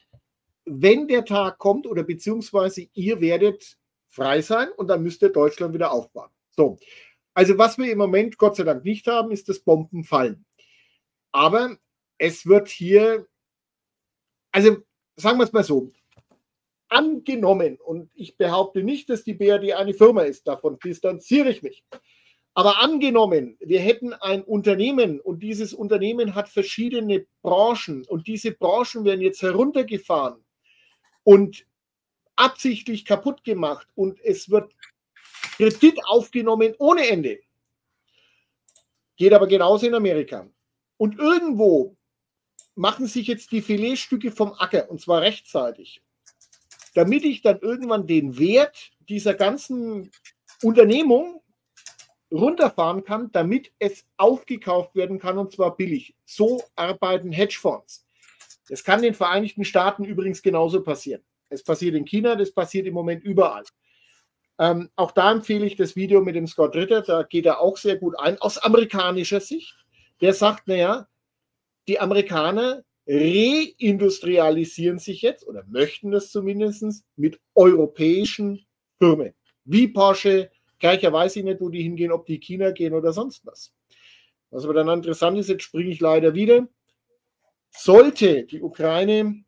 wenn 0.65 1.07
der 1.07 1.25
Tag 1.25 1.57
kommt 1.57 1.87
oder 1.87 2.03
beziehungsweise 2.03 2.87
ihr 2.93 3.21
werdet 3.21 3.77
frei 4.07 4.41
sein 4.41 4.69
und 4.77 4.87
dann 4.87 5.03
müsst 5.03 5.21
ihr 5.21 5.29
Deutschland 5.29 5.73
wieder 5.73 5.91
aufbauen. 5.91 6.29
So. 6.55 6.77
Also 7.33 7.57
was 7.57 7.77
wir 7.77 7.91
im 7.91 7.97
Moment 7.97 8.37
Gott 8.37 8.55
sei 8.55 8.63
Dank 8.63 8.83
nicht 8.83 9.07
haben, 9.07 9.31
ist 9.31 9.47
das 9.49 9.59
Bombenfallen. 9.59 10.45
Aber 11.31 11.77
es 12.17 12.45
wird 12.45 12.67
hier, 12.67 13.27
also 14.51 14.77
sagen 15.15 15.37
wir 15.37 15.45
es 15.45 15.53
mal 15.53 15.63
so, 15.63 15.91
angenommen, 16.89 17.77
und 17.77 18.09
ich 18.15 18.35
behaupte 18.35 18.83
nicht, 18.83 19.09
dass 19.09 19.23
die 19.23 19.35
BRD 19.35 19.73
eine 19.73 19.93
Firma 19.93 20.23
ist, 20.23 20.47
davon 20.47 20.79
distanziere 20.83 21.49
ich 21.49 21.61
mich. 21.61 21.83
Aber 22.55 22.81
angenommen, 22.81 23.57
wir 23.59 23.79
hätten 23.79 24.13
ein 24.13 24.43
Unternehmen 24.43 25.21
und 25.21 25.41
dieses 25.43 25.73
Unternehmen 25.73 26.35
hat 26.35 26.49
verschiedene 26.49 27.25
Branchen 27.41 28.05
und 28.05 28.27
diese 28.27 28.51
Branchen 28.51 29.05
werden 29.05 29.21
jetzt 29.21 29.41
heruntergefahren 29.41 30.43
und 31.29 31.67
absichtlich 32.37 33.05
kaputt 33.05 33.43
gemacht 33.43 33.87
und 33.93 34.19
es 34.21 34.49
wird 34.49 34.73
Kredit 35.57 36.03
aufgenommen 36.07 36.73
ohne 36.79 37.07
Ende. 37.07 37.39
Geht 39.15 39.33
aber 39.33 39.45
genauso 39.45 39.85
in 39.85 39.93
Amerika. 39.93 40.49
Und 40.97 41.19
irgendwo 41.19 41.95
machen 42.73 43.05
sich 43.05 43.27
jetzt 43.27 43.51
die 43.51 43.61
Filetstücke 43.61 44.31
vom 44.31 44.53
Acker 44.53 44.89
und 44.89 45.01
zwar 45.01 45.21
rechtzeitig, 45.21 46.01
damit 46.95 47.23
ich 47.23 47.43
dann 47.43 47.59
irgendwann 47.59 48.07
den 48.07 48.39
Wert 48.39 48.89
dieser 49.07 49.35
ganzen 49.35 50.09
Unternehmung 50.63 51.43
runterfahren 52.31 53.03
kann, 53.03 53.31
damit 53.33 53.71
es 53.77 54.03
aufgekauft 54.17 54.95
werden 54.95 55.19
kann 55.19 55.37
und 55.37 55.51
zwar 55.51 55.77
billig. 55.77 56.15
So 56.25 56.63
arbeiten 56.75 57.31
Hedgefonds. 57.31 58.08
Das 58.69 58.83
kann 58.83 59.01
den 59.01 59.15
Vereinigten 59.15 59.65
Staaten 59.65 60.05
übrigens 60.05 60.41
genauso 60.41 60.81
passieren. 60.83 61.23
Es 61.49 61.63
passiert 61.63 61.95
in 61.95 62.05
China, 62.05 62.35
das 62.35 62.51
passiert 62.51 62.85
im 62.85 62.93
Moment 62.93 63.23
überall. 63.23 63.63
Ähm, 64.59 64.89
auch 64.95 65.11
da 65.11 65.31
empfehle 65.31 65.65
ich 65.65 65.75
das 65.75 65.95
Video 65.95 66.21
mit 66.21 66.35
dem 66.35 66.45
Scott 66.45 66.75
Ritter, 66.75 67.01
da 67.01 67.23
geht 67.23 67.47
er 67.47 67.59
auch 67.61 67.77
sehr 67.77 67.95
gut 67.95 68.19
ein, 68.19 68.37
aus 68.39 68.57
amerikanischer 68.57 69.39
Sicht. 69.39 69.73
Der 70.21 70.33
sagt, 70.33 70.67
naja, 70.67 71.07
die 71.87 71.99
Amerikaner 71.99 72.83
reindustrialisieren 73.07 74.99
sich 74.99 75.21
jetzt 75.23 75.47
oder 75.47 75.63
möchten 75.67 76.11
das 76.11 76.29
zumindest 76.29 77.03
mit 77.15 77.39
europäischen 77.55 78.65
Firmen, 78.99 79.33
wie 79.63 79.87
Porsche. 79.87 80.51
Gleicher 80.77 81.11
weiß 81.11 81.37
ich 81.37 81.43
nicht, 81.43 81.59
wo 81.61 81.69
die 81.69 81.81
hingehen, 81.81 82.11
ob 82.11 82.27
die 82.27 82.39
China 82.39 82.69
gehen 82.71 82.93
oder 82.93 83.13
sonst 83.13 83.45
was. 83.45 83.73
Was 84.51 84.65
aber 84.65 84.73
dann 84.73 84.89
interessant 84.89 85.39
ist, 85.39 85.49
jetzt 85.49 85.63
springe 85.63 85.89
ich 85.89 85.99
leider 85.99 86.35
wieder 86.35 86.67
sollte 87.71 88.43
die 88.45 88.61
Ukraine 88.61 89.43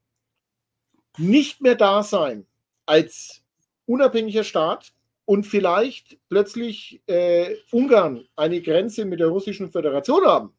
nicht 1.17 1.61
mehr 1.61 1.75
da 1.75 2.03
sein 2.03 2.45
als 2.85 3.43
unabhängiger 3.85 4.43
Staat 4.43 4.93
und 5.25 5.45
vielleicht 5.45 6.17
plötzlich 6.29 7.01
äh, 7.07 7.55
Ungarn 7.71 8.27
eine 8.35 8.61
Grenze 8.61 9.05
mit 9.05 9.19
der 9.19 9.27
Russischen 9.27 9.71
Föderation 9.71 10.25
haben, 10.25 10.53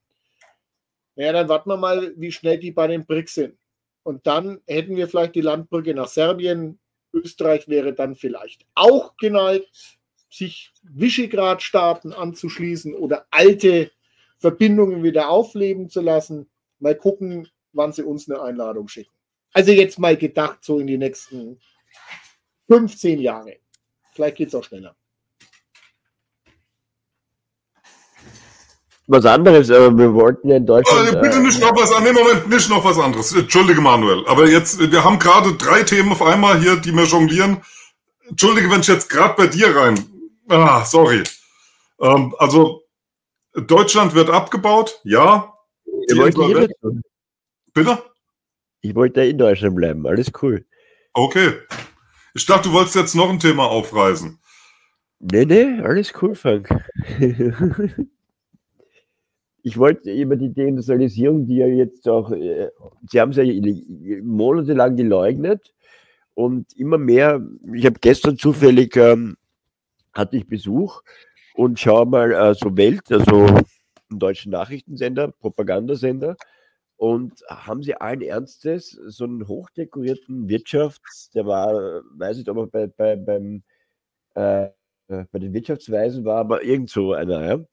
ja, 1.17 1.33
dann 1.33 1.49
warten 1.49 1.69
wir 1.69 1.77
mal, 1.77 2.15
wie 2.17 2.33
schnell 2.33 2.59
die 2.59 2.71
bei 2.71 2.87
den 2.87 3.05
BRICS 3.05 3.35
sind. 3.35 3.59
Und 4.03 4.27
dann 4.27 4.61
hätten 4.67 4.97
wir 4.97 5.09
vielleicht 5.09 5.35
die 5.35 5.43
Landbrücke 5.43 5.95
nach 5.95 6.09
Serbien. 6.09 6.79
Österreich 7.13 7.69
wäre 7.69 7.93
dann 7.93 8.17
vielleicht 8.17 8.65
auch 8.75 9.17
geneigt, 9.17 9.99
sich 10.31 10.73
Visegrad-Staaten 10.83 12.13
anzuschließen 12.15 12.95
oder 12.95 13.27
alte 13.31 13.91
Verbindungen 14.39 15.03
wieder 15.03 15.29
aufleben 15.29 15.91
zu 15.91 16.01
lassen. 16.01 16.49
Mal 16.83 16.97
gucken, 16.97 17.49
wann 17.73 17.93
sie 17.93 18.03
uns 18.03 18.29
eine 18.29 18.43
Einladung 18.43 18.89
schicken. 18.89 19.13
Also 19.53 19.71
jetzt 19.71 20.01
mal 20.01 20.17
gedacht, 20.17 20.59
so 20.63 20.81
in 20.81 20.89
die 20.89 20.99
nächsten 20.99 21.61
15 22.69 23.21
Jahre. 23.21 23.59
Vielleicht 24.13 24.37
geht 24.37 24.49
es 24.49 24.55
auch 24.57 24.65
schneller. 24.65 24.97
Was 29.07 29.25
anderes, 29.27 29.71
aber 29.71 29.97
wir 29.97 30.13
wollten 30.13 30.49
ja 30.49 30.57
in 30.57 30.67
Deutschland. 30.67 31.21
Bitte 31.23 31.41
nicht 31.41 31.61
noch 31.61 31.73
was 31.77 31.93
anderes. 31.93 32.19
Moment, 32.19 32.49
nicht 32.49 32.69
noch 32.69 32.85
was 32.85 32.99
anderes. 32.99 33.33
Entschuldige, 33.33 33.81
Manuel. 33.81 34.27
Aber 34.27 34.49
jetzt, 34.49 34.81
wir 34.81 35.05
haben 35.05 35.21
gerade 35.21 35.55
drei 35.55 35.85
Themen 35.85 36.11
auf 36.11 36.23
einmal 36.23 36.59
hier, 36.61 36.77
die 36.77 36.93
wir 36.93 37.05
jonglieren. 37.05 37.63
Entschuldige, 38.29 38.69
wenn 38.71 38.81
ich 38.81 38.89
jetzt 38.89 39.09
gerade 39.09 39.35
bei 39.37 39.47
dir 39.47 39.77
rein. 39.77 40.05
Ah, 40.49 40.85
sorry. 40.85 41.23
Ähm, 42.01 42.35
also, 42.39 42.83
Deutschland 43.55 44.15
wird 44.15 44.31
abgebaut, 44.31 45.01
ja. 45.05 45.52
Ihr 45.85 46.17
wollt 46.17 46.37
hier 46.37 46.69
Bitte? 47.75 47.99
Ich 48.83 48.95
wollte 48.95 49.25
in 49.25 49.39
Deutschland 49.39 49.77
bleiben, 49.77 50.07
alles 50.07 50.31
cool. 50.43 50.65
Okay. 51.15 51.53
Ich 52.35 52.47
dachte, 52.47 52.69
du 52.69 52.75
wolltest 52.75 52.97
jetzt 52.97 53.15
noch 53.15 53.31
ein 53.31 53.39
Thema 53.39 53.67
aufreißen. 53.67 54.39
Nee, 55.21 55.45
nee, 55.45 55.81
alles 55.81 56.13
cool, 56.21 56.35
Frank. 56.35 56.69
ich 59.63 59.79
wollte 59.79 60.13
über 60.13 60.35
die 60.37 60.53
Deindustrialisierung, 60.53 61.47
die 61.47 61.57
ja 61.57 61.67
jetzt 61.67 62.09
auch, 62.09 62.33
äh, 62.33 62.71
Sie 63.09 63.21
haben 63.21 63.31
es 63.31 63.37
ja 63.37 63.45
monatelang 64.23 64.97
geleugnet 64.97 65.73
und 66.35 66.73
immer 66.77 66.99
mehr, 66.99 67.41
ich 67.73 67.87
habe 67.87 68.01
gestern 68.01 68.37
zufällig, 68.37 68.97
ähm, 68.97 69.37
hatte 70.13 70.39
ich 70.39 70.49
Besuch 70.49 71.03
und 71.55 71.79
schaue 71.79 72.07
mal 72.07 72.33
äh, 72.33 72.55
so 72.55 72.77
Welt, 72.77 73.13
also 73.13 73.47
deutschen 74.19 74.53
Nachrichtensender, 74.53 75.29
Propagandasender, 75.29 76.37
und 76.97 77.43
haben 77.49 77.83
sie 77.83 77.97
allen 77.97 78.23
Ernstes 78.23 78.91
so 78.91 79.25
einen 79.25 79.49
hochdekorierten 79.49 80.49
Wirtschafts-, 80.49 81.33
der 81.33 81.47
war, 81.47 82.03
weiß 82.17 82.37
nicht, 82.37 82.49
ob 82.49 82.59
er 82.59 82.67
bei, 82.67 82.87
bei, 82.87 83.17
beim, 83.17 83.63
äh, 84.35 84.69
bei 85.09 85.39
den 85.39 85.53
Wirtschaftsweisen 85.53 86.25
war, 86.25 86.39
aber 86.39 86.63
irgend 86.63 86.91
so 86.91 87.13
einer, 87.13 87.45
ja. 87.45 87.65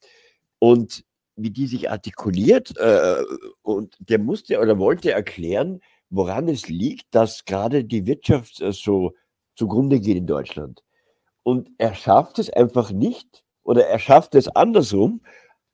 Und 0.58 1.06
wie 1.36 1.52
die 1.52 1.68
sich 1.68 1.90
artikuliert 1.90 2.76
äh, 2.78 3.24
und 3.62 3.96
der 4.00 4.20
musste 4.20 4.60
oder 4.60 4.78
wollte 4.78 5.12
erklären, 5.12 5.80
woran 6.10 6.48
es 6.48 6.68
liegt, 6.68 7.14
dass 7.14 7.46
gerade 7.46 7.86
die 7.86 8.06
Wirtschaft 8.06 8.62
äh, 8.62 8.72
so 8.72 9.14
zugrunde 9.56 10.00
geht 10.00 10.18
in 10.18 10.28
Deutschland. 10.28 10.84
Und 11.44 11.70
er 11.78 11.94
schafft 11.94 12.40
es 12.40 12.50
einfach 12.50 12.92
nicht 12.92 13.44
oder 13.64 13.86
er 13.86 14.00
schafft 14.00 14.36
es 14.36 14.48
andersrum, 14.48 15.22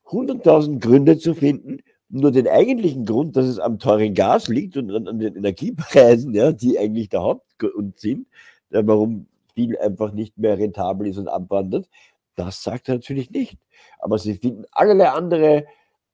100.000 0.05 0.79
Gründe 0.79 1.17
zu 1.17 1.33
finden, 1.33 1.79
nur 2.09 2.31
den 2.31 2.47
eigentlichen 2.47 3.05
Grund, 3.05 3.35
dass 3.35 3.45
es 3.45 3.59
am 3.59 3.79
teuren 3.79 4.13
Gas 4.13 4.47
liegt 4.47 4.77
und 4.77 4.91
an, 4.91 5.19
den 5.19 5.35
Energiepreisen, 5.35 6.33
ja, 6.33 6.51
die 6.51 6.77
eigentlich 6.77 7.09
der 7.09 7.21
Hauptgrund 7.21 7.99
sind, 7.99 8.27
warum 8.69 9.27
viel 9.55 9.77
einfach 9.77 10.11
nicht 10.11 10.37
mehr 10.37 10.57
rentabel 10.57 11.07
ist 11.07 11.17
und 11.17 11.27
abwandert, 11.27 11.89
das 12.35 12.61
sagt 12.61 12.89
er 12.89 12.95
natürlich 12.95 13.31
nicht. 13.31 13.57
Aber 13.99 14.19
sie 14.19 14.35
finden 14.35 14.65
allerlei 14.71 15.09
andere 15.09 15.65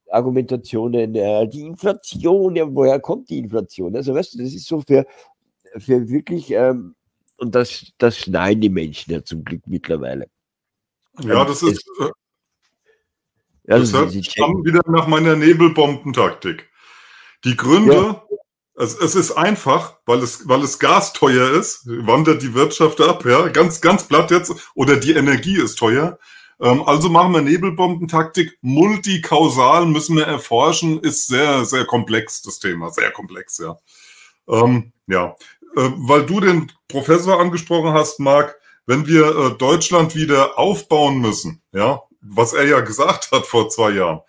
Argumentationen, 0.09 1.15
äh, 1.15 1.47
die 1.47 1.61
Inflation, 1.61 2.55
ja, 2.55 2.65
woher 2.67 2.99
kommt 2.99 3.29
die 3.29 3.39
Inflation? 3.39 3.95
Also 3.95 4.13
weißt 4.13 4.33
du, 4.33 4.37
das 4.39 4.53
ist 4.53 4.67
so 4.67 4.81
für, 4.81 5.05
für 5.77 6.09
wirklich, 6.09 6.51
ähm, 6.51 6.95
und 7.37 7.55
das, 7.55 7.91
das 7.97 8.17
schneiden 8.17 8.61
die 8.61 8.69
Menschen 8.69 9.13
ja 9.13 9.23
zum 9.23 9.43
Glück 9.43 9.61
mittlerweile. 9.65 10.27
Ja, 11.23 11.43
das 11.43 11.63
ist, 11.63 11.83
äh, 13.67 13.73
also 13.73 14.05
das 14.05 14.13
hört 14.13 14.25
schon 14.25 14.65
wieder 14.65 14.81
nach 14.87 15.07
meiner 15.07 15.35
Nebelbombentaktik. 15.35 16.69
Die 17.43 17.55
Gründe, 17.55 17.93
ja. 17.93 18.23
es, 18.75 18.95
es, 18.95 19.15
ist 19.15 19.31
einfach, 19.31 19.97
weil 20.05 20.19
es, 20.19 20.47
weil 20.47 20.61
es 20.61 20.79
Gas 20.79 21.13
teuer 21.13 21.51
ist, 21.51 21.85
wandert 21.85 22.41
die 22.41 22.53
Wirtschaft 22.53 23.01
ab, 23.01 23.25
ja, 23.25 23.47
ganz, 23.47 23.81
ganz 23.81 24.03
platt 24.03 24.31
jetzt, 24.31 24.53
oder 24.75 24.97
die 24.97 25.13
Energie 25.13 25.57
ist 25.57 25.79
teuer. 25.79 26.19
Ähm, 26.61 26.83
also 26.83 27.09
machen 27.09 27.33
wir 27.33 27.41
Nebelbombentaktik. 27.41 28.57
Multikausal 28.61 29.85
müssen 29.87 30.17
wir 30.17 30.27
erforschen, 30.27 30.99
ist 30.99 31.27
sehr, 31.27 31.65
sehr 31.65 31.85
komplex, 31.85 32.41
das 32.41 32.59
Thema, 32.59 32.91
sehr 32.91 33.11
komplex, 33.11 33.57
ja. 33.57 33.77
Ähm, 34.47 34.93
ja, 35.07 35.35
äh, 35.75 35.89
weil 35.97 36.25
du 36.25 36.39
den 36.39 36.71
Professor 36.87 37.39
angesprochen 37.39 37.93
hast, 37.93 38.19
Marc, 38.19 38.59
wenn 38.85 39.07
wir 39.07 39.35
äh, 39.35 39.57
Deutschland 39.57 40.15
wieder 40.15 40.59
aufbauen 40.59 41.19
müssen, 41.19 41.61
ja, 41.71 42.01
was 42.21 42.53
er 42.53 42.65
ja 42.65 42.79
gesagt 42.81 43.31
hat 43.31 43.45
vor 43.45 43.69
zwei 43.69 43.91
Jahren, 43.91 44.21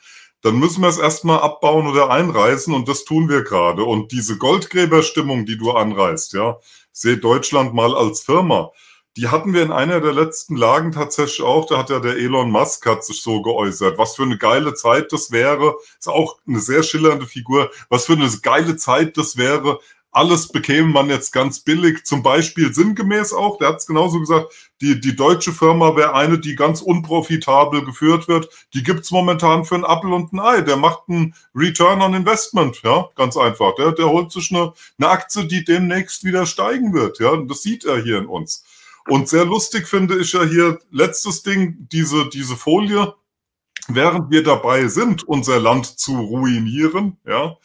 dann 0.43 0.59
müssen 0.59 0.83
wir 0.83 0.89
es 0.89 0.99
erstmal 0.99 1.41
abbauen 1.41 1.87
oder 1.87 2.11
einreißen 2.11 2.75
und 2.75 2.89
das 2.89 3.05
tun 3.05 3.29
wir 3.29 3.45
gerade. 3.45 3.85
Und 3.85 4.11
diese 4.11 4.39
Goldgräberstimmung, 4.39 5.47
die 5.47 5.57
du 5.57 5.71
anreißt, 5.71 6.33
ja, 6.33 6.59
sehe 6.91 7.17
Deutschland 7.17 7.75
mal 7.75 7.95
als 7.95 8.23
Firma. 8.23 8.73
Die 9.17 9.29
hatten 9.29 9.53
wir 9.53 9.63
in 9.63 9.73
einer 9.73 10.01
der 10.01 10.15
letzten 10.15 10.57
Lagen 10.57 10.91
tatsächlich 10.91 11.43
auch. 11.43 11.67
Da 11.67 11.79
hat 11.79 11.91
ja 11.91 12.01
der 12.01 12.17
Elon 12.17 12.51
Musk 12.51 12.87
hat 12.87 13.05
sich 13.05 13.21
so 13.23 13.43
geäußert. 13.43 13.99
Was 13.99 14.17
für 14.17 14.23
eine 14.23 14.39
geile 14.39 14.75
Zeit 14.75 15.13
das 15.13 15.31
wäre. 15.31 15.77
Ist 15.99 16.09
auch 16.09 16.39
eine 16.47 16.61
sehr 16.61 16.83
schillernde 16.83 17.27
Figur. 17.27 17.71
Was 17.91 18.07
für 18.07 18.15
eine 18.15 18.31
geile 18.43 18.77
Zeit 18.77 19.19
das 19.19 19.37
wäre, 19.37 19.81
alles 20.13 20.49
bekäme 20.49 20.89
man 20.89 21.09
jetzt 21.09 21.33
ganz 21.33 21.61
billig. 21.61 22.05
Zum 22.05 22.23
Beispiel 22.23 22.73
sinngemäß 22.73 23.33
auch, 23.33 23.57
der 23.57 23.69
hat 23.69 23.79
es 23.79 23.87
genauso 23.87 24.21
gesagt, 24.21 24.53
die, 24.83 25.01
die 25.01 25.17
deutsche 25.17 25.53
Firma 25.53 25.97
wäre 25.97 26.15
eine, 26.15 26.39
die 26.39 26.55
ganz 26.55 26.83
unprofitabel 26.83 27.85
geführt 27.85 28.29
wird. 28.29 28.49
Die 28.75 28.83
gibt's 28.83 29.11
momentan 29.11 29.65
für 29.65 29.77
ein 29.77 29.85
Apple 29.85 30.15
und 30.15 30.33
ein 30.35 30.41
Ei. 30.41 30.61
Der 30.61 30.77
macht 30.77 31.09
einen 31.09 31.35
Return 31.55 32.03
on 32.03 32.13
Investment, 32.13 32.83
ja, 32.85 33.09
ganz 33.17 33.39
einfach. 33.39 33.75
Der, 33.77 33.93
der 33.93 34.11
holt 34.11 34.31
sich 34.31 34.51
eine, 34.51 34.75
eine 34.99 35.09
Aktie, 35.09 35.47
die 35.47 35.65
demnächst 35.65 36.25
wieder 36.25 36.45
steigen 36.45 36.93
wird. 36.93 37.19
Ja, 37.19 37.31
und 37.31 37.51
das 37.51 37.63
sieht 37.63 37.85
er 37.87 38.03
hier 38.03 38.19
in 38.19 38.27
uns. 38.27 38.65
Und 39.09 39.29
sehr 39.29 39.47
lustig 39.47 39.89
finde 39.89 40.19
ich 40.19 40.33
ja 40.35 40.45
hier, 40.45 40.79
letztes 40.91 41.43
Ding, 41.43 41.89
diese, 41.91 42.29
diese 42.29 42.57
Folie, 42.57 43.15
während 43.89 44.31
wir 44.31 44.43
dabei 44.43 44.89
sind, 44.89 45.27
unser 45.27 45.59
Land 45.59 45.87
zu 45.99 46.21
ruinieren, 46.21 47.17
ja, 47.27 47.57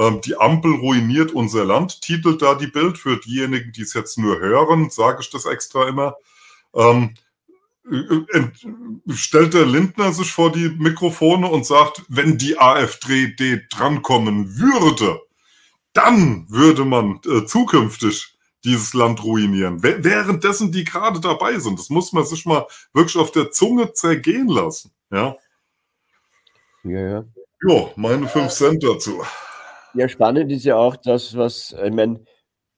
ähm, 0.00 0.20
die 0.22 0.36
Ampel 0.36 0.72
ruiniert 0.76 1.32
unser 1.32 1.64
Land, 1.64 2.00
titelt 2.00 2.40
da 2.40 2.54
die 2.54 2.68
Bild. 2.68 2.96
Für 2.96 3.18
diejenigen, 3.18 3.72
die 3.72 3.82
es 3.82 3.92
jetzt 3.92 4.18
nur 4.18 4.38
hören, 4.40 4.88
sage 4.88 5.18
ich 5.20 5.30
das 5.30 5.44
extra 5.44 5.88
immer. 5.88 6.16
Ähm, 6.74 7.14
äh, 7.90 9.12
stellt 9.12 9.52
der 9.52 9.66
Lindner 9.66 10.12
sich 10.12 10.32
vor 10.32 10.52
die 10.52 10.70
Mikrofone 10.70 11.48
und 11.48 11.66
sagt, 11.66 12.02
wenn 12.08 12.38
die 12.38 12.58
AfD 12.58 13.66
drankommen 13.68 14.58
würde, 14.58 15.20
dann 15.92 16.46
würde 16.48 16.84
man 16.84 17.20
äh, 17.26 17.44
zukünftig 17.44 18.38
dieses 18.64 18.94
Land 18.94 19.22
ruinieren. 19.22 19.82
Währenddessen 19.82 20.72
die 20.72 20.84
gerade 20.84 21.20
dabei 21.20 21.58
sind. 21.58 21.78
Das 21.78 21.90
muss 21.90 22.12
man 22.12 22.24
sich 22.24 22.46
mal 22.46 22.66
wirklich 22.92 23.16
auf 23.16 23.32
der 23.32 23.50
Zunge 23.50 23.92
zergehen 23.92 24.48
lassen. 24.48 24.92
Ja. 25.10 25.36
Ja, 26.84 27.00
ja. 27.00 27.24
Jo, 27.62 27.92
meine 27.96 28.28
fünf 28.28 28.52
Cent 28.52 28.82
dazu. 28.82 29.22
Ja, 29.94 30.08
spannend 30.08 30.52
ist 30.52 30.64
ja 30.64 30.76
auch 30.76 30.96
das, 30.96 31.36
was, 31.36 31.72
ich 31.72 31.92
meine, 31.92 32.24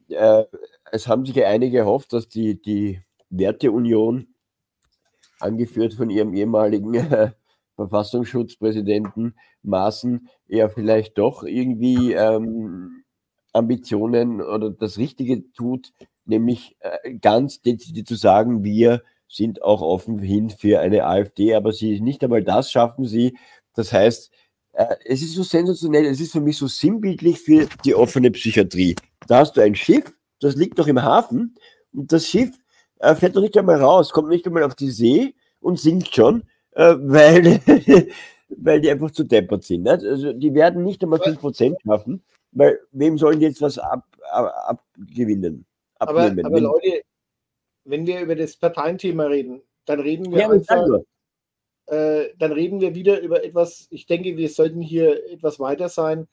äh, 0.08 0.44
es 0.90 1.08
haben 1.08 1.26
sich 1.26 1.36
ja 1.36 1.48
einige 1.48 1.78
gehofft, 1.78 2.12
dass 2.12 2.28
die, 2.28 2.60
die 2.60 3.02
Werteunion, 3.30 4.28
angeführt 5.40 5.94
von 5.94 6.08
ihrem 6.08 6.34
ehemaligen 6.34 6.94
äh, 6.94 7.32
Verfassungsschutzpräsidenten 7.76 9.34
Maaßen, 9.62 10.28
ja 10.46 10.68
vielleicht 10.68 11.18
doch 11.18 11.42
irgendwie 11.42 12.12
ähm, 12.12 13.04
Ambitionen 13.52 14.40
oder 14.40 14.70
das 14.70 14.98
Richtige 14.98 15.52
tut, 15.52 15.92
nämlich 16.24 16.76
äh, 16.80 17.14
ganz 17.14 17.60
dezidiert 17.60 18.08
zu 18.08 18.14
sagen, 18.14 18.64
wir 18.64 19.02
sind 19.28 19.62
auch 19.62 19.82
offen 19.82 20.18
hin 20.18 20.50
für 20.50 20.80
eine 20.80 21.06
AfD, 21.06 21.54
aber 21.54 21.72
sie 21.72 22.00
nicht 22.00 22.22
einmal 22.22 22.44
das 22.44 22.70
schaffen 22.70 23.04
sie. 23.06 23.36
Das 23.74 23.92
heißt, 23.92 24.30
es 24.72 25.22
ist 25.22 25.34
so 25.34 25.42
sensationell, 25.42 26.06
es 26.06 26.20
ist 26.20 26.32
für 26.32 26.40
mich 26.40 26.56
so 26.56 26.66
sinnbildlich 26.66 27.40
für 27.40 27.68
die 27.84 27.94
offene 27.94 28.30
Psychiatrie. 28.30 28.96
Da 29.28 29.38
hast 29.38 29.56
du 29.56 29.60
ein 29.60 29.74
Schiff, 29.74 30.12
das 30.40 30.56
liegt 30.56 30.78
doch 30.78 30.86
im 30.86 31.02
Hafen 31.02 31.54
und 31.92 32.10
das 32.10 32.26
Schiff 32.26 32.50
äh, 33.00 33.14
fährt 33.14 33.36
doch 33.36 33.42
nicht 33.42 33.56
einmal 33.56 33.80
raus, 33.80 34.10
kommt 34.10 34.28
nicht 34.28 34.46
einmal 34.46 34.62
auf 34.62 34.74
die 34.74 34.90
See 34.90 35.34
und 35.60 35.78
sinkt 35.78 36.14
schon, 36.14 36.44
äh, 36.72 36.94
weil, 36.98 37.60
weil 38.48 38.80
die 38.80 38.90
einfach 38.90 39.10
zu 39.10 39.24
deppert 39.24 39.64
sind. 39.64 39.82
Nicht? 39.82 40.04
Also 40.04 40.32
die 40.32 40.54
werden 40.54 40.84
nicht 40.84 41.02
einmal 41.02 41.20
5% 41.20 41.76
schaffen, 41.82 42.22
weil 42.52 42.80
wem 42.92 43.18
sollen 43.18 43.40
die 43.40 43.46
jetzt 43.46 43.60
was 43.60 43.78
ab, 43.78 44.06
ab, 44.30 44.82
abgewinnen? 44.96 45.66
Aber, 45.98 46.24
aber 46.24 46.60
Leute, 46.60 47.02
wenn 47.84 48.06
wir 48.06 48.20
über 48.20 48.34
das 48.34 48.56
Parteienthema 48.56 49.24
reden, 49.24 49.62
dann 49.84 50.00
reden 50.00 50.30
wir 50.32 50.40
ja, 50.40 50.48
einfach 50.48 50.86
äh, 51.92 52.30
dann 52.38 52.52
reden 52.52 52.80
wir 52.80 52.94
wieder 52.94 53.20
über 53.20 53.44
etwas, 53.44 53.86
ich 53.90 54.06
denke, 54.06 54.38
wir 54.38 54.48
sollten 54.48 54.80
hier 54.80 55.30
etwas 55.30 55.60
weiter 55.60 55.90
sein. 55.90 56.26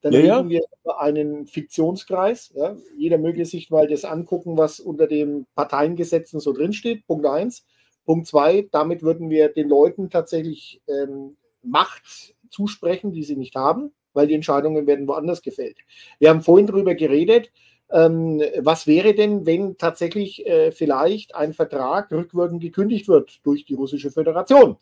Dann 0.00 0.12
ja, 0.12 0.18
reden 0.18 0.28
ja. 0.28 0.48
wir 0.48 0.62
über 0.82 1.00
einen 1.00 1.46
Fiktionskreis. 1.46 2.52
Ja? 2.56 2.76
Jeder 2.98 3.18
möge 3.18 3.46
sich 3.46 3.70
mal 3.70 3.86
das 3.86 4.04
angucken, 4.04 4.58
was 4.58 4.80
unter 4.80 5.06
den 5.06 5.46
Parteiengesetzen 5.54 6.40
so 6.40 6.52
drinsteht. 6.52 7.06
Punkt 7.06 7.26
eins. 7.26 7.64
Punkt 8.04 8.26
zwei, 8.26 8.68
damit 8.72 9.02
würden 9.02 9.30
wir 9.30 9.48
den 9.48 9.68
Leuten 9.68 10.10
tatsächlich 10.10 10.82
ähm, 10.88 11.36
Macht 11.62 12.34
zusprechen, 12.50 13.12
die 13.12 13.22
sie 13.22 13.36
nicht 13.36 13.54
haben, 13.54 13.92
weil 14.14 14.26
die 14.26 14.34
Entscheidungen 14.34 14.86
werden 14.88 15.06
woanders 15.06 15.42
gefällt. 15.42 15.76
Wir 16.18 16.30
haben 16.30 16.42
vorhin 16.42 16.66
darüber 16.66 16.96
geredet, 16.96 17.52
ähm, 17.90 18.42
was 18.58 18.88
wäre 18.88 19.14
denn, 19.14 19.46
wenn 19.46 19.78
tatsächlich 19.78 20.44
äh, 20.44 20.72
vielleicht 20.72 21.34
ein 21.36 21.54
Vertrag 21.54 22.10
rückwirkend 22.10 22.60
gekündigt 22.60 23.06
wird 23.06 23.40
durch 23.44 23.64
die 23.64 23.74
russische 23.74 24.10
Föderation? 24.10 24.76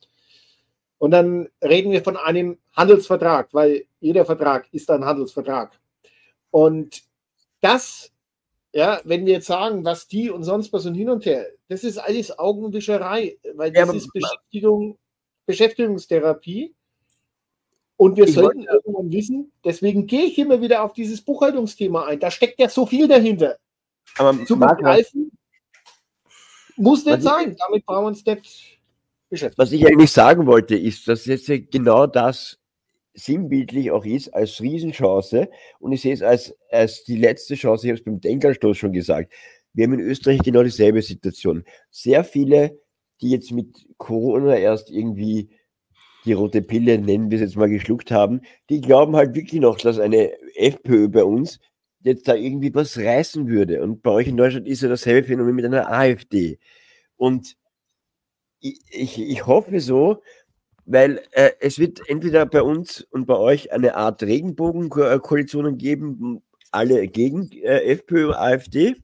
Und 1.02 1.10
dann 1.10 1.48
reden 1.60 1.90
wir 1.90 2.04
von 2.04 2.16
einem 2.16 2.58
Handelsvertrag, 2.74 3.48
weil 3.50 3.86
jeder 3.98 4.24
Vertrag 4.24 4.72
ist 4.72 4.88
ein 4.88 5.04
Handelsvertrag. 5.04 5.76
Und 6.52 7.02
das, 7.60 8.12
ja, 8.72 9.00
wenn 9.02 9.26
wir 9.26 9.32
jetzt 9.32 9.48
sagen, 9.48 9.84
was 9.84 10.06
die 10.06 10.30
und 10.30 10.44
sonst 10.44 10.72
was 10.72 10.86
und 10.86 10.94
hin 10.94 11.10
und 11.10 11.26
her, 11.26 11.44
das 11.66 11.82
ist 11.82 11.98
alles 11.98 12.38
Augenwischerei, 12.38 13.36
weil 13.54 13.72
das 13.72 13.88
ja, 13.88 13.94
ist 13.94 14.12
Beschäftigung, 14.12 14.96
Beschäftigungstherapie. 15.44 16.72
Und 17.96 18.16
wir 18.16 18.28
sollten 18.28 18.62
irgendwann 18.62 19.10
wissen, 19.10 19.50
deswegen 19.64 20.06
gehe 20.06 20.26
ich 20.26 20.38
immer 20.38 20.60
wieder 20.60 20.84
auf 20.84 20.92
dieses 20.92 21.20
Buchhaltungsthema 21.20 22.06
ein. 22.06 22.20
Da 22.20 22.30
steckt 22.30 22.60
ja 22.60 22.68
so 22.68 22.86
viel 22.86 23.08
dahinter. 23.08 23.58
Aber 24.18 24.46
Zu 24.46 24.56
begreifen 24.56 25.32
muss 26.76 27.04
nicht 27.04 27.22
sein. 27.22 27.56
Damit 27.58 27.86
brauchen 27.86 28.04
wir 28.04 28.06
uns 28.06 28.24
nicht 28.24 28.78
beschäftigt. 29.32 29.59
Was 29.59 29.72
ich 29.72 29.86
eigentlich 29.86 30.12
sagen 30.12 30.46
wollte, 30.46 30.76
ist, 30.76 31.09
dass 31.09 31.26
jetzt 31.26 31.50
genau 31.70 32.06
das 32.06 32.59
sinnbildlich 33.14 33.90
auch 33.90 34.04
ist 34.04 34.28
als 34.32 34.60
Riesenchance 34.60 35.48
und 35.80 35.92
ich 35.92 36.02
sehe 36.02 36.14
es 36.14 36.22
als, 36.22 36.56
als 36.70 37.04
die 37.04 37.16
letzte 37.16 37.56
Chance, 37.56 37.86
ich 37.86 37.90
habe 37.90 37.98
es 37.98 38.04
beim 38.04 38.20
Denkanstoß 38.20 38.76
schon 38.76 38.92
gesagt. 38.92 39.32
Wir 39.74 39.84
haben 39.84 39.94
in 39.94 40.00
Österreich 40.00 40.40
genau 40.40 40.62
dieselbe 40.62 41.02
Situation. 41.02 41.64
Sehr 41.90 42.24
viele, 42.24 42.78
die 43.20 43.30
jetzt 43.30 43.52
mit 43.52 43.86
Corona 43.96 44.56
erst 44.56 44.90
irgendwie 44.90 45.50
die 46.24 46.34
rote 46.34 46.62
Pille, 46.62 46.98
nennen 46.98 47.30
wir 47.30 47.36
es 47.36 47.42
jetzt 47.42 47.56
mal, 47.56 47.68
geschluckt 47.68 48.10
haben, 48.10 48.42
die 48.70 48.80
glauben 48.80 49.16
halt 49.16 49.34
wirklich 49.34 49.60
noch, 49.60 49.78
dass 49.78 49.98
eine 49.98 50.32
FPÖ 50.54 51.09
bei 51.09 51.24
uns 51.24 51.59
jetzt 52.00 52.28
da 52.28 52.34
irgendwie 52.34 52.74
was 52.74 52.98
reißen 52.98 53.48
würde. 53.48 53.82
Und 53.82 54.02
bei 54.02 54.10
euch 54.10 54.28
in 54.28 54.36
Deutschland 54.36 54.68
ist 54.68 54.82
ja 54.82 54.88
dasselbe 54.88 55.26
Phänomen 55.26 55.54
mit 55.54 55.64
einer 55.64 55.90
AfD. 55.90 56.59
Und 57.16 57.56
ich, 58.62 59.20
ich, 59.20 59.47
hoffe 59.47 59.80
so, 59.80 60.22
weil 60.86 61.22
äh, 61.32 61.51
es 61.60 61.78
wird 61.78 62.01
entweder 62.09 62.47
bei 62.47 62.62
uns 62.62 63.02
und 63.10 63.26
bei 63.26 63.36
euch 63.36 63.72
eine 63.72 63.97
Art 63.97 64.22
Regenbogenkoalitionen 64.22 65.78
geben, 65.78 66.43
alle 66.70 67.06
gegen 67.09 67.51
äh, 67.62 67.93
FPÖ 67.93 68.28
und 68.28 68.34
AfD, 68.34 68.97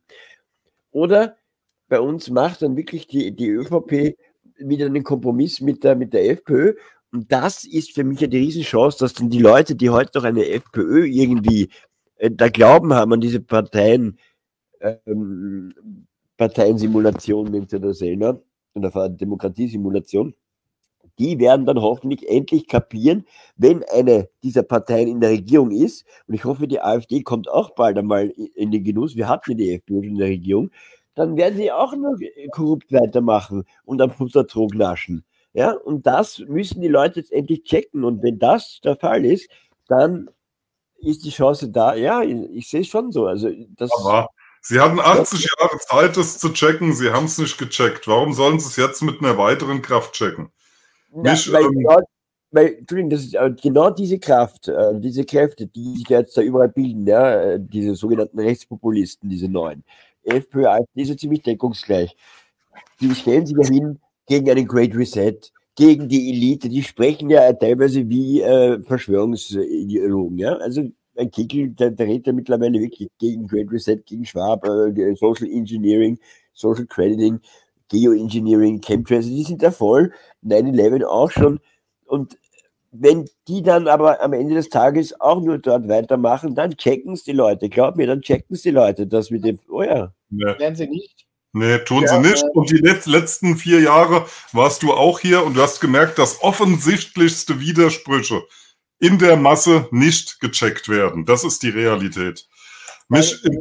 oder 0.90 1.36
bei 1.88 2.00
uns 2.00 2.30
macht 2.30 2.62
dann 2.62 2.76
wirklich 2.76 3.06
die, 3.06 3.34
die 3.34 3.48
ÖVP 3.48 4.16
wieder 4.58 4.86
einen 4.86 5.04
Kompromiss 5.04 5.60
mit 5.60 5.84
der, 5.84 5.96
mit 5.96 6.12
der 6.12 6.30
FPÖ. 6.30 6.74
Und 7.12 7.32
das 7.32 7.64
ist 7.64 7.94
für 7.94 8.04
mich 8.04 8.20
ja 8.20 8.26
die 8.26 8.38
Riesenchance, 8.38 8.98
dass 8.98 9.14
dann 9.14 9.30
die 9.30 9.38
Leute, 9.38 9.74
die 9.74 9.90
heute 9.90 10.18
noch 10.18 10.24
eine 10.24 10.46
FPÖ 10.46 11.06
irgendwie 11.06 11.70
äh, 12.16 12.30
da 12.30 12.48
Glauben 12.48 12.92
haben 12.92 13.12
an 13.12 13.20
diese 13.20 13.40
Parteien, 13.40 14.18
ähm, 14.80 15.74
Parteiensimulation 16.36 17.50
nennt 17.50 17.70
sie 17.70 17.80
das 17.80 18.00
In 18.74 18.82
der 18.82 19.08
Demokratiesimulation, 19.08 20.34
die 21.18 21.38
werden 21.38 21.66
dann 21.66 21.80
hoffentlich 21.80 22.28
endlich 22.28 22.68
kapieren, 22.68 23.24
wenn 23.56 23.82
eine 23.84 24.28
dieser 24.42 24.62
Parteien 24.62 25.08
in 25.08 25.20
der 25.20 25.30
Regierung 25.30 25.70
ist, 25.70 26.04
und 26.26 26.34
ich 26.34 26.44
hoffe, 26.44 26.68
die 26.68 26.80
AfD 26.80 27.22
kommt 27.22 27.50
auch 27.50 27.70
bald 27.70 27.98
einmal 27.98 28.28
in 28.28 28.70
den 28.70 28.84
Genuss, 28.84 29.16
wir 29.16 29.28
hatten 29.28 29.56
die 29.56 29.72
FPÖ 29.72 30.04
in 30.04 30.16
der 30.16 30.28
Regierung, 30.28 30.70
dann 31.14 31.36
werden 31.36 31.56
sie 31.56 31.72
auch 31.72 31.96
nur 31.96 32.16
korrupt 32.52 32.92
weitermachen 32.92 33.64
und 33.84 34.00
am 34.00 34.10
Futtertrog 34.10 34.74
naschen. 34.74 35.24
Ja, 35.52 35.72
und 35.72 36.06
das 36.06 36.38
müssen 36.46 36.80
die 36.80 36.88
Leute 36.88 37.18
jetzt 37.18 37.32
endlich 37.32 37.64
checken. 37.64 38.04
Und 38.04 38.22
wenn 38.22 38.38
das 38.38 38.80
der 38.84 38.94
Fall 38.94 39.24
ist, 39.24 39.48
dann 39.88 40.30
ist 40.98 41.24
die 41.24 41.30
Chance 41.30 41.70
da. 41.70 41.96
Ja, 41.96 42.22
ich, 42.22 42.36
ich 42.50 42.68
sehe 42.68 42.82
es 42.82 42.86
schon 42.86 43.10
so. 43.10 43.26
Also 43.26 43.50
das, 43.70 43.90
Aber 43.92 44.28
Sie 44.68 44.80
hatten 44.80 45.00
80 45.00 45.44
ja. 45.44 45.48
Jahre 45.60 45.78
Zeit, 45.78 46.18
das 46.18 46.38
zu 46.38 46.50
checken. 46.50 46.92
Sie 46.92 47.10
haben 47.10 47.24
es 47.24 47.38
nicht 47.38 47.56
gecheckt. 47.56 48.06
Warum 48.06 48.34
sollen 48.34 48.60
Sie 48.60 48.66
es 48.66 48.76
jetzt 48.76 49.00
mit 49.00 49.20
einer 49.20 49.38
weiteren 49.38 49.80
Kraft 49.80 50.12
checken? 50.12 50.50
Ja, 51.10 51.32
nicht, 51.32 51.50
weil, 51.50 51.62
ähm, 51.62 51.70
genau, 51.70 51.98
weil, 52.50 52.74
Entschuldigung, 52.74 53.08
das 53.08 53.20
ist 53.20 53.34
äh, 53.34 53.50
genau 53.62 53.88
diese 53.88 54.18
Kraft, 54.18 54.68
äh, 54.68 55.00
diese 55.00 55.24
Kräfte, 55.24 55.66
die 55.66 55.96
sich 55.96 56.08
jetzt 56.10 56.36
da 56.36 56.42
überall 56.42 56.68
bilden, 56.68 57.06
ja, 57.06 57.40
äh, 57.40 57.58
diese 57.58 57.94
sogenannten 57.94 58.38
Rechtspopulisten, 58.38 59.30
diese 59.30 59.48
neuen. 59.48 59.84
FPÖ, 60.22 60.66
AfD 60.66 61.02
sind 61.02 61.18
ziemlich 61.18 61.40
deckungsgleich. 61.40 62.14
Die 63.00 63.14
stellen 63.14 63.46
sich 63.46 63.56
ja 63.56 63.66
hin 63.70 63.98
gegen 64.26 64.50
einen 64.50 64.68
Great 64.68 64.94
Reset, 64.94 65.50
gegen 65.76 66.10
die 66.10 66.28
Elite. 66.28 66.68
Die 66.68 66.82
sprechen 66.82 67.30
ja 67.30 67.50
teilweise 67.54 68.06
wie 68.06 68.42
äh, 68.42 68.82
Verschwörungsideologen. 68.82 70.36
Ja? 70.36 70.56
Also 70.56 70.90
Kickel, 71.26 71.70
der, 71.70 71.90
der 71.90 72.06
redet 72.06 72.28
ja 72.28 72.32
mittlerweile 72.32 72.80
wirklich 72.80 73.08
gegen 73.18 73.46
Great 73.46 73.70
Reset, 73.70 73.98
gegen 74.06 74.24
Schwab, 74.24 74.64
äh, 74.64 75.14
Social 75.16 75.50
Engineering, 75.50 76.18
Social 76.52 76.86
Crediting, 76.86 77.40
Geoengineering, 77.88 78.80
Chemtrails, 78.80 79.26
die 79.26 79.42
sind 79.42 79.62
da 79.62 79.70
voll, 79.70 80.12
9-11 80.44 81.04
auch 81.04 81.30
schon. 81.30 81.60
Und 82.06 82.38
wenn 82.90 83.28
die 83.48 83.62
dann 83.62 83.88
aber 83.88 84.20
am 84.22 84.32
Ende 84.32 84.54
des 84.54 84.68
Tages 84.68 85.18
auch 85.20 85.40
nur 85.40 85.58
dort 85.58 85.88
weitermachen, 85.88 86.54
dann 86.54 86.76
checken 86.76 87.12
es 87.12 87.22
die 87.22 87.32
Leute. 87.32 87.68
Glaub 87.68 87.96
mir, 87.96 88.06
dann 88.06 88.22
checken 88.22 88.54
es 88.54 88.62
die 88.62 88.70
Leute, 88.70 89.06
das 89.06 89.30
mit 89.30 89.44
dem, 89.44 89.58
oh 89.68 89.82
ja. 89.82 90.12
ja. 90.30 90.58
Werden 90.58 90.74
sie 90.74 90.88
nicht. 90.88 91.26
Nee, 91.52 91.78
tun 91.78 92.02
ja, 92.02 92.08
sie 92.08 92.28
nicht. 92.28 92.42
Äh, 92.42 92.50
und 92.52 92.70
die 92.70 93.10
letzten 93.10 93.56
vier 93.56 93.80
Jahre 93.80 94.26
warst 94.52 94.82
du 94.82 94.92
auch 94.92 95.20
hier 95.20 95.44
und 95.44 95.56
du 95.56 95.62
hast 95.62 95.80
gemerkt, 95.80 96.18
dass 96.18 96.42
offensichtlichste 96.42 97.60
Widersprüche 97.60 98.42
in 99.00 99.18
der 99.18 99.36
Masse 99.36 99.88
nicht 99.90 100.40
gecheckt 100.40 100.88
werden. 100.88 101.24
Das 101.24 101.44
ist 101.44 101.62
die 101.62 101.70
Realität. 101.70 102.48
Mich 103.08 103.42
weil, 103.42 103.58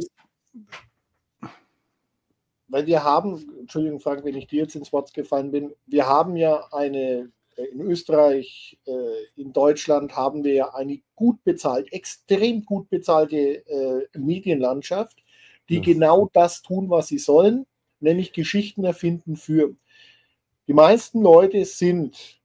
weil 2.68 2.86
wir 2.86 3.02
haben, 3.02 3.44
Entschuldigung, 3.60 4.00
Frank, 4.00 4.24
wenn 4.24 4.36
ich 4.36 4.46
dir 4.46 4.62
jetzt 4.62 4.74
ins 4.74 4.92
Wort 4.92 5.14
gefallen 5.14 5.50
bin, 5.50 5.72
wir 5.86 6.06
haben 6.06 6.36
ja 6.36 6.66
eine, 6.72 7.30
äh, 7.56 7.64
in 7.72 7.80
Österreich, 7.80 8.78
äh, 8.86 9.40
in 9.40 9.52
Deutschland 9.52 10.14
haben 10.14 10.44
wir 10.44 10.52
ja 10.52 10.74
eine 10.74 11.00
gut 11.14 11.42
bezahlt, 11.44 11.92
extrem 11.92 12.64
gut 12.64 12.90
bezahlte 12.90 13.66
äh, 13.66 14.06
Medienlandschaft, 14.18 15.22
die 15.68 15.76
ja. 15.76 15.82
genau 15.82 16.28
das 16.32 16.62
tun, 16.62 16.90
was 16.90 17.08
sie 17.08 17.18
sollen, 17.18 17.66
nämlich 18.00 18.32
Geschichten 18.32 18.84
erfinden 18.84 19.36
für. 19.36 19.74
Die 20.66 20.74
meisten 20.74 21.22
Leute 21.22 21.64
sind 21.64 22.37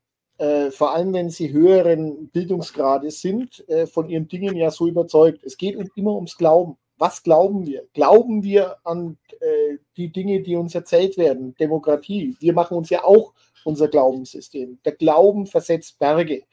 äh, 0.43 0.71
vor 0.71 0.93
allem 0.93 1.13
wenn 1.13 1.29
sie 1.29 1.53
höheren 1.53 2.27
Bildungsgrades 2.27 3.21
sind, 3.21 3.67
äh, 3.69 3.87
von 3.87 4.09
ihren 4.09 4.27
Dingen 4.27 4.57
ja 4.57 4.71
so 4.71 4.87
überzeugt. 4.87 5.41
Es 5.43 5.55
geht 5.55 5.77
immer 5.95 6.15
ums 6.15 6.37
Glauben. 6.37 6.75
Was 6.97 7.23
glauben 7.23 7.65
wir? 7.65 7.87
Glauben 7.93 8.43
wir 8.43 8.75
an 8.83 9.17
äh, 9.39 9.77
die 9.95 10.11
Dinge, 10.11 10.41
die 10.41 10.57
uns 10.57 10.75
erzählt 10.75 11.17
werden? 11.17 11.55
Demokratie. 11.55 12.35
Wir 12.41 12.51
machen 12.51 12.75
uns 12.77 12.89
ja 12.89 13.05
auch 13.05 13.33
unser 13.63 13.87
Glaubenssystem. 13.87 14.79
Der 14.83 14.91
Glauben 14.91 15.47
versetzt 15.47 15.97
Berge. 15.97 16.43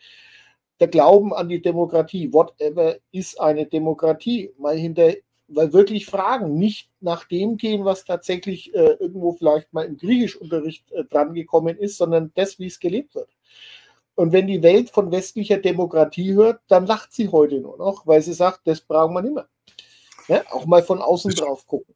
Der 0.79 0.89
Glauben 0.89 1.35
an 1.35 1.49
die 1.49 1.61
Demokratie. 1.61 2.33
Whatever 2.33 2.97
ist 3.11 3.41
eine 3.41 3.67
Demokratie? 3.67 4.53
Mal 4.57 4.77
hinter, 4.77 5.15
weil 5.49 5.73
wirklich 5.73 6.07
Fragen 6.07 6.55
nicht 6.55 6.89
nach 7.01 7.25
dem 7.25 7.57
gehen, 7.57 7.85
was 7.85 8.05
tatsächlich 8.05 8.73
äh, 8.73 8.95
irgendwo 9.01 9.33
vielleicht 9.33 9.73
mal 9.73 9.85
im 9.85 9.97
Griechischunterricht 9.97 10.93
äh, 10.93 11.05
drangekommen 11.05 11.77
ist, 11.77 11.99
sondern 11.99 12.31
das, 12.37 12.61
wie 12.61 12.67
es 12.67 12.79
gelebt 12.79 13.17
wird. 13.17 13.29
Und 14.21 14.33
wenn 14.33 14.47
die 14.47 14.63
Welt 14.63 14.91
von 14.91 15.11
westlicher 15.11 15.57
Demokratie 15.57 16.35
hört, 16.35 16.61
dann 16.69 16.85
lacht 16.85 17.11
sie 17.11 17.31
heute 17.31 17.59
nur 17.59 17.79
noch, 17.79 18.07
weil 18.07 18.21
sie 18.21 18.35
sagt, 18.35 18.67
das 18.67 18.83
braucht 18.83 19.15
man 19.15 19.25
immer. 19.25 19.49
Ja, 20.29 20.43
auch 20.51 20.67
mal 20.67 20.83
von 20.83 21.01
außen 21.01 21.31
drauf 21.31 21.67
gucken. 21.67 21.95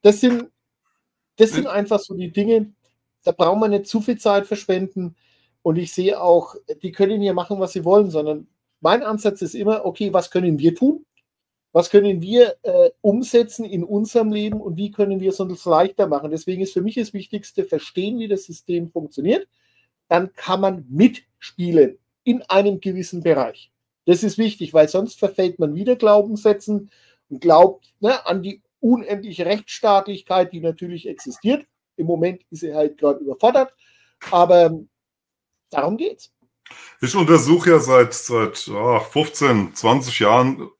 Das 0.00 0.20
sind, 0.20 0.52
das 1.34 1.50
sind 1.50 1.66
einfach 1.66 1.98
so 1.98 2.14
die 2.14 2.30
Dinge, 2.30 2.72
da 3.24 3.32
braucht 3.32 3.58
man 3.58 3.72
nicht 3.72 3.88
zu 3.88 4.00
viel 4.00 4.16
Zeit 4.18 4.46
verschwenden. 4.46 5.16
Und 5.62 5.74
ich 5.74 5.92
sehe 5.92 6.22
auch, 6.22 6.54
die 6.80 6.92
können 6.92 7.20
hier 7.20 7.34
machen, 7.34 7.58
was 7.58 7.72
sie 7.72 7.84
wollen, 7.84 8.08
sondern 8.08 8.46
mein 8.80 9.02
Ansatz 9.02 9.42
ist 9.42 9.56
immer, 9.56 9.84
okay, 9.84 10.12
was 10.12 10.30
können 10.30 10.60
wir 10.60 10.76
tun? 10.76 11.04
Was 11.72 11.90
können 11.90 12.22
wir 12.22 12.54
äh, 12.62 12.90
umsetzen 13.00 13.64
in 13.64 13.82
unserem 13.82 14.30
Leben 14.30 14.60
und 14.60 14.76
wie 14.76 14.92
können 14.92 15.18
wir 15.18 15.30
es 15.30 15.40
uns 15.40 15.64
leichter 15.64 16.06
machen? 16.06 16.30
Deswegen 16.30 16.62
ist 16.62 16.74
für 16.74 16.82
mich 16.82 16.94
das 16.94 17.12
Wichtigste, 17.12 17.64
verstehen, 17.64 18.20
wie 18.20 18.28
das 18.28 18.44
System 18.44 18.92
funktioniert 18.92 19.48
dann 20.08 20.32
kann 20.34 20.60
man 20.60 20.86
mitspielen 20.88 21.98
in 22.24 22.42
einem 22.42 22.80
gewissen 22.80 23.22
Bereich. 23.22 23.70
Das 24.06 24.22
ist 24.22 24.38
wichtig, 24.38 24.74
weil 24.74 24.88
sonst 24.88 25.18
verfällt 25.18 25.58
man 25.58 25.74
wieder 25.74 25.96
Glaubenssätzen 25.96 26.90
und 27.30 27.40
glaubt 27.40 27.94
ne, 28.00 28.26
an 28.26 28.42
die 28.42 28.62
unendliche 28.80 29.46
Rechtsstaatlichkeit, 29.46 30.52
die 30.52 30.60
natürlich 30.60 31.08
existiert. 31.08 31.66
Im 31.96 32.06
Moment 32.06 32.42
ist 32.50 32.60
sie 32.60 32.74
halt 32.74 32.98
gerade 32.98 33.20
überfordert, 33.20 33.74
aber 34.30 34.78
darum 35.70 35.96
geht's. 35.96 36.32
Ich 37.00 37.14
untersuche 37.14 37.70
ja 37.70 37.78
seit, 37.78 38.14
seit 38.14 38.68
oh, 38.68 38.98
15, 38.98 39.74
20 39.74 40.18
Jahren 40.18 40.70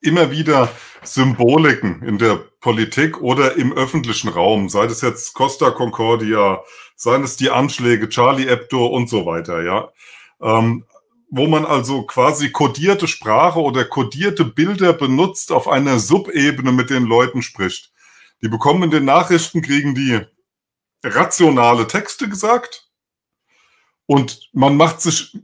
immer 0.00 0.30
wieder 0.30 0.70
Symboliken 1.02 2.02
in 2.02 2.18
der 2.18 2.36
Politik 2.60 3.20
oder 3.20 3.56
im 3.56 3.72
öffentlichen 3.72 4.28
Raum, 4.28 4.68
sei 4.68 4.84
es 4.84 5.00
jetzt 5.00 5.34
Costa 5.34 5.70
Concordia, 5.70 6.62
seien 6.96 7.22
es 7.22 7.36
die 7.36 7.50
Anschläge, 7.50 8.08
Charlie 8.08 8.48
Hebdo 8.48 8.86
und 8.86 9.08
so 9.08 9.26
weiter, 9.26 9.62
ja. 9.62 9.90
Ähm, 10.40 10.84
wo 11.30 11.46
man 11.46 11.66
also 11.66 12.04
quasi 12.04 12.50
kodierte 12.50 13.06
Sprache 13.06 13.60
oder 13.60 13.84
kodierte 13.84 14.44
Bilder 14.44 14.92
benutzt, 14.92 15.52
auf 15.52 15.68
einer 15.68 15.98
Subebene 15.98 16.72
mit 16.72 16.90
den 16.90 17.04
Leuten 17.04 17.42
spricht. 17.42 17.92
Die 18.42 18.48
bekommen 18.48 18.84
in 18.84 18.90
den 18.90 19.04
Nachrichten, 19.04 19.62
kriegen 19.62 19.94
die 19.94 20.20
rationale 21.04 21.86
Texte 21.86 22.28
gesagt 22.28 22.88
und 24.06 24.48
man 24.52 24.76
macht 24.76 25.02
sich, 25.02 25.38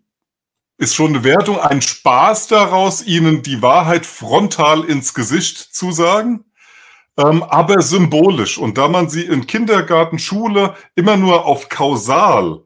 ist 0.84 0.94
schon 0.94 1.14
eine 1.14 1.24
Wertung, 1.24 1.58
ein 1.58 1.82
Spaß 1.82 2.46
daraus, 2.48 3.02
ihnen 3.02 3.42
die 3.42 3.62
Wahrheit 3.62 4.06
frontal 4.06 4.84
ins 4.84 5.14
Gesicht 5.14 5.56
zu 5.74 5.92
sagen, 5.92 6.44
ähm, 7.16 7.42
aber 7.42 7.80
symbolisch. 7.82 8.58
Und 8.58 8.76
da 8.78 8.88
man 8.88 9.08
sie 9.08 9.22
in 9.22 9.46
Kindergarten, 9.46 10.18
Schule 10.18 10.74
immer 10.94 11.16
nur 11.16 11.46
auf 11.46 11.70
kausal 11.70 12.64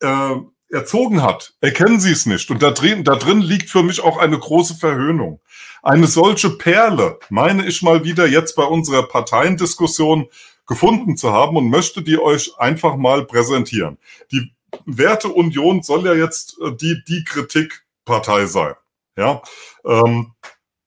äh, 0.00 0.36
erzogen 0.70 1.22
hat, 1.22 1.54
erkennen 1.60 2.00
sie 2.00 2.12
es 2.12 2.24
nicht. 2.24 2.50
Und 2.50 2.62
da 2.62 2.70
drin, 2.70 3.04
da 3.04 3.16
drin 3.16 3.42
liegt 3.42 3.68
für 3.68 3.82
mich 3.82 4.00
auch 4.00 4.16
eine 4.16 4.38
große 4.38 4.74
Verhöhnung. 4.74 5.40
Eine 5.82 6.06
solche 6.06 6.50
Perle, 6.50 7.18
meine 7.28 7.66
ich 7.66 7.82
mal 7.82 8.04
wieder 8.04 8.26
jetzt 8.26 8.56
bei 8.56 8.64
unserer 8.64 9.04
Parteiendiskussion 9.04 10.28
gefunden 10.66 11.16
zu 11.16 11.32
haben 11.32 11.56
und 11.56 11.68
möchte 11.68 12.02
die 12.02 12.18
euch 12.18 12.58
einfach 12.58 12.96
mal 12.96 13.24
präsentieren. 13.24 13.98
Die 14.32 14.52
Werteunion 14.84 15.82
soll 15.82 16.06
ja 16.06 16.14
jetzt 16.14 16.56
äh, 16.60 16.72
die, 16.72 17.02
die 17.06 17.24
Kritikpartei 17.24 18.46
sein. 18.46 18.74
Ja, 19.16 19.42
ähm, 19.84 20.34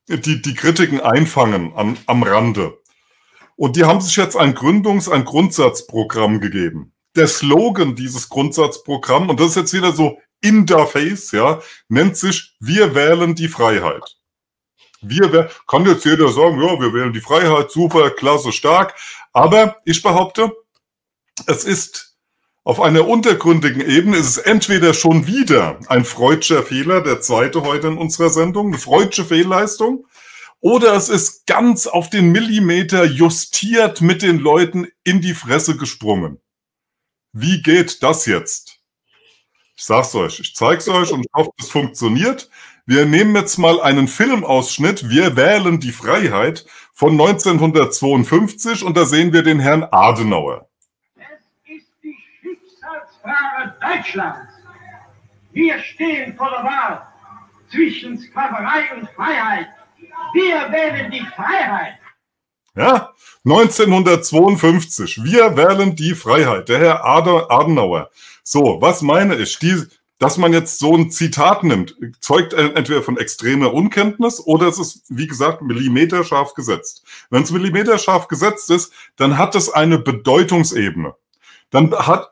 die, 0.08 0.42
die 0.42 0.54
Kritiken 0.54 1.02
einfangen 1.02 1.74
an, 1.74 1.98
am 2.06 2.24
Rande. 2.24 2.78
Und 3.56 3.76
die 3.76 3.84
haben 3.84 4.02
sich 4.02 4.16
jetzt 4.16 4.38
ein 4.38 4.56
Gründungs-, 4.56 5.12
ein 5.12 5.26
Grundsatzprogramm 5.26 6.40
gegeben 6.40 6.94
der 7.16 7.28
Slogan 7.28 7.96
dieses 7.96 8.30
Grundsatzprogramms, 8.30 9.30
und 9.30 9.40
das 9.40 9.50
ist 9.50 9.56
jetzt 9.56 9.74
wieder 9.74 9.92
so 9.92 10.20
in 10.42 10.66
der 10.66 10.88
Face, 10.88 11.32
ja, 11.32 11.62
nennt 11.88 12.18
sich 12.18 12.56
Wir 12.60 12.96
wählen 12.96 13.36
die 13.36 13.48
Freiheit. 13.48 14.18
Wir 15.02 15.50
kann 15.68 15.86
jetzt 15.86 16.06
jeder 16.06 16.30
sagen, 16.30 16.62
ja, 16.62 16.80
wir 16.80 16.94
wählen 16.94 17.14
die 17.14 17.22
Freiheit, 17.22 17.72
super, 17.72 18.12
klasse, 18.12 18.52
stark. 18.52 18.96
Aber 19.34 19.78
ich 19.84 20.02
behaupte, 20.02 20.52
es 21.48 21.64
ist 21.64 22.11
auf 22.64 22.80
einer 22.80 23.08
untergründigen 23.08 23.82
Ebene 23.82 24.18
ist 24.18 24.28
es 24.28 24.38
entweder 24.38 24.94
schon 24.94 25.28
wieder 25.28 25.80
ein 25.88 26.06
freudscher 26.06 26.64
Fehler, 26.64 27.02
der 27.02 27.22
zweite 27.22 27.64
heute 27.64 27.88
in 27.88 27.98
unserer 27.98 28.30
Sendung, 28.30 28.68
eine 28.68 28.78
freudsche 28.78 29.26
Fehlleistung, 29.26 30.06
oder 30.60 30.94
es 30.94 31.10
ist 31.10 31.48
ganz 31.48 31.88
auf 31.88 32.12
den 32.12 32.32
Millimeter 32.32 33.04
justiert 33.04 34.02
mit 34.02 34.22
den 34.22 34.38
Leuten 34.38 34.88
in 35.04 35.20
die 35.20 35.34
Fresse 35.34 35.76
gesprungen. 35.76 36.40
Wie 37.34 37.64
geht 37.64 38.04
das 38.04 38.28
jetzt? 38.28 38.80
Ich 39.76 39.86
sag's 39.86 40.14
euch, 40.14 40.40
ich 40.40 40.54
zeig's 40.54 40.88
euch 40.88 41.12
und 41.12 41.26
hoffe, 41.34 41.50
es 41.58 41.70
funktioniert. 41.70 42.52
Wir 42.86 43.08
nehmen 43.08 43.36
jetzt 43.36 43.58
mal 43.58 43.82
einen 43.82 44.08
Filmausschnitt. 44.08 45.10
Wir 45.10 45.36
wählen 45.36 45.80
die 45.80 45.92
Freiheit 45.92 46.66
von 46.94 47.14
1952 47.14 48.84
und 48.84 48.96
da 48.96 49.06
sehen 49.06 49.34
wir 49.34 49.42
den 49.42 49.60
Herrn 49.60 49.84
Adenauer. 49.90 50.70
Es 51.16 51.24
ist 51.66 51.88
die 52.04 52.16
Schicksalsfrage 52.42 53.51
Deutschlands. 53.82 54.54
Wir 55.52 55.80
stehen 55.80 56.36
vor 56.36 56.50
der 56.50 56.64
Wahl 56.64 57.08
zwischen 57.70 58.18
Sklaverei 58.18 58.96
und 58.96 59.10
Freiheit. 59.12 59.68
Wir 60.34 60.72
wählen 60.72 61.12
die 61.12 61.26
Freiheit. 61.36 61.96
Ja, 62.76 63.14
1952. 63.44 65.24
Wir 65.24 65.58
wählen 65.58 65.96
die 65.96 66.16
Freiheit. 66.16 66.70
Der 66.70 66.80
Herr 66.80 67.06
Adenauer. 67.06 68.10
So, 68.44 68.78
was 68.82 69.02
meine 69.02 69.36
ich? 69.36 69.60
Die, 69.60 69.84
dass 70.20 70.38
man 70.38 70.54
jetzt 70.54 70.80
so 70.80 70.96
ein 70.96 71.12
Zitat 71.12 71.64
nimmt, 71.64 71.96
zeugt 72.20 72.54
entweder 72.54 73.02
von 73.02 73.18
extremer 73.18 73.74
Unkenntnis 73.74 74.40
oder 74.40 74.68
es 74.68 74.80
ist, 74.80 75.04
wie 75.10 75.28
gesagt, 75.28 75.64
millimeterscharf 75.64 76.54
gesetzt. 76.54 77.04
Wenn 77.30 77.44
es 77.44 77.52
millimeterscharf 77.52 78.28
gesetzt 78.28 78.70
ist, 78.70 78.94
dann 79.18 79.38
hat 79.38 79.56
es 79.56 79.70
eine 79.70 79.98
Bedeutungsebene. 79.98 81.16
Dann 81.72 81.92
hat, 81.92 82.31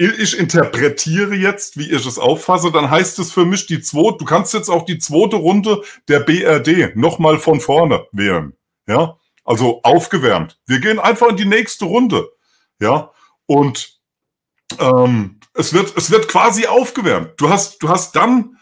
ich 0.00 0.38
interpretiere 0.38 1.34
jetzt, 1.34 1.76
wie 1.76 1.90
ich 1.90 2.06
es 2.06 2.18
auffasse, 2.18 2.72
dann 2.72 2.90
heißt 2.90 3.18
es 3.18 3.32
für 3.32 3.44
mich 3.44 3.66
die 3.66 3.82
zweite, 3.82 4.16
du 4.18 4.24
kannst 4.24 4.54
jetzt 4.54 4.70
auch 4.70 4.86
die 4.86 4.98
zweite 4.98 5.36
Runde 5.36 5.82
der 6.08 6.20
BRD 6.20 6.96
nochmal 6.96 7.38
von 7.38 7.60
vorne 7.60 8.06
wählen. 8.10 8.54
Ja, 8.86 9.18
also 9.44 9.82
aufgewärmt. 9.82 10.58
Wir 10.66 10.80
gehen 10.80 10.98
einfach 10.98 11.28
in 11.28 11.36
die 11.36 11.44
nächste 11.44 11.84
Runde. 11.84 12.30
Ja, 12.80 13.12
und 13.44 14.00
ähm, 14.78 15.38
es, 15.52 15.74
wird, 15.74 15.94
es 15.98 16.10
wird 16.10 16.28
quasi 16.28 16.66
aufgewärmt. 16.66 17.34
Du 17.36 17.50
hast, 17.50 17.82
du 17.82 17.90
hast 17.90 18.16
dann 18.16 18.56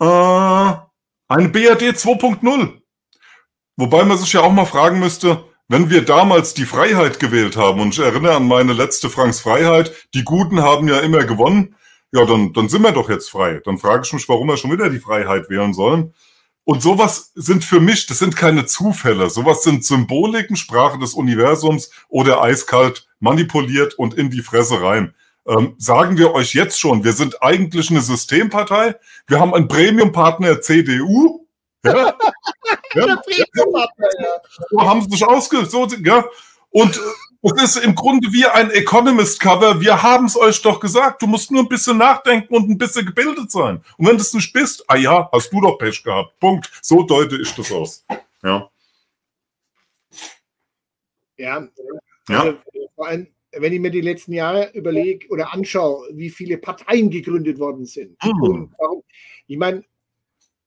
äh, 0.00 0.04
eine 0.04 1.48
BRD 1.48 1.96
2.0. 1.96 2.82
Wobei 3.76 4.04
man 4.04 4.18
sich 4.18 4.34
ja 4.34 4.42
auch 4.42 4.52
mal 4.52 4.66
fragen 4.66 4.98
müsste, 4.98 5.44
wenn 5.68 5.90
wir 5.90 6.04
damals 6.04 6.54
die 6.54 6.66
Freiheit 6.66 7.20
gewählt 7.20 7.56
haben, 7.56 7.80
und 7.80 7.94
ich 7.94 8.00
erinnere 8.00 8.36
an 8.36 8.46
meine 8.46 8.72
letzte 8.72 9.08
Franks 9.08 9.40
Freiheit, 9.40 9.92
die 10.14 10.24
Guten 10.24 10.62
haben 10.62 10.88
ja 10.88 11.00
immer 11.00 11.24
gewonnen, 11.24 11.74
ja, 12.12 12.24
dann, 12.24 12.52
dann 12.52 12.68
sind 12.68 12.82
wir 12.82 12.92
doch 12.92 13.10
jetzt 13.10 13.30
frei. 13.30 13.60
Dann 13.64 13.78
frage 13.78 14.02
ich 14.06 14.12
mich, 14.12 14.28
warum 14.28 14.46
wir 14.46 14.56
schon 14.56 14.70
wieder 14.70 14.88
die 14.88 15.00
Freiheit 15.00 15.50
wählen 15.50 15.74
sollen. 15.74 16.14
Und 16.62 16.80
sowas 16.80 17.32
sind 17.34 17.64
für 17.64 17.80
mich, 17.80 18.06
das 18.06 18.20
sind 18.20 18.36
keine 18.36 18.66
Zufälle. 18.66 19.28
Sowas 19.30 19.64
sind 19.64 19.84
Symboliken, 19.84 20.56
Sprache 20.56 20.98
des 20.98 21.14
Universums 21.14 21.90
oder 22.08 22.40
eiskalt 22.40 23.06
manipuliert 23.18 23.94
und 23.94 24.14
in 24.14 24.30
die 24.30 24.42
Fresse 24.42 24.80
rein. 24.80 25.14
Ähm, 25.46 25.74
sagen 25.76 26.16
wir 26.16 26.32
euch 26.32 26.54
jetzt 26.54 26.80
schon, 26.80 27.04
wir 27.04 27.12
sind 27.12 27.42
eigentlich 27.42 27.90
eine 27.90 28.00
Systempartei. 28.00 28.94
Wir 29.26 29.40
haben 29.40 29.52
einen 29.52 29.68
Premium-Partner 29.68 30.60
CDU. 30.60 31.46
Ja? 31.84 32.14
ja? 32.94 33.22
So 34.70 34.80
haben 34.80 35.02
sie 35.02 35.10
sich 35.10 35.26
ausgesucht, 35.26 35.96
ja. 36.04 36.24
Und 36.70 36.96
äh, 36.96 37.00
es 37.56 37.76
ist 37.76 37.84
im 37.84 37.94
Grunde 37.94 38.32
wie 38.32 38.46
ein 38.46 38.70
Economist-Cover. 38.70 39.80
Wir 39.80 40.02
haben 40.02 40.26
es 40.26 40.36
euch 40.36 40.60
doch 40.62 40.80
gesagt. 40.80 41.20
Du 41.22 41.26
musst 41.26 41.50
nur 41.50 41.62
ein 41.62 41.68
bisschen 41.68 41.98
nachdenken 41.98 42.54
und 42.54 42.70
ein 42.70 42.78
bisschen 42.78 43.04
gebildet 43.06 43.50
sein. 43.50 43.84
Und 43.98 44.06
wenn 44.06 44.16
du 44.16 44.22
es 44.22 44.32
nicht 44.32 44.52
bist, 44.52 44.82
ah 44.88 44.96
ja, 44.96 45.28
hast 45.30 45.52
du 45.52 45.60
doch 45.60 45.76
Pech 45.76 46.02
gehabt. 46.02 46.38
Punkt. 46.40 46.70
So 46.82 47.02
deute 47.02 47.36
ich 47.36 47.54
das 47.54 47.70
aus. 47.70 48.04
Ja. 48.42 48.70
Ja. 51.36 51.68
ja. 52.28 52.40
Also, 52.40 52.58
vor 52.94 53.08
allem, 53.08 53.26
wenn 53.52 53.72
ich 53.72 53.80
mir 53.80 53.90
die 53.90 54.00
letzten 54.00 54.32
Jahre 54.32 54.70
überlege 54.72 55.28
oder 55.28 55.52
anschaue, 55.52 56.08
wie 56.12 56.30
viele 56.30 56.58
Parteien 56.58 57.10
gegründet 57.10 57.58
worden 57.58 57.84
sind. 57.84 58.16
Mhm. 58.24 58.72
Warum, 58.78 59.04
ich 59.46 59.56
meine, 59.56 59.84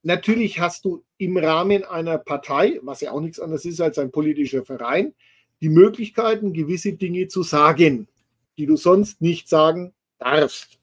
natürlich 0.08 0.60
hast 0.60 0.86
du 0.86 1.04
im 1.18 1.38
Rahmen 1.38 1.84
einer 1.84 2.18
Partei, 2.18 2.80
was 2.82 3.02
ja 3.02 3.12
auch 3.12 3.22
nichts 3.22 3.40
anderes 3.40 3.66
ist 3.66 3.82
als 3.82 4.00
ein 4.00 4.12
politischer 4.12 4.66
Verein, 4.66 5.14
die 5.62 5.70
Möglichkeiten, 5.70 6.54
gewisse 6.54 6.94
Dinge 6.94 7.28
zu 7.28 7.44
sagen, 7.44 8.08
die 8.58 8.66
du 8.66 8.78
sonst 8.78 9.22
nicht 9.22 9.50
sagen 9.50 9.94
darfst. 10.18 10.80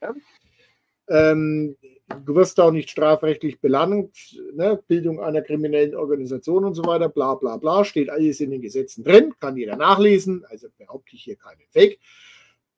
Ja? 0.00 0.14
Ähm, 1.08 1.76
du 2.24 2.34
wirst 2.34 2.58
auch 2.60 2.70
nicht 2.70 2.90
strafrechtlich 2.90 3.60
belangt, 3.60 4.16
ne? 4.54 4.82
Bildung 4.88 5.20
einer 5.20 5.42
kriminellen 5.42 5.94
Organisation 5.94 6.64
und 6.64 6.74
so 6.74 6.84
weiter, 6.84 7.08
bla 7.08 7.34
bla 7.34 7.58
bla, 7.58 7.84
steht 7.84 8.08
alles 8.10 8.40
in 8.40 8.50
den 8.50 8.62
Gesetzen 8.62 9.04
drin, 9.04 9.34
kann 9.38 9.56
jeder 9.56 9.76
nachlesen, 9.76 10.44
also 10.48 10.68
behaupte 10.78 11.14
ich 11.14 11.24
hier 11.24 11.36
keinen 11.36 11.62
Fake. 11.70 11.98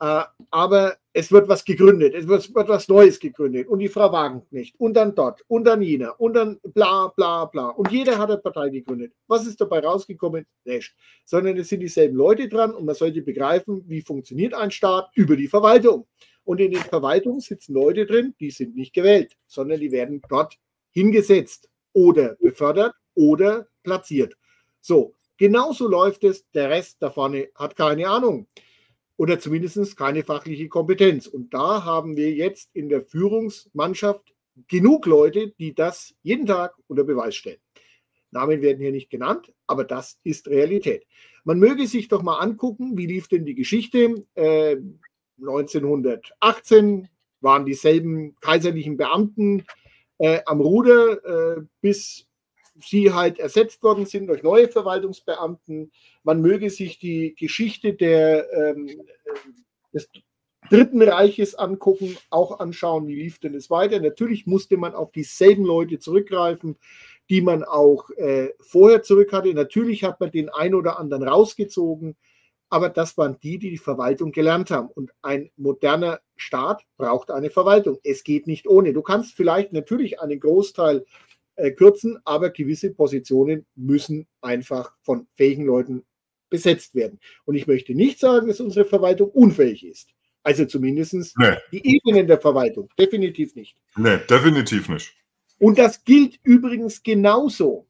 Äh, 0.04 0.24
aber 0.50 0.96
es 1.14 1.32
wird 1.32 1.48
was 1.48 1.64
gegründet, 1.64 2.14
es 2.14 2.28
wird, 2.28 2.54
wird, 2.54 2.68
was 2.68 2.88
Neues 2.88 3.18
gegründet 3.18 3.68
und 3.68 3.78
die 3.78 3.88
Frau 3.88 4.12
Wagenknecht 4.12 4.74
und 4.78 4.92
dann 4.94 5.14
dort 5.14 5.42
und 5.48 5.64
dann 5.64 5.80
jener 5.80 6.20
und 6.20 6.34
dann 6.34 6.60
bla 6.62 7.08
bla 7.08 7.46
bla. 7.46 7.68
Und 7.68 7.90
jeder 7.90 8.18
hat 8.18 8.30
eine 8.30 8.38
Partei 8.38 8.68
gegründet. 8.68 9.14
Was 9.28 9.46
ist 9.46 9.58
dabei 9.62 9.78
rausgekommen? 9.78 10.44
Nicht. 10.64 10.94
Sondern 11.24 11.56
es 11.56 11.70
sind 11.70 11.80
dieselben 11.80 12.16
Leute 12.16 12.48
dran 12.50 12.74
und 12.74 12.84
man 12.84 12.94
sollte 12.94 13.22
begreifen, 13.22 13.82
wie 13.86 14.02
funktioniert 14.02 14.52
ein 14.52 14.70
Staat 14.70 15.08
über 15.14 15.36
die 15.36 15.48
Verwaltung. 15.48 16.06
Und 16.42 16.60
in 16.60 16.72
den 16.72 16.82
Verwaltungen 16.82 17.40
sitzen 17.40 17.72
Leute 17.72 18.04
drin, 18.04 18.34
die 18.38 18.50
sind 18.50 18.76
nicht 18.76 18.92
gewählt, 18.92 19.34
sondern 19.46 19.80
die 19.80 19.90
werden 19.90 20.20
dort 20.28 20.58
hingesetzt 20.90 21.70
oder 21.94 22.36
befördert 22.42 22.94
oder 23.14 23.68
platziert. 23.82 24.36
So, 24.82 25.14
genauso 25.38 25.88
läuft 25.88 26.24
es. 26.24 26.44
Der 26.50 26.68
Rest 26.68 26.98
da 27.00 27.08
vorne 27.08 27.48
hat 27.54 27.74
keine 27.74 28.06
Ahnung 28.06 28.48
oder 29.16 29.38
zumindest 29.38 29.96
keine 29.96 30.24
fachliche 30.24 30.68
Kompetenz. 30.68 31.26
Und 31.26 31.54
da 31.54 31.84
haben 31.84 32.16
wir 32.16 32.32
jetzt 32.32 32.70
in 32.74 32.88
der 32.88 33.02
Führungsmannschaft 33.02 34.34
genug 34.68 35.06
Leute, 35.06 35.52
die 35.58 35.74
das 35.74 36.14
jeden 36.22 36.46
Tag 36.46 36.74
unter 36.86 37.04
Beweis 37.04 37.34
stellen. 37.36 37.60
Namen 38.30 38.62
werden 38.62 38.80
hier 38.80 38.90
nicht 38.90 39.10
genannt, 39.10 39.52
aber 39.66 39.84
das 39.84 40.18
ist 40.24 40.48
Realität. 40.48 41.06
Man 41.44 41.58
möge 41.58 41.86
sich 41.86 42.08
doch 42.08 42.22
mal 42.22 42.38
angucken, 42.38 42.98
wie 42.98 43.06
lief 43.06 43.28
denn 43.28 43.44
die 43.44 43.54
Geschichte. 43.54 44.26
Äh, 44.34 44.76
1918 45.38 47.08
waren 47.40 47.64
dieselben 47.64 48.34
kaiserlichen 48.40 48.96
Beamten 48.96 49.64
äh, 50.18 50.40
am 50.46 50.60
Ruder, 50.60 51.56
äh, 51.58 51.62
bis 51.80 52.26
sie 52.80 53.12
halt 53.12 53.38
ersetzt 53.38 53.82
worden 53.82 54.06
sind 54.06 54.26
durch 54.26 54.42
neue 54.42 54.68
Verwaltungsbeamten. 54.68 55.92
Man 56.22 56.40
möge 56.40 56.70
sich 56.70 56.98
die 56.98 57.34
Geschichte 57.34 57.94
der, 57.94 58.52
ähm, 58.52 58.90
des 59.92 60.08
Dritten 60.70 61.02
Reiches 61.02 61.54
angucken, 61.54 62.16
auch 62.30 62.58
anschauen, 62.58 63.06
wie 63.06 63.16
lief 63.16 63.38
denn 63.38 63.54
es 63.54 63.68
weiter. 63.68 64.00
Natürlich 64.00 64.46
musste 64.46 64.78
man 64.78 64.94
auf 64.94 65.12
dieselben 65.12 65.64
Leute 65.64 65.98
zurückgreifen, 65.98 66.76
die 67.28 67.42
man 67.42 67.64
auch 67.64 68.08
äh, 68.10 68.50
vorher 68.60 69.02
zurück 69.02 69.32
hatte. 69.32 69.52
Natürlich 69.52 70.04
hat 70.04 70.20
man 70.20 70.30
den 70.30 70.48
einen 70.48 70.74
oder 70.74 70.98
anderen 70.98 71.28
rausgezogen, 71.28 72.16
aber 72.70 72.88
das 72.88 73.16
waren 73.18 73.38
die, 73.42 73.58
die 73.58 73.70
die 73.70 73.78
Verwaltung 73.78 74.32
gelernt 74.32 74.70
haben. 74.70 74.88
Und 74.88 75.12
ein 75.20 75.50
moderner 75.56 76.20
Staat 76.36 76.82
braucht 76.96 77.30
eine 77.30 77.50
Verwaltung. 77.50 77.98
Es 78.02 78.24
geht 78.24 78.46
nicht 78.46 78.66
ohne. 78.66 78.92
Du 78.92 79.02
kannst 79.02 79.34
vielleicht 79.34 79.72
natürlich 79.72 80.20
einen 80.20 80.40
Großteil 80.40 81.04
äh, 81.56 81.70
kürzen, 81.70 82.18
aber 82.24 82.50
gewisse 82.50 82.92
Positionen 82.92 83.66
müssen 83.74 84.26
einfach 84.40 84.92
von 85.02 85.26
fähigen 85.34 85.66
Leuten 85.66 86.04
besetzt 86.50 86.94
werden. 86.94 87.18
Und 87.44 87.54
ich 87.54 87.66
möchte 87.66 87.94
nicht 87.94 88.20
sagen, 88.20 88.48
dass 88.48 88.60
unsere 88.60 88.86
Verwaltung 88.86 89.30
unfähig 89.30 89.84
ist. 89.84 90.10
Also 90.42 90.66
zumindest 90.66 91.14
nee. 91.38 91.56
die 91.72 91.96
Ebenen 91.96 92.26
der 92.26 92.40
Verwaltung. 92.40 92.88
Definitiv 92.98 93.54
nicht. 93.54 93.76
Nee, 93.96 94.18
definitiv 94.28 94.88
nicht. 94.88 95.14
Und 95.58 95.78
das 95.78 96.04
gilt 96.04 96.38
übrigens 96.42 97.02
genauso 97.02 97.86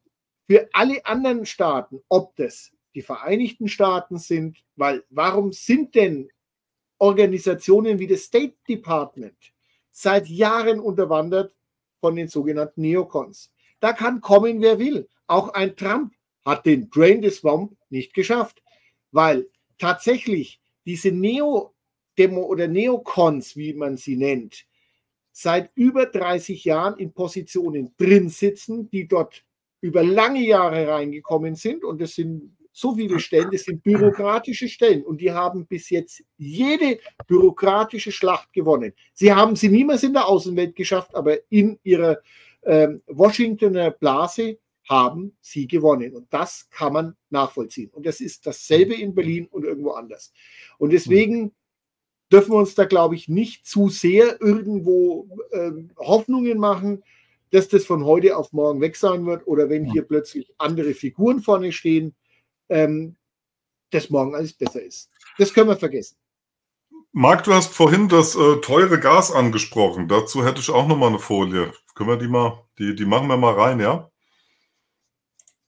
für 0.46 0.68
alle 0.72 1.04
anderen 1.04 1.46
Staaten, 1.46 2.00
ob 2.08 2.36
das 2.36 2.70
die 2.94 3.02
Vereinigten 3.02 3.68
Staaten 3.68 4.18
sind, 4.18 4.58
weil 4.76 5.04
warum 5.10 5.52
sind 5.52 5.94
denn 5.94 6.28
Organisationen 6.98 7.98
wie 7.98 8.06
das 8.06 8.22
State 8.22 8.54
Department 8.68 9.36
seit 9.90 10.28
Jahren 10.28 10.78
unterwandert 10.78 11.54
von 12.00 12.14
den 12.14 12.28
sogenannten 12.28 12.82
Neocons? 12.82 13.52
Da 13.84 13.92
kann 13.92 14.22
kommen, 14.22 14.62
wer 14.62 14.78
will. 14.78 15.10
Auch 15.26 15.50
ein 15.52 15.76
Trump 15.76 16.14
hat 16.42 16.64
den 16.64 16.88
Drain 16.88 17.22
the 17.22 17.28
Swamp 17.28 17.76
nicht 17.90 18.14
geschafft, 18.14 18.62
weil 19.12 19.46
tatsächlich 19.76 20.58
diese 20.86 21.12
Neo-Demo 21.12 22.44
oder 22.44 22.66
Neocons, 22.66 23.56
wie 23.56 23.74
man 23.74 23.98
sie 23.98 24.16
nennt, 24.16 24.64
seit 25.32 25.70
über 25.74 26.06
30 26.06 26.64
Jahren 26.64 26.96
in 26.96 27.12
Positionen 27.12 27.92
drin 27.98 28.30
sitzen, 28.30 28.88
die 28.88 29.06
dort 29.06 29.44
über 29.82 30.02
lange 30.02 30.40
Jahre 30.40 30.88
reingekommen 30.88 31.54
sind. 31.54 31.84
Und 31.84 32.00
das 32.00 32.14
sind 32.14 32.56
so 32.72 32.94
viele 32.94 33.20
Stellen, 33.20 33.50
das 33.52 33.64
sind 33.64 33.82
bürokratische 33.82 34.70
Stellen. 34.70 35.04
Und 35.04 35.20
die 35.20 35.30
haben 35.30 35.66
bis 35.66 35.90
jetzt 35.90 36.24
jede 36.38 37.00
bürokratische 37.26 38.12
Schlacht 38.12 38.50
gewonnen. 38.54 38.94
Sie 39.12 39.30
haben 39.30 39.56
sie 39.56 39.68
niemals 39.68 40.04
in 40.04 40.14
der 40.14 40.26
Außenwelt 40.26 40.74
geschafft, 40.74 41.14
aber 41.14 41.36
in 41.50 41.78
ihrer 41.82 42.22
Washingtoner 43.06 43.90
Blase 43.90 44.58
haben 44.88 45.36
sie 45.40 45.66
gewonnen. 45.66 46.14
Und 46.14 46.32
das 46.32 46.68
kann 46.70 46.92
man 46.92 47.16
nachvollziehen. 47.30 47.90
Und 47.90 48.06
das 48.06 48.20
ist 48.20 48.46
dasselbe 48.46 48.94
in 48.94 49.14
Berlin 49.14 49.46
und 49.50 49.64
irgendwo 49.64 49.92
anders. 49.92 50.32
Und 50.78 50.92
deswegen 50.92 51.52
dürfen 52.30 52.52
wir 52.52 52.58
uns 52.58 52.74
da, 52.74 52.84
glaube 52.84 53.14
ich, 53.14 53.28
nicht 53.28 53.66
zu 53.66 53.88
sehr 53.88 54.40
irgendwo 54.40 55.28
äh, 55.52 55.70
Hoffnungen 55.98 56.58
machen, 56.58 57.02
dass 57.50 57.68
das 57.68 57.84
von 57.86 58.04
heute 58.04 58.36
auf 58.36 58.52
morgen 58.52 58.80
weg 58.80 58.96
sein 58.96 59.24
wird 59.26 59.46
oder 59.46 59.70
wenn 59.70 59.84
hier 59.84 60.02
plötzlich 60.02 60.52
andere 60.58 60.92
Figuren 60.92 61.40
vorne 61.40 61.72
stehen, 61.72 62.14
ähm, 62.68 63.16
dass 63.90 64.10
morgen 64.10 64.34
alles 64.34 64.52
besser 64.52 64.82
ist. 64.82 65.10
Das 65.38 65.54
können 65.54 65.68
wir 65.68 65.76
vergessen. 65.76 66.16
Marc, 67.12 67.44
du 67.44 67.54
hast 67.54 67.72
vorhin 67.72 68.08
das 68.08 68.34
äh, 68.34 68.56
teure 68.60 68.98
Gas 68.98 69.30
angesprochen. 69.30 70.08
Dazu 70.08 70.44
hätte 70.44 70.60
ich 70.60 70.70
auch 70.70 70.88
noch 70.88 70.96
mal 70.96 71.08
eine 71.08 71.20
Folie. 71.20 71.72
Können 71.94 72.10
wir 72.10 72.16
die 72.16 72.28
mal, 72.28 72.64
die, 72.78 72.94
die 72.94 73.04
machen 73.04 73.28
wir 73.28 73.36
mal 73.36 73.54
rein, 73.54 73.80
ja? 73.80 74.10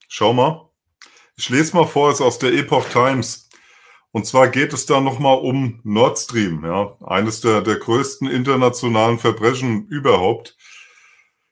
Schau 0.08 0.32
mal. 0.32 0.70
Ich 1.36 1.48
lese 1.50 1.76
mal 1.76 1.86
vor, 1.86 2.10
es 2.10 2.20
ist 2.20 2.26
aus 2.26 2.38
der 2.38 2.52
Epoch 2.52 2.88
Times. 2.88 3.48
Und 4.10 4.26
zwar 4.26 4.48
geht 4.48 4.72
es 4.72 4.86
da 4.86 5.00
nochmal 5.00 5.36
um 5.36 5.80
Nord 5.84 6.18
Stream, 6.18 6.64
ja, 6.64 6.96
eines 7.04 7.42
der, 7.42 7.60
der 7.60 7.76
größten 7.76 8.28
internationalen 8.28 9.18
Verbrechen 9.18 9.86
überhaupt. 9.88 10.56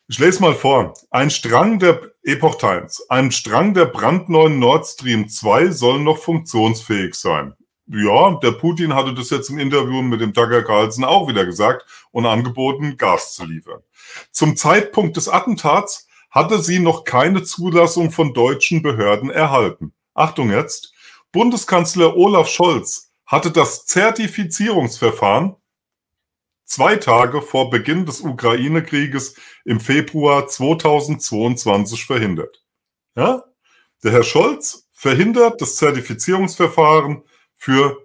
Ich 0.09 0.19
lese 0.19 0.41
mal 0.41 0.55
vor. 0.55 0.95
Ein 1.11 1.31
Strang 1.31 1.79
der 1.79 2.01
Epoch 2.23 2.57
Times, 2.57 3.05
ein 3.11 3.31
Strang 3.31 3.75
der 3.75 3.85
brandneuen 3.85 4.59
Nord 4.59 4.87
Stream 4.87 5.29
2 5.29 5.73
soll 5.73 6.01
noch 6.01 6.19
funktionsfähig 6.19 7.15
sein. 7.15 7.55
Ja, 7.87 8.39
der 8.43 8.53
Putin 8.53 8.95
hatte 8.95 9.13
das 9.13 9.29
jetzt 9.29 9.51
im 9.51 9.59
Interview 9.59 10.01
mit 10.01 10.23
dem 10.23 10.33
Tucker 10.33 10.63
Carlson 10.63 11.05
auch 11.05 11.29
wieder 11.29 11.45
gesagt 11.45 11.85
und 12.13 12.25
angeboten, 12.25 12.97
Gas 12.97 13.35
zu 13.35 13.45
liefern. 13.45 13.83
Zum 14.31 14.57
Zeitpunkt 14.57 15.17
des 15.17 15.29
Attentats 15.29 16.09
hatte 16.31 16.63
sie 16.63 16.81
noch 16.81 17.05
keine 17.05 17.43
Zulassung 17.43 18.11
von 18.11 18.35
deutschen 18.35 18.83
Behörden 18.83 19.31
erhalten. 19.31 19.93
Achtung 20.15 20.51
jetzt. 20.51 20.93
Bundeskanzler 21.33 22.17
Olaf 22.17 22.49
Scholz 22.49 23.13
hatte 23.27 23.51
das 23.51 23.87
Zertifizierungsverfahren 23.87 25.57
zwei 26.65 26.97
Tage 26.97 27.43
vor 27.43 27.71
Beginn 27.71 28.07
des 28.07 28.21
Ukraine-Krieges 28.21 29.37
im 29.65 29.81
Februar 29.81 30.47
2022 30.47 32.05
verhindert. 32.05 32.65
Ja? 33.17 33.45
Der 34.03 34.13
Herr 34.13 34.25
Scholz 34.25 34.89
verhindert 34.93 35.61
das 35.61 35.77
Zertifizierungsverfahren 35.77 37.23
für 37.57 37.99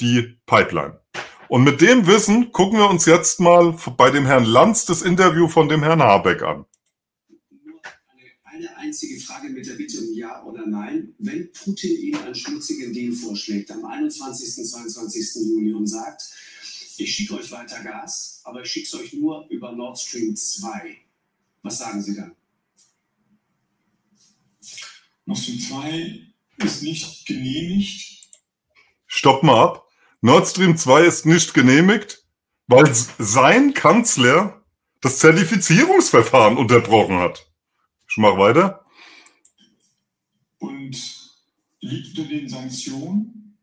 die 0.00 0.38
Pipeline. 0.46 1.00
Und 1.48 1.64
mit 1.64 1.80
dem 1.80 2.06
Wissen 2.06 2.52
gucken 2.52 2.78
wir 2.78 2.90
uns 2.90 3.06
jetzt 3.06 3.40
mal 3.40 3.74
bei 3.96 4.10
dem 4.10 4.26
Herrn 4.26 4.44
Lanz 4.44 4.84
das 4.84 5.02
Interview 5.02 5.48
von 5.48 5.68
dem 5.68 5.82
Herrn 5.82 6.02
Habeck 6.02 6.42
an 6.42 6.66
eine 8.58 8.76
einzige 8.76 9.20
Frage 9.20 9.48
mit 9.50 9.66
der 9.66 9.74
Bitte 9.74 10.00
um 10.00 10.12
Ja 10.14 10.42
oder 10.44 10.66
Nein. 10.66 11.14
Wenn 11.18 11.52
Putin 11.52 11.96
Ihnen 11.96 12.20
einen 12.22 12.34
schmutzigen 12.34 12.92
Deal 12.92 13.12
vorschlägt 13.12 13.70
am 13.70 13.84
21. 13.84 14.66
22. 14.66 15.46
Juli 15.46 15.72
und 15.72 15.86
sagt, 15.86 16.22
ich 16.96 17.14
schicke 17.14 17.34
euch 17.34 17.50
weiter 17.52 17.82
Gas, 17.82 18.40
aber 18.44 18.62
ich 18.62 18.70
schicke 18.70 18.86
es 18.86 18.94
euch 18.94 19.12
nur 19.12 19.46
über 19.48 19.72
Nord 19.72 19.98
Stream 19.98 20.34
2. 20.34 20.96
Was 21.62 21.78
sagen 21.78 22.02
Sie 22.02 22.16
dann? 22.16 22.34
Nord 25.24 25.38
Stream 25.38 25.60
2 25.60 26.32
ist 26.64 26.82
nicht 26.82 27.26
genehmigt. 27.26 28.28
Stopp 29.06 29.42
mal 29.44 29.62
ab. 29.62 29.87
Nord 30.20 30.48
Stream 30.48 30.76
2 30.76 31.04
ist 31.04 31.26
nicht 31.26 31.54
genehmigt, 31.54 32.24
weil 32.66 32.92
sein 32.92 33.72
Kanzler 33.72 34.64
das 35.00 35.18
Zertifizierungsverfahren 35.18 36.56
unterbrochen 36.56 37.18
hat. 37.18 37.48
Ich 38.10 38.16
mach 38.16 38.36
weiter. 38.36 38.84
Und 40.58 40.96
liegt 41.80 42.18
unter 42.18 42.28
den 42.28 42.48
Sanktionen, 42.48 43.58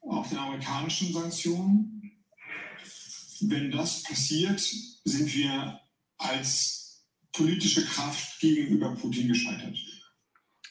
auch 0.00 0.26
den 0.26 0.38
amerikanischen 0.38 1.12
Sanktionen. 1.12 2.12
Wenn 3.42 3.70
das 3.70 4.02
passiert, 4.04 4.60
sind 5.04 5.34
wir 5.34 5.80
als 6.16 7.04
politische 7.32 7.84
Kraft 7.84 8.40
gegenüber 8.40 8.94
Putin 8.94 9.28
gescheitert. 9.28 9.76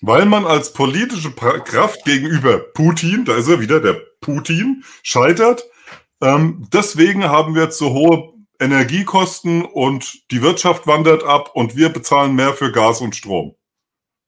Weil 0.01 0.25
man 0.25 0.45
als 0.45 0.73
politische 0.73 1.31
Kraft 1.31 2.03
gegenüber 2.03 2.57
Putin, 2.57 3.25
da 3.25 3.37
ist 3.37 3.47
er 3.47 3.59
wieder, 3.59 3.79
der 3.79 4.01
Putin, 4.23 4.83
scheitert. 5.03 5.63
Ähm, 6.21 6.67
deswegen 6.73 7.25
haben 7.25 7.53
wir 7.53 7.69
zu 7.69 7.91
hohe 7.91 8.33
Energiekosten 8.59 9.65
und 9.65 10.31
die 10.31 10.41
Wirtschaft 10.41 10.87
wandert 10.87 11.23
ab 11.23 11.51
und 11.53 11.75
wir 11.75 11.89
bezahlen 11.89 12.33
mehr 12.33 12.53
für 12.53 12.71
Gas 12.71 13.01
und 13.01 13.15
Strom. 13.15 13.55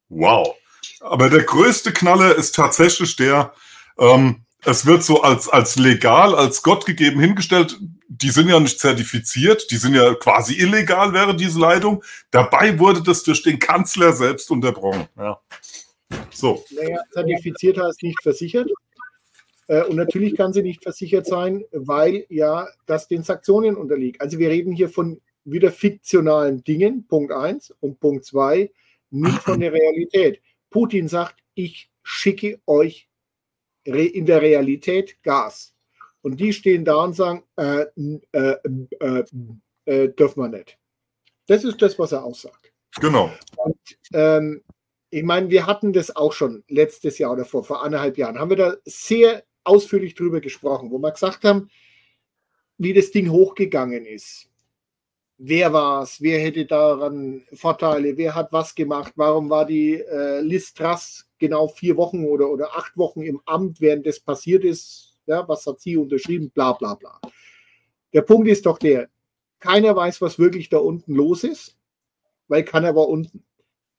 Wow. 0.10 0.56
Aber 1.00 1.30
der 1.30 1.44
größte 1.44 1.94
Knaller 1.94 2.36
ist 2.36 2.56
tatsächlich 2.56 3.16
der, 3.16 3.54
ähm, 3.98 4.46
es 4.66 4.86
wird 4.86 5.04
so 5.04 5.22
als, 5.22 5.48
als 5.48 5.78
legal, 5.78 6.36
als 6.36 6.64
Gott 6.64 6.86
gegeben 6.86 7.20
hingestellt. 7.20 7.78
Die 8.08 8.30
sind 8.30 8.50
ja 8.50 8.60
nicht 8.60 8.80
zertifiziert, 8.80 9.70
die 9.72 9.78
sind 9.78 9.94
ja 9.94 10.14
quasi 10.16 10.56
illegal, 10.56 11.14
wäre 11.14 11.36
diese 11.36 11.60
Leitung. 11.60 12.04
Dabei 12.32 12.78
wurde 12.80 13.04
das 13.04 13.24
durch 13.24 13.44
den 13.44 13.60
Kanzler 13.60 14.14
selbst 14.14 14.52
unterbrochen. 14.52 15.08
Ja. 15.18 15.40
So. 16.32 16.64
Naja, 16.72 17.00
zertifiziert 17.12 17.78
heißt 17.78 18.04
nicht 18.04 18.22
versichert. 18.22 18.70
Äh, 19.68 19.84
und 19.84 19.96
natürlich 19.96 20.36
kann 20.36 20.54
sie 20.54 20.62
nicht 20.62 20.84
versichert 20.84 21.26
sein, 21.26 21.66
weil 21.72 22.26
ja 22.30 22.68
das 22.86 23.08
den 23.08 23.24
Sanktionen 23.24 23.76
unterliegt. 23.76 24.22
Also 24.22 24.40
wir 24.40 24.50
reden 24.50 24.74
hier 24.74 24.90
von 24.90 25.22
wieder 25.44 25.72
fiktionalen 25.72 26.64
Dingen, 26.64 27.06
Punkt 27.08 27.32
1 27.32 27.76
und 27.80 28.00
Punkt 28.00 28.26
2, 28.26 28.72
nicht 29.12 29.40
von 29.40 29.60
der 29.60 29.74
Realität. 29.74 30.42
Putin 30.70 31.08
sagt, 31.08 31.36
ich 31.54 31.90
schicke 32.04 32.60
euch 32.66 33.08
in 33.84 34.26
der 34.26 34.42
Realität 34.42 35.22
Gas. 35.24 35.74
Und 36.22 36.40
die 36.40 36.54
stehen 36.54 36.86
da 36.86 36.96
und 36.96 37.14
sagen, 37.14 37.44
äh, 37.56 37.86
äh, 38.32 38.56
äh, 39.00 39.24
äh, 39.86 40.10
dürfen 40.10 40.42
wir 40.42 40.50
nicht. 40.50 40.80
Das 41.48 41.64
ist 41.64 41.80
das, 41.82 42.00
was 42.00 42.12
er 42.12 42.24
aussagt. 42.24 42.74
Genau. 43.00 43.32
Und, 43.58 43.78
ähm, 44.14 44.64
ich 45.12 45.24
meine, 45.24 45.50
wir 45.50 45.68
hatten 45.68 45.94
das 45.94 46.16
auch 46.16 46.34
schon 46.34 46.64
letztes 46.68 47.20
Jahr 47.20 47.32
oder 47.34 47.46
vor, 47.46 47.64
vor 47.64 47.84
anderthalb 47.84 48.18
Jahren, 48.18 48.40
haben 48.40 48.50
wir 48.50 48.58
da 48.58 48.76
sehr 48.86 49.44
ausführlich 49.66 50.16
drüber 50.16 50.42
gesprochen, 50.42 50.92
wo 50.92 50.98
wir 51.00 51.12
gesagt 51.12 51.44
haben, 51.44 51.70
wie 52.78 52.94
das 52.94 53.12
Ding 53.12 53.30
hochgegangen 53.30 54.06
ist. 54.06 54.50
Wer 55.38 55.74
war 55.74 56.04
es? 56.04 56.22
Wer 56.22 56.40
hätte 56.40 56.66
daran 56.66 57.44
Vorteile? 57.54 58.16
Wer 58.16 58.36
hat 58.36 58.54
was 58.54 58.74
gemacht? 58.74 59.14
Warum 59.16 59.50
war 59.50 59.66
die 59.66 59.96
äh, 59.96 60.40
Liz 60.40 60.74
Truss 60.74 61.30
genau 61.38 61.68
vier 61.68 61.98
Wochen 61.98 62.26
oder, 62.26 62.50
oder 62.50 62.76
acht 62.78 62.96
Wochen 62.96 63.22
im 63.22 63.42
Amt, 63.46 63.82
während 63.82 64.06
das 64.06 64.20
passiert 64.20 64.64
ist? 64.64 65.18
Ja, 65.26 65.46
was 65.48 65.66
hat 65.66 65.82
sie 65.82 65.98
unterschrieben? 65.98 66.52
Bla 66.52 66.74
bla 66.74 66.96
bla. 66.96 67.20
Der 68.14 68.22
Punkt 68.22 68.48
ist 68.48 68.66
doch 68.66 68.78
der, 68.78 69.10
keiner 69.60 69.96
weiß, 69.96 70.22
was 70.22 70.40
wirklich 70.40 70.70
da 70.70 70.78
unten 70.78 71.16
los 71.16 71.44
ist, 71.44 71.76
weil 72.48 72.64
keiner 72.64 72.96
war 72.96 73.10
unten. 73.10 73.44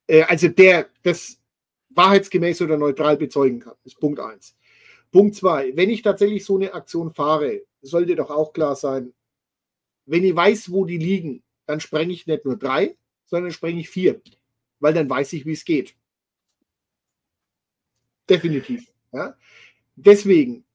Äh, 0.06 0.22
also 0.22 0.48
der 0.48 0.86
das 1.02 1.38
wahrheitsgemäß 1.90 2.62
oder 2.62 2.78
neutral 2.78 3.16
bezeugen 3.16 3.60
kann, 3.60 3.74
ist 3.84 4.00
Punkt 4.00 4.20
eins. 4.20 4.56
Punkt 5.16 5.34
zwei, 5.34 5.74
wenn 5.74 5.88
ich 5.88 6.02
tatsächlich 6.02 6.44
so 6.44 6.56
eine 6.56 6.74
Aktion 6.74 7.10
fahre, 7.10 7.62
sollte 7.80 8.16
doch 8.16 8.28
auch 8.28 8.52
klar 8.52 8.76
sein, 8.76 9.14
wenn 10.04 10.22
ich 10.22 10.36
weiß, 10.36 10.70
wo 10.70 10.84
die 10.84 10.98
liegen, 10.98 11.42
dann 11.64 11.80
sprenge 11.80 12.12
ich 12.12 12.26
nicht 12.26 12.44
nur 12.44 12.58
drei, 12.58 12.98
sondern 13.24 13.50
sprenge 13.50 13.80
ich 13.80 13.88
vier, 13.88 14.20
weil 14.78 14.92
dann 14.92 15.08
weiß 15.08 15.32
ich, 15.32 15.46
wie 15.46 15.54
es 15.54 15.64
geht. 15.64 15.96
Definitiv. 18.28 18.92
Ja. 19.10 19.34
Deswegen 19.94 20.66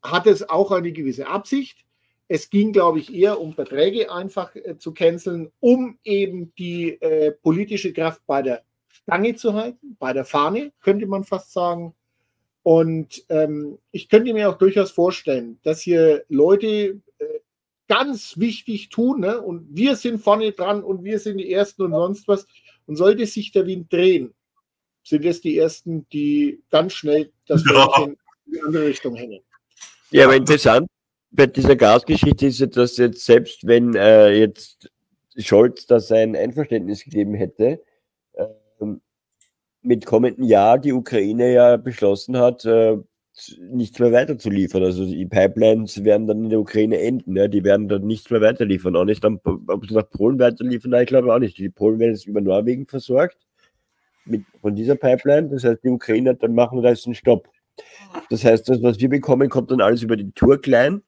hat 0.00 0.28
es 0.28 0.48
auch 0.48 0.70
eine 0.70 0.92
gewisse 0.92 1.26
Absicht. 1.26 1.84
Es 2.28 2.50
ging, 2.50 2.72
glaube 2.72 3.00
ich, 3.00 3.12
eher 3.12 3.40
um 3.40 3.52
Verträge 3.52 4.12
einfach 4.12 4.54
äh, 4.54 4.78
zu 4.78 4.94
canceln, 4.94 5.50
um 5.58 5.98
eben 6.04 6.54
die 6.54 7.02
äh, 7.02 7.32
politische 7.32 7.92
Kraft 7.92 8.22
bei 8.28 8.42
der 8.42 8.62
Stange 8.86 9.34
zu 9.34 9.54
halten, 9.54 9.96
bei 9.98 10.12
der 10.12 10.24
Fahne, 10.24 10.72
könnte 10.82 11.06
man 11.08 11.24
fast 11.24 11.52
sagen. 11.52 11.96
Und 12.68 13.24
ähm, 13.30 13.78
ich 13.92 14.10
könnte 14.10 14.34
mir 14.34 14.50
auch 14.50 14.58
durchaus 14.58 14.90
vorstellen, 14.90 15.58
dass 15.62 15.80
hier 15.80 16.26
Leute 16.28 17.00
äh, 17.18 17.38
ganz 17.88 18.36
wichtig 18.36 18.90
tun 18.90 19.20
ne? 19.20 19.40
und 19.40 19.74
wir 19.74 19.96
sind 19.96 20.18
vorne 20.18 20.52
dran 20.52 20.84
und 20.84 21.02
wir 21.02 21.18
sind 21.18 21.38
die 21.38 21.50
Ersten 21.50 21.80
und 21.80 21.92
sonst 21.92 22.28
was. 22.28 22.46
Und 22.84 22.96
sollte 22.96 23.24
sich 23.24 23.52
der 23.52 23.66
Wind 23.66 23.90
drehen, 23.90 24.34
sind 25.02 25.24
es 25.24 25.40
die 25.40 25.56
Ersten, 25.56 26.06
die 26.10 26.62
ganz 26.68 26.92
schnell 26.92 27.32
das 27.46 27.64
ja. 27.64 28.04
in 28.04 28.18
die 28.44 28.60
andere 28.60 28.84
Richtung 28.88 29.14
hängen. 29.14 29.40
Ja, 30.10 30.26
aber 30.26 30.36
interessant 30.36 30.88
bei 31.30 31.46
dieser 31.46 31.74
Gasgeschichte 31.74 32.48
ist 32.48 32.60
ja, 32.60 32.66
dass 32.66 32.98
jetzt 32.98 33.24
selbst 33.24 33.66
wenn 33.66 33.94
äh, 33.94 34.28
jetzt 34.40 34.90
Scholz 35.38 35.86
da 35.86 36.00
sein 36.00 36.36
Einverständnis 36.36 37.02
gegeben 37.02 37.32
hätte, 37.32 37.82
äh, 38.34 38.44
mit 39.88 40.04
kommenden 40.04 40.44
Jahr 40.44 40.78
die 40.78 40.92
Ukraine 40.92 41.52
ja 41.52 41.78
beschlossen 41.78 42.36
hat, 42.36 42.64
äh, 42.66 42.98
nichts 43.70 43.98
mehr 43.98 44.12
weiter 44.12 44.36
zu 44.36 44.50
liefern. 44.50 44.82
Also 44.82 45.06
die 45.06 45.24
Pipelines 45.24 46.04
werden 46.04 46.26
dann 46.26 46.44
in 46.44 46.50
der 46.50 46.60
Ukraine 46.60 47.00
enden. 47.00 47.34
Ja? 47.36 47.48
Die 47.48 47.64
werden 47.64 47.88
dann 47.88 48.06
nichts 48.06 48.28
mehr 48.30 48.42
weiterliefern. 48.42 48.96
Auch 48.96 49.06
nicht, 49.06 49.24
dann, 49.24 49.40
ob 49.44 49.86
sie 49.86 49.94
nach 49.94 50.10
Polen 50.10 50.38
weiterliefern, 50.38 50.92
ich 50.94 51.06
glaube 51.06 51.34
auch 51.34 51.38
nicht. 51.38 51.56
Die 51.56 51.70
Polen 51.70 51.98
werden 51.98 52.12
jetzt 52.12 52.26
über 52.26 52.42
Norwegen 52.42 52.86
versorgt 52.86 53.38
mit, 54.26 54.42
von 54.60 54.76
dieser 54.76 54.94
Pipeline. 54.94 55.48
Das 55.48 55.64
heißt, 55.64 55.82
die 55.82 55.88
Ukrainer 55.88 56.34
dann 56.34 56.54
machen 56.54 56.82
da 56.82 56.90
jetzt 56.90 57.06
einen 57.06 57.14
Stopp. 57.14 57.48
Das 58.28 58.44
heißt, 58.44 58.68
das, 58.68 58.82
was 58.82 59.00
wir 59.00 59.08
bekommen, 59.08 59.48
kommt 59.48 59.70
dann 59.70 59.80
alles 59.80 60.02
über 60.02 60.18
die 60.18 60.32
Turkline. 60.32 61.00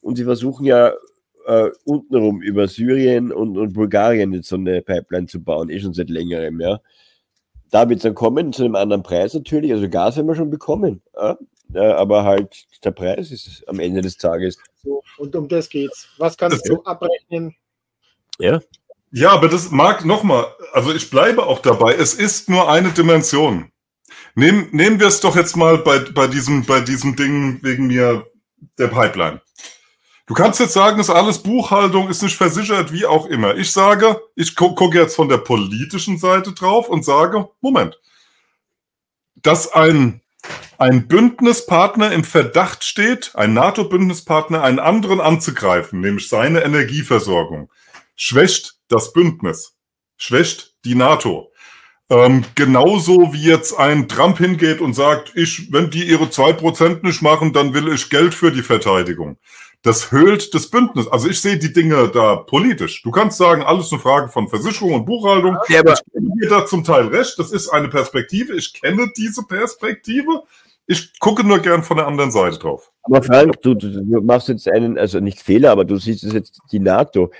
Und 0.00 0.16
sie 0.16 0.24
versuchen 0.24 0.64
ja 0.64 0.92
äh, 1.46 1.70
untenrum 1.84 2.40
über 2.40 2.68
Syrien 2.68 3.32
und, 3.32 3.58
und 3.58 3.72
Bulgarien 3.72 4.32
jetzt 4.32 4.48
so 4.48 4.56
eine 4.56 4.80
Pipeline 4.80 5.26
zu 5.26 5.42
bauen, 5.42 5.70
eh 5.70 5.80
schon 5.80 5.92
seit 5.92 6.08
längerem, 6.08 6.60
ja. 6.60 6.80
Da 7.72 7.88
wird 7.88 7.98
es 7.98 8.02
dann 8.02 8.14
kommen, 8.14 8.52
zu 8.52 8.64
einem 8.64 8.76
anderen 8.76 9.02
Preis 9.02 9.32
natürlich. 9.32 9.72
Also 9.72 9.88
Gas 9.88 10.18
haben 10.18 10.28
wir 10.28 10.34
schon 10.34 10.50
bekommen. 10.50 11.00
Ja? 11.16 11.38
Ja, 11.72 11.96
aber 11.96 12.22
halt 12.22 12.66
der 12.84 12.90
Preis 12.90 13.30
ist 13.30 13.66
am 13.66 13.80
Ende 13.80 14.02
des 14.02 14.18
Tages. 14.18 14.58
So, 14.84 15.02
und 15.16 15.34
um 15.34 15.48
das 15.48 15.70
geht's. 15.70 16.06
Was 16.18 16.36
kannst 16.36 16.68
du 16.68 16.82
abrechnen? 16.84 17.56
Ja. 18.38 18.60
Ja, 19.10 19.30
aber 19.30 19.48
das 19.48 19.70
mag 19.70 20.04
nochmal, 20.04 20.46
also 20.72 20.94
ich 20.94 21.10
bleibe 21.10 21.46
auch 21.46 21.60
dabei, 21.60 21.94
es 21.94 22.14
ist 22.14 22.48
nur 22.48 22.70
eine 22.70 22.90
Dimension. 22.90 23.70
Nehmen, 24.34 24.68
nehmen 24.72 25.00
wir 25.00 25.06
es 25.06 25.20
doch 25.20 25.36
jetzt 25.36 25.56
mal 25.56 25.78
bei, 25.78 25.98
bei, 25.98 26.26
diesem, 26.26 26.64
bei 26.64 26.80
diesem 26.80 27.16
Ding 27.16 27.62
wegen 27.62 27.86
mir 27.86 28.26
der 28.78 28.88
Pipeline. 28.88 29.40
Du 30.32 30.36
kannst 30.42 30.60
jetzt 30.60 30.72
sagen, 30.72 30.98
ist 30.98 31.10
alles 31.10 31.42
Buchhaltung, 31.42 32.08
ist 32.08 32.22
nicht 32.22 32.38
versichert, 32.38 32.90
wie 32.90 33.04
auch 33.04 33.26
immer. 33.26 33.54
Ich 33.54 33.70
sage, 33.70 34.18
ich 34.34 34.56
gu 34.56 34.74
gucke 34.74 34.98
jetzt 34.98 35.14
von 35.14 35.28
der 35.28 35.36
politischen 35.36 36.16
Seite 36.16 36.54
drauf 36.54 36.88
und 36.88 37.04
sage, 37.04 37.50
Moment, 37.60 38.00
dass 39.34 39.70
ein, 39.74 40.22
ein 40.78 41.06
Bündnispartner 41.06 42.12
im 42.12 42.24
Verdacht 42.24 42.82
steht, 42.82 43.32
ein 43.34 43.52
NATO-Bündnispartner 43.52 44.62
einen 44.62 44.78
anderen 44.78 45.20
anzugreifen, 45.20 46.00
nämlich 46.00 46.30
seine 46.30 46.62
Energieversorgung, 46.62 47.70
schwächt 48.16 48.76
das 48.88 49.12
Bündnis, 49.12 49.74
schwächt 50.16 50.76
die 50.86 50.94
NATO. 50.94 51.52
Ähm, 52.08 52.46
genauso 52.54 53.34
wie 53.34 53.44
jetzt 53.44 53.78
ein 53.78 54.08
Trump 54.08 54.38
hingeht 54.38 54.80
und 54.80 54.94
sagt, 54.94 55.32
ich, 55.34 55.70
wenn 55.72 55.90
die 55.90 56.04
ihre 56.04 56.30
zwei 56.30 56.54
Prozent 56.54 57.02
nicht 57.04 57.20
machen, 57.20 57.52
dann 57.52 57.74
will 57.74 57.92
ich 57.92 58.08
Geld 58.08 58.34
für 58.34 58.50
die 58.50 58.62
Verteidigung 58.62 59.36
das 59.82 60.12
höhlt 60.12 60.54
das 60.54 60.70
Bündnis. 60.70 61.08
Also 61.08 61.28
ich 61.28 61.40
sehe 61.40 61.58
die 61.58 61.72
Dinge 61.72 62.08
da 62.08 62.36
politisch. 62.36 63.02
Du 63.02 63.10
kannst 63.10 63.36
sagen, 63.36 63.62
alles 63.62 63.92
eine 63.92 64.00
Frage 64.00 64.28
von 64.28 64.48
Versicherung 64.48 64.94
und 64.94 65.04
Buchhaltung. 65.04 65.58
Ja, 65.68 65.80
aber 65.80 65.94
ich 65.94 66.02
gebe 66.12 66.26
dir 66.40 66.48
da 66.48 66.66
zum 66.66 66.84
Teil 66.84 67.08
recht. 67.08 67.38
Das 67.38 67.50
ist 67.50 67.68
eine 67.68 67.88
Perspektive. 67.88 68.54
Ich 68.54 68.72
kenne 68.80 69.10
diese 69.16 69.42
Perspektive. 69.42 70.44
Ich 70.86 71.18
gucke 71.18 71.44
nur 71.44 71.58
gern 71.58 71.82
von 71.82 71.96
der 71.96 72.06
anderen 72.06 72.30
Seite 72.30 72.58
drauf. 72.58 72.92
Aber 73.02 73.22
Frank, 73.22 73.60
du, 73.62 73.74
du, 73.74 74.20
machst 74.22 74.48
jetzt 74.48 74.68
einen, 74.68 74.98
also 74.98 75.18
nicht 75.18 75.40
Fehler, 75.40 75.72
aber 75.72 75.84
du 75.84 75.96
siehst 75.96 76.22
es 76.22 76.32
jetzt 76.32 76.60
die 76.70 76.80
NATO. 76.80 77.32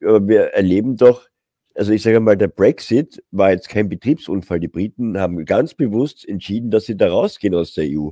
Wir 0.00 0.54
erleben 0.54 0.96
doch, 0.96 1.26
also 1.74 1.92
ich 1.92 2.02
sage 2.02 2.20
mal, 2.20 2.36
der 2.36 2.48
Brexit 2.48 3.22
war 3.30 3.50
jetzt 3.50 3.68
kein 3.68 3.90
Betriebsunfall. 3.90 4.60
Die 4.60 4.68
Briten 4.68 5.18
haben 5.18 5.44
ganz 5.44 5.74
bewusst 5.74 6.26
entschieden, 6.26 6.70
dass 6.70 6.86
sie 6.86 6.96
da 6.96 7.10
rausgehen 7.10 7.54
aus 7.54 7.74
der 7.74 7.84
EU. 7.88 8.10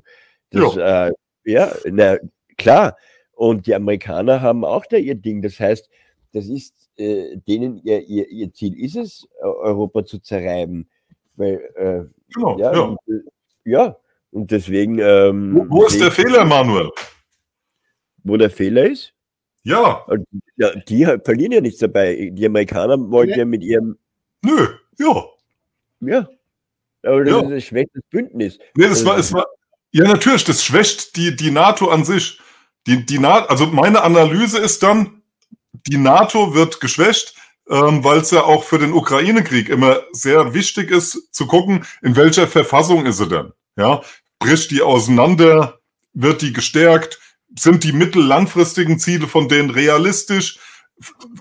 Das, 0.50 0.74
ja, 0.74 1.06
äh, 1.06 1.12
ja 1.44 1.72
na, 1.90 2.16
klar. 2.58 2.96
Und 3.38 3.68
die 3.68 3.74
Amerikaner 3.76 4.40
haben 4.40 4.64
auch 4.64 4.84
da 4.86 4.96
ihr 4.96 5.14
Ding. 5.14 5.42
Das 5.42 5.60
heißt, 5.60 5.88
das 6.32 6.46
ist 6.46 6.74
äh, 6.96 7.36
denen 7.46 7.80
ihr, 7.84 8.02
ihr, 8.02 8.28
ihr 8.28 8.52
Ziel 8.52 8.76
ist 8.76 8.96
es, 8.96 9.28
Europa 9.40 10.04
zu 10.04 10.18
zerreiben. 10.18 10.90
Weil, 11.36 11.60
äh, 11.76 12.32
genau, 12.34 12.58
ja, 12.58 12.72
ja. 12.72 12.80
Und, 12.80 12.98
äh, 13.06 13.70
ja. 13.70 13.96
Und 14.32 14.50
deswegen. 14.50 14.98
Ähm, 14.98 15.54
wo, 15.54 15.66
wo 15.68 15.86
ist 15.86 16.00
der 16.00 16.10
Fehler, 16.10 16.44
Manuel? 16.44 16.90
Wo 18.24 18.36
der 18.36 18.50
Fehler 18.50 18.86
ist? 18.86 19.14
Ja. 19.62 20.04
ja. 20.56 20.74
Die 20.74 21.04
verlieren 21.24 21.52
ja 21.52 21.60
nichts 21.60 21.78
dabei. 21.78 22.30
Die 22.32 22.44
Amerikaner 22.44 22.98
wollten 23.08 23.30
ja, 23.30 23.38
ja 23.38 23.44
mit 23.44 23.62
ihrem. 23.62 23.98
Nö, 24.42 24.66
ja. 24.98 25.24
Ja. 26.00 26.28
Aber 27.04 27.22
das, 27.22 27.32
ja. 27.32 27.42
das 27.50 27.62
schwächt 27.62 27.90
das 27.94 28.02
Bündnis. 28.10 28.58
Nee, 28.74 28.88
das 28.88 29.04
war, 29.04 29.16
es 29.16 29.32
war. 29.32 29.46
Ja, 29.92 30.08
natürlich, 30.08 30.42
das 30.42 30.64
schwächt 30.64 31.14
die, 31.14 31.36
die 31.36 31.52
NATO 31.52 31.88
an 31.88 32.04
sich. 32.04 32.40
Die, 32.88 33.04
die 33.04 33.18
NATO, 33.18 33.48
also 33.48 33.66
meine 33.66 34.02
Analyse 34.02 34.58
ist 34.58 34.82
dann, 34.82 35.22
die 35.86 35.98
NATO 35.98 36.54
wird 36.54 36.80
geschwächt, 36.80 37.34
ähm, 37.68 38.02
weil 38.02 38.20
es 38.20 38.30
ja 38.30 38.44
auch 38.44 38.64
für 38.64 38.78
den 38.78 38.94
Ukraine-Krieg 38.94 39.68
immer 39.68 40.00
sehr 40.12 40.54
wichtig 40.54 40.90
ist, 40.90 41.34
zu 41.34 41.46
gucken, 41.46 41.84
in 42.00 42.16
welcher 42.16 42.48
Verfassung 42.48 43.04
ist 43.04 43.18
sie 43.18 43.28
denn? 43.28 43.52
Ja, 43.76 44.00
bricht 44.38 44.70
die 44.70 44.80
auseinander? 44.80 45.80
Wird 46.14 46.40
die 46.40 46.54
gestärkt? 46.54 47.20
Sind 47.58 47.84
die 47.84 47.92
mittel-langfristigen 47.92 48.98
Ziele 48.98 49.28
von 49.28 49.48
denen 49.50 49.68
realistisch? 49.68 50.58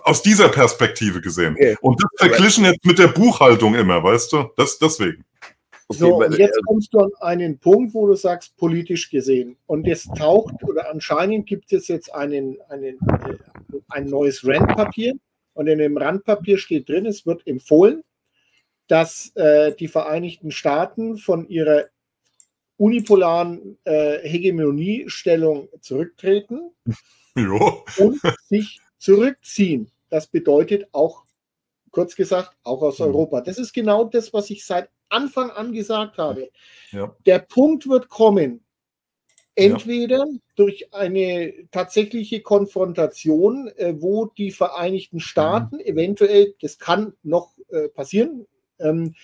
Aus 0.04 0.22
dieser 0.22 0.50
Perspektive 0.50 1.22
gesehen. 1.22 1.54
Okay. 1.54 1.78
Und 1.80 2.04
das 2.04 2.10
verglichen 2.18 2.66
jetzt 2.66 2.86
mit 2.86 3.00
der 3.00 3.08
Buchhaltung 3.08 3.74
immer, 3.74 4.04
weißt 4.04 4.34
du? 4.34 4.50
Das 4.58 4.78
deswegen. 4.80 5.24
Okay, 5.90 6.00
so, 6.00 6.18
und 6.18 6.38
jetzt 6.38 6.60
kommst 6.66 6.94
du 6.94 7.00
an 7.00 7.12
einen 7.22 7.60
Punkt, 7.60 7.94
wo 7.94 8.08
du 8.08 8.16
sagst, 8.16 8.58
politisch 8.58 9.10
gesehen. 9.10 9.56
Und 9.68 9.88
es 9.88 10.04
taucht, 10.04 10.62
oder 10.64 10.90
anscheinend 10.92 11.48
gibt 11.48 11.72
es 11.72 11.88
jetzt 11.88 12.14
einen, 12.14 12.58
einen, 12.70 12.98
äh, 12.98 13.38
ein 13.90 14.06
neues 14.06 14.46
Randpapier. 14.46 15.14
Und 15.54 15.68
in 15.68 15.80
dem 15.80 15.98
Randpapier 15.98 16.58
steht 16.58 16.90
drin, 16.90 17.06
es 17.06 17.26
wird 17.26 17.48
empfohlen, 17.48 18.04
dass 18.88 19.32
äh, 19.36 19.74
die 19.76 19.88
Vereinigten 19.88 20.52
Staaten 20.52 21.18
von 21.18 21.48
ihrer 21.48 21.86
unipolaren 22.78 23.78
äh, 23.86 24.20
Hegemoniestellung 24.28 25.70
zurücktreten 25.82 26.72
jo. 27.36 27.84
und 27.98 28.20
sich 28.50 28.80
zurückziehen. 29.00 29.90
Das 30.10 30.28
bedeutet 30.28 30.88
auch, 30.92 31.27
kurz 31.98 32.16
gesagt, 32.16 32.56
auch 32.62 32.84
aus 32.84 33.00
mhm. 33.00 33.08
Europa. 33.08 33.42
Das 33.42 33.58
ist 33.58 33.74
genau 33.74 34.04
das, 34.04 34.32
was 34.32 34.52
ich 34.52 34.64
seit 34.64 34.88
Anfang 35.10 35.50
an 35.50 35.74
gesagt 35.74 36.20
habe. 36.20 36.52
Ja. 36.92 37.16
Der 37.26 37.40
Punkt 37.40 37.90
wird 37.90 38.08
kommen, 38.08 38.64
entweder 39.56 40.20
ja. 40.20 40.38
durch 40.56 40.94
eine 40.94 41.52
tatsächliche 41.72 42.42
Konfrontation, 42.42 43.68
äh, 43.78 43.96
wo 43.98 44.28
die 44.28 44.52
Vereinigten 44.52 45.20
Staaten 45.20 45.78
mhm. 45.78 45.86
eventuell, 45.86 46.54
das 46.62 46.78
kann 46.78 47.14
noch 47.24 47.58
äh, 47.70 47.88
passieren, 47.90 48.46
ähm, 48.78 49.16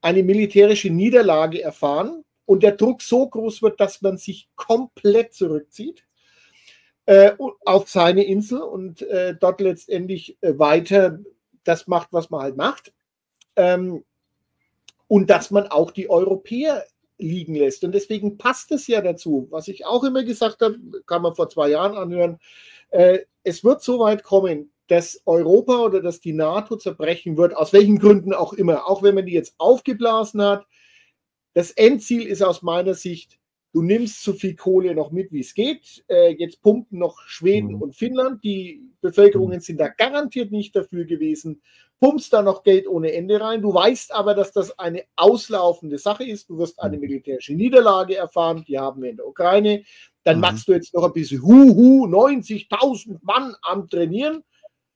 eine 0.00 0.22
militärische 0.22 0.88
Niederlage 0.88 1.60
erfahren 1.60 2.24
und 2.46 2.62
der 2.62 2.72
Druck 2.72 3.02
so 3.02 3.28
groß 3.28 3.60
wird, 3.60 3.78
dass 3.78 4.00
man 4.00 4.16
sich 4.16 4.48
komplett 4.54 5.34
zurückzieht 5.34 6.06
äh, 7.04 7.32
auf 7.66 7.90
seine 7.90 8.24
Insel 8.24 8.62
und 8.62 9.02
äh, 9.02 9.34
dort 9.38 9.60
letztendlich 9.60 10.38
äh, 10.40 10.58
weiter 10.58 11.18
das 11.64 11.86
macht, 11.86 12.08
was 12.12 12.30
man 12.30 12.42
halt 12.42 12.56
macht. 12.56 12.92
Ähm, 13.56 14.04
und 15.08 15.28
dass 15.28 15.50
man 15.50 15.66
auch 15.66 15.90
die 15.90 16.08
Europäer 16.08 16.84
liegen 17.18 17.54
lässt. 17.54 17.84
Und 17.84 17.92
deswegen 17.92 18.38
passt 18.38 18.72
es 18.72 18.86
ja 18.86 19.00
dazu, 19.00 19.46
was 19.50 19.68
ich 19.68 19.86
auch 19.86 20.04
immer 20.04 20.24
gesagt 20.24 20.60
habe, 20.60 20.78
kann 21.06 21.22
man 21.22 21.34
vor 21.34 21.48
zwei 21.48 21.68
Jahren 21.68 21.96
anhören. 21.96 22.38
Äh, 22.90 23.20
es 23.44 23.64
wird 23.64 23.82
so 23.82 23.98
weit 23.98 24.22
kommen, 24.22 24.72
dass 24.88 25.22
Europa 25.24 25.78
oder 25.78 26.02
dass 26.02 26.20
die 26.20 26.32
NATO 26.32 26.76
zerbrechen 26.76 27.36
wird, 27.36 27.56
aus 27.56 27.72
welchen 27.72 27.98
Gründen 27.98 28.34
auch 28.34 28.52
immer, 28.52 28.88
auch 28.88 29.02
wenn 29.02 29.14
man 29.14 29.26
die 29.26 29.32
jetzt 29.32 29.54
aufgeblasen 29.58 30.42
hat. 30.42 30.66
Das 31.54 31.70
Endziel 31.70 32.26
ist 32.26 32.42
aus 32.42 32.62
meiner 32.62 32.94
Sicht, 32.94 33.38
du 33.72 33.82
nimmst 33.82 34.22
so 34.22 34.32
viel 34.32 34.54
Kohle 34.54 34.94
noch 34.94 35.10
mit, 35.10 35.32
wie 35.32 35.40
es 35.40 35.54
geht. 35.54 36.04
Äh, 36.08 36.34
jetzt 36.34 36.62
pumpen 36.62 36.98
noch 36.98 37.20
Schweden 37.26 37.74
mhm. 37.74 37.82
und 37.82 37.96
Finnland. 37.96 38.44
Die 38.44 38.82
Bevölkerungen 39.00 39.60
sind 39.60 39.78
da 39.78 39.88
garantiert 39.88 40.52
nicht 40.52 40.76
dafür 40.76 41.04
gewesen. 41.04 41.62
Pumpst 41.98 42.32
da 42.32 42.42
noch 42.42 42.64
Geld 42.64 42.88
ohne 42.88 43.12
Ende 43.12 43.40
rein. 43.40 43.62
Du 43.62 43.72
weißt 43.72 44.12
aber, 44.12 44.34
dass 44.34 44.52
das 44.52 44.76
eine 44.78 45.04
auslaufende 45.14 45.98
Sache 45.98 46.24
ist. 46.24 46.50
Du 46.50 46.58
wirst 46.58 46.80
eine 46.80 46.96
mhm. 46.96 47.02
militärische 47.02 47.54
Niederlage 47.54 48.16
erfahren. 48.16 48.64
Die 48.66 48.78
haben 48.78 49.02
wir 49.02 49.10
in 49.10 49.16
der 49.16 49.26
Ukraine. 49.26 49.84
Dann 50.24 50.36
mhm. 50.36 50.42
machst 50.42 50.68
du 50.68 50.72
jetzt 50.72 50.94
noch 50.94 51.04
ein 51.04 51.12
bisschen 51.12 51.42
Huhu, 51.42 52.06
90.000 52.06 53.18
Mann 53.22 53.54
am 53.62 53.88
Trainieren. 53.88 54.42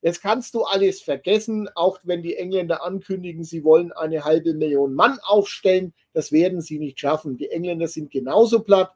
Jetzt 0.07 0.23
kannst 0.23 0.55
du 0.55 0.63
alles 0.63 1.03
vergessen, 1.03 1.69
auch 1.75 1.99
wenn 2.05 2.23
die 2.23 2.37
Engländer 2.37 2.85
ankündigen, 2.85 3.43
sie 3.43 3.65
wollen 3.65 3.91
eine 3.91 4.23
halbe 4.23 4.55
Million 4.55 4.95
Mann 4.95 5.19
aufstellen. 5.25 5.95
Das 6.13 6.31
werden 6.31 6.61
sie 6.61 6.79
nicht 6.79 7.01
schaffen. 7.01 7.37
Die 7.37 7.51
Engländer 7.51 7.89
sind 7.89 8.13
genauso 8.13 8.61
platt, 8.61 8.93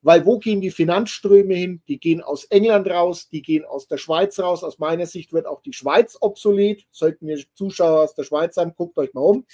weil 0.00 0.24
wo 0.24 0.38
gehen 0.38 0.62
die 0.62 0.70
Finanzströme 0.70 1.52
hin? 1.52 1.82
Die 1.88 2.00
gehen 2.00 2.22
aus 2.22 2.44
England 2.44 2.88
raus, 2.88 3.28
die 3.28 3.42
gehen 3.42 3.66
aus 3.66 3.86
der 3.86 3.98
Schweiz 3.98 4.38
raus. 4.38 4.64
Aus 4.64 4.78
meiner 4.78 5.04
Sicht 5.04 5.34
wird 5.34 5.44
auch 5.44 5.60
die 5.60 5.74
Schweiz 5.74 6.16
obsolet. 6.22 6.86
Sollten 6.90 7.26
wir 7.26 7.38
Zuschauer 7.52 8.04
aus 8.04 8.14
der 8.14 8.24
Schweiz 8.24 8.56
haben, 8.56 8.72
guckt 8.74 8.96
euch 8.96 9.12
mal 9.12 9.20
um. 9.20 9.44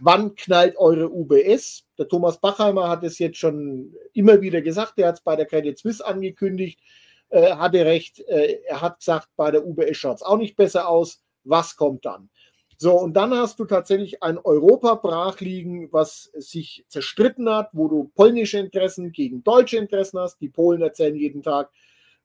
Wann 0.00 0.34
knallt 0.34 0.76
eure 0.76 1.10
UBS? 1.10 1.86
Der 1.96 2.08
Thomas 2.08 2.38
Bachheimer 2.38 2.90
hat 2.90 3.04
es 3.04 3.18
jetzt 3.18 3.38
schon 3.38 3.94
immer 4.12 4.42
wieder 4.42 4.60
gesagt. 4.60 4.98
Er 4.98 5.08
hat 5.08 5.14
es 5.14 5.22
bei 5.22 5.34
der 5.34 5.46
Credit 5.46 5.78
Suisse 5.78 6.04
angekündigt 6.04 6.78
äh, 7.32 7.54
hatte 7.54 7.84
recht. 7.84 8.20
Äh, 8.28 8.60
er 8.66 8.80
hat 8.80 8.98
gesagt, 8.98 9.28
bei 9.36 9.50
der 9.50 9.66
UBS 9.66 9.96
schaut 9.96 10.16
es 10.16 10.22
auch 10.22 10.38
nicht 10.38 10.56
besser 10.56 10.88
aus. 10.88 11.22
Was 11.44 11.76
kommt 11.76 12.04
dann? 12.04 12.30
So, 12.78 12.98
und 12.98 13.14
dann 13.14 13.32
hast 13.32 13.58
du 13.58 13.64
tatsächlich 13.64 14.22
ein 14.22 14.38
Europa 14.38 14.96
brachliegen, 14.96 15.92
was 15.92 16.30
sich 16.34 16.84
zerstritten 16.88 17.48
hat, 17.48 17.70
wo 17.72 17.88
du 17.88 18.10
polnische 18.14 18.58
Interessen 18.58 19.12
gegen 19.12 19.44
deutsche 19.44 19.76
Interessen 19.76 20.18
hast. 20.18 20.40
Die 20.40 20.48
Polen 20.48 20.82
erzählen 20.82 21.14
jeden 21.14 21.42
Tag, 21.42 21.70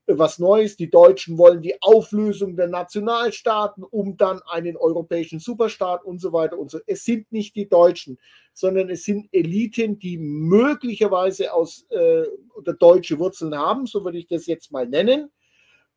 was 0.08 0.38
Neues. 0.38 0.76
Die 0.76 0.90
Deutschen 0.90 1.36
wollen 1.36 1.60
die 1.60 1.80
Auflösung 1.82 2.56
der 2.56 2.68
Nationalstaaten, 2.68 3.84
um 3.84 4.16
dann 4.16 4.40
einen 4.50 4.76
europäischen 4.76 5.38
Superstaat 5.38 6.04
und 6.04 6.20
so 6.20 6.32
weiter 6.32 6.58
und 6.58 6.70
so. 6.70 6.78
Es 6.86 7.04
sind 7.04 7.30
nicht 7.30 7.54
die 7.56 7.68
Deutschen, 7.68 8.18
sondern 8.54 8.88
es 8.88 9.04
sind 9.04 9.28
Eliten, 9.32 9.98
die 9.98 10.16
möglicherweise 10.18 11.52
aus 11.52 11.86
äh, 11.90 12.24
oder 12.54 12.72
deutsche 12.72 13.18
Wurzeln 13.18 13.54
haben, 13.56 13.86
so 13.86 14.04
würde 14.04 14.18
ich 14.18 14.26
das 14.26 14.46
jetzt 14.46 14.72
mal 14.72 14.86
nennen, 14.86 15.30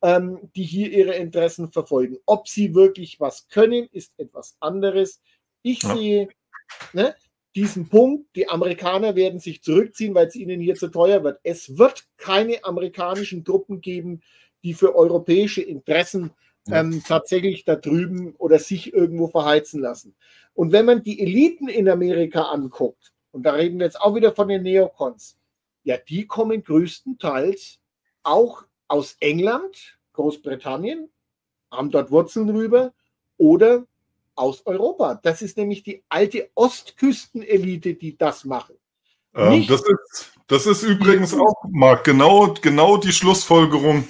ähm, 0.02 0.50
die 0.54 0.64
hier 0.64 0.90
ihre 0.90 1.14
Interessen 1.14 1.72
verfolgen. 1.72 2.18
Ob 2.26 2.48
sie 2.48 2.74
wirklich 2.74 3.18
was 3.18 3.48
können, 3.48 3.88
ist 3.92 4.12
etwas 4.18 4.56
anderes. 4.60 5.22
Ich 5.62 5.82
ja. 5.82 5.96
sehe, 5.96 6.28
ne, 6.92 7.14
diesen 7.54 7.88
Punkt, 7.88 8.34
die 8.34 8.48
Amerikaner 8.48 9.14
werden 9.14 9.38
sich 9.38 9.62
zurückziehen, 9.62 10.14
weil 10.14 10.26
es 10.26 10.36
ihnen 10.36 10.60
hier 10.60 10.74
zu 10.74 10.88
teuer 10.88 11.22
wird. 11.22 11.38
Es 11.42 11.76
wird 11.76 12.06
keine 12.16 12.64
amerikanischen 12.64 13.44
Truppen 13.44 13.80
geben, 13.80 14.22
die 14.64 14.74
für 14.74 14.94
europäische 14.94 15.60
Interessen 15.60 16.30
ähm, 16.70 17.02
tatsächlich 17.06 17.64
da 17.64 17.76
drüben 17.76 18.34
oder 18.36 18.58
sich 18.58 18.92
irgendwo 18.92 19.28
verheizen 19.28 19.80
lassen. 19.80 20.14
Und 20.54 20.72
wenn 20.72 20.86
man 20.86 21.02
die 21.02 21.20
Eliten 21.20 21.68
in 21.68 21.88
Amerika 21.88 22.42
anguckt, 22.42 23.12
und 23.32 23.44
da 23.44 23.52
reden 23.52 23.78
wir 23.78 23.86
jetzt 23.86 24.00
auch 24.00 24.14
wieder 24.14 24.32
von 24.32 24.48
den 24.48 24.62
Neocons, 24.62 25.38
ja, 25.84 25.96
die 25.96 26.26
kommen 26.26 26.62
größtenteils 26.62 27.80
auch 28.22 28.64
aus 28.88 29.16
England, 29.20 29.98
Großbritannien, 30.12 31.08
haben 31.70 31.90
dort 31.90 32.10
Wurzeln 32.10 32.50
rüber 32.50 32.92
oder 33.38 33.86
aus 34.34 34.64
Europa. 34.66 35.20
Das 35.22 35.42
ist 35.42 35.56
nämlich 35.56 35.82
die 35.82 36.02
alte 36.08 36.50
Ostküstenelite, 36.54 37.94
die 37.94 38.16
das 38.16 38.44
machen. 38.44 38.76
Ähm, 39.34 39.66
das, 39.66 39.82
ist, 39.82 40.32
das 40.46 40.66
ist 40.66 40.82
übrigens 40.82 41.34
auch, 41.34 41.64
Marc, 41.70 42.04
genau, 42.04 42.54
genau 42.60 42.96
die 42.96 43.12
Schlussfolgerung. 43.12 44.06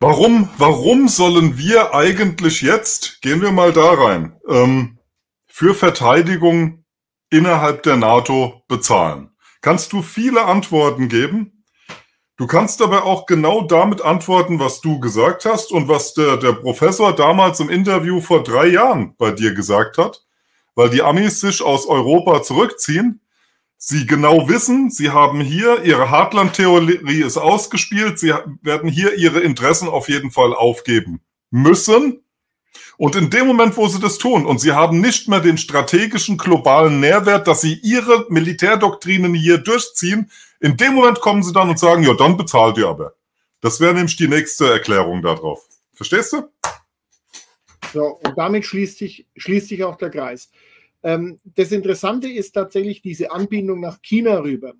Warum, 0.00 0.50
warum 0.58 1.08
sollen 1.08 1.56
wir 1.56 1.94
eigentlich 1.94 2.60
jetzt, 2.60 3.22
gehen 3.22 3.40
wir 3.40 3.52
mal 3.52 3.72
da 3.72 3.92
rein, 3.92 4.38
ähm, 4.48 4.98
für 5.46 5.74
Verteidigung 5.74 6.84
innerhalb 7.30 7.82
der 7.84 7.96
NATO 7.96 8.62
bezahlen? 8.68 9.30
Kannst 9.62 9.94
du 9.94 10.02
viele 10.02 10.44
Antworten 10.44 11.08
geben? 11.08 11.53
Du 12.36 12.48
kannst 12.48 12.82
aber 12.82 13.04
auch 13.04 13.26
genau 13.26 13.62
damit 13.62 14.02
antworten, 14.02 14.58
was 14.58 14.80
du 14.80 14.98
gesagt 14.98 15.44
hast 15.44 15.70
und 15.70 15.86
was 15.86 16.14
der, 16.14 16.36
der 16.36 16.52
Professor 16.52 17.14
damals 17.14 17.60
im 17.60 17.70
Interview 17.70 18.20
vor 18.20 18.42
drei 18.42 18.66
Jahren 18.66 19.14
bei 19.16 19.30
dir 19.30 19.54
gesagt 19.54 19.98
hat, 19.98 20.24
weil 20.74 20.90
die 20.90 21.02
Amis 21.02 21.40
sich 21.40 21.62
aus 21.62 21.86
Europa 21.86 22.42
zurückziehen. 22.42 23.20
Sie 23.76 24.06
genau 24.06 24.48
wissen, 24.48 24.90
sie 24.90 25.10
haben 25.10 25.40
hier, 25.40 25.84
ihre 25.84 26.10
Hartland-Theorie 26.10 27.22
ist 27.22 27.36
ausgespielt, 27.36 28.18
sie 28.18 28.34
werden 28.62 28.90
hier 28.90 29.14
ihre 29.14 29.40
Interessen 29.40 29.88
auf 29.88 30.08
jeden 30.08 30.32
Fall 30.32 30.54
aufgeben 30.54 31.20
müssen. 31.50 32.24
Und 32.96 33.14
in 33.14 33.30
dem 33.30 33.46
Moment, 33.46 33.76
wo 33.76 33.86
sie 33.86 34.00
das 34.00 34.18
tun 34.18 34.46
und 34.46 34.58
sie 34.58 34.72
haben 34.72 35.00
nicht 35.00 35.28
mehr 35.28 35.40
den 35.40 35.58
strategischen 35.58 36.38
globalen 36.38 36.98
Nährwert, 36.98 37.46
dass 37.46 37.60
sie 37.60 37.74
ihre 37.74 38.26
Militärdoktrinen 38.28 39.34
hier 39.34 39.58
durchziehen, 39.58 40.30
in 40.64 40.78
dem 40.78 40.94
Moment 40.94 41.20
kommen 41.20 41.42
sie 41.42 41.52
dann 41.52 41.68
und 41.68 41.78
sagen, 41.78 42.02
ja, 42.04 42.14
dann 42.14 42.38
bezahlt 42.38 42.78
ihr 42.78 42.88
aber. 42.88 43.14
Das 43.60 43.80
wäre 43.80 43.92
nämlich 43.92 44.16
die 44.16 44.28
nächste 44.28 44.64
Erklärung 44.64 45.20
darauf. 45.20 45.68
Verstehst 45.92 46.32
du? 46.32 46.48
So, 47.92 48.18
und 48.24 48.38
damit 48.38 48.64
schließt 48.64 48.96
sich, 48.96 49.26
schließt 49.36 49.68
sich 49.68 49.84
auch 49.84 49.96
der 49.96 50.08
Kreis. 50.08 50.50
Ähm, 51.02 51.38
das 51.44 51.70
Interessante 51.70 52.28
ist 52.28 52.52
tatsächlich 52.52 53.02
diese 53.02 53.30
Anbindung 53.30 53.80
nach 53.80 54.00
China 54.00 54.38
rüber 54.38 54.72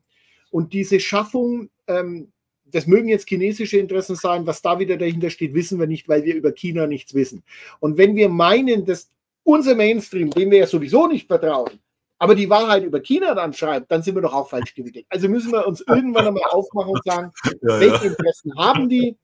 und 0.51 0.73
diese 0.73 1.01
Schaffung, 1.01 1.69
ähm, 1.86 2.32
das 2.65 2.86
mögen 2.86 3.09
jetzt 3.09 3.28
chinesische 3.28 3.77
Interessen 3.77 4.16
sein, 4.16 4.47
was 4.47 4.62
da 4.62 4.78
wieder 4.78 4.97
dahinter 4.97 5.28
steht, 5.28 5.52
wissen 5.52 5.78
wir 5.78 5.86
nicht, 5.86 6.09
weil 6.09 6.24
wir 6.24 6.35
über 6.35 6.52
China 6.52 6.86
nichts 6.86 7.12
wissen. 7.12 7.44
Und 7.78 7.98
wenn 7.98 8.16
wir 8.16 8.31
meinen, 8.31 8.86
dass 8.86 9.11
unser 9.43 9.74
Mainstream, 9.74 10.31
dem 10.31 10.51
wir 10.51 10.61
ja 10.61 10.66
sowieso 10.66 11.06
nicht 11.09 11.27
vertrauen, 11.27 11.78
aber 12.19 12.35
die 12.35 12.49
Wahrheit 12.49 12.85
über 12.85 13.01
China 13.01 13.35
dann 13.35 13.53
schreibt, 13.53 13.91
dann 13.91 14.03
sind 14.03 14.15
wir 14.15 14.23
doch 14.23 14.32
auch 14.32 14.49
falsch 14.49 14.74
gewickelt. 14.74 15.07
Also 15.09 15.28
müssen 15.28 15.53
wir 15.53 15.66
uns 15.66 15.82
irgendwann 15.86 16.27
einmal 16.27 16.51
aufmachen 16.51 16.93
und 16.93 17.05
sagen, 17.05 17.32
ja, 17.62 17.81
welche 17.81 18.07
Interessen 18.07 18.57
haben 18.57 18.89
die, 18.89 19.16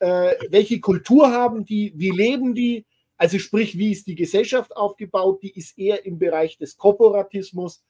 äh, 0.00 0.34
welche 0.50 0.80
Kultur 0.80 1.30
haben 1.30 1.64
die, 1.64 1.92
wie 1.96 2.10
leben 2.10 2.54
die, 2.54 2.86
also 3.16 3.38
sprich, 3.38 3.76
wie 3.76 3.92
ist 3.92 4.06
die 4.06 4.14
Gesellschaft 4.14 4.76
aufgebaut, 4.76 5.42
die 5.42 5.56
ist 5.56 5.76
eher 5.76 6.06
im 6.06 6.18
Bereich 6.18 6.56
des 6.56 6.76
Korporatismus, 6.76 7.84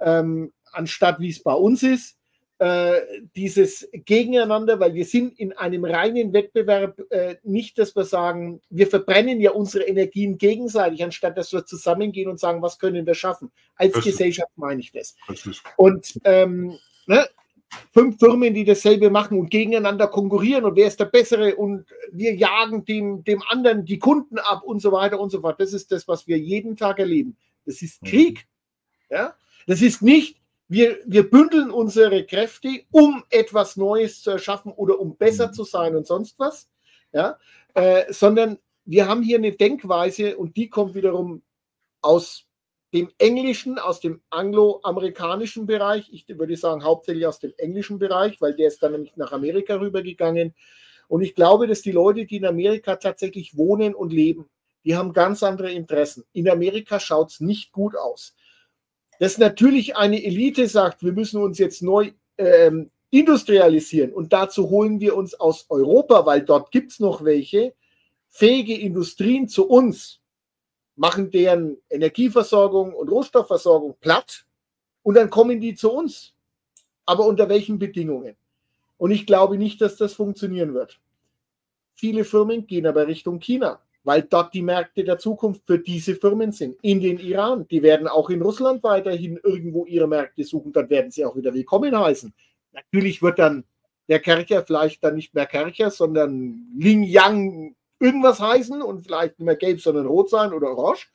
ähm, 0.00 0.52
anstatt 0.72 1.20
wie 1.20 1.30
es 1.30 1.42
bei 1.42 1.54
uns 1.54 1.82
ist. 1.82 2.16
Äh, 2.62 3.24
dieses 3.34 3.88
Gegeneinander, 3.92 4.78
weil 4.78 4.94
wir 4.94 5.04
sind 5.04 5.36
in 5.36 5.52
einem 5.52 5.84
reinen 5.84 6.32
Wettbewerb 6.32 6.96
äh, 7.10 7.34
nicht, 7.42 7.76
dass 7.76 7.96
wir 7.96 8.04
sagen, 8.04 8.60
wir 8.70 8.86
verbrennen 8.86 9.40
ja 9.40 9.50
unsere 9.50 9.82
Energien 9.82 10.38
gegenseitig, 10.38 11.02
anstatt 11.02 11.36
dass 11.36 11.52
wir 11.52 11.66
zusammengehen 11.66 12.30
und 12.30 12.38
sagen, 12.38 12.62
was 12.62 12.78
können 12.78 13.04
wir 13.04 13.14
schaffen. 13.14 13.50
Als 13.74 13.96
Richtig. 13.96 14.12
Gesellschaft 14.12 14.52
meine 14.54 14.80
ich 14.80 14.92
das. 14.92 15.16
Richtig. 15.28 15.60
Und 15.76 16.20
ähm, 16.22 16.78
ne, 17.08 17.26
fünf 17.90 18.20
Firmen, 18.20 18.54
die 18.54 18.64
dasselbe 18.64 19.10
machen 19.10 19.40
und 19.40 19.50
gegeneinander 19.50 20.06
konkurrieren 20.06 20.64
und 20.64 20.76
wer 20.76 20.86
ist 20.86 21.00
der 21.00 21.06
Bessere 21.06 21.56
und 21.56 21.86
wir 22.12 22.32
jagen 22.32 22.84
dem, 22.84 23.24
dem 23.24 23.42
anderen 23.48 23.84
die 23.84 23.98
Kunden 23.98 24.38
ab 24.38 24.62
und 24.62 24.78
so 24.80 24.92
weiter 24.92 25.18
und 25.18 25.30
so 25.30 25.40
fort. 25.40 25.58
Das 25.58 25.72
ist 25.72 25.90
das, 25.90 26.06
was 26.06 26.28
wir 26.28 26.38
jeden 26.38 26.76
Tag 26.76 27.00
erleben. 27.00 27.36
Das 27.66 27.82
ist 27.82 28.00
mhm. 28.02 28.06
Krieg. 28.06 28.46
Ja? 29.10 29.34
Das 29.66 29.82
ist 29.82 30.00
nicht, 30.00 30.41
wir, 30.72 31.00
wir 31.04 31.28
bündeln 31.28 31.70
unsere 31.70 32.24
Kräfte, 32.24 32.84
um 32.90 33.22
etwas 33.28 33.76
Neues 33.76 34.22
zu 34.22 34.30
erschaffen 34.30 34.72
oder 34.72 34.98
um 34.98 35.18
besser 35.18 35.48
mhm. 35.48 35.52
zu 35.52 35.64
sein 35.64 35.94
und 35.94 36.06
sonst 36.06 36.38
was, 36.38 36.70
ja, 37.12 37.38
äh, 37.74 38.10
sondern 38.10 38.58
wir 38.86 39.06
haben 39.06 39.22
hier 39.22 39.36
eine 39.36 39.52
Denkweise 39.52 40.38
und 40.38 40.56
die 40.56 40.70
kommt 40.70 40.94
wiederum 40.94 41.42
aus 42.00 42.46
dem 42.94 43.10
englischen, 43.18 43.78
aus 43.78 44.00
dem 44.00 44.22
angloamerikanischen 44.30 45.66
Bereich. 45.66 46.08
Ich 46.10 46.26
würde 46.26 46.56
sagen 46.56 46.84
hauptsächlich 46.84 47.26
aus 47.26 47.38
dem 47.38 47.52
englischen 47.58 47.98
Bereich, 47.98 48.40
weil 48.40 48.54
der 48.54 48.68
ist 48.68 48.82
dann 48.82 48.92
nämlich 48.92 49.14
nach 49.16 49.32
Amerika 49.32 49.74
rübergegangen. 49.74 50.54
Und 51.06 51.20
ich 51.20 51.34
glaube, 51.34 51.66
dass 51.66 51.82
die 51.82 51.92
Leute, 51.92 52.24
die 52.24 52.36
in 52.36 52.46
Amerika 52.46 52.96
tatsächlich 52.96 53.58
wohnen 53.58 53.94
und 53.94 54.10
leben, 54.10 54.48
die 54.84 54.96
haben 54.96 55.12
ganz 55.12 55.42
andere 55.42 55.70
Interessen. 55.70 56.24
In 56.32 56.48
Amerika 56.48 56.98
schaut 56.98 57.30
es 57.30 57.40
nicht 57.40 57.72
gut 57.72 57.94
aus 57.94 58.34
dass 59.18 59.38
natürlich 59.38 59.96
eine 59.96 60.22
Elite 60.22 60.68
sagt, 60.68 61.04
wir 61.04 61.12
müssen 61.12 61.40
uns 61.40 61.58
jetzt 61.58 61.82
neu 61.82 62.12
ähm, 62.38 62.90
industrialisieren 63.10 64.12
und 64.12 64.32
dazu 64.32 64.70
holen 64.70 65.00
wir 65.00 65.16
uns 65.16 65.34
aus 65.34 65.66
Europa, 65.68 66.24
weil 66.26 66.42
dort 66.42 66.70
gibt 66.70 66.92
es 66.92 67.00
noch 67.00 67.24
welche, 67.24 67.74
fähige 68.30 68.74
Industrien 68.74 69.48
zu 69.48 69.68
uns, 69.68 70.20
machen 70.96 71.30
deren 71.30 71.76
Energieversorgung 71.90 72.94
und 72.94 73.10
Rohstoffversorgung 73.10 73.96
platt 74.00 74.46
und 75.02 75.14
dann 75.14 75.30
kommen 75.30 75.60
die 75.60 75.74
zu 75.74 75.92
uns. 75.92 76.34
Aber 77.04 77.26
unter 77.26 77.48
welchen 77.48 77.78
Bedingungen? 77.78 78.36
Und 78.96 79.10
ich 79.10 79.26
glaube 79.26 79.58
nicht, 79.58 79.80
dass 79.80 79.96
das 79.96 80.14
funktionieren 80.14 80.74
wird. 80.74 81.00
viele 81.94 82.24
Firmen 82.24 82.66
gehen 82.66 82.86
aber 82.86 83.06
Richtung 83.06 83.38
China, 83.40 83.80
weil 84.04 84.22
dort 84.22 84.52
die 84.54 84.62
Märkte 84.62 85.04
der 85.04 85.18
Zukunft 85.18 85.62
für 85.66 85.78
diese 85.78 86.16
Firmen 86.16 86.52
sind. 86.52 86.76
In 86.82 87.00
den 87.00 87.18
Iran. 87.18 87.66
Die 87.68 87.82
werden 87.82 88.08
auch 88.08 88.30
in 88.30 88.42
Russland 88.42 88.82
weiterhin 88.82 89.38
irgendwo 89.42 89.86
ihre 89.86 90.08
Märkte 90.08 90.44
suchen. 90.44 90.72
Dort 90.72 90.90
werden 90.90 91.10
sie 91.10 91.24
auch 91.24 91.36
wieder 91.36 91.54
willkommen 91.54 91.96
heißen. 91.96 92.32
Natürlich 92.72 93.22
wird 93.22 93.38
dann 93.38 93.64
der 94.08 94.20
Kercher 94.20 94.64
vielleicht 94.64 95.04
dann 95.04 95.14
nicht 95.14 95.34
mehr 95.34 95.46
Kercher, 95.46 95.90
sondern 95.90 96.66
Ling 96.76 97.04
Yang 97.04 97.76
irgendwas 98.00 98.40
heißen 98.40 98.82
und 98.82 99.02
vielleicht 99.02 99.38
nicht 99.38 99.46
mehr 99.46 99.56
gelb, 99.56 99.80
sondern 99.80 100.06
rot 100.06 100.28
sein 100.30 100.52
oder 100.52 100.76
orange. 100.76 101.08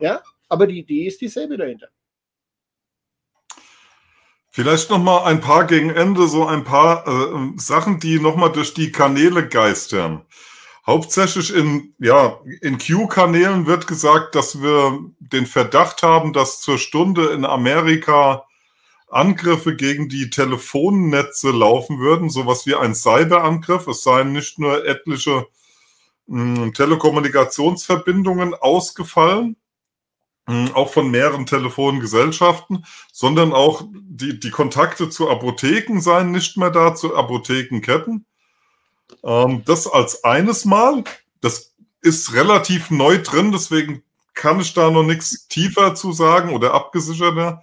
Ja, 0.00 0.22
aber 0.48 0.66
die 0.66 0.78
Idee 0.78 1.06
ist 1.06 1.20
dieselbe 1.20 1.58
dahinter. 1.58 1.88
Vielleicht 4.48 4.90
noch 4.90 4.98
mal 4.98 5.24
ein 5.24 5.40
paar 5.40 5.66
gegen 5.66 5.90
Ende, 5.90 6.26
so 6.26 6.44
ein 6.44 6.64
paar 6.64 7.06
äh, 7.06 7.52
Sachen, 7.56 8.00
die 8.00 8.18
noch 8.18 8.34
mal 8.34 8.48
durch 8.48 8.74
die 8.74 8.90
Kanäle 8.90 9.46
geistern. 9.46 10.24
Hauptsächlich 10.90 11.54
in, 11.54 11.94
ja, 12.00 12.40
in 12.62 12.76
Q-Kanälen 12.76 13.66
wird 13.66 13.86
gesagt, 13.86 14.34
dass 14.34 14.60
wir 14.60 14.98
den 15.20 15.46
Verdacht 15.46 16.02
haben, 16.02 16.32
dass 16.32 16.60
zur 16.60 16.78
Stunde 16.78 17.26
in 17.26 17.44
Amerika 17.44 18.44
Angriffe 19.08 19.76
gegen 19.76 20.08
die 20.08 20.30
Telefonnetze 20.30 21.52
laufen 21.52 22.00
würden, 22.00 22.28
sowas 22.28 22.66
wie 22.66 22.74
ein 22.74 22.96
Cyberangriff. 22.96 23.86
Es 23.86 24.02
seien 24.02 24.32
nicht 24.32 24.58
nur 24.58 24.84
etliche 24.84 25.46
mh, 26.26 26.56
hm, 26.56 26.74
Telekommunikationsverbindungen 26.74 28.54
ausgefallen, 28.54 29.54
hm, 30.48 30.72
auch 30.74 30.92
von 30.92 31.08
mehreren 31.08 31.46
Telefongesellschaften, 31.46 32.84
sondern 33.12 33.52
auch 33.52 33.84
die, 33.92 34.40
die 34.40 34.50
Kontakte 34.50 35.08
zu 35.08 35.30
Apotheken 35.30 36.00
seien 36.00 36.32
nicht 36.32 36.56
mehr 36.56 36.72
da, 36.72 36.96
zu 36.96 37.14
Apothekenketten. 37.14 38.26
Ähm, 39.24 39.62
das 39.64 39.86
als 39.86 40.24
eines 40.24 40.64
Mal. 40.64 41.04
Das 41.40 41.74
ist 42.02 42.32
relativ 42.34 42.90
neu 42.90 43.18
drin, 43.18 43.52
deswegen 43.52 44.02
kann 44.34 44.60
ich 44.60 44.72
da 44.72 44.90
noch 44.90 45.02
nichts 45.02 45.48
tiefer 45.48 45.94
zu 45.94 46.12
sagen 46.12 46.52
oder 46.54 46.72
abgesicherter. 46.72 47.62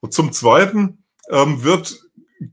Und 0.00 0.12
zum 0.14 0.32
Zweiten 0.32 1.04
ähm, 1.30 1.62
wird 1.62 2.00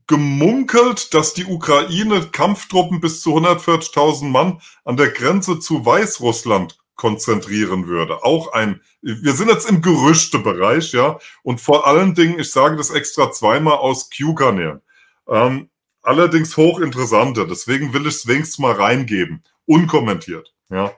gemunkelt, 0.07 1.13
dass 1.13 1.33
die 1.33 1.45
Ukraine 1.45 2.27
Kampftruppen 2.31 2.99
bis 2.99 3.21
zu 3.21 3.35
140.000 3.35 4.25
Mann 4.25 4.61
an 4.83 4.97
der 4.97 5.09
Grenze 5.09 5.59
zu 5.59 5.85
Weißrussland 5.85 6.77
konzentrieren 6.95 7.87
würde. 7.87 8.23
Auch 8.23 8.53
ein, 8.53 8.81
wir 9.01 9.33
sind 9.33 9.49
jetzt 9.49 9.67
im 9.67 9.81
Gerüchtebereich, 9.81 10.93
ja, 10.93 11.17
und 11.41 11.59
vor 11.59 11.87
allen 11.87 12.13
Dingen, 12.13 12.39
ich 12.39 12.51
sage 12.51 12.75
das 12.75 12.91
extra 12.91 13.31
zweimal 13.31 13.77
aus 13.77 14.09
Q-Kanälen. 14.15 14.81
Ähm, 15.27 15.70
allerdings 16.01 16.57
hochinteressanter, 16.57 17.47
deswegen 17.47 17.93
will 17.93 18.01
ich 18.01 18.15
es 18.15 18.27
wenigstens 18.27 18.59
mal 18.59 18.73
reingeben, 18.73 19.43
unkommentiert, 19.65 20.53
ja. 20.69 20.91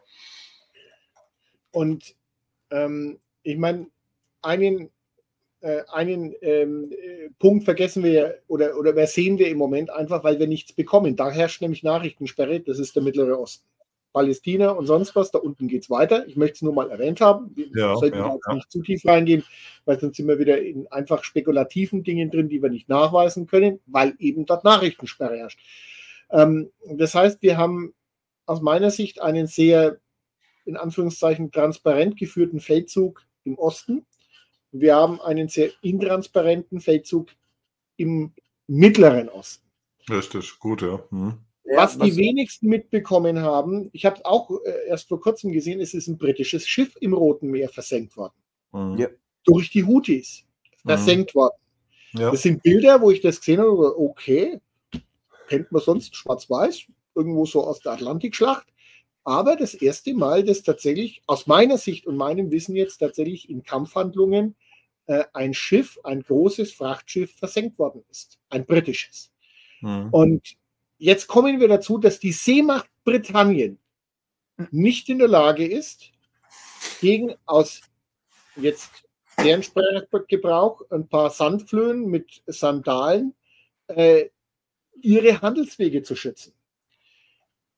Und 1.71 2.15
ähm, 2.69 3.19
ich 3.41 3.57
meine, 3.57 3.87
einen, 4.41 4.89
äh, 5.61 5.81
einen 5.91 6.33
ähm, 6.41 6.91
äh, 6.91 7.29
Punkt 7.39 7.65
vergessen 7.65 8.03
wir 8.03 8.41
oder, 8.47 8.77
oder 8.77 8.91
übersehen 8.91 9.37
wir 9.39 9.49
im 9.49 9.57
Moment 9.57 9.89
einfach, 9.89 10.23
weil 10.23 10.39
wir 10.39 10.47
nichts 10.47 10.73
bekommen. 10.73 11.15
Da 11.15 11.31
herrscht 11.31 11.61
nämlich 11.61 11.83
Nachrichtensperre, 11.83 12.59
das 12.59 12.79
ist 12.79 12.95
der 12.95 13.03
Mittlere 13.03 13.39
Osten. 13.39 13.65
Palästina 14.13 14.69
und 14.69 14.85
sonst 14.85 15.15
was. 15.15 15.31
Da 15.31 15.39
unten 15.39 15.67
geht 15.67 15.83
es 15.83 15.89
weiter. 15.89 16.25
Ich 16.27 16.37
möchte 16.37 16.55
es 16.55 16.61
nur 16.61 16.73
mal 16.73 16.89
erwähnt 16.89 17.19
haben. 17.19 17.51
Wir 17.55 17.67
ja, 17.75 17.95
sollten 17.95 18.17
ja, 18.17 18.33
jetzt 18.33 18.47
ja. 18.47 18.53
nicht 18.53 18.71
zu 18.71 18.81
tief 18.81 19.05
reingehen, 19.05 19.43
weil 19.85 19.99
sonst 19.99 20.15
sind 20.15 20.27
wir 20.27 20.39
wieder 20.39 20.61
in 20.61 20.87
einfach 20.87 21.23
spekulativen 21.23 22.03
Dingen 22.03 22.31
drin, 22.31 22.47
die 22.47 22.61
wir 22.61 22.69
nicht 22.69 22.87
nachweisen 22.87 23.47
können, 23.47 23.79
weil 23.87 24.15
eben 24.19 24.45
dort 24.45 24.63
Nachrichtensperre 24.63 25.37
herrscht. 25.37 25.59
Ähm, 26.29 26.69
das 26.89 27.15
heißt, 27.15 27.41
wir 27.41 27.57
haben 27.57 27.93
aus 28.45 28.61
meiner 28.61 28.91
Sicht 28.91 29.21
einen 29.21 29.47
sehr, 29.47 29.97
in 30.65 30.77
Anführungszeichen, 30.77 31.51
transparent 31.51 32.17
geführten 32.17 32.59
Feldzug 32.59 33.25
im 33.43 33.57
Osten. 33.57 34.05
Wir 34.71 34.95
haben 34.95 35.19
einen 35.21 35.49
sehr 35.49 35.71
intransparenten 35.81 36.79
Feldzug 36.79 37.29
im 37.97 38.33
Mittleren 38.67 39.29
Osten. 39.29 39.67
Richtig, 40.09 40.59
gut, 40.59 40.81
ja. 40.81 41.03
Hm. 41.09 41.37
Was 41.75 41.97
die 41.97 42.15
wenigsten 42.15 42.67
mitbekommen 42.67 43.39
haben, 43.39 43.89
ich 43.93 44.05
habe 44.05 44.17
es 44.17 44.25
auch 44.25 44.49
äh, 44.65 44.87
erst 44.87 45.07
vor 45.09 45.19
kurzem 45.19 45.51
gesehen, 45.51 45.79
es 45.79 45.93
ist 45.93 46.07
ein 46.07 46.17
britisches 46.17 46.67
Schiff 46.67 46.95
im 46.99 47.13
Roten 47.13 47.49
Meer 47.49 47.69
versenkt 47.69 48.17
worden. 48.17 48.33
Mhm. 48.71 48.97
Ja. 48.97 49.07
Durch 49.43 49.69
die 49.69 49.83
Houthis 49.83 50.45
versenkt 50.85 51.33
mhm. 51.33 51.39
worden. 51.39 51.55
Ja. 52.13 52.31
Das 52.31 52.41
sind 52.41 52.61
Bilder, 52.63 53.01
wo 53.01 53.11
ich 53.11 53.21
das 53.21 53.39
gesehen 53.39 53.59
habe, 53.59 53.99
okay, 53.99 54.59
kennt 55.47 55.71
man 55.71 55.81
sonst 55.81 56.15
schwarz-weiß, 56.15 56.83
irgendwo 57.15 57.45
so 57.45 57.63
aus 57.63 57.79
der 57.79 57.93
Atlantikschlacht. 57.93 58.67
Aber 59.23 59.55
das 59.55 59.73
erste 59.73 60.13
Mal, 60.13 60.43
dass 60.43 60.63
tatsächlich 60.63 61.21
aus 61.27 61.47
meiner 61.47 61.77
Sicht 61.77 62.05
und 62.05 62.17
meinem 62.17 62.51
Wissen 62.51 62.75
jetzt 62.75 62.97
tatsächlich 62.97 63.49
in 63.49 63.63
Kampfhandlungen 63.63 64.55
äh, 65.05 65.23
ein 65.33 65.53
Schiff, 65.53 65.97
ein 66.03 66.21
großes 66.21 66.73
Frachtschiff 66.73 67.35
versenkt 67.35 67.79
worden 67.79 68.03
ist. 68.09 68.37
Ein 68.49 68.65
britisches. 68.65 69.31
Mhm. 69.81 70.09
Und 70.11 70.55
Jetzt 71.03 71.27
kommen 71.27 71.59
wir 71.59 71.67
dazu, 71.67 71.97
dass 71.97 72.17
die 72.17 72.31
Seemacht 72.31 72.89
Britannien 73.03 73.77
nicht 74.71 75.09
in 75.09 75.19
der 75.19 75.27
Lage 75.27 75.67
ist, 75.67 76.13
gegen 77.01 77.35
aus 77.45 77.81
jetzt 78.55 78.89
deren 79.37 79.63
Sprachgebrauch 79.63 80.89
ein 80.91 81.09
paar 81.09 81.29
Sandflöhen 81.29 82.09
mit 82.09 82.41
Sandalen 82.47 83.33
äh, 83.87 84.29
ihre 85.01 85.41
Handelswege 85.41 86.03
zu 86.03 86.15
schützen. 86.15 86.53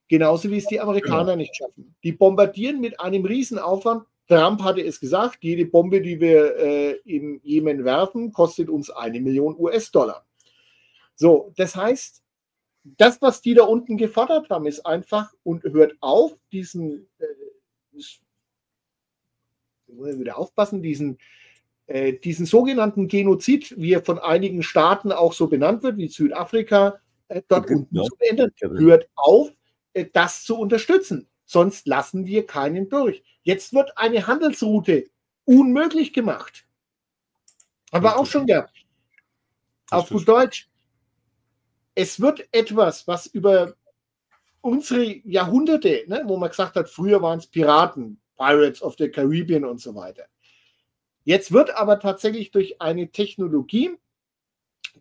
Genauso 0.07 0.51
wie 0.51 0.57
es 0.57 0.67
die 0.67 0.79
Amerikaner 0.79 1.35
nicht 1.35 1.55
schaffen. 1.55 1.95
Die 2.03 2.11
bombardieren 2.11 2.79
mit 2.79 2.99
einem 2.99 3.25
Riesenaufwand. 3.25 4.05
Trump 4.27 4.61
hatte 4.61 4.81
es 4.81 4.99
gesagt, 4.99 5.39
jede 5.43 5.65
Bombe, 5.65 5.99
die 5.99 6.19
wir 6.19 6.57
äh, 6.57 6.91
im 7.05 7.39
Jemen 7.41 7.85
werfen, 7.85 8.31
kostet 8.31 8.69
uns 8.69 8.91
eine 8.91 9.19
Million 9.19 9.55
US-Dollar. 9.57 10.27
So, 11.15 11.51
das 11.55 11.75
heißt, 11.75 12.21
das, 12.85 13.21
was 13.21 13.41
die 13.41 13.55
da 13.55 13.63
unten 13.63 13.97
gefordert 13.97 14.49
haben, 14.49 14.67
ist 14.67 14.85
einfach 14.85 15.33
und 15.43 15.63
hört 15.63 15.95
auf, 16.01 16.37
diesen, 16.51 17.07
äh, 17.17 17.97
wieder 19.87 20.37
aufpassen, 20.37 20.83
diesen, 20.83 21.17
äh, 21.87 22.13
diesen 22.13 22.45
sogenannten 22.45 23.07
Genozid, 23.07 23.73
wie 23.77 23.93
er 23.93 24.03
von 24.03 24.19
einigen 24.19 24.61
Staaten 24.61 25.11
auch 25.11 25.33
so 25.33 25.47
benannt 25.47 25.81
wird, 25.83 25.97
wie 25.97 26.07
Südafrika, 26.07 26.99
äh, 27.27 27.41
dort 27.47 27.65
Ägypten, 27.65 27.81
unten 27.81 27.95
ja. 27.95 28.03
zu 28.03 28.15
beenden. 28.17 28.79
Hört 28.79 29.09
auf, 29.15 29.51
äh, 29.93 30.05
das 30.11 30.43
zu 30.43 30.57
unterstützen. 30.57 31.27
Sonst 31.45 31.87
lassen 31.87 32.25
wir 32.25 32.45
keinen 32.45 32.89
durch. 32.89 33.23
Jetzt 33.41 33.73
wird 33.73 33.97
eine 33.97 34.27
Handelsroute 34.27 35.05
unmöglich 35.45 36.13
gemacht. 36.13 36.67
Aber 37.91 38.17
auch 38.17 38.25
schon 38.25 38.45
gehabt. 38.45 38.73
Auf 39.89 40.09
gut 40.09 40.27
Deutsch, 40.27 40.67
es 41.95 42.19
wird 42.19 42.47
etwas, 42.51 43.07
was 43.07 43.25
über 43.25 43.75
unsere 44.61 45.03
Jahrhunderte, 45.27 46.03
ne, 46.07 46.23
wo 46.25 46.37
man 46.37 46.49
gesagt 46.49 46.75
hat, 46.75 46.89
früher 46.89 47.21
waren 47.21 47.39
es 47.39 47.47
Piraten, 47.47 48.19
Pirates 48.35 48.81
of 48.81 48.95
the 48.97 49.09
Caribbean 49.09 49.63
und 49.63 49.79
so 49.79 49.95
weiter. 49.95 50.25
Jetzt 51.23 51.51
wird 51.51 51.75
aber 51.75 51.99
tatsächlich 51.99 52.51
durch 52.51 52.81
eine 52.81 53.09
Technologie, 53.09 53.91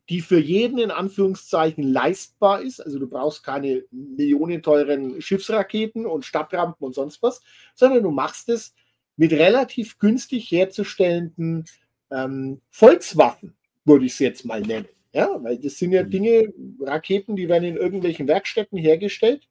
die 0.09 0.21
für 0.21 0.39
jeden 0.39 0.79
in 0.79 0.91
Anführungszeichen 0.91 1.85
leistbar 1.85 2.63
ist, 2.63 2.81
also 2.81 2.99
du 2.99 3.09
brauchst 3.09 3.43
keine 3.43 3.85
millionenteuren 3.91 5.21
Schiffsraketen 5.21 6.07
und 6.07 6.25
Stadtrampen 6.25 6.87
und 6.87 6.95
sonst 6.95 7.23
was, 7.23 7.43
sondern 7.75 8.03
du 8.03 8.11
machst 8.11 8.49
es 8.49 8.75
mit 9.17 9.33
relativ 9.33 9.99
günstig 9.99 10.51
herzustellenden 10.51 11.65
ähm, 12.11 12.61
Volkswaffen, 12.71 13.57
würde 13.85 14.07
ich 14.07 14.13
es 14.13 14.19
jetzt 14.19 14.45
mal 14.45 14.61
nennen. 14.61 14.89
Ja, 15.15 15.39
weil 15.45 15.59
das 15.59 15.79
sind 15.79 15.93
ja 15.93 16.03
mhm. 16.03 16.11
Dinge, 16.11 16.53
Raketen, 16.81 17.37
die 17.37 17.49
werden 17.49 17.65
in 17.65 17.77
irgendwelchen 17.77 18.27
Werkstätten 18.27 18.77
hergestellt 18.77 19.49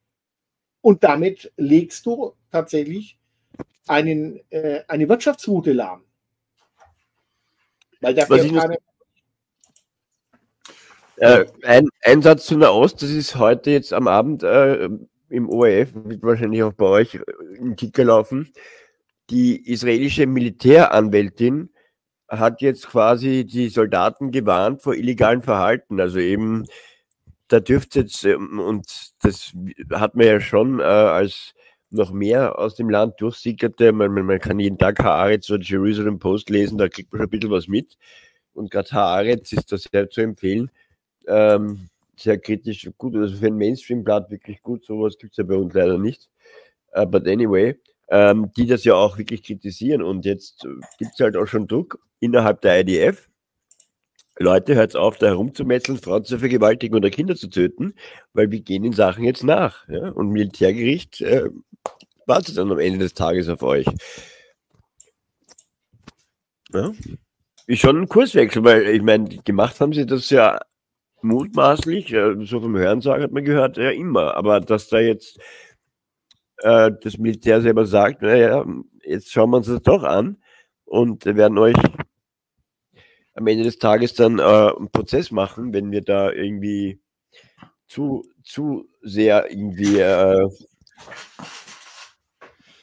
und 0.81 1.05
damit 1.05 1.53
legst 1.55 2.05
du 2.05 2.33
tatsächlich 2.51 3.17
einen, 3.87 4.41
äh, 4.49 4.81
eine 4.89 5.07
Wirtschaftsroute 5.07 5.71
lahm. 5.71 6.03
Weil 8.01 8.13
dafür 8.13 8.39
keine. 8.39 8.77
Äh, 11.15 11.45
ein, 11.61 11.87
ein 12.01 12.21
Satz 12.21 12.45
zu 12.45 12.57
Nahost, 12.57 13.01
das 13.01 13.11
ist 13.11 13.37
heute 13.37 13.71
jetzt 13.71 13.93
am 13.93 14.09
Abend 14.09 14.43
äh, 14.43 14.89
im 15.29 15.49
ORF, 15.49 15.93
wird 15.93 16.23
wahrscheinlich 16.23 16.63
auch 16.63 16.73
bei 16.73 16.87
euch 16.87 17.17
im 17.57 17.77
Ticker 17.77 18.03
laufen. 18.03 18.51
Die 19.29 19.71
israelische 19.71 20.25
Militäranwältin 20.27 21.72
hat 22.39 22.61
jetzt 22.61 22.87
quasi 22.87 23.45
die 23.45 23.69
Soldaten 23.69 24.31
gewarnt 24.31 24.81
vor 24.81 24.95
illegalen 24.95 25.41
Verhalten. 25.41 25.99
Also 25.99 26.19
eben, 26.19 26.65
da 27.47 27.59
dürfte 27.59 28.01
jetzt, 28.01 28.23
ähm, 28.25 28.59
und 28.59 29.13
das 29.21 29.53
hat 29.91 30.15
man 30.15 30.25
ja 30.25 30.39
schon 30.39 30.79
äh, 30.79 30.83
als 30.83 31.53
noch 31.89 32.11
mehr 32.11 32.57
aus 32.57 32.75
dem 32.75 32.89
Land 32.89 33.21
durchsickerte, 33.21 33.91
man, 33.91 34.11
man 34.11 34.39
kann 34.39 34.59
jeden 34.59 34.79
Tag 34.79 34.99
Haaretz 35.03 35.49
oder 35.51 35.61
Jerusalem 35.61 36.17
Post 36.17 36.49
lesen, 36.49 36.77
da 36.77 36.89
kriegt 36.89 37.11
man 37.11 37.19
schon 37.19 37.27
ein 37.27 37.29
bisschen 37.29 37.51
was 37.51 37.67
mit. 37.67 37.97
Und 38.53 38.71
gerade 38.71 38.91
Haaretz 38.91 39.51
ist 39.51 39.71
das 39.71 39.83
sehr 39.83 40.09
zu 40.09 40.21
empfehlen. 40.21 40.71
Ähm, 41.27 41.89
sehr 42.17 42.39
kritisch 42.39 42.89
gut, 42.97 43.15
also 43.15 43.37
für 43.37 43.47
ein 43.47 43.57
Mainstream-Blatt 43.57 44.31
wirklich 44.31 44.61
gut, 44.61 44.85
sowas 44.85 45.17
gibt 45.17 45.33
es 45.33 45.37
ja 45.37 45.43
bei 45.43 45.55
uns 45.55 45.73
leider 45.73 45.97
nicht. 45.97 46.29
Uh, 46.95 47.05
but 47.05 47.27
anyway, 47.27 47.75
ähm, 48.13 48.51
die 48.55 48.67
das 48.67 48.83
ja 48.83 48.93
auch 48.93 49.17
wirklich 49.17 49.41
kritisieren 49.41 50.03
und 50.03 50.23
jetzt 50.23 50.67
gibt 50.99 51.13
es 51.15 51.19
halt 51.19 51.35
auch 51.35 51.47
schon 51.47 51.67
Druck 51.67 51.97
innerhalb 52.19 52.61
der 52.61 52.81
IDF. 52.81 53.27
Leute, 54.37 54.75
hört 54.75 54.95
auf, 54.95 55.17
da 55.17 55.27
herumzumetzeln, 55.27 55.97
Frauen 55.97 56.23
zu 56.23 56.37
vergewaltigen 56.37 56.95
oder 56.95 57.09
Kinder 57.09 57.35
zu 57.35 57.47
töten, 57.47 57.95
weil 58.33 58.51
wir 58.51 58.61
gehen 58.61 58.83
in 58.83 58.93
Sachen 58.93 59.23
jetzt 59.23 59.43
nach. 59.43 59.87
Ja? 59.89 60.09
Und 60.09 60.29
Militärgericht 60.29 61.21
äh, 61.21 61.49
wartet 62.27 62.57
dann 62.57 62.71
am 62.71 62.79
Ende 62.79 62.99
des 62.99 63.15
Tages 63.15 63.49
auf 63.49 63.63
euch. 63.63 63.87
Ja? 66.71 66.91
Ist 67.65 67.81
schon 67.81 67.99
ein 67.99 68.07
Kurswechsel, 68.07 68.63
weil 68.63 68.89
ich 68.89 69.01
meine, 69.01 69.27
gemacht 69.43 69.79
haben 69.79 69.93
sie 69.93 70.05
das 70.05 70.29
ja 70.29 70.59
mutmaßlich, 71.23 72.13
so 72.43 72.59
vom 72.59 72.77
Hörensagen 72.77 73.23
hat 73.23 73.31
man 73.31 73.45
gehört, 73.45 73.77
ja 73.77 73.89
immer. 73.89 74.35
Aber 74.35 74.59
dass 74.59 74.87
da 74.89 74.99
jetzt 74.99 75.39
äh, 76.63 76.91
das 77.01 77.17
Militär 77.17 77.61
selber 77.61 77.85
sagt, 77.85 78.21
naja, 78.21 78.65
jetzt 79.05 79.31
schauen 79.31 79.51
wir 79.51 79.57
uns 79.57 79.67
das 79.67 79.81
doch 79.81 80.03
an 80.03 80.37
und 80.85 81.25
werden 81.25 81.57
euch 81.57 81.75
am 83.35 83.47
Ende 83.47 83.63
des 83.63 83.79
Tages 83.79 84.13
dann 84.13 84.39
äh, 84.39 84.41
einen 84.41 84.89
Prozess 84.91 85.31
machen, 85.31 85.73
wenn 85.73 85.91
wir 85.91 86.01
da 86.01 86.31
irgendwie 86.31 87.01
zu, 87.87 88.23
zu 88.43 88.87
sehr 89.01 89.51
irgendwie 89.51 89.99
äh, 89.99 90.47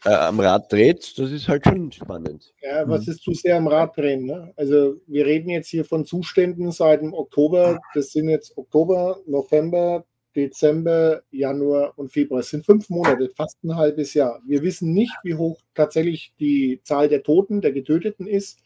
äh, 0.05 0.11
am 0.11 0.40
Rad 0.40 0.73
dreht, 0.73 1.19
das 1.19 1.31
ist 1.31 1.48
halt 1.48 1.65
schon 1.65 1.93
spannend. 1.93 2.52
Ja, 2.62 2.89
was 2.89 3.07
ist 3.09 3.23
zu 3.23 3.32
sehr 3.32 3.57
am 3.57 3.66
Rad 3.66 3.97
drehen? 3.97 4.27
Ne? 4.27 4.52
Also 4.57 4.97
wir 5.07 5.27
reden 5.27 5.51
jetzt 5.51 5.69
hier 5.69 5.85
von 5.85 6.05
Zuständen 6.05 6.73
seit 6.73 7.02
dem 7.02 7.12
Oktober, 7.12 7.81
das 7.94 8.12
sind 8.12 8.28
jetzt 8.28 8.57
Oktober, 8.57 9.20
November, 9.27 10.05
Dezember, 10.36 11.23
Januar 11.31 11.93
und 11.97 12.12
Februar. 12.12 12.40
Es 12.40 12.51
sind 12.51 12.65
fünf 12.65 12.89
Monate, 12.89 13.31
fast 13.36 13.62
ein 13.65 13.77
halbes 13.77 14.15
Jahr. 14.15 14.40
Wir 14.47 14.62
wissen 14.62 14.93
nicht, 14.93 15.15
wie 15.23 15.35
hoch 15.35 15.61
tatsächlich 15.74 16.32
die 16.39 16.81
Zahl 16.85 17.09
der 17.09 17.23
Toten, 17.23 17.61
der 17.61 17.73
Getöteten 17.73 18.27
ist. 18.27 18.61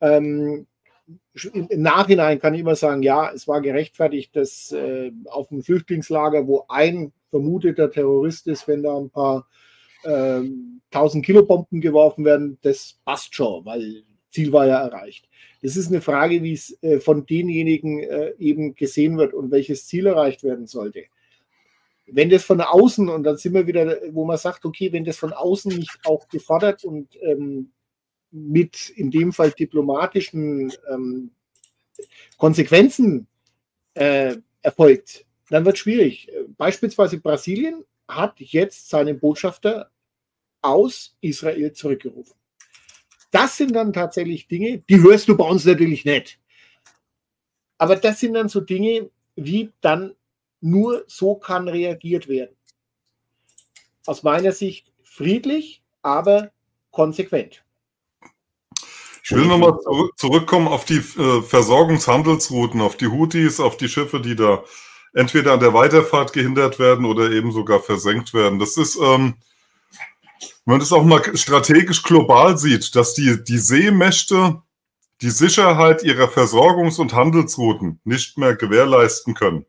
Ähm, 0.00 0.66
Im 1.52 1.82
Nachhinein 1.82 2.38
kann 2.38 2.54
ich 2.54 2.60
immer 2.60 2.76
sagen, 2.76 3.02
ja, 3.02 3.30
es 3.32 3.46
war 3.46 3.60
gerechtfertigt, 3.60 4.34
dass 4.34 4.72
äh, 4.72 5.12
auf 5.26 5.48
dem 5.48 5.62
Flüchtlingslager, 5.62 6.46
wo 6.46 6.64
ein 6.68 7.12
vermuteter 7.30 7.90
Terrorist 7.90 8.46
ist, 8.46 8.66
wenn 8.68 8.82
da 8.82 8.96
ein 8.96 9.10
paar 9.10 9.46
1000 10.04 10.82
ähm, 10.92 11.22
Kilo 11.22 11.44
Bomben 11.44 11.80
geworfen 11.80 12.24
werden, 12.24 12.58
das 12.62 12.98
passt 13.04 13.34
schon, 13.34 13.64
weil 13.64 14.04
Ziel 14.32 14.52
war 14.52 14.66
ja 14.66 14.80
erreicht. 14.80 15.28
Das 15.62 15.76
ist 15.76 15.88
eine 15.88 16.00
Frage, 16.00 16.42
wie 16.42 16.54
es 16.54 16.76
äh, 16.82 16.98
von 16.98 17.26
denjenigen 17.26 18.00
äh, 18.00 18.34
eben 18.38 18.74
gesehen 18.74 19.16
wird 19.16 19.34
und 19.34 19.50
welches 19.50 19.86
Ziel 19.86 20.06
erreicht 20.06 20.42
werden 20.42 20.66
sollte. 20.66 21.04
Wenn 22.06 22.30
das 22.30 22.42
von 22.42 22.60
außen, 22.60 23.08
und 23.08 23.22
dann 23.22 23.36
sind 23.36 23.54
wir 23.54 23.66
wieder, 23.66 24.00
wo 24.10 24.24
man 24.24 24.36
sagt, 24.36 24.64
okay, 24.64 24.92
wenn 24.92 25.04
das 25.04 25.16
von 25.16 25.32
außen 25.32 25.72
nicht 25.74 25.98
auch 26.04 26.28
gefordert 26.28 26.84
und 26.84 27.16
ähm, 27.22 27.70
mit 28.32 28.90
in 28.90 29.10
dem 29.10 29.32
Fall 29.32 29.52
diplomatischen 29.52 30.72
ähm, 30.90 31.30
Konsequenzen 32.38 33.28
äh, 33.94 34.36
erfolgt, 34.62 35.26
dann 35.48 35.64
wird 35.64 35.76
es 35.76 35.80
schwierig. 35.80 36.30
Beispielsweise 36.56 37.20
Brasilien 37.20 37.84
hat 38.08 38.40
jetzt 38.40 38.88
seinen 38.88 39.20
Botschafter 39.20 39.90
aus 40.62 41.16
Israel 41.20 41.72
zurückgerufen. 41.72 42.41
Das 43.32 43.56
sind 43.56 43.74
dann 43.74 43.92
tatsächlich 43.92 44.46
Dinge, 44.46 44.84
die 44.88 45.00
hörst 45.00 45.26
du 45.26 45.36
bei 45.36 45.44
uns 45.44 45.64
natürlich 45.64 46.04
nicht. 46.04 46.38
Aber 47.78 47.96
das 47.96 48.20
sind 48.20 48.34
dann 48.34 48.48
so 48.48 48.60
Dinge, 48.60 49.10
wie 49.34 49.72
dann 49.80 50.14
nur 50.60 51.02
so 51.08 51.34
kann 51.34 51.66
reagiert 51.66 52.28
werden. 52.28 52.54
Aus 54.06 54.22
meiner 54.22 54.52
Sicht 54.52 54.92
friedlich, 55.02 55.82
aber 56.02 56.52
konsequent. 56.90 57.64
Ich 59.24 59.30
will 59.30 59.46
nochmal 59.46 59.78
zurückkommen 60.16 60.68
auf 60.68 60.84
die 60.84 60.98
äh, 60.98 61.42
Versorgungshandelsrouten, 61.42 62.80
auf 62.80 62.96
die 62.96 63.06
Houthis, 63.06 63.60
auf 63.60 63.76
die 63.76 63.88
Schiffe, 63.88 64.20
die 64.20 64.36
da 64.36 64.62
entweder 65.14 65.52
an 65.52 65.60
der 65.60 65.74
Weiterfahrt 65.74 66.32
gehindert 66.32 66.78
werden 66.78 67.04
oder 67.04 67.30
eben 67.30 67.52
sogar 67.52 67.80
versenkt 67.80 68.34
werden. 68.34 68.58
Das 68.58 68.76
ist, 68.76 68.96
ähm, 68.96 69.34
wenn 70.64 70.74
man 70.74 70.80
das 70.80 70.92
auch 70.92 71.04
mal 71.04 71.36
strategisch 71.36 72.02
global 72.02 72.56
sieht, 72.56 72.94
dass 72.94 73.14
die, 73.14 73.42
die 73.42 73.58
Seemächte 73.58 74.62
die 75.20 75.30
Sicherheit 75.30 76.02
ihrer 76.02 76.28
Versorgungs- 76.28 77.00
und 77.00 77.14
Handelsrouten 77.14 78.00
nicht 78.04 78.38
mehr 78.38 78.56
gewährleisten 78.56 79.34
können, 79.34 79.64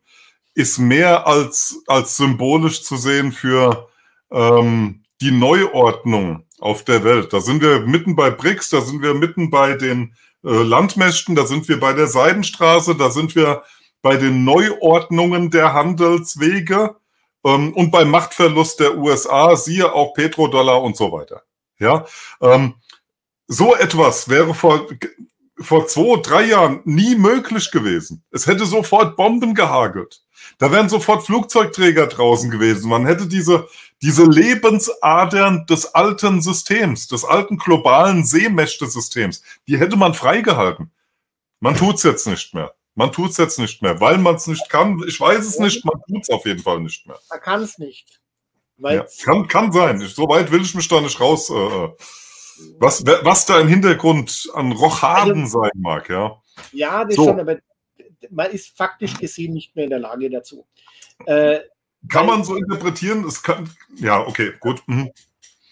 ist 0.56 0.80
mehr 0.80 1.28
als, 1.28 1.82
als 1.88 2.18
symbolisch 2.18 2.84
zu 2.84 2.98
sehen 2.98 3.32
für 3.32 3.88
ähm, 4.32 5.04
die 5.22 5.32
Neuordnung 5.32 6.46
auf 6.60 6.84
der 6.84 7.04
Welt. 7.04 7.34
Da 7.34 7.40
sind 7.40 7.62
wir 7.62 7.82
mitten 7.82 8.16
bei 8.16 8.30
BRICS, 8.30 8.70
da 8.70 8.82
sind 8.82 9.02
wir 9.02 9.14
mitten 9.14 9.50
bei 9.50 9.74
den 9.74 10.16
äh, 10.44 10.50
Landmächten, 10.50 11.36
da 11.36 11.46
sind 11.46 11.68
wir 11.68 11.80
bei 11.80 11.94
der 11.94 12.08
Seidenstraße, 12.08 12.96
da 12.96 13.10
sind 13.10 13.36
wir 13.36 13.64
bei 14.02 14.18
den 14.18 14.44
Neuordnungen 14.44 15.50
der 15.50 15.74
Handelswege 15.74 16.96
ähm, 17.44 17.74
und 17.74 17.92
beim 17.92 18.10
Machtverlust 18.10 18.80
der 18.80 18.98
USA, 18.98 19.56
siehe 19.56 19.92
auch 19.92 20.14
Petrodollar 20.14 20.82
und 20.82 20.96
so 20.96 21.12
weiter. 21.12 21.44
Ja, 21.80 22.06
ähm, 22.42 22.76
so 23.48 23.76
etwas 23.76 24.30
wäre 24.30 24.54
vor, 24.54 24.88
vor 25.60 25.88
zwei, 25.88 26.20
drei 26.22 26.44
Jahren 26.46 26.82
nie 26.86 27.16
möglich 27.16 27.72
gewesen. 27.72 28.24
Es 28.32 28.48
hätte 28.48 28.66
sofort 28.66 29.16
Bomben 29.16 29.54
gehagelt. 29.54 30.22
Da 30.58 30.72
wären 30.72 30.90
sofort 30.90 31.26
Flugzeugträger 31.26 32.08
draußen 32.08 32.52
gewesen. 32.52 32.90
Man 32.90 33.06
hätte 33.06 33.28
diese, 33.28 33.68
diese 34.02 34.24
Lebensadern 34.24 35.66
des 35.66 35.94
alten 35.96 36.42
Systems, 36.42 37.08
des 37.08 37.26
alten 37.26 37.58
globalen 37.58 38.26
Seemächte-Systems, 38.26 39.42
die 39.68 39.80
hätte 39.80 39.96
man 39.96 40.14
freigehalten. 40.14 40.92
Man 41.60 41.76
tut's 41.76 42.04
jetzt 42.04 42.28
nicht 42.28 42.54
mehr. 42.54 42.74
Man 42.96 43.12
tut 43.12 43.32
es 43.32 43.38
jetzt 43.38 43.58
nicht 43.60 43.82
mehr, 43.82 44.00
weil 44.00 44.18
man 44.18 44.36
es 44.36 44.48
nicht 44.48 44.70
kann. 44.70 45.02
Ich 45.08 45.20
weiß 45.20 45.46
es 45.46 45.60
nicht, 45.60 45.84
man 45.84 46.00
tut 46.08 46.22
es 46.22 46.30
auf 46.30 46.46
jeden 46.46 46.62
Fall 46.62 46.80
nicht 46.80 47.08
mehr. 47.08 47.18
Man 47.30 47.42
kann 47.42 47.62
es 47.62 47.80
nicht. 47.80 48.22
Ja, 48.78 49.06
kann, 49.24 49.48
kann 49.48 49.72
sein. 49.72 50.00
so 50.00 50.28
weit 50.28 50.52
will 50.52 50.62
ich 50.62 50.76
mich 50.76 50.88
da 50.88 51.00
nicht 51.00 51.20
raus. 51.20 51.50
Äh, 51.50 51.54
äh, 51.54 51.90
was, 52.80 53.04
was 53.06 53.46
da 53.46 53.60
im 53.60 53.68
Hintergrund 53.68 54.50
an 54.54 54.72
Rochaden 54.72 55.44
also, 55.44 55.62
sein 55.62 55.72
mag, 55.76 56.10
ja. 56.10 56.42
Ja, 56.72 57.04
das 57.04 57.16
so. 57.16 57.26
schon, 57.26 57.40
aber 57.40 57.58
man 58.30 58.52
ist 58.52 58.78
faktisch 58.78 59.18
gesehen 59.18 59.54
nicht 59.54 59.76
mehr 59.76 59.86
in 59.86 59.90
der 59.90 60.00
Lage 60.00 60.30
dazu. 60.30 60.68
Äh, 61.26 61.60
kann 62.10 62.26
man 62.26 62.44
so 62.44 62.56
interpretieren? 62.56 63.26
Es 63.26 63.42
kann, 63.42 63.70
ja, 63.96 64.26
okay, 64.26 64.54
gut. 64.60 64.84
Mhm. 64.88 65.12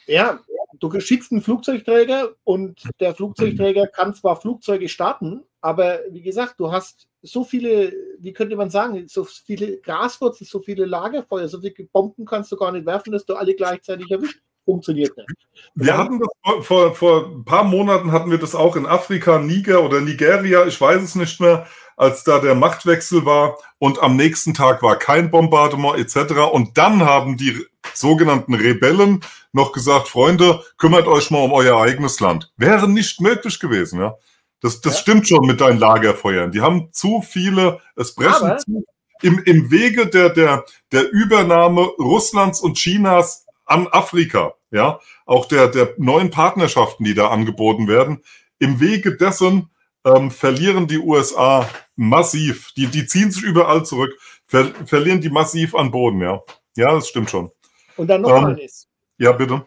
Ja, 0.08 0.40
du 0.80 1.00
schickst 1.00 1.32
einen 1.32 1.42
Flugzeugträger 1.42 2.32
und 2.44 2.90
der 3.00 3.14
Flugzeugträger 3.14 3.88
kann 3.88 4.14
zwar 4.16 4.40
Flugzeuge 4.40 4.90
starten, 4.90 5.44
aber 5.62 6.00
wie 6.10 6.24
gesagt, 6.24 6.60
du 6.60 6.72
hast 6.72 7.08
so 7.22 7.44
viele, 7.44 7.94
wie 8.20 8.34
könnte 8.34 8.56
man 8.56 8.70
sagen, 8.70 9.08
so 9.08 9.24
viele 9.24 9.78
Graswurzeln, 9.78 10.48
so 10.50 10.60
viele 10.60 10.86
Lagerfeuer, 10.86 11.48
so 11.48 11.62
viele 11.62 11.88
Bomben 11.92 12.26
kannst 12.26 12.52
du 12.52 12.58
gar 12.58 12.72
nicht 12.72 12.86
werfen, 12.86 13.12
dass 13.12 13.26
du 13.26 13.36
alle 13.36 13.54
gleichzeitig 13.54 14.10
erwischt. 14.10 14.42
Funktioniert 14.66 15.16
nicht. 15.18 15.30
Wir 15.74 15.98
hatten 15.98 16.20
das 16.20 16.30
vor, 16.44 16.64
vor, 16.64 16.96
vor 16.96 17.26
ein 17.26 17.46
paar 17.46 17.64
Monaten 17.64 18.12
hatten 18.12 18.30
wir 18.30 18.38
das 18.38 18.54
auch 18.54 18.76
in 18.76 18.86
Afrika, 18.86 19.40
Niger 19.40 19.84
oder 19.84 20.02
Nigeria, 20.02 20.66
ich 20.66 20.80
weiß 20.80 21.02
es 21.02 21.16
nicht 21.16 21.42
mehr, 21.42 21.66
als 21.98 22.24
da 22.24 22.40
der 22.40 22.56
Machtwechsel 22.56 23.26
war 23.26 23.58
und 23.80 24.02
am 24.02 24.16
nächsten 24.16 24.54
Tag 24.54 24.82
war 24.84 24.98
kein 24.98 25.32
Bombardement 25.32 25.98
etc. 25.98 26.34
Und 26.52 26.78
dann 26.78 27.04
haben 27.06 27.38
die 27.38 27.66
sogenannten 27.94 28.54
Rebellen 28.54 29.22
noch 29.52 29.72
gesagt, 29.72 30.08
Freunde, 30.08 30.64
kümmert 30.78 31.08
euch 31.08 31.32
mal 31.32 31.44
um 31.44 31.54
euer 31.54 31.82
eigenes 31.82 32.20
Land. 32.20 32.52
Wäre 32.58 32.88
nicht 32.90 33.20
möglich 33.20 33.60
gewesen, 33.60 34.00
ja. 34.00 34.16
Das, 34.62 34.80
das 34.80 34.94
ja. 34.94 35.00
stimmt 35.02 35.28
schon 35.28 35.46
mit 35.46 35.60
deinen 35.60 35.80
Lagerfeuern. 35.80 36.52
Die 36.52 36.62
haben 36.62 36.90
zu 36.92 37.22
viele, 37.22 37.82
es 37.96 38.16
brechen 38.16 38.58
zu, 38.60 38.86
im, 39.22 39.40
im 39.46 39.72
Wege 39.72 40.08
der, 40.08 40.30
der, 40.30 40.66
der 40.92 41.12
Übernahme 41.12 41.82
Russlands 41.82 42.62
und 42.62 42.78
Chinas 42.78 43.46
an 43.66 43.88
Afrika, 43.88 44.54
ja, 44.72 45.00
auch 45.26 45.46
der, 45.46 45.68
der 45.68 45.94
neuen 45.98 46.30
Partnerschaften, 46.30 47.04
die 47.04 47.14
da 47.14 47.30
angeboten 47.30 47.88
werden. 47.88 48.24
Im 48.60 48.80
Wege 48.80 49.16
dessen 49.16 49.70
ähm, 50.04 50.32
verlieren 50.32 50.88
die 50.88 51.00
USA 51.00 51.68
massiv. 51.96 52.72
Die, 52.74 52.88
die 52.88 53.06
ziehen 53.06 53.32
sich 53.32 53.44
überall 53.44 53.86
zurück, 53.86 54.18
ver, 54.46 54.66
verlieren 54.86 55.22
die 55.22 55.30
massiv 55.30 55.76
an 55.76 55.92
Boden, 55.92 56.22
ja. 56.22 56.42
Ja, 56.76 56.94
das 56.94 57.08
stimmt 57.08 57.30
schon. 57.30 57.52
Und 57.98 58.08
dann 58.08 58.22
noch 58.22 58.38
ähm, 58.38 58.46
eines. 58.46 58.88
Ja, 59.18 59.32
bitte. 59.32 59.66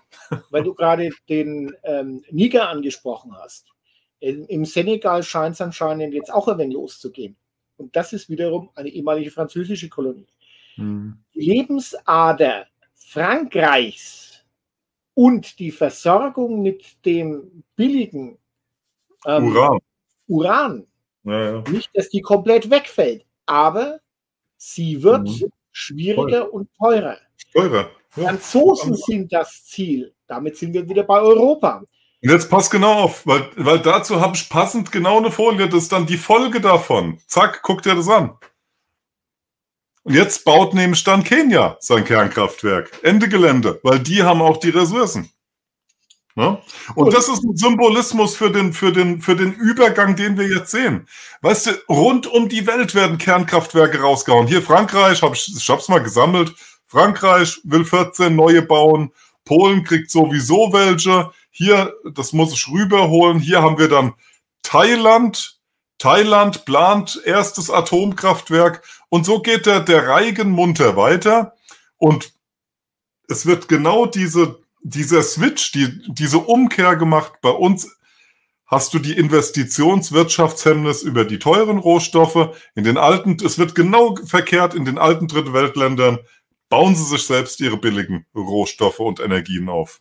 Weil 0.50 0.64
du 0.64 0.74
gerade 0.74 1.10
den 1.28 1.74
ähm, 1.84 2.24
Niger 2.30 2.68
angesprochen 2.68 3.32
hast. 3.36 3.73
Im 4.24 4.64
Senegal 4.64 5.22
scheint 5.22 5.54
es 5.54 5.60
anscheinend 5.60 6.14
jetzt 6.14 6.32
auch 6.32 6.48
ein 6.48 6.58
wenig 6.58 6.74
loszugehen. 6.74 7.36
Und 7.76 7.94
das 7.94 8.12
ist 8.12 8.30
wiederum 8.30 8.70
eine 8.74 8.88
ehemalige 8.88 9.30
französische 9.30 9.88
Kolonie. 9.88 10.26
Hm. 10.76 11.18
Die 11.34 11.40
Lebensader 11.40 12.66
Frankreichs 12.94 14.44
und 15.14 15.58
die 15.58 15.70
Versorgung 15.70 16.62
mit 16.62 17.04
dem 17.04 17.64
billigen 17.76 18.38
ähm, 19.26 19.48
Uran, 19.48 19.78
Uran 20.26 20.86
ja, 21.24 21.52
ja. 21.52 21.64
nicht, 21.70 21.90
dass 21.94 22.08
die 22.08 22.20
komplett 22.20 22.70
wegfällt, 22.70 23.24
aber 23.46 24.00
Sie 24.56 25.02
wird 25.02 25.28
mhm. 25.28 25.52
schwieriger 25.72 26.52
und 26.52 26.68
teurer. 26.78 27.18
Teurer. 27.52 27.90
Franzosen 28.08 28.94
sind 28.94 29.32
das 29.32 29.64
Ziel. 29.66 30.14
Damit 30.26 30.56
sind 30.56 30.72
wir 30.72 30.88
wieder 30.88 31.02
bei 31.02 31.20
Europa. 31.20 31.84
Und 32.24 32.30
jetzt 32.30 32.48
pass 32.48 32.70
genau 32.70 32.94
auf, 32.94 33.26
weil, 33.26 33.50
weil 33.56 33.80
dazu 33.80 34.18
habe 34.18 34.34
ich 34.34 34.48
passend 34.48 34.90
genau 34.90 35.18
eine 35.18 35.30
Folie. 35.30 35.68
Das 35.68 35.82
ist 35.82 35.92
dann 35.92 36.06
die 36.06 36.16
Folge 36.16 36.58
davon. 36.58 37.18
Zack, 37.26 37.60
guck 37.62 37.82
dir 37.82 37.94
das 37.94 38.08
an. 38.08 38.38
Und 40.04 40.14
jetzt 40.14 40.42
baut 40.46 40.72
nämlich 40.72 41.04
dann 41.04 41.22
Kenia 41.22 41.76
sein 41.80 42.02
Kernkraftwerk. 42.02 42.98
Ende 43.02 43.28
Gelände, 43.28 43.78
weil 43.82 43.98
die 43.98 44.22
haben 44.22 44.40
auch 44.40 44.56
die 44.56 44.70
Ressourcen. 44.70 45.30
Ne? 46.34 46.58
Und 46.94 47.12
das 47.12 47.28
ist 47.28 47.44
ein 47.44 47.58
Symbolismus 47.58 48.36
für 48.36 48.50
den, 48.50 48.72
für, 48.72 48.90
den, 48.90 49.20
für 49.20 49.36
den 49.36 49.52
Übergang, 49.52 50.16
den 50.16 50.38
wir 50.38 50.48
jetzt 50.48 50.70
sehen. 50.70 51.06
Weißt 51.42 51.66
du, 51.66 51.72
rund 51.90 52.26
um 52.26 52.48
die 52.48 52.66
Welt 52.66 52.94
werden 52.94 53.18
Kernkraftwerke 53.18 54.00
rausgehauen. 54.00 54.46
Hier 54.46 54.62
Frankreich, 54.62 55.20
hab 55.20 55.34
ich, 55.34 55.52
ich 55.54 55.68
habe 55.68 55.80
es 55.82 55.88
mal 55.88 56.02
gesammelt. 56.02 56.54
Frankreich 56.86 57.60
will 57.64 57.84
14 57.84 58.34
neue 58.34 58.62
bauen. 58.62 59.12
Polen 59.44 59.84
kriegt 59.84 60.10
sowieso 60.10 60.72
welche. 60.72 61.30
Hier, 61.56 61.94
das 62.12 62.32
muss 62.32 62.52
ich 62.52 62.68
rüberholen. 62.68 63.38
Hier 63.38 63.62
haben 63.62 63.78
wir 63.78 63.88
dann 63.88 64.14
Thailand. 64.62 65.60
Thailand 65.98 66.64
plant 66.64 67.22
erstes 67.24 67.70
Atomkraftwerk. 67.70 68.84
Und 69.08 69.24
so 69.24 69.40
geht 69.40 69.66
der, 69.66 69.80
der 69.80 70.08
Reigen 70.08 70.50
munter 70.50 70.96
weiter. 70.96 71.54
Und 71.96 72.32
es 73.28 73.46
wird 73.46 73.68
genau 73.68 74.06
diese 74.06 74.64
dieser 74.84 75.22
Switch, 75.22 75.72
die, 75.72 76.02
diese 76.12 76.38
Umkehr 76.38 76.94
gemacht. 76.96 77.32
Bei 77.40 77.50
uns 77.50 77.96
hast 78.66 78.92
du 78.94 78.98
die 78.98 79.16
Investitionswirtschaftshemmnis 79.16 81.02
über 81.02 81.24
die 81.24 81.38
teuren 81.38 81.78
Rohstoffe. 81.78 82.56
In 82.74 82.84
den 82.84 82.98
alten, 82.98 83.38
es 83.44 83.58
wird 83.58 83.74
genau 83.74 84.16
verkehrt, 84.26 84.74
in 84.74 84.84
den 84.84 84.98
alten 84.98 85.26
Drittweltländern 85.26 86.18
bauen 86.68 86.94
sie 86.94 87.04
sich 87.04 87.26
selbst 87.26 87.60
ihre 87.60 87.78
billigen 87.78 88.26
Rohstoffe 88.34 89.00
und 89.00 89.20
Energien 89.20 89.68
auf. 89.68 90.00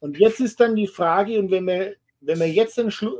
Und 0.00 0.18
jetzt 0.18 0.40
ist 0.40 0.60
dann 0.60 0.76
die 0.76 0.86
Frage, 0.86 1.38
und 1.38 1.50
wenn 1.50 1.66
wir, 1.66 1.96
wenn 2.20 2.40
wir 2.40 2.48
jetzt 2.48 2.78
ein 2.78 2.90
Schlu 2.90 3.16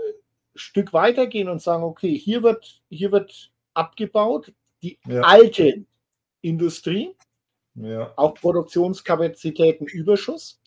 Stück 0.57 0.93
weitergehen 0.93 1.48
und 1.48 1.62
sagen, 1.62 1.85
okay, 1.85 2.19
hier 2.19 2.43
wird, 2.43 2.82
hier 2.90 3.12
wird 3.12 3.52
abgebaut, 3.73 4.52
die 4.82 4.98
ja. 5.07 5.20
alte 5.23 5.85
Industrie, 6.43 7.15
ja. 7.74 8.12
Auch 8.16 8.35
Produktionskapazitäten 8.35 9.86
Überschuss. 9.86 10.61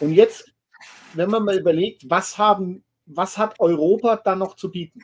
Und 0.00 0.12
jetzt, 0.12 0.52
wenn 1.14 1.30
man 1.30 1.44
mal 1.44 1.58
überlegt, 1.58 2.08
was 2.08 2.36
haben, 2.38 2.84
was 3.06 3.38
hat 3.38 3.58
Europa 3.60 4.16
dann 4.16 4.38
noch 4.40 4.56
zu 4.56 4.70
bieten? 4.70 5.00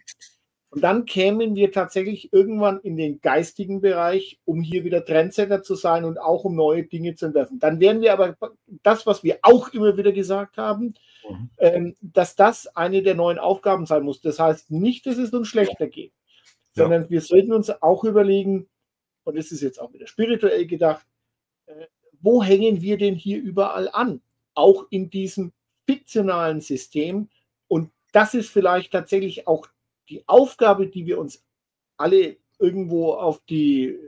Und 0.70 0.82
dann 0.82 1.04
kämen 1.04 1.56
wir 1.56 1.72
tatsächlich 1.72 2.32
irgendwann 2.32 2.78
in 2.80 2.96
den 2.96 3.20
geistigen 3.20 3.80
Bereich, 3.80 4.38
um 4.44 4.62
hier 4.62 4.84
wieder 4.84 5.04
Trendsetter 5.04 5.64
zu 5.64 5.74
sein 5.74 6.04
und 6.04 6.18
auch 6.18 6.44
um 6.44 6.54
neue 6.54 6.84
Dinge 6.84 7.16
zu 7.16 7.26
entwerfen. 7.26 7.58
Dann 7.58 7.80
werden 7.80 8.02
wir 8.02 8.12
aber 8.12 8.36
das, 8.84 9.04
was 9.04 9.24
wir 9.24 9.40
auch 9.42 9.70
immer 9.70 9.96
wieder 9.96 10.12
gesagt 10.12 10.58
haben, 10.58 10.94
mhm. 11.28 11.50
ähm, 11.58 11.96
dass 12.00 12.36
das 12.36 12.68
eine 12.76 13.02
der 13.02 13.16
neuen 13.16 13.40
Aufgaben 13.40 13.84
sein 13.84 14.04
muss. 14.04 14.20
Das 14.20 14.38
heißt 14.38 14.70
nicht, 14.70 15.06
dass 15.06 15.18
es 15.18 15.32
uns 15.32 15.48
schlechter 15.48 15.88
geht, 15.88 16.12
ja. 16.76 16.84
sondern 16.84 17.10
wir 17.10 17.20
sollten 17.20 17.52
uns 17.52 17.70
auch 17.82 18.04
überlegen, 18.04 18.68
und 19.24 19.36
es 19.36 19.50
ist 19.50 19.62
jetzt 19.62 19.80
auch 19.80 19.92
wieder 19.92 20.06
spirituell 20.06 20.66
gedacht, 20.66 21.04
äh, 21.66 21.86
wo 22.20 22.44
hängen 22.44 22.80
wir 22.80 22.96
denn 22.96 23.16
hier 23.16 23.42
überall 23.42 23.88
an? 23.92 24.22
Auch 24.54 24.86
in 24.90 25.10
diesem 25.10 25.52
fiktionalen 25.86 26.60
System. 26.60 27.28
Und 27.66 27.90
das 28.12 28.34
ist 28.34 28.50
vielleicht 28.50 28.92
tatsächlich 28.92 29.48
auch 29.48 29.66
die 30.10 30.24
Aufgabe, 30.26 30.88
die 30.88 31.06
wir 31.06 31.18
uns 31.18 31.44
alle 31.96 32.36
irgendwo 32.58 33.14
auf 33.14 33.40
die 33.48 33.98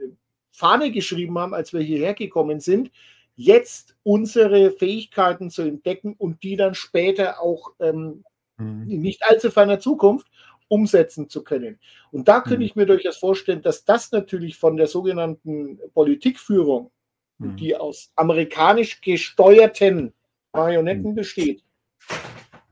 Fahne 0.51 0.91
geschrieben 0.91 1.37
haben, 1.39 1.53
als 1.53 1.73
wir 1.73 1.81
hierher 1.81 2.13
gekommen 2.13 2.59
sind, 2.59 2.91
jetzt 3.35 3.95
unsere 4.03 4.71
Fähigkeiten 4.71 5.49
zu 5.49 5.63
entdecken 5.63 6.13
und 6.17 6.43
die 6.43 6.55
dann 6.55 6.75
später 6.75 7.41
auch 7.41 7.73
ähm, 7.79 8.23
mhm. 8.57 8.89
in 8.89 9.01
nicht 9.01 9.23
allzu 9.23 9.49
ferner 9.49 9.79
Zukunft 9.79 10.27
umsetzen 10.67 11.29
zu 11.29 11.43
können. 11.43 11.79
Und 12.11 12.27
da 12.27 12.41
könnte 12.41 12.57
mhm. 12.57 12.65
ich 12.65 12.75
mir 12.75 12.85
durchaus 12.85 13.17
vorstellen, 13.17 13.61
dass 13.61 13.85
das 13.85 14.11
natürlich 14.11 14.57
von 14.57 14.77
der 14.77 14.87
sogenannten 14.87 15.79
Politikführung, 15.93 16.91
mhm. 17.39 17.55
die 17.57 17.75
aus 17.75 18.11
amerikanisch 18.15 19.01
gesteuerten 19.01 20.13
Marionetten 20.51 21.11
mhm. 21.11 21.15
besteht, 21.15 21.63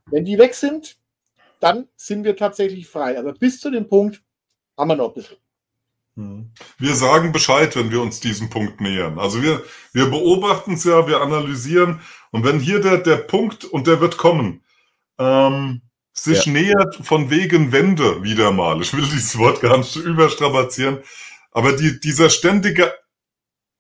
wenn 0.08 0.26
die 0.26 0.38
weg 0.38 0.54
sind, 0.54 0.98
dann 1.62 1.88
sind 1.96 2.24
wir 2.24 2.36
tatsächlich 2.36 2.88
frei. 2.88 3.18
Aber 3.18 3.34
bis 3.34 3.60
zu 3.60 3.72
dem 3.72 3.88
Punkt 3.88 4.22
haben 4.78 4.90
wir 4.90 4.96
noch 4.96 5.10
ein 5.10 5.14
bisschen. 5.14 5.38
Mhm. 6.16 6.52
Wir 6.78 6.96
sagen 6.96 7.32
Bescheid, 7.32 7.76
wenn 7.76 7.92
wir 7.92 8.02
uns 8.02 8.20
diesem 8.20 8.50
Punkt 8.50 8.82
nähern. 8.82 9.20
Also 9.20 9.42
wir, 9.42 9.64
wir 9.94 10.08
beobachten 10.08 10.74
es 10.74 10.84
ja, 10.84 11.08
wir 11.08 11.22
analysieren. 11.22 12.02
Und 12.32 12.44
wenn 12.44 12.60
hier 12.60 12.80
der, 12.80 12.98
der 12.98 13.18
Punkt, 13.18 13.64
und 13.66 13.88
der 13.88 14.02
wird 14.02 14.18
kommen, 14.18 14.64
ähm, 15.18 15.82
sich 16.14 16.46
ja. 16.46 16.52
nähert 16.52 16.96
von 16.96 17.30
wegen 17.30 17.72
Wende 17.72 18.24
wieder 18.24 18.52
mal. 18.52 18.82
Ich 18.82 18.94
will 18.94 19.06
dieses 19.06 19.38
Wort 19.38 19.62
gar 19.62 19.78
nicht 19.78 19.96
überstrapazieren. 19.96 21.00
Aber 21.52 21.74
die, 21.74 22.00
dieser 22.00 22.30
ständige 22.30 22.94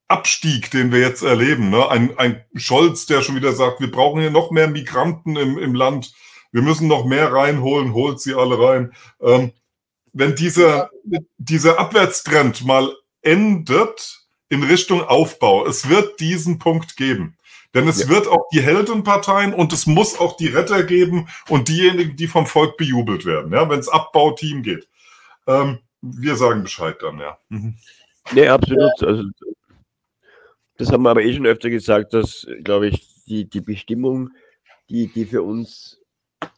Abstieg, 0.07 0.71
den 0.71 0.91
wir 0.91 0.99
jetzt 0.99 1.23
erleben, 1.23 1.69
ne? 1.69 1.89
ein, 1.89 2.17
ein 2.17 2.43
Scholz, 2.55 3.05
der 3.05 3.21
schon 3.21 3.35
wieder 3.35 3.53
sagt, 3.53 3.79
wir 3.79 3.91
brauchen 3.91 4.21
hier 4.21 4.31
noch 4.31 4.51
mehr 4.51 4.67
Migranten 4.67 5.35
im, 5.37 5.57
im 5.57 5.73
Land, 5.73 6.13
wir 6.51 6.61
müssen 6.61 6.87
noch 6.87 7.05
mehr 7.05 7.31
reinholen, 7.31 7.93
holt 7.93 8.19
sie 8.19 8.33
alle 8.33 8.59
rein. 8.59 8.93
Ähm, 9.21 9.51
wenn 10.13 10.35
dieser, 10.35 10.89
dieser 11.37 11.79
Abwärtstrend 11.79 12.65
mal 12.65 12.93
endet 13.21 14.25
in 14.49 14.63
Richtung 14.63 15.01
Aufbau, 15.03 15.65
es 15.65 15.87
wird 15.87 16.19
diesen 16.19 16.59
Punkt 16.59 16.97
geben. 16.97 17.37
Denn 17.73 17.87
es 17.87 18.03
ja. 18.03 18.09
wird 18.09 18.27
auch 18.27 18.49
die 18.51 18.61
Heldenparteien 18.61 19.53
und 19.53 19.71
es 19.71 19.85
muss 19.87 20.19
auch 20.19 20.35
die 20.35 20.47
Retter 20.47 20.83
geben 20.83 21.29
und 21.47 21.69
diejenigen, 21.69 22.17
die 22.17 22.27
vom 22.27 22.45
Volk 22.45 22.75
bejubelt 22.75 23.25
werden, 23.25 23.53
ja, 23.53 23.69
wenn 23.69 23.79
es 23.79 23.87
Abbauteam 23.87 24.61
geht. 24.61 24.89
Ähm, 25.47 25.79
wir 26.01 26.35
sagen 26.35 26.63
Bescheid 26.63 26.97
dann, 26.99 27.19
ja. 27.19 27.37
Mhm. 27.47 27.77
Nee, 28.33 28.47
absolut. 28.47 29.01
Also, 29.01 29.23
das 30.77 30.91
haben 30.91 31.03
wir 31.03 31.11
aber 31.11 31.23
eh 31.23 31.33
schon 31.33 31.45
öfter 31.45 31.69
gesagt, 31.69 32.13
dass, 32.13 32.45
glaube 32.63 32.87
ich, 32.87 33.07
die, 33.25 33.49
die 33.49 33.61
Bestimmung, 33.61 34.31
die, 34.89 35.07
die 35.07 35.25
für 35.25 35.43
uns 35.43 36.00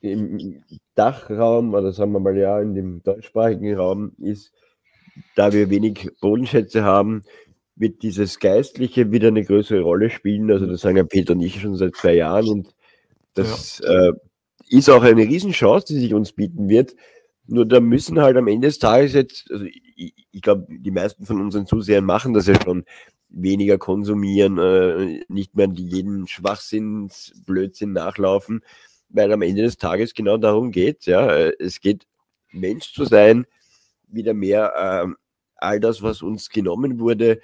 im 0.01 0.63
Dachraum, 0.95 1.73
oder 1.73 1.91
sagen 1.91 2.11
wir 2.11 2.19
mal 2.19 2.37
ja, 2.37 2.59
in 2.59 2.75
dem 2.75 3.03
deutschsprachigen 3.03 3.75
Raum 3.75 4.13
ist, 4.19 4.53
da 5.35 5.53
wir 5.53 5.69
wenig 5.69 6.09
Bodenschätze 6.21 6.83
haben, 6.83 7.23
wird 7.75 8.03
dieses 8.03 8.39
Geistliche 8.39 9.11
wieder 9.11 9.29
eine 9.29 9.43
größere 9.43 9.81
Rolle 9.81 10.09
spielen. 10.09 10.51
Also 10.51 10.65
das 10.65 10.81
sagen 10.81 10.97
ja 10.97 11.03
Peter 11.03 11.33
und 11.33 11.41
ich 11.41 11.59
schon 11.59 11.75
seit 11.75 11.95
zwei 11.95 12.15
Jahren 12.15 12.47
und 12.49 12.75
das 13.33 13.81
ja. 13.83 14.09
äh, 14.09 14.13
ist 14.69 14.89
auch 14.89 15.03
eine 15.03 15.23
Riesenchance, 15.23 15.93
die 15.93 15.99
sich 15.99 16.13
uns 16.13 16.33
bieten 16.33 16.69
wird. 16.69 16.95
Nur 17.45 17.65
da 17.65 17.79
müssen 17.79 18.21
halt 18.21 18.37
am 18.37 18.47
Ende 18.47 18.67
des 18.67 18.79
Tages 18.79 19.13
jetzt, 19.13 19.51
also 19.51 19.65
ich, 19.65 20.13
ich 20.31 20.41
glaube, 20.41 20.67
die 20.69 20.91
meisten 20.91 21.25
von 21.25 21.41
unseren 21.41 21.65
Zusehern 21.65 22.05
machen 22.05 22.33
das 22.33 22.47
ja 22.47 22.59
schon, 22.61 22.85
weniger 23.33 23.77
konsumieren, 23.77 24.57
äh, 24.59 25.23
nicht 25.27 25.55
mehr 25.55 25.67
jeden 25.73 26.27
Schwachsinn, 26.27 27.09
Blödsinn 27.45 27.91
nachlaufen, 27.91 28.63
weil 29.13 29.31
am 29.31 29.41
Ende 29.41 29.61
des 29.61 29.77
Tages 29.77 30.13
genau 30.13 30.37
darum 30.37 30.71
geht. 30.71 31.05
Ja, 31.05 31.31
es 31.37 31.79
geht 31.79 32.05
Mensch 32.51 32.93
zu 32.93 33.05
sein, 33.05 33.45
wieder 34.07 34.33
mehr 34.33 34.73
äh, 34.75 35.13
all 35.57 35.79
das, 35.79 36.01
was 36.01 36.21
uns 36.21 36.49
genommen 36.49 36.99
wurde, 36.99 37.39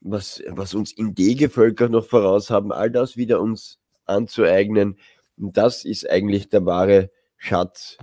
was, 0.00 0.42
was 0.48 0.74
uns 0.74 0.92
Indege-Völker 0.92 1.88
noch 1.88 2.04
voraus 2.04 2.50
haben, 2.50 2.72
all 2.72 2.90
das 2.90 3.16
wieder 3.16 3.40
uns 3.40 3.78
anzueignen. 4.04 4.98
Und 5.38 5.56
das 5.56 5.84
ist 5.84 6.08
eigentlich 6.10 6.48
der 6.48 6.66
wahre 6.66 7.10
Schatz, 7.36 7.98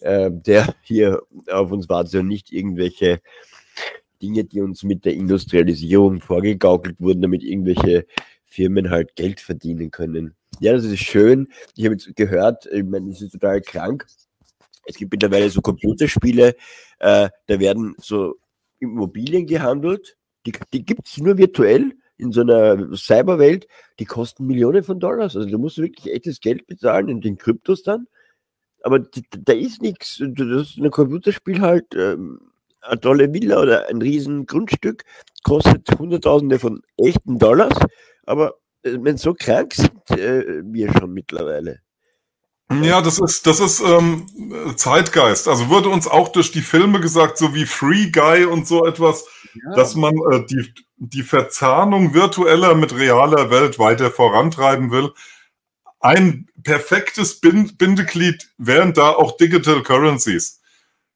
äh, 0.00 0.30
der 0.30 0.74
hier 0.82 1.22
auf 1.50 1.70
uns 1.72 1.88
wartet 1.88 2.20
und 2.20 2.28
nicht 2.28 2.52
irgendwelche 2.52 3.20
Dinge, 4.20 4.44
die 4.44 4.60
uns 4.60 4.82
mit 4.82 5.04
der 5.04 5.14
Industrialisierung 5.14 6.20
vorgegaukelt 6.20 7.00
wurden, 7.00 7.22
damit 7.22 7.42
irgendwelche 7.42 8.06
Firmen 8.44 8.90
halt 8.90 9.16
Geld 9.16 9.40
verdienen 9.40 9.90
können. 9.90 10.34
Ja, 10.60 10.72
das 10.72 10.84
ist 10.84 11.00
schön. 11.00 11.48
Ich 11.76 11.84
habe 11.84 11.94
jetzt 11.94 12.14
gehört, 12.16 12.66
ich 12.66 12.84
meine, 12.84 13.10
das 13.10 13.22
ist 13.22 13.32
total 13.32 13.60
krank. 13.60 14.06
Es 14.86 14.96
gibt 14.96 15.12
mittlerweile 15.12 15.48
so 15.50 15.60
Computerspiele, 15.60 16.54
äh, 16.98 17.28
da 17.46 17.60
werden 17.60 17.94
so 17.98 18.34
Immobilien 18.80 19.46
gehandelt 19.46 20.16
die, 20.46 20.52
die 20.72 20.84
gibt 20.84 21.06
es 21.06 21.18
nur 21.18 21.38
virtuell 21.38 21.92
in 22.16 22.32
so 22.32 22.42
einer 22.42 22.94
Cyberwelt, 22.96 23.66
die 23.98 24.04
kosten 24.04 24.46
Millionen 24.46 24.84
von 24.84 25.00
Dollars. 25.00 25.36
Also 25.36 25.48
du 25.48 25.58
musst 25.58 25.78
wirklich 25.78 26.12
echtes 26.12 26.40
Geld 26.40 26.66
bezahlen 26.66 27.08
in 27.08 27.20
den 27.20 27.38
Kryptos 27.38 27.82
dann. 27.82 28.06
Aber 28.82 29.00
da 29.00 29.52
ist 29.52 29.82
nichts. 29.82 30.18
Das 30.20 30.68
ist 30.68 30.78
ein 30.78 30.90
Computerspiel 30.90 31.60
halt, 31.60 31.94
ähm, 31.94 32.40
eine 32.82 33.00
tolle 33.00 33.32
Villa 33.32 33.62
oder 33.62 33.88
ein 33.88 34.02
riesen 34.02 34.44
Grundstück, 34.44 35.04
kostet 35.42 35.88
Hunderttausende 35.98 36.58
von 36.58 36.82
echten 36.98 37.38
Dollars. 37.38 37.74
Aber 38.26 38.56
äh, 38.84 38.98
wenn 39.00 39.16
so 39.16 39.34
krank 39.34 39.74
sind 39.74 40.10
äh, 40.10 40.62
wir 40.64 40.92
schon 40.92 41.12
mittlerweile. 41.12 41.80
Ja, 42.82 43.02
das 43.02 43.18
ist, 43.18 43.46
das 43.46 43.60
ist 43.60 43.80
ähm, 43.80 44.26
Zeitgeist. 44.76 45.48
Also 45.48 45.68
wurde 45.68 45.90
uns 45.90 46.08
auch 46.08 46.28
durch 46.28 46.50
die 46.50 46.62
Filme 46.62 46.98
gesagt, 46.98 47.36
so 47.36 47.54
wie 47.54 47.66
Free 47.66 48.10
Guy 48.10 48.46
und 48.46 48.66
so 48.66 48.86
etwas 48.86 49.26
ja. 49.54 49.74
dass 49.74 49.94
man 49.94 50.14
äh, 50.30 50.44
die, 50.46 50.72
die 50.96 51.22
Verzahnung 51.22 52.14
virtueller 52.14 52.74
mit 52.74 52.94
realer 52.94 53.50
Welt 53.50 53.78
weiter 53.78 54.10
vorantreiben 54.10 54.90
will. 54.90 55.12
Ein 56.00 56.48
perfektes 56.62 57.40
Bind 57.40 57.78
Bindeglied 57.78 58.50
wären 58.58 58.92
da 58.92 59.10
auch 59.10 59.36
Digital 59.36 59.82
Currencies. 59.82 60.60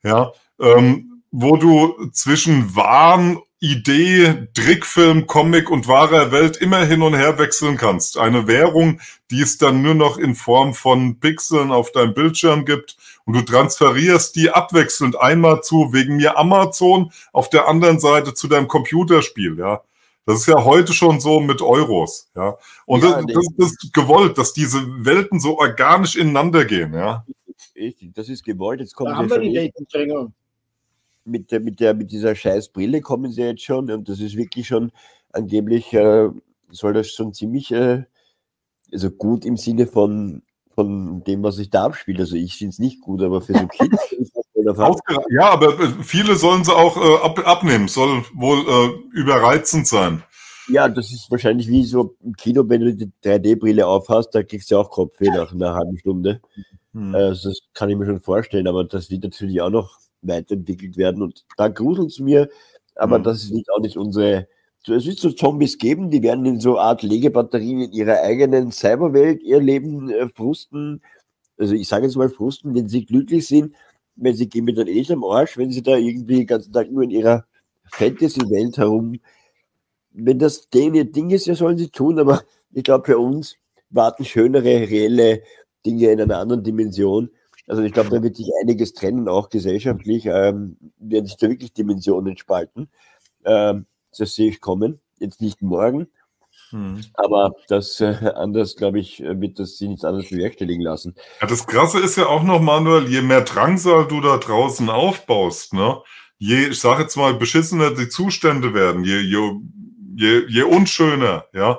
Ja, 0.02 0.32
ähm, 0.60 1.22
wo 1.30 1.56
du 1.56 2.08
zwischen 2.12 2.74
Wahn 2.74 3.38
Idee, 3.60 4.46
Trickfilm, 4.54 5.26
Comic 5.26 5.68
und 5.68 5.88
wahrer 5.88 6.30
Welt 6.30 6.56
immer 6.58 6.84
hin 6.84 7.02
und 7.02 7.14
her 7.14 7.38
wechseln 7.38 7.76
kannst. 7.76 8.16
Eine 8.16 8.46
Währung, 8.46 9.00
die 9.32 9.40
es 9.40 9.58
dann 9.58 9.82
nur 9.82 9.94
noch 9.94 10.16
in 10.16 10.36
Form 10.36 10.74
von 10.74 11.18
Pixeln 11.18 11.72
auf 11.72 11.90
deinem 11.90 12.14
Bildschirm 12.14 12.64
gibt 12.64 12.96
und 13.24 13.34
du 13.34 13.42
transferierst 13.42 14.36
die 14.36 14.50
abwechselnd 14.50 15.20
einmal 15.20 15.62
zu 15.62 15.92
wegen 15.92 16.16
mir 16.16 16.38
Amazon, 16.38 17.10
auf 17.32 17.50
der 17.50 17.66
anderen 17.66 17.98
Seite 17.98 18.32
zu 18.32 18.46
deinem 18.46 18.68
Computerspiel, 18.68 19.58
ja. 19.58 19.82
Das 20.24 20.40
ist 20.40 20.46
ja 20.46 20.62
heute 20.62 20.92
schon 20.92 21.20
so 21.20 21.40
mit 21.40 21.60
Euros, 21.60 22.30
ja. 22.36 22.56
Und 22.86 23.02
ja, 23.02 23.22
das, 23.22 23.46
das, 23.56 23.72
ist 23.72 23.92
gewollt, 23.92 24.38
dass 24.38 24.52
diese 24.52 24.86
Welten 25.04 25.40
so 25.40 25.58
organisch 25.58 26.14
ineinander 26.14 26.64
gehen, 26.64 26.94
ja. 26.94 27.24
Das 28.14 28.28
ist 28.28 28.44
gewollt. 28.44 28.80
Jetzt 28.80 28.94
kommen 28.94 29.10
da 29.10 29.16
haben 29.16 29.30
wir 29.30 29.38
die 29.40 29.54
Weltentrennung 29.54 30.32
mit, 31.28 31.50
der, 31.52 31.60
mit, 31.60 31.80
der, 31.80 31.94
mit 31.94 32.10
dieser 32.10 32.34
scheiß 32.34 32.70
Brille 32.70 33.00
kommen 33.00 33.32
sie 33.32 33.42
jetzt 33.42 33.62
schon 33.62 33.90
und 33.90 34.08
das 34.08 34.20
ist 34.20 34.36
wirklich 34.36 34.66
schon 34.66 34.92
angeblich, 35.32 35.92
äh, 35.92 36.28
soll 36.70 36.92
das 36.92 37.10
schon 37.10 37.32
ziemlich, 37.32 37.70
äh, 37.72 38.04
also 38.92 39.10
gut 39.10 39.44
im 39.44 39.56
Sinne 39.56 39.86
von, 39.86 40.42
von 40.74 41.22
dem, 41.24 41.42
was 41.42 41.58
ich 41.58 41.70
da 41.70 41.84
abspiele. 41.84 42.20
Also 42.20 42.36
ich 42.36 42.56
finde 42.56 42.70
es 42.70 42.78
nicht 42.78 43.00
gut, 43.00 43.22
aber 43.22 43.40
für 43.40 43.54
so 43.54 43.66
Kids. 43.68 44.32
ja, 45.30 45.50
aber 45.50 45.78
äh, 45.80 46.02
viele 46.02 46.36
sollen 46.36 46.64
sie 46.64 46.74
auch 46.74 46.96
äh, 46.96 47.24
ab, 47.24 47.46
abnehmen, 47.46 47.88
soll 47.88 48.24
wohl 48.34 48.58
äh, 48.60 49.18
überreizend 49.18 49.86
sein. 49.86 50.22
Ja, 50.68 50.88
das 50.88 51.12
ist 51.12 51.30
wahrscheinlich 51.30 51.68
wie 51.68 51.84
so 51.84 52.14
im 52.22 52.34
Kino, 52.34 52.68
wenn 52.68 52.82
du 52.82 52.94
die 52.94 53.10
3D-Brille 53.24 53.86
aufhast, 53.86 54.34
da 54.34 54.42
kriegst 54.42 54.70
du 54.70 54.78
auch 54.78 54.90
Kopfweh 54.90 55.30
nach 55.30 55.52
einer 55.52 55.74
halben 55.74 55.96
Stunde. 55.96 56.42
Hm. 56.92 57.14
Also 57.14 57.48
das 57.48 57.60
kann 57.72 57.88
ich 57.88 57.96
mir 57.96 58.04
schon 58.04 58.20
vorstellen, 58.20 58.68
aber 58.68 58.84
das 58.84 59.10
wird 59.10 59.24
natürlich 59.24 59.62
auch 59.62 59.70
noch 59.70 59.98
weiterentwickelt 60.22 60.96
werden. 60.96 61.22
Und 61.22 61.44
da 61.56 61.68
gruselt 61.68 62.10
es 62.10 62.18
mir, 62.18 62.48
aber 62.94 63.18
mhm. 63.18 63.24
das 63.24 63.44
ist 63.44 63.70
auch 63.70 63.80
nicht 63.80 63.96
unsere. 63.96 64.48
Es 64.86 65.04
wird 65.06 65.18
so 65.18 65.30
Zombies 65.30 65.76
geben, 65.76 66.10
die 66.10 66.22
werden 66.22 66.46
in 66.46 66.60
so 66.60 66.78
Art 66.78 67.02
Legebatterien 67.02 67.82
in 67.82 67.92
ihrer 67.92 68.22
eigenen 68.22 68.72
Cyberwelt 68.72 69.42
ihr 69.42 69.60
Leben 69.60 70.08
äh, 70.08 70.28
frusten. 70.28 71.02
Also 71.58 71.74
ich 71.74 71.88
sage 71.88 72.06
jetzt 72.06 72.16
mal 72.16 72.30
frusten, 72.30 72.74
wenn 72.74 72.88
sie 72.88 73.04
glücklich 73.04 73.46
sind, 73.46 73.74
wenn 74.16 74.34
sie 74.34 74.48
gehen 74.48 74.64
mit 74.64 74.78
dann 74.78 74.88
eh 74.88 75.04
am 75.12 75.24
Arsch, 75.24 75.58
wenn 75.58 75.70
sie 75.70 75.82
da 75.82 75.96
irgendwie 75.96 76.36
den 76.36 76.46
ganzen 76.46 76.72
Tag 76.72 76.90
nur 76.90 77.02
in 77.02 77.10
ihrer 77.10 77.44
Fantasy-Welt 77.90 78.78
herum. 78.78 79.18
Wenn 80.12 80.38
das 80.38 80.68
denen 80.68 80.94
ihr 80.94 81.10
Ding 81.10 81.30
ist, 81.30 81.46
ja 81.46 81.54
sollen 81.54 81.76
sie 81.76 81.90
tun, 81.90 82.18
aber 82.18 82.42
ich 82.72 82.84
glaube, 82.84 83.06
für 83.06 83.18
uns 83.18 83.56
warten 83.90 84.24
schönere, 84.24 84.64
reelle 84.64 85.42
Dinge 85.84 86.10
in 86.10 86.20
einer 86.20 86.38
anderen 86.38 86.62
Dimension. 86.62 87.30
Also 87.68 87.82
ich 87.82 87.92
glaube, 87.92 88.10
da 88.10 88.22
wird 88.22 88.36
sich 88.36 88.48
einiges 88.62 88.94
trennen, 88.94 89.28
auch 89.28 89.50
gesellschaftlich, 89.50 90.26
ähm, 90.26 90.76
werden 90.98 91.26
sich 91.26 91.36
da 91.36 91.48
wirklich 91.48 91.72
Dimensionen 91.72 92.36
spalten. 92.36 92.88
Ähm, 93.44 93.86
das 94.16 94.34
sehe 94.34 94.48
ich 94.48 94.60
kommen. 94.60 95.00
Jetzt 95.18 95.40
nicht 95.40 95.62
morgen, 95.62 96.06
hm. 96.70 97.00
aber 97.14 97.54
das 97.68 98.00
äh, 98.00 98.32
anders, 98.34 98.76
glaube 98.76 99.00
ich, 99.00 99.20
wird 99.20 99.58
das 99.58 99.78
sie 99.78 99.88
nichts 99.88 100.04
anderes 100.04 100.30
bewerkstelligen 100.30 100.82
lassen. 100.82 101.14
Ja, 101.40 101.46
das 101.46 101.66
Krasse 101.66 101.98
ist 101.98 102.16
ja 102.16 102.26
auch 102.26 102.42
noch, 102.42 102.60
Manuel, 102.60 103.08
je 103.08 103.20
mehr 103.20 103.40
Drangsal 103.40 104.06
du 104.06 104.20
da 104.20 104.36
draußen 104.36 104.88
aufbaust, 104.88 105.74
ne? 105.74 105.98
je, 106.38 106.68
ich 106.68 106.80
sage 106.80 107.02
jetzt 107.02 107.16
mal, 107.16 107.34
beschissener 107.34 107.90
die 107.90 108.08
Zustände 108.08 108.74
werden, 108.74 109.04
je, 109.04 109.18
je, 109.18 109.60
je, 110.16 110.46
je 110.48 110.62
unschöner, 110.62 111.46
ja, 111.52 111.78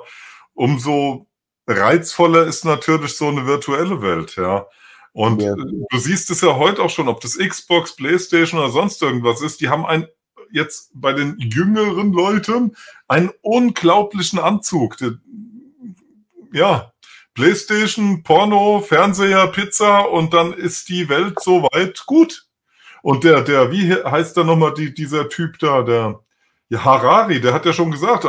umso 0.54 1.26
reizvoller 1.66 2.46
ist 2.46 2.64
natürlich 2.64 3.16
so 3.16 3.28
eine 3.28 3.46
virtuelle 3.46 4.02
Welt, 4.02 4.36
ja. 4.36 4.66
Und 5.12 5.42
ja. 5.42 5.54
du 5.56 5.98
siehst 5.98 6.30
es 6.30 6.40
ja 6.40 6.56
heute 6.56 6.82
auch 6.82 6.90
schon, 6.90 7.08
ob 7.08 7.20
das 7.20 7.36
Xbox, 7.36 7.96
PlayStation 7.96 8.60
oder 8.60 8.70
sonst 8.70 9.02
irgendwas 9.02 9.42
ist, 9.42 9.60
die 9.60 9.68
haben 9.68 9.84
ein 9.84 10.06
jetzt 10.52 10.90
bei 10.94 11.12
den 11.12 11.36
jüngeren 11.38 12.12
Leuten 12.12 12.76
einen 13.08 13.30
unglaublichen 13.42 14.38
Anzug. 14.38 14.96
Ja, 16.52 16.92
PlayStation, 17.34 18.22
Porno, 18.22 18.80
Fernseher, 18.80 19.46
Pizza 19.48 20.00
und 20.00 20.34
dann 20.34 20.52
ist 20.52 20.88
die 20.88 21.08
Welt 21.08 21.40
soweit 21.40 22.04
gut. 22.06 22.46
Und 23.02 23.24
der, 23.24 23.42
der, 23.42 23.70
wie 23.72 23.94
heißt 23.94 24.36
da 24.36 24.44
nochmal 24.44 24.74
die, 24.74 24.92
dieser 24.92 25.28
Typ 25.28 25.58
da, 25.58 25.82
der 25.82 26.20
ja, 26.68 26.84
Harari, 26.84 27.40
der 27.40 27.54
hat 27.54 27.66
ja 27.66 27.72
schon 27.72 27.90
gesagt, 27.90 28.24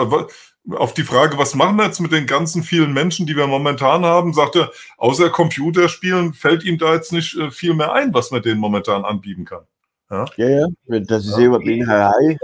auf 0.70 0.94
die 0.94 1.04
Frage, 1.04 1.38
was 1.38 1.56
machen 1.56 1.78
wir 1.78 1.86
jetzt 1.86 2.00
mit 2.00 2.12
den 2.12 2.28
ganzen 2.28 2.64
vielen 2.64 2.94
Menschen, 2.94 3.26
die 3.26 3.36
wir 3.36 3.48
momentan 3.48 4.06
haben, 4.06 4.34
sagt 4.34 4.56
er, 4.56 4.72
außer 4.98 5.30
Computerspielen 5.30 6.34
fällt 6.34 6.64
ihm 6.64 6.78
da 6.78 6.94
jetzt 6.94 7.12
nicht 7.12 7.36
äh, 7.38 7.50
viel 7.50 7.74
mehr 7.74 7.94
ein, 7.94 8.14
was 8.14 8.32
man 8.32 8.42
denen 8.42 8.60
momentan 8.60 9.04
anbieten 9.04 9.46
kann. 9.46 9.66
Ja, 10.10 10.26
ja, 10.36 10.68
ja. 10.88 11.00
das 11.00 11.26
ist 11.26 11.38
ja. 11.38 11.46
eben 11.46 12.38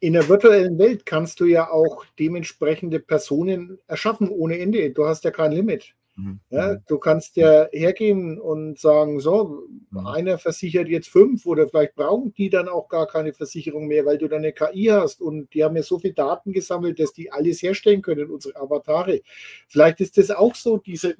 In 0.00 0.12
der 0.12 0.28
virtuellen 0.28 0.78
Welt 0.78 1.06
kannst 1.06 1.40
du 1.40 1.46
ja 1.46 1.70
auch 1.70 2.04
dementsprechende 2.18 2.98
Personen 2.98 3.78
erschaffen 3.86 4.28
ohne 4.28 4.58
Ende. 4.58 4.90
Du 4.90 5.06
hast 5.06 5.24
ja 5.24 5.30
kein 5.30 5.52
Limit. 5.52 5.94
Mhm. 6.16 6.40
Ja, 6.50 6.72
mhm. 6.72 6.82
du 6.88 6.98
kannst 6.98 7.36
ja 7.36 7.68
hergehen 7.72 8.40
und 8.40 8.78
sagen, 8.78 9.20
so, 9.20 9.64
mhm. 9.90 10.06
einer 10.06 10.38
versichert 10.38 10.88
jetzt 10.88 11.08
fünf 11.08 11.44
oder 11.46 11.68
vielleicht 11.68 11.94
brauchen 11.94 12.32
die 12.34 12.48
dann 12.48 12.68
auch 12.68 12.88
gar 12.88 13.06
keine 13.06 13.34
Versicherung 13.34 13.86
mehr, 13.86 14.06
weil 14.06 14.18
du 14.18 14.26
dann 14.26 14.38
eine 14.38 14.52
KI 14.52 14.86
hast 14.86 15.20
und 15.20 15.52
die 15.52 15.62
haben 15.62 15.76
ja 15.76 15.82
so 15.82 15.98
viel 15.98 16.14
Daten 16.14 16.52
gesammelt, 16.52 16.98
dass 16.98 17.12
die 17.12 17.30
alles 17.30 17.62
herstellen 17.62 18.02
können, 18.02 18.30
unsere 18.30 18.56
Avatare. 18.56 19.20
Vielleicht 19.68 20.00
ist 20.00 20.16
das 20.16 20.30
auch 20.30 20.54
so, 20.54 20.78
dieser, 20.78 21.12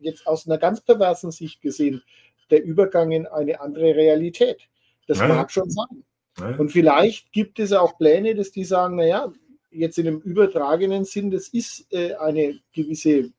jetzt 0.00 0.26
aus 0.26 0.46
einer 0.46 0.58
ganz 0.58 0.80
perversen 0.80 1.30
Sicht 1.30 1.60
gesehen, 1.60 2.02
der 2.50 2.64
Übergang 2.64 3.12
in 3.12 3.26
eine 3.26 3.60
andere 3.60 3.94
Realität. 3.94 4.68
Das 5.06 5.18
ja. 5.18 5.28
mag 5.28 5.50
schon 5.52 5.70
sein. 5.70 6.04
Ja. 6.38 6.56
Und 6.56 6.70
vielleicht 6.70 7.32
gibt 7.32 7.58
es 7.60 7.72
auch 7.72 7.98
Pläne, 7.98 8.34
dass 8.34 8.50
die 8.50 8.64
sagen, 8.64 8.96
naja, 8.96 9.32
jetzt 9.70 9.98
in 9.98 10.08
einem 10.08 10.20
übertragenen 10.20 11.04
Sinn, 11.04 11.30
das 11.30 11.48
ist 11.48 11.86
äh, 11.92 12.14
eine 12.14 12.58
gewisse 12.72 13.32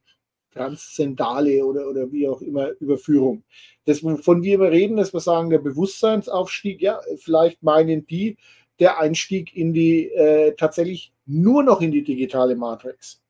transzendale 0.51 1.63
oder, 1.65 1.87
oder 1.87 2.11
wie 2.11 2.27
auch 2.27 2.41
immer 2.41 2.69
Überführung. 2.79 3.43
Das, 3.85 4.03
wovon 4.03 4.43
wir 4.43 4.59
reden, 4.61 4.97
dass 4.97 5.13
wir 5.13 5.19
sagen, 5.19 5.49
der 5.49 5.59
Bewusstseinsaufstieg, 5.59 6.81
ja, 6.81 6.99
vielleicht 7.17 7.63
meinen 7.63 8.05
die 8.07 8.37
der 8.79 8.99
Einstieg 8.99 9.55
in 9.55 9.73
die 9.73 10.09
äh, 10.09 10.55
tatsächlich 10.55 11.11
nur 11.25 11.63
noch 11.63 11.81
in 11.81 11.91
die 11.91 12.03
digitale 12.03 12.55
Matrix. 12.55 13.21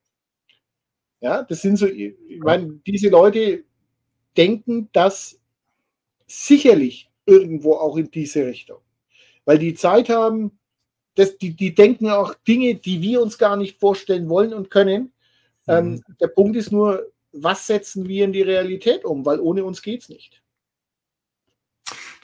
Ja, 1.22 1.44
das 1.44 1.62
sind 1.62 1.78
so, 1.78 1.88
ich 1.88 2.16
meine, 2.40 2.80
diese 2.86 3.10
Leute 3.10 3.64
denken 4.38 4.90
das 4.94 5.40
sicherlich 6.28 7.10
irgendwo 7.26 7.74
auch 7.74 7.98
in 7.98 8.10
diese 8.10 8.46
Richtung. 8.46 8.78
Weil 9.44 9.58
die 9.58 9.74
Zeit 9.74 10.10
haben, 10.10 10.58
das, 11.16 11.38
die, 11.38 11.56
die 11.56 11.74
denken 11.76 12.10
auch 12.10 12.36
Dinge, 12.48 12.76
die 12.76 13.02
wir 13.02 13.22
uns 13.22 13.38
gar 13.38 13.58
nicht 13.58 13.80
vorstellen 13.80 14.30
wollen 14.30 14.54
und 14.54 14.72
können. 14.72 15.12
Ähm, 15.70 15.92
mhm. 15.92 16.04
der 16.20 16.28
Punkt 16.28 16.58
ist 16.58 16.72
nur, 16.72 17.06
was 17.32 17.68
setzen 17.68 18.08
wir 18.08 18.26
in 18.26 18.34
die 18.34 18.42
Realität 18.42 19.06
um? 19.06 19.26
Weil 19.26 19.40
ohne 19.40 19.64
uns 19.64 19.82
geht 19.82 20.02
es 20.02 20.10
nicht. 20.10 20.42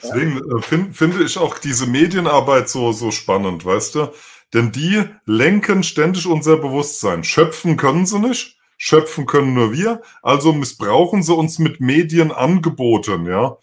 Deswegen 0.01 0.38
äh, 0.38 0.61
find, 0.61 0.95
finde 0.95 1.23
ich 1.23 1.38
auch 1.38 1.57
diese 1.57 1.88
Medienarbeit 1.88 2.69
so, 2.69 2.91
so 2.91 3.11
spannend, 3.11 3.65
weißt 3.65 3.95
du? 3.95 4.11
Denn 4.53 4.72
die 4.72 5.03
lenken 5.26 5.84
ständig 5.84 6.27
unser 6.27 6.57
Bewusstsein. 6.57 7.23
Schöpfen 7.23 7.77
können 7.77 8.05
sie 8.05 8.19
nicht, 8.19 8.57
schöpfen 8.77 9.26
können 9.26 9.53
nur 9.53 9.72
wir, 9.72 10.01
also 10.22 10.53
missbrauchen 10.53 11.23
sie 11.23 11.34
uns 11.34 11.59
mit 11.59 11.80
Medienangeboten, 11.80 13.26
ja? 13.26 13.57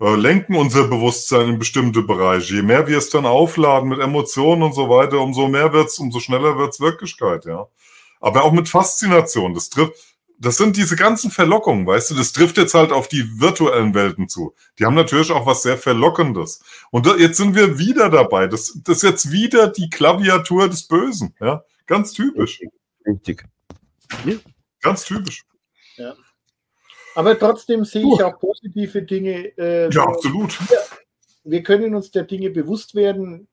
Äh, 0.00 0.16
lenken 0.16 0.56
unser 0.56 0.88
Bewusstsein 0.88 1.50
in 1.50 1.58
bestimmte 1.58 2.02
Bereiche. 2.02 2.56
Je 2.56 2.62
mehr 2.62 2.86
wir 2.86 2.98
es 2.98 3.10
dann 3.10 3.26
aufladen 3.26 3.88
mit 3.88 4.00
Emotionen 4.00 4.62
und 4.62 4.74
so 4.74 4.88
weiter, 4.88 5.20
umso 5.20 5.48
mehr 5.48 5.72
wird's, 5.72 5.98
umso 5.98 6.20
schneller 6.20 6.58
wird's 6.58 6.80
Wirklichkeit, 6.80 7.44
ja. 7.44 7.68
Aber 8.24 8.42
auch 8.44 8.52
mit 8.52 8.70
Faszination. 8.70 9.52
Das 9.52 9.68
trifft, 9.68 9.92
das 10.38 10.56
sind 10.56 10.78
diese 10.78 10.96
ganzen 10.96 11.30
Verlockungen, 11.30 11.86
weißt 11.86 12.10
du, 12.10 12.14
das 12.14 12.32
trifft 12.32 12.56
jetzt 12.56 12.72
halt 12.72 12.90
auf 12.90 13.06
die 13.06 13.38
virtuellen 13.38 13.92
Welten 13.92 14.30
zu. 14.30 14.54
Die 14.78 14.86
haben 14.86 14.94
natürlich 14.94 15.30
auch 15.30 15.44
was 15.44 15.62
sehr 15.62 15.76
Verlockendes. 15.76 16.64
Und 16.90 17.06
jetzt 17.18 17.36
sind 17.36 17.54
wir 17.54 17.78
wieder 17.78 18.08
dabei. 18.08 18.46
Das, 18.46 18.80
das 18.82 18.96
ist 18.96 19.02
jetzt 19.02 19.30
wieder 19.30 19.68
die 19.68 19.90
Klaviatur 19.90 20.70
des 20.70 20.84
Bösen. 20.88 21.34
Ja, 21.38 21.64
ganz 21.86 22.14
typisch. 22.14 22.62
Richtig. 23.06 23.44
Ja. 24.24 24.36
Ganz 24.80 25.04
typisch. 25.04 25.42
Ja. 25.96 26.14
Aber 27.14 27.38
trotzdem 27.38 27.84
sehe 27.84 28.06
ich 28.06 28.22
auch 28.22 28.40
positive 28.40 29.02
Dinge. 29.02 29.56
Äh, 29.58 29.90
ja, 29.90 30.02
absolut. 30.02 30.58
Wir, 30.70 30.78
wir 31.44 31.62
können 31.62 31.94
uns 31.94 32.10
der 32.10 32.22
Dinge 32.22 32.48
bewusst 32.48 32.94
werden. 32.94 33.48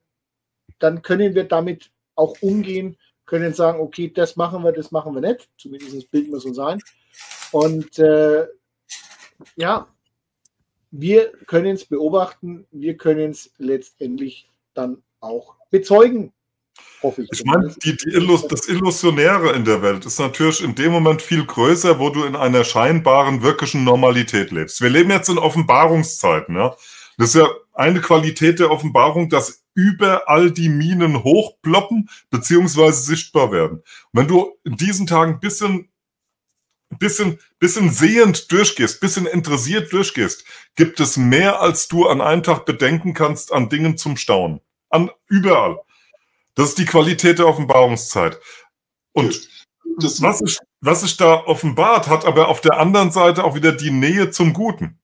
Dann 0.79 1.01
können 1.01 1.35
wir 1.35 1.43
damit 1.43 1.91
auch 2.15 2.35
umgehen 2.39 2.95
können 3.31 3.53
sagen, 3.53 3.79
okay, 3.79 4.11
das 4.13 4.35
machen 4.35 4.61
wir, 4.61 4.73
das 4.73 4.91
machen 4.91 5.15
wir 5.15 5.21
nicht. 5.21 5.47
Zumindest 5.57 5.95
das 5.95 6.03
Bild 6.03 6.29
muss 6.29 6.43
so 6.43 6.53
sein. 6.53 6.81
Und 7.51 7.97
äh, 7.97 8.45
ja, 9.55 9.87
wir 10.91 11.31
können 11.47 11.75
es 11.75 11.85
beobachten, 11.85 12.67
wir 12.71 12.97
können 12.97 13.31
es 13.31 13.49
letztendlich 13.57 14.49
dann 14.73 15.01
auch 15.21 15.55
bezeugen. 15.69 16.33
Hoffe 17.01 17.23
ich. 17.23 17.29
Ich 17.31 17.45
meine, 17.45 17.73
die, 17.83 17.95
die 17.95 18.09
Illus 18.09 18.45
das 18.49 18.67
Illusionäre 18.67 19.53
in 19.53 19.63
der 19.63 19.81
Welt 19.81 20.05
ist 20.05 20.19
natürlich 20.19 20.61
in 20.61 20.75
dem 20.75 20.91
Moment 20.91 21.21
viel 21.21 21.45
größer, 21.45 21.99
wo 21.99 22.09
du 22.09 22.25
in 22.25 22.35
einer 22.35 22.65
scheinbaren, 22.65 23.43
wirklichen 23.43 23.85
Normalität 23.85 24.51
lebst. 24.51 24.81
Wir 24.81 24.89
leben 24.89 25.09
jetzt 25.09 25.29
in 25.29 25.37
Offenbarungszeiten. 25.37 26.53
Ja? 26.57 26.75
Das 27.17 27.29
ist 27.29 27.35
ja 27.35 27.47
eine 27.73 28.01
Qualität 28.01 28.59
der 28.59 28.71
Offenbarung, 28.71 29.29
dass 29.29 29.63
überall 29.73 30.51
die 30.51 30.69
Minen 30.69 31.23
hochploppen 31.23 32.09
beziehungsweise 32.29 33.01
sichtbar 33.01 33.51
werden. 33.51 33.77
Und 33.77 33.85
wenn 34.13 34.27
du 34.27 34.57
in 34.63 34.75
diesen 34.75 35.07
Tagen 35.07 35.33
ein 35.33 35.39
bisschen, 35.39 35.89
bisschen, 36.99 37.39
bisschen 37.59 37.89
sehend 37.89 38.51
durchgehst, 38.51 38.99
bisschen 38.99 39.25
interessiert 39.25 39.91
durchgehst, 39.93 40.45
gibt 40.75 40.99
es 40.99 41.17
mehr, 41.17 41.61
als 41.61 41.87
du 41.87 42.07
an 42.07 42.21
einem 42.21 42.43
Tag 42.43 42.65
bedenken 42.65 43.13
kannst 43.13 43.53
an 43.53 43.69
Dingen 43.69 43.97
zum 43.97 44.17
Staunen. 44.17 44.61
An 44.89 45.09
überall. 45.27 45.79
Das 46.55 46.69
ist 46.69 46.77
die 46.77 46.85
Qualität 46.85 47.39
der 47.39 47.47
Offenbarungszeit. 47.47 48.39
Und 49.13 49.49
was, 50.19 50.39
sich, 50.39 50.57
was 50.81 51.01
sich 51.01 51.17
da 51.17 51.45
offenbart, 51.45 52.07
hat 52.07 52.25
aber 52.25 52.47
auf 52.47 52.61
der 52.61 52.77
anderen 52.77 53.11
Seite 53.11 53.43
auch 53.43 53.55
wieder 53.55 53.71
die 53.71 53.91
Nähe 53.91 54.31
zum 54.31 54.53
Guten. 54.53 55.00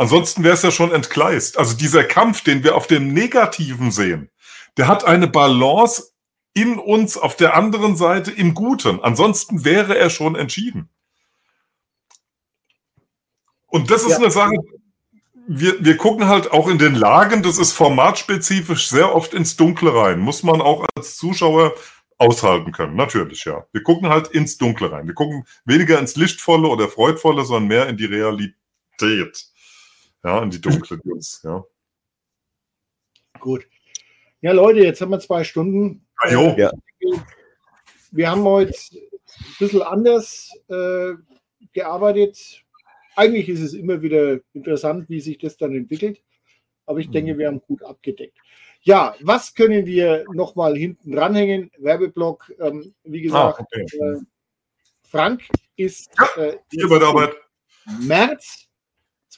Ansonsten 0.00 0.44
wäre 0.44 0.54
es 0.54 0.62
ja 0.62 0.70
schon 0.70 0.92
entgleist. 0.92 1.58
Also 1.58 1.76
dieser 1.76 2.04
Kampf, 2.04 2.42
den 2.42 2.64
wir 2.64 2.74
auf 2.74 2.86
dem 2.86 3.12
Negativen 3.12 3.90
sehen, 3.90 4.30
der 4.78 4.88
hat 4.88 5.04
eine 5.04 5.26
Balance 5.26 6.14
in 6.54 6.78
uns 6.78 7.18
auf 7.18 7.36
der 7.36 7.54
anderen 7.54 7.96
Seite 7.96 8.30
im 8.30 8.54
Guten. 8.54 9.00
Ansonsten 9.02 9.62
wäre 9.66 9.98
er 9.98 10.08
schon 10.08 10.36
entschieden. 10.36 10.88
Und 13.66 13.90
das 13.90 14.04
ist 14.04 14.12
ja. 14.12 14.16
eine 14.16 14.30
Sache, 14.30 14.54
wir, 15.46 15.84
wir 15.84 15.98
gucken 15.98 16.28
halt 16.28 16.50
auch 16.50 16.68
in 16.68 16.78
den 16.78 16.94
Lagen, 16.94 17.42
das 17.42 17.58
ist 17.58 17.72
formatspezifisch 17.72 18.88
sehr 18.88 19.14
oft 19.14 19.34
ins 19.34 19.56
Dunkle 19.56 19.94
rein. 19.94 20.18
Muss 20.18 20.42
man 20.42 20.62
auch 20.62 20.86
als 20.96 21.18
Zuschauer 21.18 21.74
aushalten 22.16 22.72
können. 22.72 22.96
Natürlich, 22.96 23.44
ja. 23.44 23.66
Wir 23.70 23.82
gucken 23.82 24.08
halt 24.08 24.28
ins 24.28 24.56
Dunkle 24.56 24.92
rein. 24.92 25.06
Wir 25.06 25.14
gucken 25.14 25.44
weniger 25.66 25.98
ins 25.98 26.16
Lichtvolle 26.16 26.68
oder 26.68 26.88
Freudvolle, 26.88 27.44
sondern 27.44 27.68
mehr 27.68 27.86
in 27.90 27.98
die 27.98 28.06
Realität. 28.06 29.49
Ja, 30.24 30.42
in 30.42 30.50
die 30.50 30.60
dunkle 30.60 31.00
News, 31.04 31.40
ja. 31.42 31.64
Gut. 33.38 33.66
Ja, 34.40 34.52
Leute, 34.52 34.80
jetzt 34.80 35.00
haben 35.00 35.10
wir 35.10 35.20
zwei 35.20 35.44
Stunden. 35.44 36.06
Ah, 36.16 36.30
jo. 36.30 36.54
Ja. 36.56 36.70
Wir 38.10 38.30
haben 38.30 38.44
heute 38.44 38.72
ein 38.72 39.54
bisschen 39.58 39.82
anders 39.82 40.50
äh, 40.68 41.14
gearbeitet 41.72 42.64
eigentlich 43.20 43.48
ist 43.48 43.60
es 43.60 43.74
immer 43.74 44.00
wieder 44.02 44.40
interessant, 44.54 45.08
wie 45.08 45.20
sich 45.20 45.38
das 45.38 45.56
dann 45.56 45.74
entwickelt. 45.74 46.22
Aber 46.86 46.98
ich 46.98 47.10
denke, 47.10 47.34
mhm. 47.34 47.38
wir 47.38 47.46
haben 47.48 47.60
gut 47.60 47.82
abgedeckt. 47.82 48.38
Ja, 48.82 49.14
was 49.20 49.54
können 49.54 49.84
wir 49.84 50.24
nochmal 50.32 50.74
hinten 50.76 51.12
dranhängen? 51.12 51.70
Werbeblock, 51.78 52.50
ähm, 52.58 52.94
wie 53.04 53.20
gesagt, 53.20 53.60
ah, 53.60 53.62
okay. 53.62 53.82
äh, 53.82 54.20
Frank 55.02 55.42
ist 55.76 56.10
ja, 56.18 56.42
äh, 56.42 56.58
hier 56.70 56.88
bei 56.88 56.98
der 56.98 57.08
Arbeit. 57.08 57.36
März 58.00 58.68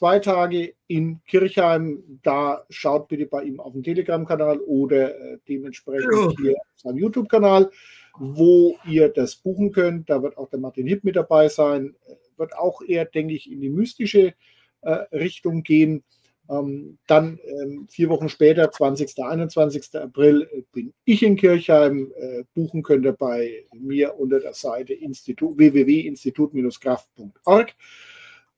zwei 0.03 0.19
Tage 0.19 0.75
in 0.89 1.21
Kirchheim. 1.29 2.03
Da 2.25 2.65
schaut 2.71 3.07
bitte 3.07 3.27
bei 3.27 3.45
ihm 3.45 3.61
auf 3.61 3.73
dem 3.73 3.85
Telegram-Kanal 3.85 4.59
oder 4.59 5.15
äh, 5.15 5.39
dementsprechend 5.49 6.13
ja. 6.13 6.33
hier 6.41 6.57
auf 6.57 6.81
seinem 6.81 6.99
YouTube-Kanal, 6.99 7.71
wo 8.19 8.77
ihr 8.85 9.09
das 9.09 9.37
buchen 9.37 9.71
könnt. 9.71 10.11
Da 10.11 10.21
wird 10.23 10.37
auch 10.37 10.51
der 10.51 10.59
Martin 10.59 10.89
Hipp 10.89 11.05
mit 11.05 11.15
dabei 11.15 11.49
sein 11.49 11.95
wird 12.43 12.59
auch 12.59 12.83
eher, 12.83 13.07
denke 13.07 13.33
ich, 13.35 13.51
in 13.51 13.61
die 13.61 13.71
mystische 13.71 14.35
äh, 14.83 14.93
Richtung 15.13 15.63
gehen. 15.63 16.05
Ähm, 16.51 16.99
dann 17.07 17.39
ähm, 17.45 17.87
vier 17.89 18.09
Wochen 18.09 18.29
später, 18.29 18.73
20. 18.73 19.23
21. 19.23 19.95
April, 19.95 20.49
äh, 20.53 20.63
bin 20.73 20.93
ich 21.05 21.23
in 21.23 21.37
Kirchheim. 21.37 22.13
Äh, 22.17 22.43
buchen 22.55 22.83
könnt 22.83 23.05
ihr 23.05 23.13
bei 23.13 23.65
mir 23.73 24.19
unter 24.19 24.41
der 24.41 24.55
Seite 24.55 24.95
www.institut-kraft.org. 24.95 27.75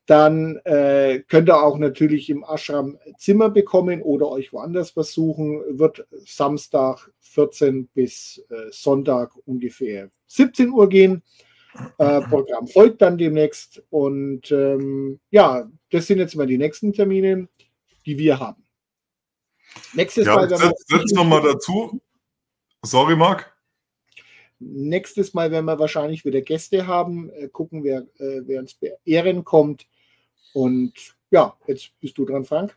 Dann 0.06 0.56
äh, 0.64 1.20
könnt 1.28 1.48
ihr 1.48 1.62
auch 1.62 1.78
natürlich 1.78 2.28
im 2.28 2.44
Ashram 2.44 2.98
Zimmer 3.16 3.48
bekommen 3.48 4.02
oder 4.02 4.28
euch 4.28 4.52
woanders 4.52 4.96
was 4.96 5.12
suchen. 5.12 5.62
Wird 5.78 6.06
Samstag 6.26 7.10
14 7.20 7.88
bis 7.88 8.44
äh, 8.50 8.70
Sonntag 8.70 9.32
ungefähr 9.46 10.10
17 10.26 10.70
Uhr 10.70 10.88
gehen. 10.90 11.22
Äh, 11.98 12.20
Programm 12.28 12.68
folgt 12.68 13.00
dann 13.00 13.16
demnächst. 13.16 13.82
Und 13.88 14.50
ähm, 14.52 15.20
ja, 15.30 15.70
das 15.90 16.06
sind 16.06 16.18
jetzt 16.18 16.36
mal 16.36 16.46
die 16.46 16.58
nächsten 16.58 16.92
Termine, 16.92 17.48
die 18.04 18.18
wir 18.18 18.38
haben. 18.38 18.62
Nächstes 19.94 20.26
ja, 20.26 20.36
Mal. 20.36 20.48
Setz, 20.48 20.84
setz 20.86 21.12
nochmal 21.12 21.42
dazu. 21.42 22.00
Sorry, 22.82 23.16
Marc. 23.16 23.54
Nächstes 24.58 25.34
Mal 25.34 25.50
werden 25.50 25.64
wir 25.66 25.78
wahrscheinlich 25.78 26.24
wieder 26.24 26.40
Gäste 26.40 26.86
haben, 26.86 27.30
äh, 27.30 27.48
gucken, 27.48 27.84
wer, 27.84 28.06
äh, 28.18 28.42
wer 28.44 28.60
uns 28.60 28.74
beehren 28.74 29.44
kommt. 29.44 29.86
Und 30.52 30.92
ja, 31.30 31.56
jetzt 31.66 31.90
bist 32.00 32.16
du 32.18 32.24
dran, 32.24 32.44
Frank. 32.44 32.76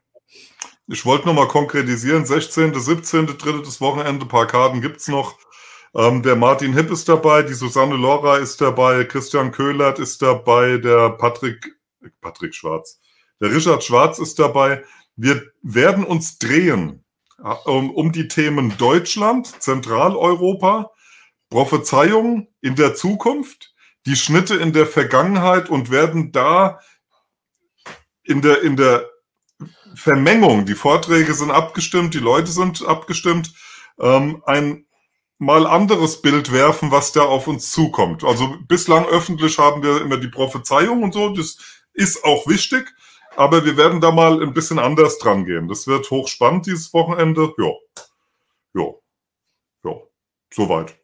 Ich 0.88 1.06
wollte 1.06 1.28
nochmal 1.28 1.48
konkretisieren: 1.48 2.26
16., 2.26 2.74
17., 2.80 3.28
drittes 3.28 3.82
Wochenende, 3.82 4.26
ein 4.26 4.30
paar 4.30 4.48
Karten 4.48 4.82
gibt 4.82 4.98
es 4.98 5.08
noch. 5.08 5.38
Ähm, 5.96 6.22
der 6.22 6.36
Martin 6.36 6.74
Hipp 6.74 6.92
ist 6.92 7.10
dabei, 7.10 7.44
die 7.44 7.54
Susanne 7.54 7.96
Lora 7.96 8.38
ist 8.38 8.62
dabei, 8.62 9.04
Christian 9.04 9.52
Köhlert 9.52 10.00
ist 10.00 10.22
dabei, 10.22 10.78
der 10.78 11.12
Patrick, 11.12 11.76
Patrick 12.22 12.54
Schwarz, 12.54 13.00
der 13.40 13.52
Richard 13.52 13.84
Schwarz 13.84 14.20
ist 14.20 14.38
dabei. 14.40 14.84
Wir 15.16 15.42
werden 15.64 16.04
uns 16.04 16.38
drehen 16.38 17.04
äh, 17.44 17.50
um, 17.66 17.90
um 17.92 18.12
die 18.12 18.28
Themen 18.28 18.78
Deutschland, 18.78 19.48
Zentraleuropa, 19.62 20.92
Prophezeiung 21.50 22.48
in 22.62 22.76
der 22.76 22.96
Zukunft, 22.96 23.74
die 24.06 24.16
Schnitte 24.16 24.56
in 24.56 24.74
der 24.74 24.86
Vergangenheit 24.86 25.70
und 25.70 25.92
werden 25.92 26.32
da 26.32 26.80
in 28.28 28.42
der, 28.42 28.62
in 28.62 28.76
der 28.76 29.10
Vermengung, 29.96 30.66
die 30.66 30.76
Vorträge 30.76 31.34
sind 31.34 31.52
abgestimmt, 31.52 32.14
die 32.14 32.20
Leute 32.20 32.52
sind 32.52 32.86
abgestimmt, 32.86 33.54
ähm, 34.00 34.44
ein 34.46 34.86
mal 35.40 35.68
anderes 35.68 36.22
Bild 36.22 36.52
werfen, 36.52 36.92
was 36.92 37.12
da 37.12 37.22
auf 37.22 37.48
uns 37.48 37.72
zukommt. 37.72 38.24
Also 38.24 38.58
bislang 38.68 39.06
öffentlich 39.06 39.58
haben 39.58 39.84
wir 39.84 40.02
immer 40.02 40.18
die 40.18 40.30
Prophezeiung 40.30 41.04
und 41.04 41.14
so, 41.14 41.30
das 41.30 41.58
ist 41.94 42.24
auch 42.24 42.48
wichtig, 42.48 42.94
aber 43.36 43.66
wir 43.66 43.78
werden 43.78 44.02
da 44.02 44.12
mal 44.12 44.42
ein 44.42 44.54
bisschen 44.54 44.80
anders 44.80 45.20
dran 45.20 45.46
gehen. 45.46 45.68
Das 45.68 45.88
wird 45.88 46.10
hochspannend 46.10 46.66
dieses 46.66 46.94
Wochenende. 46.94 47.54
Ja, 47.58 47.72
ja, 48.74 48.94
ja, 49.84 49.94
soweit. 50.52 50.96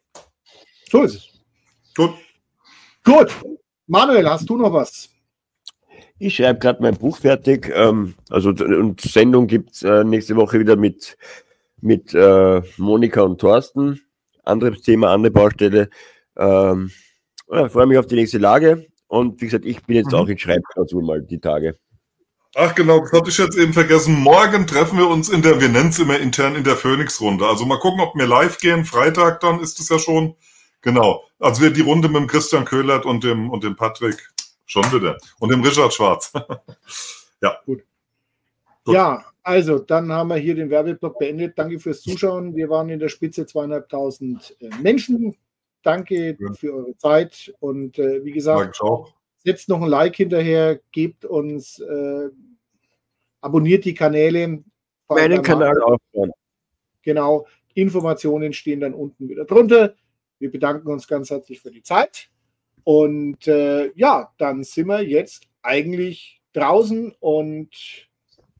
So 0.90 1.02
ist 1.02 1.14
es. 1.14 1.28
Gut. 1.94 2.14
Gut. 3.04 3.34
Manuel, 3.86 4.28
hast 4.28 4.48
du 4.48 4.56
noch 4.56 4.72
was? 4.72 5.13
Ich 6.18 6.36
schreibe 6.36 6.60
gerade 6.60 6.82
mein 6.82 6.96
Buch 6.96 7.18
fertig. 7.18 7.70
Ähm, 7.74 8.14
also 8.30 8.50
und 8.50 9.00
Sendung 9.00 9.46
gibt 9.46 9.72
es 9.72 9.82
äh, 9.82 10.04
nächste 10.04 10.36
Woche 10.36 10.60
wieder 10.60 10.76
mit, 10.76 11.16
mit 11.80 12.14
äh, 12.14 12.62
Monika 12.78 13.22
und 13.22 13.40
Thorsten 13.40 14.00
anderes 14.44 14.82
Thema, 14.82 15.12
andere 15.12 15.32
Baustelle. 15.32 15.90
Ähm, 16.36 16.90
ja, 17.50 17.68
freue 17.68 17.86
mich 17.86 17.98
auf 17.98 18.06
die 18.06 18.16
nächste 18.16 18.38
Lage. 18.38 18.86
Und 19.06 19.40
wie 19.40 19.46
gesagt, 19.46 19.64
ich 19.64 19.82
bin 19.84 19.96
jetzt 19.96 20.12
mhm. 20.12 20.18
auch 20.18 20.28
in 20.28 20.38
Schreibklausur 20.38 21.02
mal 21.02 21.22
die 21.22 21.38
Tage. 21.38 21.78
Ach 22.56 22.74
genau, 22.74 23.00
das 23.00 23.12
hatte 23.12 23.30
ich 23.30 23.38
jetzt 23.38 23.58
eben 23.58 23.72
vergessen. 23.72 24.14
Morgen 24.14 24.66
treffen 24.66 24.98
wir 24.98 25.08
uns 25.08 25.28
in 25.28 25.42
der, 25.42 25.60
wir 25.60 25.68
nennen 25.68 25.90
es 25.90 25.98
immer 25.98 26.18
intern 26.18 26.54
in 26.54 26.62
der 26.62 26.76
Phoenix-Runde. 26.76 27.46
Also 27.46 27.66
mal 27.66 27.80
gucken, 27.80 28.00
ob 28.00 28.14
wir 28.14 28.26
live 28.26 28.58
gehen. 28.58 28.84
Freitag 28.84 29.40
dann 29.40 29.60
ist 29.60 29.80
es 29.80 29.88
ja 29.88 29.98
schon. 29.98 30.36
Genau. 30.80 31.24
Also 31.40 31.62
wir 31.62 31.70
die 31.70 31.80
Runde 31.80 32.08
mit 32.08 32.16
dem 32.16 32.26
Christian 32.28 32.64
Köhlert 32.64 33.06
und 33.06 33.24
dem, 33.24 33.50
und 33.50 33.64
dem 33.64 33.74
Patrick. 33.74 34.30
Schon 34.66 34.84
wieder. 34.92 35.16
Und 35.38 35.50
dem 35.50 35.62
Richard 35.62 35.92
Schwarz. 35.92 36.32
ja. 37.42 37.58
Gut. 37.66 37.84
Gut. 38.84 38.94
Ja, 38.94 39.24
also, 39.42 39.78
dann 39.78 40.10
haben 40.12 40.28
wir 40.28 40.36
hier 40.36 40.54
den 40.54 40.70
Werbeblock 40.70 41.18
beendet. 41.18 41.58
Danke 41.58 41.78
fürs 41.78 42.02
Zuschauen. 42.02 42.54
Wir 42.54 42.68
waren 42.68 42.88
in 42.88 42.98
der 42.98 43.08
Spitze 43.08 43.46
zweieinhalbtausend 43.46 44.56
äh, 44.60 44.70
Menschen. 44.82 45.36
Danke 45.82 46.36
ja. 46.38 46.52
für 46.54 46.74
eure 46.74 46.96
Zeit. 46.96 47.54
Und 47.60 47.98
äh, 47.98 48.24
wie 48.24 48.32
gesagt, 48.32 48.80
setzt 49.44 49.68
noch 49.68 49.82
ein 49.82 49.88
Like 49.88 50.16
hinterher, 50.16 50.80
gebt 50.92 51.24
uns, 51.24 51.78
äh, 51.78 52.28
abonniert 53.40 53.84
die 53.84 53.94
Kanäle. 53.94 54.64
Meinen 55.08 55.42
Kanal 55.42 55.80
aufbauen. 55.82 56.32
Genau. 57.02 57.46
Informationen 57.74 58.52
stehen 58.52 58.80
dann 58.80 58.94
unten 58.94 59.28
wieder 59.28 59.44
drunter. 59.44 59.94
Wir 60.38 60.50
bedanken 60.50 60.88
uns 60.88 61.06
ganz 61.06 61.30
herzlich 61.30 61.60
für 61.60 61.70
die 61.70 61.82
Zeit. 61.82 62.30
Und 62.84 63.48
äh, 63.48 63.90
ja, 63.94 64.32
dann 64.38 64.62
sind 64.62 64.88
wir 64.88 65.02
jetzt 65.02 65.48
eigentlich 65.62 66.42
draußen 66.52 67.14
und 67.18 67.70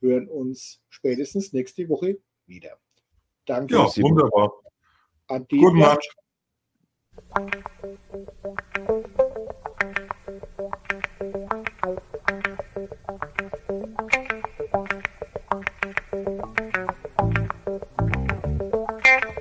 hören 0.01 0.27
uns 0.27 0.81
spätestens 0.89 1.53
nächste 1.53 1.87
Woche 1.89 2.17
wieder. 2.47 2.77
Danke. 3.45 3.75
Ja, 3.75 3.85
wunderbar. 3.97 4.51
Guten 5.49 5.79
Nacht. 5.79 6.07